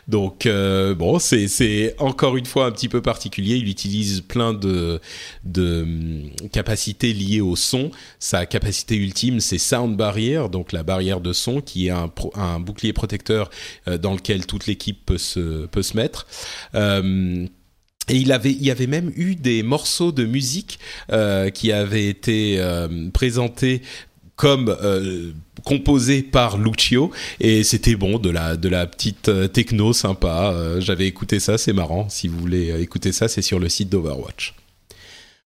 Donc 0.07 0.47
euh, 0.47 0.95
bon, 0.95 1.19
c'est 1.19 1.97
encore 1.99 2.37
une 2.37 2.47
fois 2.47 2.67
un 2.67 2.71
petit 2.71 2.89
peu 2.89 3.03
particulier. 3.03 3.57
Il 3.57 3.69
utilise 3.69 4.21
plein 4.21 4.55
de 4.55 5.01
de 5.45 5.83
hum, 5.83 6.31
capacités 6.53 7.13
liées 7.13 7.41
au 7.41 7.57
son. 7.57 7.91
Sa 8.21 8.47
capacité 8.47 8.95
ultime, 8.95 9.41
c'est 9.41 9.59
sound 9.59 9.97
barrier, 9.97 10.41
donc 10.53 10.71
la 10.71 10.85
barrière 10.85 11.21
de 11.21 11.33
son, 11.33 11.61
qui 11.61 11.89
est 11.89 11.91
un 11.91 12.07
pro- 12.07 12.33
un 12.37 12.61
bouclier 12.61 12.93
protecteur 12.93 13.51
euh, 13.89 13.99
dans 13.99 14.15
lequel 14.15 14.47
toute 14.47 14.69
l'équipe 14.69 15.05
peut 15.05 15.19
se 15.19 15.67
peut 15.67 15.83
se 15.83 15.97
mettre. 15.97 16.29
Euh, 16.77 17.45
et 18.09 18.17
il 18.17 18.33
avait, 18.33 18.51
il 18.51 18.63
y 18.65 18.71
avait 18.71 18.89
même 18.89 19.13
eu 19.17 19.37
des 19.37 19.63
morceaux 19.63 20.13
de 20.13 20.25
musique 20.25 20.79
euh, 21.11 21.51
qui 21.51 21.71
avaient 21.73 22.09
été 22.09 22.57
euh, 22.59 23.11
présentés 23.13 23.83
euh, 24.45 25.33
composés 25.65 26.23
par 26.23 26.59
Lucio 26.59 27.11
et 27.41 27.65
c'était 27.65 27.95
bon 27.95 28.19
de 28.19 28.31
la 28.31 28.87
petite 28.87 29.29
euh, 29.29 29.49
techno 29.49 29.93
sympa. 29.93 30.53
Euh, 30.55 30.81
J'avais 30.81 31.07
écouté 31.07 31.41
ça, 31.41 31.59
c'est 31.59 31.73
marrant. 31.73 32.09
Si 32.09 32.29
vous 32.29 32.39
voulez 32.39 32.81
écouter 32.81 33.13
ça, 33.13 33.29
c'est 33.29 33.43
sur 33.43 33.59
le 33.59 33.69
site 33.69 33.89
d'Overwatch. 33.89 34.55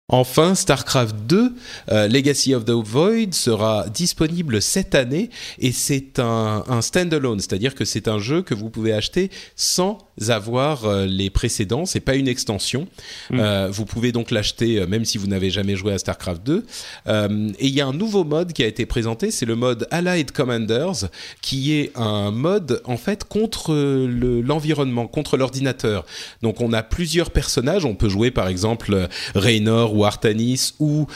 Enfin, 0.09 0.55
StarCraft 0.55 1.17
2, 1.27 1.55
euh, 1.91 2.09
Legacy 2.09 2.55
of 2.55 2.67
the 2.67 2.73
Void 2.73 3.33
sera 3.33 3.89
disponible 3.89 4.61
cette 4.61 4.95
année 4.95 5.31
et 5.59 5.73
c'est 5.73 6.19
un, 6.19 6.63
un 6.69 6.83
standalone, 6.83 7.41
c'est-à-dire 7.41 7.75
que 7.75 7.87
c'est 7.87 8.07
un 8.07 8.19
jeu 8.19 8.43
que 8.43 8.53
vous 8.53 8.69
pouvez 8.69 8.93
acheter 8.93 9.31
sans 9.57 9.97
avoir 10.29 10.85
euh, 10.85 11.07
les 11.07 11.29
précédents, 11.31 11.87
c'est 11.87 12.01
pas 12.01 12.15
une 12.15 12.29
extension. 12.29 12.87
Euh, 13.33 13.69
vous 13.71 13.85
pouvez 13.85 14.13
donc 14.13 14.31
l'acheter 14.31 14.79
euh, 14.81 14.87
même 14.87 15.05
si 15.05 15.19
vous 15.19 15.27
n'avez 15.27 15.51
jamais 15.51 15.77
joué 15.77 15.93
à 15.93 15.99
StarCraft 15.99 16.43
2. 16.45 16.65
Euh, 17.09 17.49
et 17.59 17.67
il 17.67 17.75
y 17.75 17.81
a 17.81 17.87
un 17.87 17.93
nouveau 17.93 18.25
mode 18.25 18.53
qui 18.53 18.63
a 18.63 18.67
été 18.67 18.87
présenté, 18.87 19.31
c'est 19.31 19.47
le 19.47 19.57
mode 19.57 19.87
Allied 19.91 20.31
Commanders, 20.31 21.09
qui 21.43 21.73
est 21.75 21.91
un 21.97 22.31
mode 22.31 22.81
en 22.85 22.97
fait 22.97 23.25
contre 23.25 23.75
le- 23.75 24.41
l'environnement, 24.41 25.07
contre 25.07 25.37
l'ordinateur. 25.37 26.07
Donc 26.43 26.61
on 26.61 26.73
a 26.73 26.83
plusieurs 26.83 27.31
personnages, 27.31 27.85
on 27.85 27.95
peut 27.95 28.09
jouer 28.09 28.31
par 28.31 28.49
exemple 28.49 29.09
Raynor 29.35 29.95
ou 29.97 30.05
Artanis 30.05 30.75
ou 30.79 31.07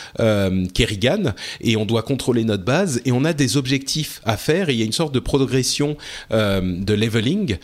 Kerrigan, 0.75 1.35
et 1.61 1.77
on 1.77 1.87
doit 1.87 2.03
contrôler 2.03 2.45
notre 2.45 2.65
base, 2.65 3.01
et 3.05 3.13
on 3.13 3.25
a 3.25 3.33
des 3.33 3.57
objectifs 3.57 4.21
à 4.25 4.37
faire, 4.37 4.69
et 4.69 4.73
il 4.75 4.79
y 4.79 4.83
a 4.83 4.87
une 4.87 4.93
sorte 4.93 5.15
de 5.15 5.21
progression 5.21 5.97
de 6.31 6.95
leveling 6.95 7.59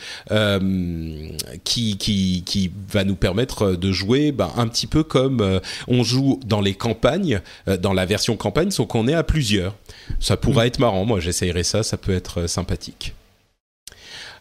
qui, 1.65 1.97
qui, 1.99 2.43
qui 2.45 2.71
va 2.91 3.05
nous 3.05 3.17
permettre 3.17 3.73
de 3.73 3.93
jouer 3.93 4.33
ben, 4.33 4.51
un 4.57 4.69
petit 4.69 4.87
peu 4.87 5.03
comme 5.03 5.41
euh, 5.41 5.61
on 5.89 6.03
joue 6.03 6.41
dans 6.47 6.61
les 6.61 6.75
campagnes, 6.75 7.41
euh, 7.69 7.77
dans 7.77 7.93
la 7.93 8.07
version 8.07 8.37
campagne, 8.37 8.71
sauf 8.71 8.87
qu'on 8.89 9.09
est 9.09 9.15
à 9.15 9.23
plusieurs. 9.23 9.75
Ça 10.21 10.37
pourrait 10.37 10.67
être 10.67 10.79
marrant, 10.79 11.05
moi 11.05 11.21
j'essayerai 11.21 11.65
ça, 11.65 11.83
ça 11.83 11.97
peut 11.97 12.15
être 12.15 12.43
euh, 12.43 12.47
sympathique. 12.47 13.15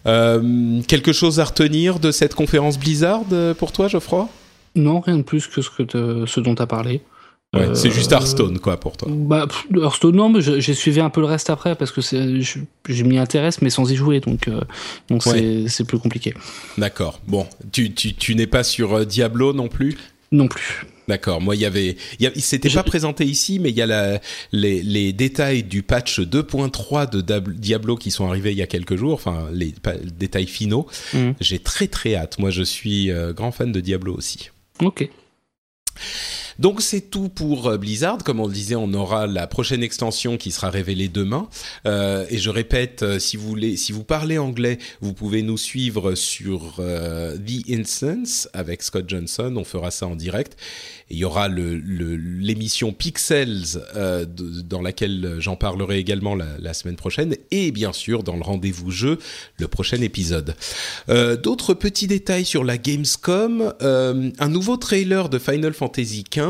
Euh, 0.06 0.82
quelque 0.88 1.14
chose 1.14 1.40
à 1.40 1.46
retenir 1.46 2.00
de 2.00 2.12
cette 2.12 2.36
conférence 2.36 2.78
Blizzard 2.78 3.22
euh, 3.32 3.54
pour 3.54 3.72
toi, 3.72 3.88
Geoffroy? 3.88 4.28
Non, 4.76 5.00
rien 5.00 5.18
de 5.18 5.22
plus 5.22 5.48
que 5.48 5.62
ce, 5.62 5.70
que 5.70 5.84
te- 5.84 6.26
ce 6.26 6.40
dont 6.42 6.56
tu 6.56 6.62
as 6.62 6.68
parlé. 6.68 7.02
Ouais, 7.54 7.62
Euh, 7.68 7.76
c'est 7.76 7.91
juste 7.91 8.12
Hearthstone, 8.12 8.58
quoi, 8.60 8.80
pour 8.80 8.97
toi. 8.97 9.08
Bah, 9.12 9.47
Hearthstone, 9.76 10.16
non, 10.16 10.30
mais 10.30 10.41
j'ai 10.41 10.74
suivi 10.74 10.99
un 10.99 11.10
peu 11.12 11.22
le 11.22 11.28
reste 11.28 11.49
après 11.51 11.76
parce 11.76 11.91
que 11.91 12.01
je, 12.01 12.60
je 12.89 13.04
m'y 13.04 13.18
intéresse, 13.20 13.62
mais 13.62 13.70
sans 13.70 13.89
y 13.91 13.95
jouer, 13.95 14.20
donc 14.22 14.47
euh, 14.47 14.62
donc 15.10 15.24
c'est 15.24 15.32
Ouais. 15.34 15.66
c'est 15.68 15.84
plus 15.86 15.99
compliqué. 15.99 16.34
D'accord. 16.78 17.20
Bon, 17.28 17.45
tu, 17.72 17.93
tu, 17.93 18.14
tu 18.16 18.34
n'es 18.36 18.47
pas 18.47 18.64
sur 18.64 18.93
euh, 18.93 19.06
Diablo 19.06 19.54
non 19.54 19.68
plus? 19.68 19.97
Non 20.32 20.47
plus. 20.47 20.86
D'accord. 21.08 21.41
Moi, 21.41 21.56
il 21.56 21.62
y 21.62 21.66
avait, 21.66 21.97
il 22.20 22.41
s'était 22.41 22.70
Je- 22.70 22.76
pas 22.76 22.84
présenté 22.84 23.26
ici, 23.26 23.60
mais 23.60 23.70
il 23.70 23.76
y 23.76 23.82
a 23.82 23.86
la, 23.86 24.20
les, 24.54 24.82
les 24.82 25.12
détails 25.14 25.62
du 25.62 25.84
patch 25.84 26.22
2.3 26.22 27.10
de 27.12 27.22
Diablo 27.51 27.97
qui 27.97 28.10
sont 28.10 28.26
arrivés 28.28 28.51
il 28.51 28.58
y 28.58 28.62
a 28.62 28.68
quelques 28.68 28.95
jours. 28.95 29.14
Enfin, 29.14 29.47
les, 29.51 29.76
détails 30.18 30.47
finaux. 30.47 30.88
Mhm. 31.14 31.36
J'ai 31.41 31.60
très 31.60 31.88
très 31.88 32.16
hâte. 32.16 32.39
Moi, 32.39 32.49
je 32.51 32.64
suis 32.64 33.12
euh, 33.12 33.34
grand 33.34 33.51
fan 33.51 33.72
de 33.72 33.80
Diablo 33.82 34.16
aussi. 34.16 34.49
Ok. 34.82 35.08
Donc 36.60 36.82
c'est 36.82 37.10
tout 37.10 37.30
pour 37.30 37.68
euh, 37.68 37.78
Blizzard. 37.78 38.20
Comme 38.24 38.39
on 38.39 38.47
le 38.47 38.54
disait, 38.54 38.76
on 38.76 38.93
aura 38.93 39.28
la 39.28 39.47
prochaine 39.47 39.84
extension 39.84 40.38
qui 40.38 40.51
sera 40.51 40.70
révélée 40.70 41.08
demain. 41.08 41.49
Euh, 41.86 42.26
et 42.30 42.38
je 42.38 42.49
répète, 42.49 43.04
euh, 43.04 43.20
si 43.20 43.38
vous 43.38 43.47
voulez, 43.47 43.78
si 43.78 43.91
vous 43.91 44.04
parlez 44.04 44.38
anglais, 44.38 44.78
vous 45.01 45.14
pouvez 45.14 45.41
nous 45.41 45.58
suivre 45.58 46.16
sur 46.16 46.76
The 46.78 47.70
Instance 47.70 48.49
avec 48.54 48.84
Scott 48.84 49.06
Johnson. 49.08 49.54
On 49.58 49.64
fera 49.64 49.91
ça 49.91 50.08
en 50.08 50.16
direct. 50.16 50.58
Et 51.10 51.16
il 51.16 51.18
y 51.18 51.26
aura 51.26 51.49
l'émission 51.49 52.93
Pixels 52.93 53.80
dans 53.95 54.82
laquelle 54.82 55.36
j'en 55.39 55.56
parlerai 55.56 55.99
également 55.99 56.36
la, 56.36 56.58
la 56.60 56.74
semaine 56.74 56.95
prochaine. 56.95 57.36
Et 57.51 57.72
bien 57.72 57.93
sûr 57.93 58.24
dans 58.24 58.36
le 58.36 58.41
rendez-vous 58.41 58.91
jeu, 58.91 59.20
le 59.60 59.68
prochain 59.68 60.01
épisode. 60.01 60.56
D'autres 61.08 61.74
petits 61.74 62.08
détails 62.08 62.45
sur 62.45 62.64
la 62.64 62.78
Gamescom. 62.78 63.74
Un 63.82 64.49
nouveau 64.49 64.78
trailer 64.78 65.30
de 65.30 65.39
Final 65.39 65.74
Fantasy 65.74 66.24
XV. 66.30 66.43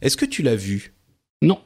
Est-ce 0.00 0.16
que 0.16 0.24
tu 0.24 0.42
l'as 0.42 0.56
vu? 0.56 0.92
Non. 1.42 1.58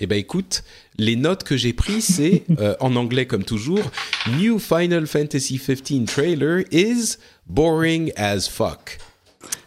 Eh 0.00 0.06
ben 0.06 0.18
écoute, 0.18 0.62
les 0.96 1.16
notes 1.16 1.42
que 1.42 1.56
j'ai 1.56 1.72
prises, 1.72 2.06
c'est 2.06 2.44
euh, 2.58 2.76
en 2.80 2.94
anglais 2.96 3.26
comme 3.26 3.44
toujours. 3.44 3.90
New 4.38 4.58
Final 4.58 5.06
Fantasy 5.06 5.58
XV 5.58 6.04
trailer 6.06 6.62
is 6.70 7.16
boring 7.46 8.12
as 8.16 8.48
fuck. 8.48 8.98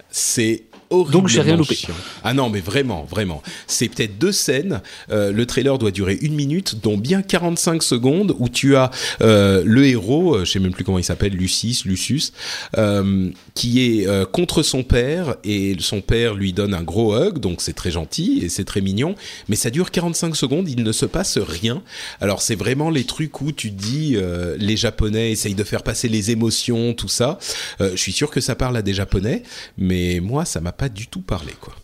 C'est 0.10 0.66
horriblement 0.92 1.22
Donc, 1.24 1.30
j'ai 1.30 1.42
rien 1.42 1.58
loupé. 1.58 1.76
chiant. 1.76 1.94
Ah 2.24 2.34
non, 2.34 2.50
mais 2.50 2.60
vraiment, 2.60 3.04
vraiment. 3.10 3.42
C'est 3.68 3.90
peut-être 3.90 4.18
deux 4.18 4.32
scènes. 4.32 4.82
Euh, 5.12 5.32
le 5.32 5.46
trailer 5.46 5.78
doit 5.78 5.92
durer 5.92 6.18
une 6.22 6.36
minute, 6.36 6.76
dont 6.82 6.98
bien 6.98 7.22
45 7.22 7.82
secondes, 7.82 8.36
où 8.40 8.50
tu 8.50 8.76
as 8.76 8.92
euh, 9.22 9.64
le 9.66 9.86
héros, 9.86 10.36
euh, 10.36 10.46
je 10.46 10.52
sais 10.52 10.60
même 10.60 10.74
plus 10.74 10.84
comment 10.84 11.00
il 11.00 11.04
s'appelle, 11.04 11.34
Lucis, 11.34 11.82
Lucius, 11.86 12.34
euh, 12.78 13.30
qui 13.56 13.82
est 13.82 14.08
contre 14.32 14.64
son 14.64 14.84
père, 14.84 15.36
et 15.44 15.76
son 15.80 16.02
père 16.02 16.34
lui 16.34 16.54
donne 16.54 16.74
un 16.74 16.84
gros 16.84 17.16
hug, 17.16 17.40
donc 17.40 17.62
c'est 17.62 17.74
très 17.74 17.92
gentil 17.92 18.40
et 18.44 18.50
c'est 18.50 18.64
très 18.64 18.82
mignon, 18.82 19.16
mais 19.48 19.56
ça 19.56 19.70
dure 19.70 19.92
45 19.92 20.36
secondes, 20.36 20.70
il 20.70 20.84
ne 20.84 20.92
se 20.92 21.06
passe 21.06 21.38
rien. 21.38 21.82
Alors 22.20 22.42
c'est 22.42 22.56
vraiment 22.56 22.90
les 22.90 23.04
trucs 23.04 23.42
où 23.42 23.52
tu 23.52 23.72
dis, 23.72 24.18
les 24.58 24.78
Japonais 24.78 25.32
essayent 25.32 25.56
de 25.56 25.64
faire 25.64 25.84
passer 25.84 26.10
les 26.10 26.32
émotions, 26.32 26.94
tout 26.94 27.08
ça. 27.08 27.40
Je 27.80 27.96
suis 27.96 28.12
sûr 28.14 28.30
que 28.30 28.42
ça 28.42 28.56
parle 28.56 28.78
à 28.78 28.82
des 28.82 28.94
Japonais, 28.94 29.44
mais 29.78 30.20
moi 30.20 30.46
ça 30.46 30.62
m'a 30.62 30.72
pas 30.82 30.90
du 30.90 31.06
tout 31.06 31.22
parlé, 31.22 31.54
quoi. 31.62 31.76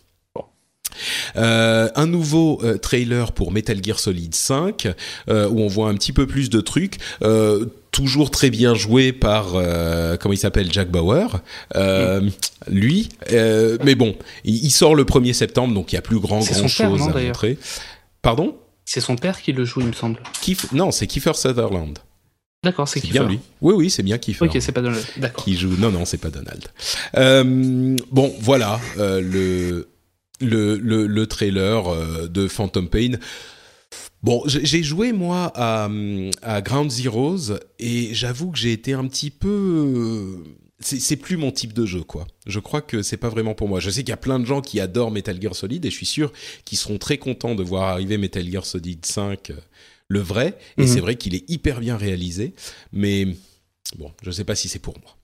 Euh, 1.36 1.88
un 1.94 2.06
nouveau 2.06 2.58
euh, 2.64 2.78
trailer 2.78 3.30
pour 3.30 3.52
Metal 3.52 3.78
Gear 3.80 4.00
Solid 4.00 4.34
5 4.34 4.88
euh, 5.28 5.48
où 5.48 5.60
on 5.60 5.68
voit 5.68 5.88
un 5.88 5.94
petit 5.94 6.12
peu 6.12 6.26
plus 6.26 6.50
de 6.50 6.60
trucs. 6.60 6.96
Toujours 7.92 8.32
très 8.32 8.50
bien 8.50 8.74
joué 8.74 9.12
par 9.12 9.52
comment 10.18 10.32
il 10.32 10.38
s'appelle 10.38 10.72
Jack 10.72 10.90
Bauer, 10.90 11.40
lui. 12.66 13.08
Mais 13.30 13.94
bon, 13.94 14.16
il, 14.44 14.64
il 14.64 14.70
sort 14.70 14.96
le 14.96 15.04
1er 15.04 15.32
septembre, 15.32 15.74
donc 15.74 15.92
il 15.92 15.94
y 15.94 15.98
a 15.98 16.02
plus 16.02 16.18
grand 16.18 16.40
grand 16.40 16.62
père, 16.62 16.68
chose 16.68 16.98
non, 17.00 17.10
à 17.14 17.20
montrer. 17.22 17.56
Pardon? 18.20 18.56
C'est 18.84 19.00
son 19.00 19.14
père 19.14 19.40
qui 19.40 19.52
le 19.52 19.64
joue, 19.64 19.80
il 19.80 19.86
me 19.86 19.92
semble. 19.92 20.18
Kiefer- 20.42 20.74
Non, 20.74 20.90
c'est 20.90 21.06
Kiefer 21.06 21.34
Sutherland. 21.34 21.98
D'accord, 22.64 22.88
c'est 22.88 23.00
bien 23.00 23.24
lui. 23.28 23.38
Oui, 23.60 23.74
oui, 23.76 23.90
c'est 23.90 24.02
bien 24.02 24.18
Kiefer. 24.18 24.44
Ok, 24.44 24.56
c'est 24.60 24.72
pas 24.72 24.80
Donald. 24.82 25.04
D'accord. 25.18 25.44
qui 25.44 25.56
joue. 25.56 25.76
Non, 25.78 25.90
non, 25.92 26.04
c'est 26.04 26.18
pas 26.18 26.30
Donald. 26.30 26.64
Euh, 27.16 27.96
bon, 28.10 28.34
voilà 28.40 28.80
euh, 28.98 29.20
le, 29.20 29.88
le 30.40 30.76
le 30.76 31.06
le 31.06 31.26
trailer 31.26 31.86
euh, 31.88 32.26
de 32.26 32.48
Phantom 32.48 32.88
Pain. 32.88 33.12
Bon, 34.24 34.42
j'ai 34.46 34.82
joué 34.82 35.12
moi 35.12 35.52
à, 35.54 35.88
à 36.42 36.60
Ground 36.60 36.90
Zeroes 36.90 37.52
et 37.78 38.12
j'avoue 38.14 38.50
que 38.50 38.58
j'ai 38.58 38.72
été 38.72 38.92
un 38.92 39.06
petit 39.06 39.30
peu. 39.30 40.42
C'est 40.80 40.98
c'est 41.00 41.16
plus 41.16 41.36
mon 41.36 41.52
type 41.52 41.72
de 41.72 41.86
jeu, 41.86 42.02
quoi. 42.02 42.26
Je 42.46 42.58
crois 42.58 42.80
que 42.82 43.02
c'est 43.02 43.16
pas 43.16 43.28
vraiment 43.28 43.54
pour 43.54 43.68
moi. 43.68 43.78
Je 43.78 43.90
sais 43.90 44.00
qu'il 44.02 44.10
y 44.10 44.12
a 44.12 44.16
plein 44.16 44.40
de 44.40 44.44
gens 44.44 44.60
qui 44.60 44.80
adorent 44.80 45.12
Metal 45.12 45.40
Gear 45.40 45.54
Solid 45.54 45.84
et 45.86 45.90
je 45.90 45.94
suis 45.96 46.06
sûr 46.06 46.32
qu'ils 46.64 46.78
seront 46.78 46.98
très 46.98 47.18
contents 47.18 47.54
de 47.54 47.62
voir 47.62 47.84
arriver 47.84 48.18
Metal 48.18 48.48
Gear 48.48 48.66
Solid 48.66 49.04
5, 49.06 49.50
euh, 49.50 49.54
le 50.08 50.20
vrai. 50.20 50.58
Et 50.78 50.82
Mhm. 50.82 50.88
c'est 50.88 51.00
vrai 51.00 51.16
qu'il 51.16 51.34
est 51.34 51.48
hyper 51.48 51.80
bien 51.80 51.96
réalisé, 51.96 52.54
mais 52.92 53.26
bon, 53.98 54.12
je 54.22 54.30
sais 54.30 54.44
pas 54.44 54.54
si 54.54 54.68
c'est 54.68 54.78
pour 54.78 54.94
moi. 55.00 55.16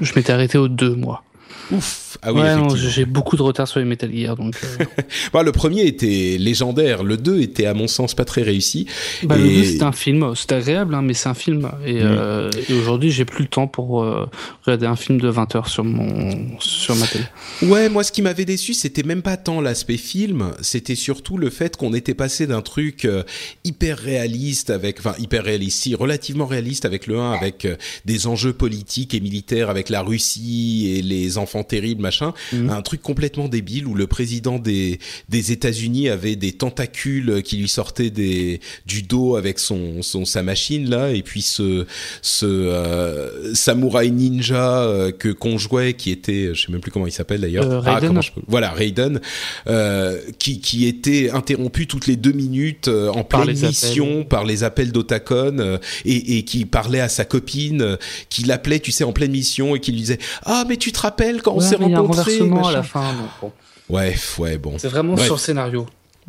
Je 0.00 0.12
m'étais 0.14 0.32
arrêté 0.32 0.58
aux 0.58 0.68
deux, 0.68 0.94
mois. 0.94 1.24
Ouf 1.70 2.16
Ah 2.22 2.32
oui, 2.32 2.40
Ouais, 2.40 2.56
j'ai 2.76 3.04
beaucoup 3.04 3.36
de 3.36 3.42
retard 3.42 3.68
sur 3.68 3.78
les 3.78 3.84
Metal 3.84 4.10
Gear, 4.14 4.36
donc. 4.36 4.54
euh, 4.80 4.84
Bah, 5.32 5.42
le 5.42 5.52
premier 5.52 5.84
était 5.86 6.36
légendaire, 6.38 7.02
le 7.04 7.16
2 7.16 7.40
était 7.40 7.66
à 7.66 7.74
mon 7.74 7.86
sens 7.88 8.14
pas 8.14 8.24
très 8.24 8.42
réussi. 8.42 8.86
Bah, 9.22 9.36
Le 9.36 9.46
Et- 9.46 9.56
2, 9.56 9.64
c'était 9.64 9.82
un 9.82 9.92
film, 9.92 10.34
c'était 10.34 10.54
agréable, 10.56 10.94
hein, 10.94 11.02
mais 11.02 11.14
c'est 11.14 11.28
un 11.28 11.34
film. 11.34 11.70
Et, 11.84 11.98
euh, 12.00 12.50
et 12.68 12.72
aujourd'hui, 12.74 13.10
j'ai 13.10 13.24
plus 13.24 13.42
le 13.44 13.48
temps 13.50 13.66
pour 13.68 14.02
euh, 14.02 14.26
regarder 14.64 14.86
un 14.86 14.96
film 14.96 15.20
de 15.20 15.28
20 15.28 15.54
heures 15.56 15.68
sur, 15.68 15.84
mon, 15.84 16.58
sur 16.60 16.96
ma 16.96 17.06
télé. 17.06 17.24
Ouais, 17.62 17.88
moi 17.88 18.02
ce 18.04 18.12
qui 18.12 18.22
m'avait 18.22 18.44
déçu, 18.46 18.72
c'était 18.74 19.02
même 19.02 19.22
pas 19.22 19.36
tant 19.36 19.60
l'aspect 19.60 19.96
film, 19.96 20.52
c'était 20.62 20.94
surtout 20.94 21.36
le 21.38 21.50
fait 21.50 21.76
qu'on 21.76 21.92
était 21.94 22.14
passé 22.14 22.46
d'un 22.46 22.62
truc 22.62 23.04
euh, 23.04 23.22
hyper 23.64 23.98
réaliste 23.98 24.70
avec, 24.70 24.98
enfin 25.00 25.14
hyper 25.18 25.44
réaliste, 25.44 25.82
si, 25.82 25.94
relativement 25.94 26.46
réaliste 26.46 26.84
avec 26.84 27.06
le 27.06 27.18
1, 27.18 27.32
avec 27.32 27.66
des 28.04 28.26
enjeux 28.26 28.52
politiques 28.52 29.14
et 29.14 29.20
militaires 29.20 29.70
avec 29.70 29.88
la 29.88 30.02
Russie 30.02 30.94
et 30.96 31.02
les 31.02 31.37
enfants 31.38 31.64
terribles, 31.64 32.02
machin, 32.02 32.34
Mhm. 32.52 32.70
un 32.70 32.82
truc 32.82 33.00
complètement 33.02 33.48
débile 33.48 33.86
où 33.86 33.94
le 33.94 34.06
président 34.06 34.58
des, 34.58 34.98
des 35.28 35.52
États-Unis 35.52 36.08
avait 36.08 36.36
des 36.36 36.52
tentacules 36.52 37.42
qui 37.42 37.56
lui 37.56 37.68
sortaient 37.68 38.10
des, 38.10 38.60
du 38.86 39.02
dos 39.02 39.36
avec 39.36 39.58
son, 39.58 40.02
son 40.02 40.24
sa 40.24 40.42
machine 40.42 40.88
là, 40.90 41.10
et 41.12 41.22
puis 41.22 41.42
ce, 41.42 41.86
ce 42.22 42.46
euh, 42.46 43.54
samouraï 43.54 44.10
ninja 44.10 44.82
euh, 44.82 45.12
que 45.12 45.28
qu'on 45.28 45.58
jouait 45.58 45.94
qui 45.94 46.10
était, 46.10 46.50
je 46.54 46.66
sais 46.66 46.72
même 46.72 46.80
plus 46.80 46.90
comment 46.90 47.06
il 47.06 47.12
s'appelle 47.12 47.40
d'ailleurs. 47.40 47.64
Euh, 47.70 47.80
Ah, 47.84 47.94
Raiden. 47.94 48.08
comment 48.08 48.20
je 48.20 48.32
peux- 48.32 48.40
Voilà, 48.48 48.70
Raiden, 48.70 49.20
euh, 49.68 50.20
qui, 50.38 50.60
qui 50.60 50.86
était 50.86 51.30
interrompu 51.30 51.86
toutes 51.86 52.06
les 52.06 52.16
deux 52.16 52.32
minutes 52.32 52.88
en 52.88 53.24
Par 53.24 53.42
pleine 53.42 53.58
mission 53.58 54.10
appels. 54.20 54.28
par 54.28 54.44
les 54.44 54.64
appels 54.64 54.92
d'Otacon 54.92 55.78
et, 56.04 56.38
et 56.38 56.44
qui 56.44 56.64
parlait 56.64 57.00
à 57.00 57.08
sa 57.08 57.24
copine, 57.24 57.96
qui 58.30 58.44
l'appelait, 58.44 58.80
tu 58.80 58.90
sais, 58.92 59.04
en 59.04 59.12
pleine 59.12 59.30
mission 59.30 59.76
et 59.76 59.80
qui 59.80 59.92
lui 59.92 60.00
disait 60.00 60.18
ah 60.44 60.64
mais 60.68 60.76
tu 60.76 60.92
te 60.92 61.00
rappelles 61.00 61.27
quand 61.42 61.54
on 61.54 61.60
s'est 61.60 61.76
mais 61.78 61.86
il 61.86 61.90
y 61.92 61.94
a 61.94 61.98
un 61.98 62.00
rencontrés 62.00 62.38
renversement 62.38 62.68
à 62.68 62.72
la 62.72 62.82
fin. 62.82 63.12
donc 63.14 63.28
bon. 63.40 63.52
Ouais, 63.88 64.14
ouais, 64.38 64.58
bon. 64.58 64.76
C'est 64.78 64.88
vraiment 64.88 65.14
Bref. 65.14 65.24
sur 65.26 65.34
le 65.36 65.40
scénario. 65.40 65.86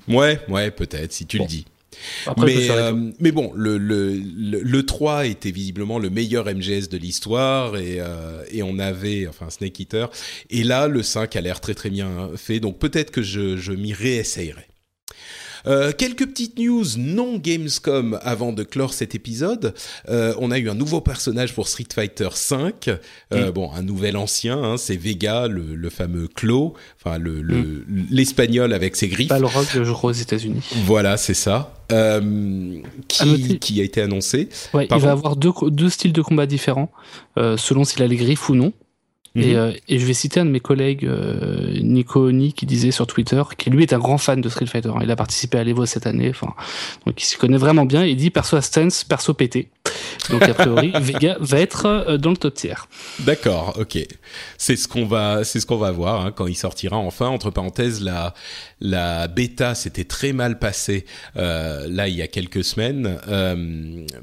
Ouais, 0.08 0.40
ouais, 0.48 0.72
peut-être 0.72 1.12
si 1.12 1.26
tu 1.26 1.38
Bon. 1.38 1.44
le 1.44 1.50
dis. 1.50 1.66
Après, 2.28 2.46
mais, 2.46 2.70
euh, 2.70 3.12
mais 3.20 3.32
bon, 3.34 3.52
le, 3.56 3.78
le, 3.78 4.14
le, 4.14 4.62
le 4.62 4.86
3 4.86 5.26
était 5.26 5.52
visiblement 5.52 6.00
le 6.00 6.10
meilleur 6.10 6.46
MGS 6.46 6.88
de 6.90 6.98
l'histoire 6.98 7.76
et, 7.76 7.98
euh, 8.00 8.44
et 8.52 8.64
on 8.64 8.80
avait, 8.80 9.28
enfin 9.28 9.50
Snake 9.50 9.78
Eater. 9.82 10.10
Et 10.50 10.64
là, 10.64 10.88
le 10.88 11.04
5 11.04 11.36
a 11.36 11.42
l'air 11.42 11.60
très 11.60 11.74
très 11.74 11.90
bien 11.90 12.30
fait, 12.38 12.62
donc 12.62 12.80
peut-être 12.80 13.12
que 13.12 13.22
je, 13.22 13.58
je 13.58 13.74
m'y 13.74 13.92
réessayerai. 13.92 14.68
Euh, 15.70 15.92
quelques 15.98 16.26
petites 16.28 16.58
news 16.58 16.84
non 16.98 17.38
Gamescom 17.38 18.20
avant 18.24 18.52
de 18.54 18.64
clore 18.64 18.94
cet 18.94 19.16
épisode. 19.16 19.74
Euh, 20.10 20.34
on 20.40 20.52
a 20.52 20.58
eu 20.60 20.70
un 20.70 20.74
nouveau 20.76 21.00
personnage 21.02 21.54
pour 21.54 21.68
Street 21.68 21.88
Fighter 21.94 22.30
V. 22.50 22.98
Euh, 23.34 23.52
Bon, 23.52 23.72
un 23.74 23.82
nouvel 23.84 24.18
ancien, 24.18 24.62
hein, 24.62 24.78
c'est 24.78 24.96
Vega, 24.96 25.48
le, 25.48 25.76
le 25.76 25.90
fameux 25.90 26.28
Claw, 26.28 26.74
enfin 27.00 27.18
le 27.18 27.42
le- 27.42 27.86
l'espagnol 28.10 28.74
avec 28.74 28.96
ses 28.96 29.08
griffes. 29.08 29.30
Balrog, 29.30 29.66
je 29.72 29.92
crois, 29.92 30.10
aux 30.10 30.14
États-Unis. 30.14 30.62
Voilà, 30.86 31.18
c'est 31.18 31.34
ça. 31.34 31.74
Euh, 31.92 32.82
qui, 33.08 33.58
qui 33.60 33.82
a 33.82 33.84
été 33.84 34.02
annoncé. 34.02 34.50
Ouais, 34.74 34.88
il 34.92 34.98
va 35.02 35.12
avoir 35.12 35.36
deux, 35.36 35.90
styles 35.90 36.14
de 36.14 36.22
combat 36.22 36.46
différents, 36.46 36.92
euh, 37.38 37.58
selon 37.58 37.84
s'il 37.84 38.04
a 38.04 38.08
les 38.08 38.16
griffes 38.18 38.48
ou 38.50 38.56
non. 38.56 38.74
Et, 39.36 39.54
Mhm. 39.54 39.56
euh, 39.58 39.72
et 39.88 40.00
je 40.00 40.06
vais 40.06 40.14
citer 40.14 40.40
un 40.40 40.46
de 40.46 40.50
mes 40.50 40.60
collègues, 40.60 41.06
euh, 41.06 41.78
Nico 41.82 42.28
Oni, 42.28 42.54
qui 42.54 42.66
disait 42.66 42.92
sur 42.92 43.06
Twitter, 43.08 43.42
qui 43.58 43.70
lui 43.70 43.84
est 43.84 43.94
un 43.94 44.00
grand 44.00 44.18
fan 44.18 44.42
de 44.42 44.50
Street 44.50 44.66
Fighter. 44.66 44.90
hein. 44.90 45.00
Il 45.04 45.12
a 45.12 45.16
participé 45.16 45.58
à 45.60 45.64
l'Evo 45.64 45.86
cette 45.86 46.08
année, 46.08 46.32
donc 47.06 47.22
il 47.22 47.24
s'y 47.26 47.38
connaît 47.38 47.58
vraiment 47.58 47.86
bien. 47.86 48.06
Il 48.06 48.16
dit 48.16 48.32
perso 48.32 48.56
à 48.58 48.62
stance, 48.62 49.04
perso 49.04 49.34
pété. 49.34 49.70
Donc 50.30 50.44
a 50.44 50.54
priori, 50.54 50.92
Vega 51.02 51.38
va 51.40 51.60
être 51.60 51.86
euh, 51.86 52.18
dans 52.18 52.30
le 52.32 52.38
top 52.38 52.54
tiers. 52.54 52.88
D'accord, 53.20 53.76
ok. 53.80 53.98
C'est 54.58 54.76
ce 54.76 54.88
qu'on 54.88 55.06
va, 55.06 55.44
c'est 55.44 55.60
ce 55.60 55.66
qu'on 55.66 55.78
va 55.78 55.92
voir 55.92 56.26
hein, 56.26 56.32
quand 56.32 56.48
il 56.48 56.56
sortira 56.56 56.98
enfin. 56.98 57.28
Entre 57.28 57.50
parenthèses, 57.52 58.02
la 58.02 58.34
la 58.82 59.28
bêta 59.28 59.76
s'était 59.76 60.04
très 60.06 60.32
mal 60.34 60.58
passée 60.60 61.06
là 61.36 62.08
il 62.08 62.16
y 62.16 62.22
a 62.22 62.28
quelques 62.28 62.64
semaines, 62.64 63.18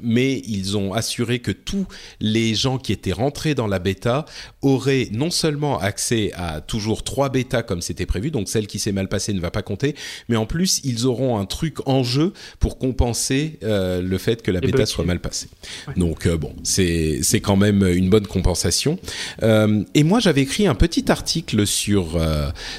mais 0.01 0.41
ils 0.47 0.77
ont 0.77 0.93
assuré 0.93 1.39
que 1.39 1.51
tous 1.51 1.85
les 2.19 2.55
gens 2.55 2.77
qui 2.77 2.91
étaient 2.91 3.11
rentrés 3.13 3.53
dans 3.55 3.67
la 3.67 3.79
bêta 3.79 4.25
auraient 4.61 4.96
non 5.11 5.31
seulement 5.31 5.79
accès 5.79 6.31
à 6.35 6.61
toujours 6.61 7.03
trois 7.03 7.29
bêtas 7.29 7.63
comme 7.63 7.81
c'était 7.81 8.05
prévu, 8.05 8.31
donc 8.31 8.49
celle 8.49 8.67
qui 8.67 8.79
s'est 8.79 8.91
mal 8.91 9.07
passée 9.07 9.33
ne 9.33 9.39
va 9.39 9.51
pas 9.51 9.61
compter, 9.61 9.95
mais 10.29 10.35
en 10.35 10.45
plus 10.45 10.81
ils 10.83 11.05
auront 11.05 11.37
un 11.37 11.45
truc 11.45 11.87
en 11.87 12.03
jeu 12.03 12.33
pour 12.59 12.77
compenser 12.77 13.59
euh, 13.63 14.01
le 14.01 14.17
fait 14.17 14.41
que 14.41 14.51
la 14.51 14.59
bêta 14.59 14.85
soit 14.85 15.05
mal 15.05 15.19
passée. 15.19 15.47
Donc 15.95 16.25
euh, 16.25 16.37
bon, 16.37 16.53
c'est 16.63 17.19
c'est 17.21 17.41
quand 17.41 17.55
même 17.55 17.83
une 17.83 18.09
bonne 18.09 18.27
compensation. 18.27 18.99
Euh, 19.43 19.83
et 19.93 20.03
moi 20.03 20.19
j'avais 20.19 20.41
écrit 20.41 20.67
un 20.67 20.75
petit 20.75 21.11
article 21.11 21.65
sur 21.65 22.19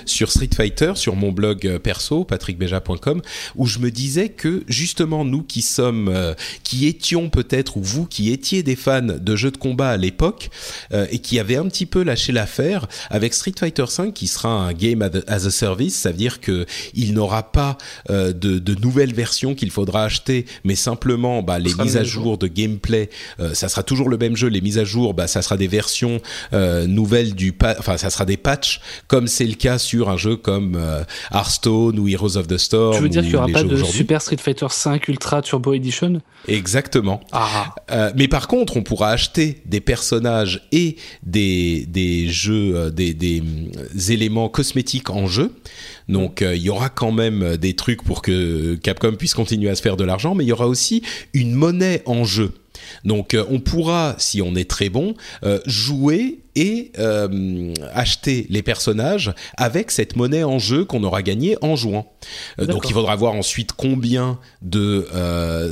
sur 0.07 0.31
Street 0.31 0.51
Fighter 0.55 0.93
sur 0.97 1.17
mon 1.17 1.33
blog 1.33 1.79
perso 1.79 2.25
patrickbeja.com 2.25 3.23
où 3.57 3.67
je 3.67 3.79
me 3.79 3.91
disais 3.91 4.29
que 4.29 4.65
justement 4.69 5.25
nous 5.25 5.43
qui 5.43 5.63
sommes 5.63 6.35
qui 6.63 6.87
étions 6.87 7.31
peut-être 7.31 7.77
ou 7.77 7.83
vous 7.83 8.07
qui 8.07 8.31
étiez 8.33 8.63
des 8.63 8.77
fans 8.77 9.03
de 9.03 9.37
jeux 9.37 9.51
de 9.51 9.57
combat 9.57 9.91
à 9.91 9.97
l'époque 9.97 10.51
et 10.93 11.19
qui 11.19 11.39
avaient 11.39 11.57
un 11.57 11.69
petit 11.69 11.87
peu 11.87 12.03
lâché 12.09 12.33
l'affaire 12.33 12.87
avec 13.11 13.35
Street 13.35 13.55
Fighter 13.59 13.85
5 13.87 14.13
qui 14.13 14.27
sera 14.27 14.49
un 14.51 14.73
game 14.73 15.03
as 15.03 15.47
a- 15.47 15.51
service, 15.51 15.95
ça 15.97 16.11
veut 16.11 16.17
dire 16.17 16.41
que 16.41 16.67
il 16.95 17.15
n'aura 17.15 17.53
pas 17.53 17.79
euh, 18.11 18.33
de, 18.33 18.59
de 18.59 18.75
nouvelles 18.75 19.15
versions 19.15 19.55
qu'il 19.55 19.71
faudra 19.71 20.05
acheter, 20.05 20.45
mais 20.65 20.75
simplement 20.75 21.43
bah, 21.43 21.59
les 21.59 21.73
mises 21.75 21.97
à 21.97 22.05
jour 22.05 22.37
de 22.39 22.47
gameplay, 22.49 23.09
euh, 23.41 23.55
ça 23.55 23.69
sera 23.69 23.83
toujours 23.83 24.09
le 24.09 24.19
même 24.19 24.37
jeu. 24.37 24.49
Les 24.49 24.61
mises 24.61 24.79
à 24.79 24.85
jour, 24.85 25.15
bah, 25.15 25.27
ça 25.27 25.43
sera 25.43 25.57
des 25.57 25.69
versions 25.69 26.21
euh, 26.53 26.87
nouvelles 26.87 27.35
du, 27.35 27.55
enfin 27.79 27.97
ça 27.97 28.11
sera 28.11 28.25
des 28.25 28.37
patchs, 28.37 28.81
comme 29.07 29.27
c'est 29.27 29.47
le 29.47 29.55
cas 29.55 29.79
sur 29.79 30.09
un 30.11 30.17
jeu 30.17 30.37
comme 30.37 30.79
Hearthstone 31.33 31.99
ou 31.99 32.09
Heroes 32.09 32.37
of 32.37 32.47
the 32.49 32.57
Storm. 32.59 32.97
Tu 32.97 33.03
veux 33.03 33.09
dire 33.09 33.23
qu'il 33.23 33.31
n'y 33.33 33.37
aura 33.37 33.49
pas 33.49 33.63
de. 33.63 33.77
Super 33.85 34.21
Street 34.23 34.37
Fighter 34.39 34.67
5 34.71 35.09
Ultra 35.09 35.43
Turbo 35.43 35.73
Edition? 35.75 36.21
Exactement. 36.47 37.21
Ah, 37.33 37.75
mais 38.17 38.29
par 38.29 38.49
contre, 38.49 38.77
on 38.77 38.83
pourra 38.83 39.11
acheter 39.11 39.61
des 39.67 39.81
personnages 39.81 40.67
et 40.73 40.97
des, 41.23 41.87
des 41.89 41.98
jeux, 42.29 42.75
euh, 42.75 42.91
des, 42.91 43.15
des 43.15 43.41
hum, 43.41 43.71
éléments 44.11 44.49
cosmétiques 44.49 45.11
en 45.11 45.27
jeu. 45.27 45.53
Donc, 46.09 46.43
euh, 46.43 46.57
il 46.57 46.63
y 46.63 46.71
aura 46.71 46.89
quand 46.89 47.13
même 47.13 47.57
des 47.57 47.75
trucs 47.75 48.03
pour 48.03 48.23
que 48.23 48.77
Capcom 48.77 49.15
puisse 49.15 49.35
continuer 49.35 49.71
à 49.71 49.75
se 49.75 49.83
faire 49.83 49.97
de 49.97 50.05
l'argent, 50.05 50.35
mais 50.35 50.45
il 50.45 50.49
y 50.49 50.53
aura 50.53 50.69
aussi 50.69 51.03
une 51.35 51.53
monnaie 51.53 52.03
en 52.07 52.25
jeu. 52.25 52.53
Donc, 53.05 53.35
euh, 53.35 53.45
on 53.51 53.61
pourra, 53.61 54.15
si 54.19 54.43
on 54.43 54.55
est 54.55 54.69
très 54.69 54.89
bon, 54.89 55.15
euh, 55.45 55.61
jouer 55.67 56.41
et 56.55 56.91
euh, 56.99 57.73
acheter 57.93 58.47
les 58.51 58.63
personnages 58.63 59.33
avec 59.57 59.93
cette 59.93 60.17
monnaie 60.17 60.43
en 60.43 60.59
jeu 60.59 60.85
qu'on 60.85 61.05
aura 61.05 61.23
gagnée 61.23 61.57
en 61.63 61.77
jouant. 61.77 62.13
Donc, 62.59 62.89
il 62.91 62.95
faudra 62.95 63.15
voir 63.15 63.35
ensuite 63.35 63.73
combien 63.73 64.41
de 64.61 65.07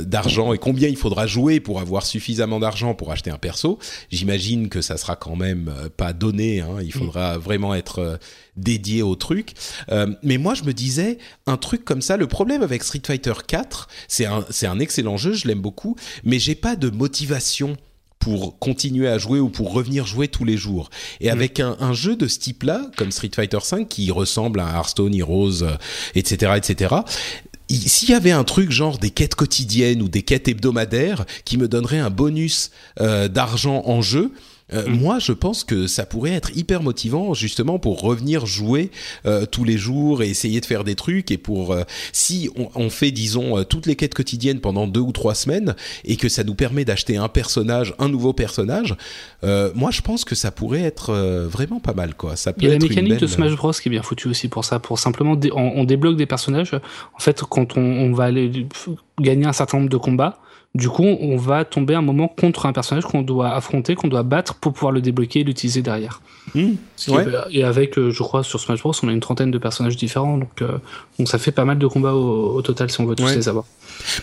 d'argent 0.03 0.53
et 0.53 0.57
combien 0.57 0.87
il 0.87 0.95
faudra 0.95 1.27
jouer 1.27 1.59
pour 1.59 1.81
avoir 1.81 2.05
suffisamment 2.05 2.59
d'argent 2.59 2.93
pour 2.93 3.11
acheter 3.11 3.31
un 3.31 3.37
perso. 3.37 3.79
J'imagine 4.11 4.69
que 4.69 4.81
ça 4.81 4.95
sera 4.95 5.17
quand 5.17 5.35
même 5.35 5.73
pas 5.97 6.13
donné. 6.13 6.61
Hein, 6.61 6.77
il 6.81 6.93
faudra 6.93 7.37
vraiment 7.37 7.75
être 7.75 8.17
dédié 8.57 9.01
au 9.01 9.15
truc. 9.15 9.53
Euh, 9.89 10.07
mais 10.23 10.37
moi, 10.37 10.53
je 10.55 10.63
me 10.63 10.73
disais 10.73 11.17
un 11.45 11.57
truc 11.57 11.85
comme 11.85 12.01
ça. 12.01 12.17
Le 12.17 12.27
problème 12.27 12.61
avec 12.63 12.83
Street 12.83 13.01
Fighter 13.05 13.33
4, 13.47 13.87
c'est 14.07 14.25
un 14.25 14.45
c'est 14.49 14.67
un 14.67 14.79
excellent 14.79 15.17
jeu, 15.17 15.33
je 15.33 15.47
l'aime 15.47 15.61
beaucoup, 15.61 15.95
mais 16.23 16.39
j'ai 16.39 16.55
pas 16.55 16.75
de 16.75 16.89
motivation 16.89 17.77
pour 18.19 18.57
continuer 18.59 19.07
à 19.07 19.19
jouer 19.19 19.39
ou 19.39 19.49
pour 19.49 19.71
revenir 19.71 20.05
jouer 20.07 20.27
tous 20.27 20.43
les 20.43 20.57
jours. 20.57 20.89
Et 21.21 21.29
avec 21.29 21.59
un, 21.59 21.77
un 21.79 21.93
jeu 21.93 22.15
de 22.15 22.27
ce 22.27 22.39
type-là, 22.39 22.89
comme 22.97 23.11
Street 23.11 23.29
Fighter 23.33 23.59
5, 23.61 23.87
qui 23.87 24.09
ressemble 24.11 24.59
à 24.59 24.67
Hearthstone, 24.73 25.13
Heroes, 25.13 25.61
euh, 25.61 25.77
etc., 26.15 26.53
etc., 26.57 26.95
il- 27.69 27.87
s'il 27.89 28.09
y 28.09 28.13
avait 28.13 28.31
un 28.31 28.43
truc 28.43 28.71
genre 28.71 28.97
des 28.97 29.11
quêtes 29.11 29.35
quotidiennes 29.35 30.01
ou 30.01 30.07
des 30.09 30.23
quêtes 30.23 30.47
hebdomadaires 30.47 31.25
qui 31.45 31.57
me 31.57 31.67
donneraient 31.67 31.99
un 31.99 32.09
bonus 32.09 32.71
euh, 32.99 33.27
d'argent 33.27 33.83
en 33.85 34.01
jeu, 34.01 34.31
euh, 34.73 34.85
moi 34.87 35.19
je 35.19 35.31
pense 35.31 35.63
que 35.63 35.87
ça 35.87 36.05
pourrait 36.05 36.31
être 36.33 36.55
hyper 36.57 36.81
motivant 36.83 37.33
justement 37.33 37.79
pour 37.79 38.01
revenir 38.01 38.45
jouer 38.45 38.91
euh, 39.25 39.45
tous 39.45 39.63
les 39.63 39.77
jours 39.77 40.21
et 40.23 40.29
essayer 40.29 40.59
de 40.59 40.65
faire 40.65 40.83
des 40.83 40.95
trucs 40.95 41.31
et 41.31 41.37
pour 41.37 41.71
euh, 41.71 41.83
si 42.11 42.49
on, 42.57 42.69
on 42.75 42.89
fait 42.89 43.11
disons 43.11 43.57
euh, 43.57 43.63
toutes 43.63 43.85
les 43.85 43.95
quêtes 43.95 44.13
quotidiennes 44.13 44.59
pendant 44.59 44.87
deux 44.87 44.99
ou 44.99 45.11
trois 45.11 45.35
semaines 45.35 45.75
et 46.03 46.17
que 46.17 46.27
ça 46.29 46.43
nous 46.43 46.55
permet 46.55 46.83
d'acheter 46.85 47.15
un 47.17 47.29
personnage, 47.29 47.93
un 47.99 48.09
nouveau 48.09 48.33
personnage, 48.33 48.95
euh, 49.43 49.71
moi 49.73 49.91
je 49.91 50.01
pense 50.01 50.25
que 50.25 50.35
ça 50.35 50.51
pourrait 50.51 50.81
être 50.83 51.11
euh, 51.11 51.47
vraiment 51.47 51.79
pas 51.79 51.93
mal 51.93 52.13
quoi. 52.13 52.35
Ça 52.35 52.51
peut 52.53 52.61
Il 52.61 52.67
y 52.67 52.71
a 52.71 52.73
la 52.73 52.79
mécanique 52.79 53.19
de 53.21 53.27
Smash 53.27 53.55
Bros 53.55 53.71
qui 53.71 53.87
est 53.87 53.91
bien 53.91 54.03
foutue 54.03 54.27
aussi 54.27 54.47
pour 54.49 54.65
ça, 54.65 54.79
pour 54.79 54.99
simplement 54.99 55.35
dé- 55.35 55.51
on, 55.55 55.79
on 55.79 55.83
débloque 55.85 56.17
des 56.17 56.25
personnages. 56.25 56.73
En 56.73 57.19
fait, 57.19 57.41
quand 57.43 57.77
on, 57.77 57.81
on 57.81 58.11
va 58.13 58.25
aller 58.25 58.67
gagner 59.19 59.45
un 59.45 59.53
certain 59.53 59.77
nombre 59.77 59.89
de 59.89 59.97
combats, 59.97 60.39
Du 60.75 60.89
coup, 60.89 61.03
on 61.05 61.37
va 61.37 61.65
tomber 61.65 61.95
un 61.95 62.01
moment 62.03 62.27
contre 62.27 62.67
un 62.67 62.73
personnage 62.73 63.05
qu'on 63.05 63.23
doit 63.23 63.49
affronter, 63.55 63.95
qu'on 63.95 64.09
doit 64.09 64.21
battre 64.21 64.55
pour 64.55 64.73
pouvoir 64.73 64.91
le 64.91 65.01
débloquer 65.01 65.39
et 65.39 65.43
l'utiliser 65.43 65.81
derrière. 65.81 66.21
Mmh, 66.53 66.73
ouais. 67.07 67.25
Et 67.49 67.63
avec, 67.63 67.97
euh, 67.97 68.11
je 68.11 68.21
crois, 68.21 68.43
sur 68.43 68.59
Smash 68.59 68.81
Bros, 68.81 68.93
on 69.01 69.07
a 69.07 69.11
une 69.11 69.19
trentaine 69.19 69.49
de 69.49 69.57
personnages 69.57 69.97
différents, 69.97 70.37
donc, 70.37 70.61
euh, 70.61 70.77
donc 71.17 71.27
ça 71.29 71.39
fait 71.39 71.51
pas 71.51 71.65
mal 71.65 71.79
de 71.79 71.87
combats 71.87 72.13
au, 72.13 72.53
au 72.55 72.61
total 72.61 72.91
si 72.91 73.01
on 73.01 73.05
veut 73.05 73.15
tous 73.15 73.23
Ouais. 73.23 73.35
les 73.35 73.49
avoir. 73.49 73.65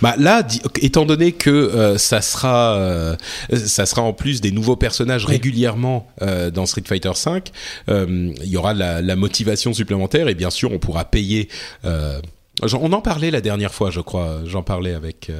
Bah 0.00 0.14
là, 0.16 0.46
étant 0.80 1.04
donné 1.04 1.32
que 1.32 1.50
euh, 1.50 1.98
ça 1.98 2.20
sera, 2.20 2.74
euh, 2.76 3.16
ça 3.52 3.84
sera 3.84 4.02
en 4.02 4.12
plus 4.12 4.40
des 4.40 4.52
nouveaux 4.52 4.76
personnages 4.76 5.26
régulièrement 5.26 6.06
dans 6.52 6.66
Street 6.66 6.84
Fighter 6.86 7.10
V, 7.26 7.42
il 7.88 8.48
y 8.48 8.56
aura 8.56 8.74
la, 8.74 9.02
la 9.02 9.16
motivation 9.16 9.72
supplémentaire 9.72 10.28
et 10.28 10.34
bien 10.34 10.50
sûr 10.50 10.70
on 10.72 10.78
pourra 10.78 11.04
payer. 11.04 11.48
on 11.82 12.92
en 12.92 13.00
parlait 13.00 13.32
la 13.32 13.40
dernière 13.40 13.74
fois, 13.74 13.90
je 13.90 14.00
crois. 14.00 14.38
J'en 14.46 14.62
parlais 14.62 14.94
avec. 14.94 15.32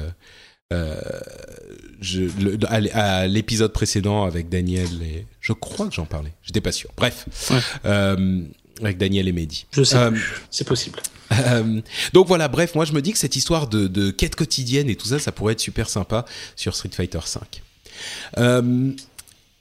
Euh, 0.73 0.99
je, 2.01 2.21
le- 2.41 2.57
à 2.93 3.27
l'épisode 3.27 3.71
précédent 3.71 4.23
avec 4.25 4.49
Daniel 4.49 4.87
et 5.03 5.25
je 5.41 5.53
crois 5.53 5.87
que 5.87 5.93
j'en 5.93 6.05
parlais. 6.05 6.33
J'étais 6.43 6.61
pas 6.61 6.71
sûr. 6.71 6.89
Bref, 6.97 7.25
Ouais. 7.51 7.59
Euh, 7.85 8.41
avec 8.81 8.97
Daniel 8.97 9.27
et 9.27 9.31
Mehdi. 9.31 9.65
Je 9.71 9.83
sais, 9.83 9.95
Euh, 9.97 10.11
c'est 10.49 10.67
possible. 10.67 10.99
donc 12.13 12.27
voilà, 12.27 12.47
bref, 12.47 12.75
moi 12.75 12.85
je 12.85 12.93
me 12.93 13.01
dis 13.01 13.11
que 13.13 13.17
cette 13.17 13.35
histoire 13.35 13.67
de, 13.67 13.87
de 13.87 14.11
quête 14.11 14.35
quotidienne 14.35 14.89
et 14.89 14.95
tout 14.95 15.07
ça, 15.07 15.17
ça 15.19 15.31
pourrait 15.31 15.53
être 15.53 15.59
super 15.59 15.89
sympa 15.89 16.25
sur 16.55 16.75
Street 16.75 16.89
Fighter 16.93 17.19
V. 18.37 18.95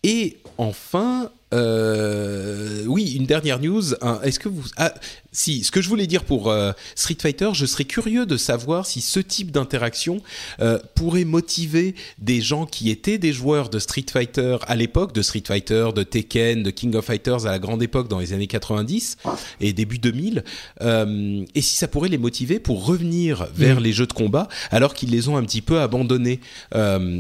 Et 0.03 0.37
enfin, 0.59 1.31
euh, 1.55 2.85
oui, 2.87 3.13
une 3.17 3.27
dernière 3.27 3.61
news. 3.61 3.95
hein, 4.03 4.21
Est-ce 4.23 4.39
que 4.39 4.49
vous... 4.49 4.63
Ah, 4.77 4.93
si, 5.33 5.65
ce 5.65 5.73
que 5.73 5.83
je 5.83 5.89
voulais 5.89 6.07
dire 6.07 6.23
pour 6.23 6.49
euh, 6.49 6.71
Street 6.95 7.17
Fighter, 7.21 7.51
je 7.55 7.67
serais 7.67 7.85
curieux 7.85 8.25
de 8.25 8.37
savoir 8.37 8.87
si 8.87 9.01
ce 9.01 9.19
type 9.19 9.51
d'interaction 9.51 10.21
euh, 10.61 10.79
pourrait 10.95 11.25
motiver 11.25 11.97
des 12.19 12.41
gens 12.41 12.67
qui 12.67 12.89
étaient 12.89 13.19
des 13.19 13.33
joueurs 13.33 13.69
de 13.69 13.81
Street 13.81 14.07
Fighter 14.11 14.59
à 14.69 14.77
l'époque, 14.77 15.13
de 15.13 15.23
Street 15.23 15.43
Fighter, 15.45 15.89
de 15.95 16.05
Tekken, 16.05 16.63
de 16.63 16.71
King 16.71 16.95
of 16.95 17.07
Fighters 17.07 17.47
à 17.47 17.51
la 17.51 17.59
grande 17.59 17.83
époque 17.83 18.07
dans 18.07 18.21
les 18.21 18.33
années 18.33 18.47
90 18.47 19.17
et 19.61 19.73
début 19.73 19.99
2000, 19.99 20.45
euh, 20.83 21.45
et 21.55 21.61
si 21.63 21.77
ça 21.77 21.89
pourrait 21.89 22.09
les 22.09 22.19
motiver 22.19 22.61
pour 22.61 22.87
revenir 22.87 23.49
vers 23.55 23.81
les 23.81 23.93
jeux 23.93 24.07
de 24.07 24.13
combat 24.13 24.49
alors 24.71 24.95
qu'ils 24.95 25.11
les 25.11 25.29
ont 25.29 25.37
un 25.37 25.43
petit 25.43 25.63
peu 25.63 25.81
abandonnés 25.81 26.41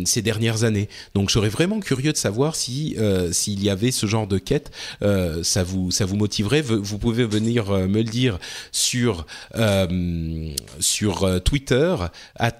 ces 0.04 0.22
dernières 0.22 0.62
années. 0.64 0.88
Donc 1.14 1.30
je 1.30 1.34
serais 1.34 1.48
vraiment 1.48 1.80
curieux 1.80 2.12
de 2.12 2.16
savoir 2.16 2.54
si 2.54 2.96
s'il 3.32 3.62
y 3.62 3.70
avait 3.70 3.90
ce 3.90 4.06
genre 4.06 4.23
de 4.26 4.38
quête, 4.38 4.70
euh, 5.02 5.42
ça 5.42 5.62
vous 5.62 5.90
ça 5.90 6.04
vous 6.04 6.16
motiverait. 6.16 6.62
Vous 6.62 6.98
pouvez 6.98 7.24
venir 7.24 7.70
euh, 7.70 7.86
me 7.86 7.98
le 7.98 8.04
dire 8.04 8.38
sur 8.72 9.26
euh, 9.56 10.54
sur 10.80 11.42
Twitter 11.42 11.96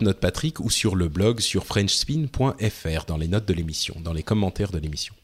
@notepatrick 0.01 0.61
ou 0.61 0.71
sur 0.71 0.97
le 0.97 1.09
blog 1.09 1.41
sur 1.41 1.65
frenchspin.fr 1.65 3.05
dans 3.07 3.17
les 3.17 3.29
notes 3.29 3.47
de 3.47 3.55
l'émission, 3.55 3.97
dans 4.03 4.13
les 4.13 4.23
commentaires 4.23 4.71
de 4.71 4.79
l'émission. 4.79 5.15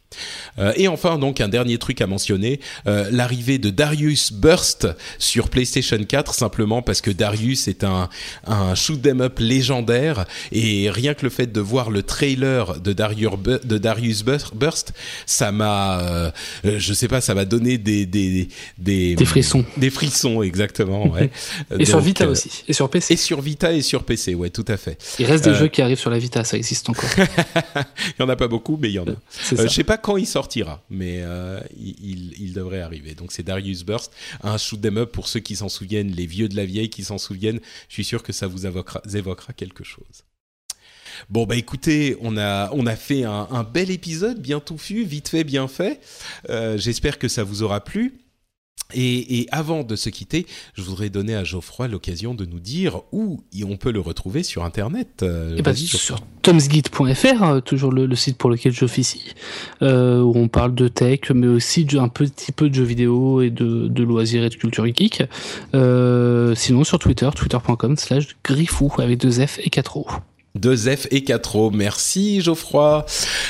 Euh, 0.58 0.72
et 0.76 0.88
enfin, 0.88 1.18
donc, 1.18 1.40
un 1.40 1.48
dernier 1.48 1.78
truc 1.78 2.00
à 2.00 2.06
mentionner, 2.06 2.60
euh, 2.86 3.08
l'arrivée 3.10 3.58
de 3.58 3.70
Darius 3.70 4.32
Burst 4.32 4.88
sur 5.18 5.48
PlayStation 5.48 6.02
4, 6.02 6.34
simplement 6.34 6.82
parce 6.82 7.00
que 7.00 7.10
Darius 7.10 7.68
est 7.68 7.84
un, 7.84 8.08
un 8.46 8.74
shoot 8.74 9.04
'em 9.06 9.20
up 9.20 9.38
légendaire, 9.38 10.26
et 10.52 10.90
rien 10.90 11.14
que 11.14 11.24
le 11.24 11.30
fait 11.30 11.46
de 11.46 11.60
voir 11.60 11.90
le 11.90 12.02
trailer 12.02 12.80
de 12.80 12.92
Darius, 12.92 13.30
de 14.24 14.54
Burst, 14.54 14.92
ça 15.26 15.52
m'a, 15.52 16.00
euh, 16.00 16.30
je 16.64 16.92
sais 16.92 17.08
pas, 17.08 17.20
ça 17.20 17.34
m'a 17.34 17.44
donné 17.44 17.78
des 17.78 18.06
des 18.06 18.48
des, 18.78 19.14
Des 19.14 19.24
frissons. 19.24 19.64
des 19.76 19.90
frissons, 19.90 20.42
exactement. 20.42 21.08
Ouais. 21.08 21.30
Et 21.78 21.84
sur 21.84 22.00
Vita 22.00 22.28
aussi. 22.28 22.64
Et 22.68 22.72
sur 22.72 22.88
PC. 22.90 23.14
Et 23.14 23.16
sur 23.16 23.40
Vita 23.40 23.72
et 23.72 23.82
sur 23.82 24.04
PC, 24.04 24.34
ouais, 24.34 24.50
tout 24.50 24.64
à 24.68 24.76
fait. 24.76 24.98
Il 25.18 25.26
reste 25.26 25.44
des 25.44 25.54
jeux 25.54 25.68
qui 25.68 25.82
arrivent 25.82 25.98
sur 25.98 26.10
la 26.10 26.18
Vita, 26.18 26.44
ça 26.44 26.56
existe 26.56 26.88
encore. 26.88 27.08
Il 27.16 28.20
y 28.20 28.22
en 28.22 28.28
a 28.28 28.36
pas 28.36 28.48
beaucoup, 28.48 28.78
mais 28.80 28.88
il 28.88 28.94
y 28.94 28.98
en 28.98 29.04
a. 29.04 29.14
Je 29.50 29.66
sais 29.68 29.84
pas 29.84 29.96
quand 30.00 30.16
il 30.16 30.26
sortira, 30.26 30.82
mais 30.90 31.20
euh, 31.20 31.60
il, 31.78 32.52
devrait 32.52 32.80
arriver. 32.80 33.14
Donc 33.14 33.32
c'est 33.32 33.42
Darius 33.42 33.84
Burst, 33.84 34.12
un 34.42 34.58
shoot 34.58 34.84
'em 34.84 34.98
up 34.98 35.12
pour 35.12 35.28
ceux 35.28 35.40
qui 35.40 35.56
s'en 35.56 35.68
souviennent, 35.68 36.10
les 36.10 36.26
vieux 36.26 36.48
de 36.48 36.56
la 36.56 36.64
vieille 36.64 36.90
qui 36.90 37.04
s'en 37.04 37.18
souviennent. 37.18 37.60
Je 37.88 37.94
suis 37.94 38.04
sûr 38.04 38.22
que 38.22 38.32
ça 38.32 38.46
vous 38.46 38.66
évoquera, 38.66 39.52
quelque 39.52 39.84
chose. 39.84 40.24
Bon 41.28 41.44
bah 41.44 41.56
écoutez, 41.56 42.16
on 42.20 42.36
a 42.36 42.70
on 42.72 42.86
a 42.86 42.96
fait 42.96 43.24
un, 43.24 43.48
un 43.50 43.62
bel 43.62 43.90
épisode, 43.90 44.40
bien 44.40 44.58
touffu, 44.58 45.04
vite 45.04 45.28
fait, 45.28 45.44
bien 45.44 45.68
fait. 45.68 46.00
Euh, 46.48 46.78
J'espère 46.78 47.18
que 47.18 47.28
ça 47.28 47.44
vous 47.44 47.62
aura 47.62 47.84
plu. 47.84 48.20
Et, 48.92 49.38
et 49.40 49.46
avant 49.52 49.84
de 49.84 49.94
se 49.94 50.08
quitter, 50.08 50.46
je 50.74 50.82
voudrais 50.82 51.10
donner 51.10 51.36
à 51.36 51.44
Geoffroy 51.44 51.86
l'occasion 51.86 52.34
de 52.34 52.44
nous 52.44 52.58
dire 52.58 53.02
où 53.12 53.40
on 53.64 53.76
peut 53.76 53.92
le 53.92 54.00
retrouver 54.00 54.42
sur 54.42 54.64
Internet. 54.64 55.22
Euh, 55.22 55.56
Et 55.56 55.62
bah, 55.62 55.70
vas-y, 55.70 55.86
Geoffroy. 55.86 56.16
sur 56.16 56.20
tomsguide.fr, 56.42 57.42
euh, 57.44 57.60
toujours 57.60 57.92
le, 57.92 58.06
le 58.06 58.16
site 58.16 58.36
pour 58.36 58.50
lequel 58.50 58.72
j'officie, 58.72 59.34
euh, 59.82 60.20
où 60.20 60.32
on 60.34 60.48
parle 60.48 60.74
de 60.74 60.88
tech, 60.88 61.30
mais 61.32 61.46
aussi 61.46 61.84
de, 61.84 61.98
un 61.98 62.08
petit 62.08 62.50
peu 62.50 62.68
de 62.68 62.74
jeux 62.74 62.82
vidéo 62.82 63.42
et 63.42 63.50
de, 63.50 63.86
de 63.86 64.02
loisirs 64.02 64.42
et 64.42 64.48
de 64.48 64.56
culture 64.56 64.84
geek. 64.86 65.22
Euh, 65.74 66.56
sinon, 66.56 66.82
sur 66.82 66.98
Twitter, 66.98 67.28
twitter.com 67.32 67.96
slash 67.96 68.36
griffou 68.42 68.92
avec 68.98 69.18
deux 69.20 69.46
F 69.46 69.60
et 69.62 69.70
quatre 69.70 69.98
O. 69.98 70.06
Deux 70.54 70.76
F 70.76 71.06
et 71.10 71.22
4 71.22 71.56
O. 71.56 71.70
Merci 71.70 72.40
Geoffroy. 72.40 73.06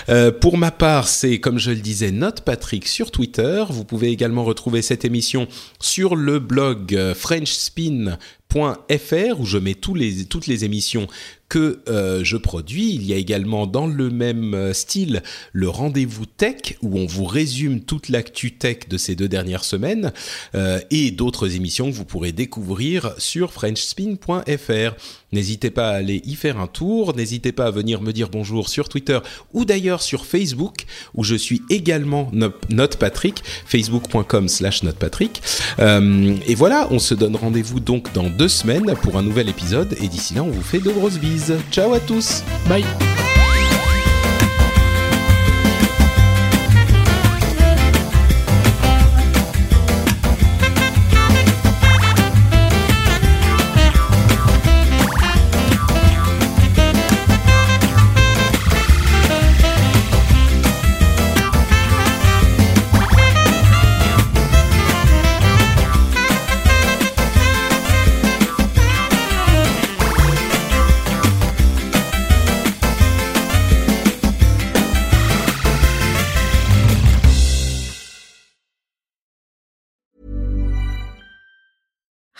Euh, 0.09 0.31
pour 0.31 0.59
ma 0.59 0.71
part, 0.71 1.09
c'est 1.09 1.41
comme 1.41 1.59
je 1.59 1.71
le 1.71 1.79
disais, 1.79 2.11
Note 2.11 2.43
Patrick 2.43 2.87
sur 2.87 3.11
Twitter. 3.11 3.65
Vous 3.71 3.85
pouvez 3.85 4.09
également 4.09 4.45
retrouver 4.45 4.83
cette 4.83 5.05
émission 5.05 5.49
sur 5.81 6.15
le 6.15 6.39
blog 6.39 6.95
euh, 6.95 7.15
frenchspin.fr 7.15 9.41
où 9.41 9.47
je 9.47 9.59
mets 9.59 9.75
toutes 9.75 10.47
les 10.47 10.65
émissions 10.65 11.07
que 11.51 11.81
euh, 11.89 12.25
je 12.25 12.39
produis. 12.39 12.95
Il 12.95 13.05
y 13.05 13.13
a 13.13 13.17
également 13.17 13.67
dans 13.67 13.87
le 13.87 14.09
même 14.09 14.55
euh, 14.55 14.73
style 14.73 15.23
le 15.53 15.69
rendez-vous 15.69 16.25
tech 16.25 16.77
où 16.81 16.99
on 16.99 17.05
vous 17.05 17.27
résume 17.27 17.81
toute 17.81 18.09
l'actu 18.09 18.53
tech 18.53 18.89
de 18.89 18.97
ces 18.97 19.15
deux 19.17 19.29
dernières 19.29 19.65
semaines 19.65 20.13
euh, 20.55 20.81
et 20.91 21.11
d'autres 21.11 21.55
émissions 21.57 21.91
que 21.91 21.95
vous 21.97 22.05
pourrez 22.07 22.33
découvrir 22.33 23.13
sur 23.19 23.53
frenchspin.fr. 23.53 24.95
N'hésitez 25.33 25.71
pas 25.71 25.91
à 25.91 25.95
aller 25.95 26.23
y 26.25 26.35
faire 26.35 26.59
un 26.59 26.67
tour, 26.67 27.15
n'hésitez 27.17 27.53
pas 27.53 27.67
à 27.67 27.71
venir 27.71 28.01
me 28.01 28.13
dire 28.13 28.29
bonjour 28.31 28.69
sur 28.69 28.89
Twitter 28.89 29.19
ou 29.53 29.65
d'ailleurs 29.65 30.03
sur 30.03 30.27
Facebook 30.27 30.87
où 31.15 31.23
je 31.25 31.35
suis 31.37 31.63
également 31.71 32.31
No- 32.33 32.53
Notepatrick, 32.69 33.43
facebook.com 33.67 34.49
slash 34.49 34.83
notepatrick. 34.83 35.41
Euh, 35.79 36.35
et 36.47 36.55
voilà, 36.55 36.89
on 36.91 36.99
se 36.99 37.15
donne 37.15 37.37
rendez-vous 37.37 37.81
donc 37.81 38.13
dans 38.13 38.29
deux 38.29 38.49
semaines 38.49 38.95
pour 39.03 39.17
un 39.19 39.23
nouvel 39.23 39.49
épisode 39.49 39.97
et 40.01 40.09
d'ici 40.09 40.35
là 40.35 40.43
on 40.43 40.51
vous 40.51 40.63
fait 40.63 40.81
de 40.81 40.91
grosses 40.91 41.19
bises. 41.19 41.40
Ciao 41.71 41.95
à 41.95 42.01
tous. 42.01 42.43
Bye 42.69 42.85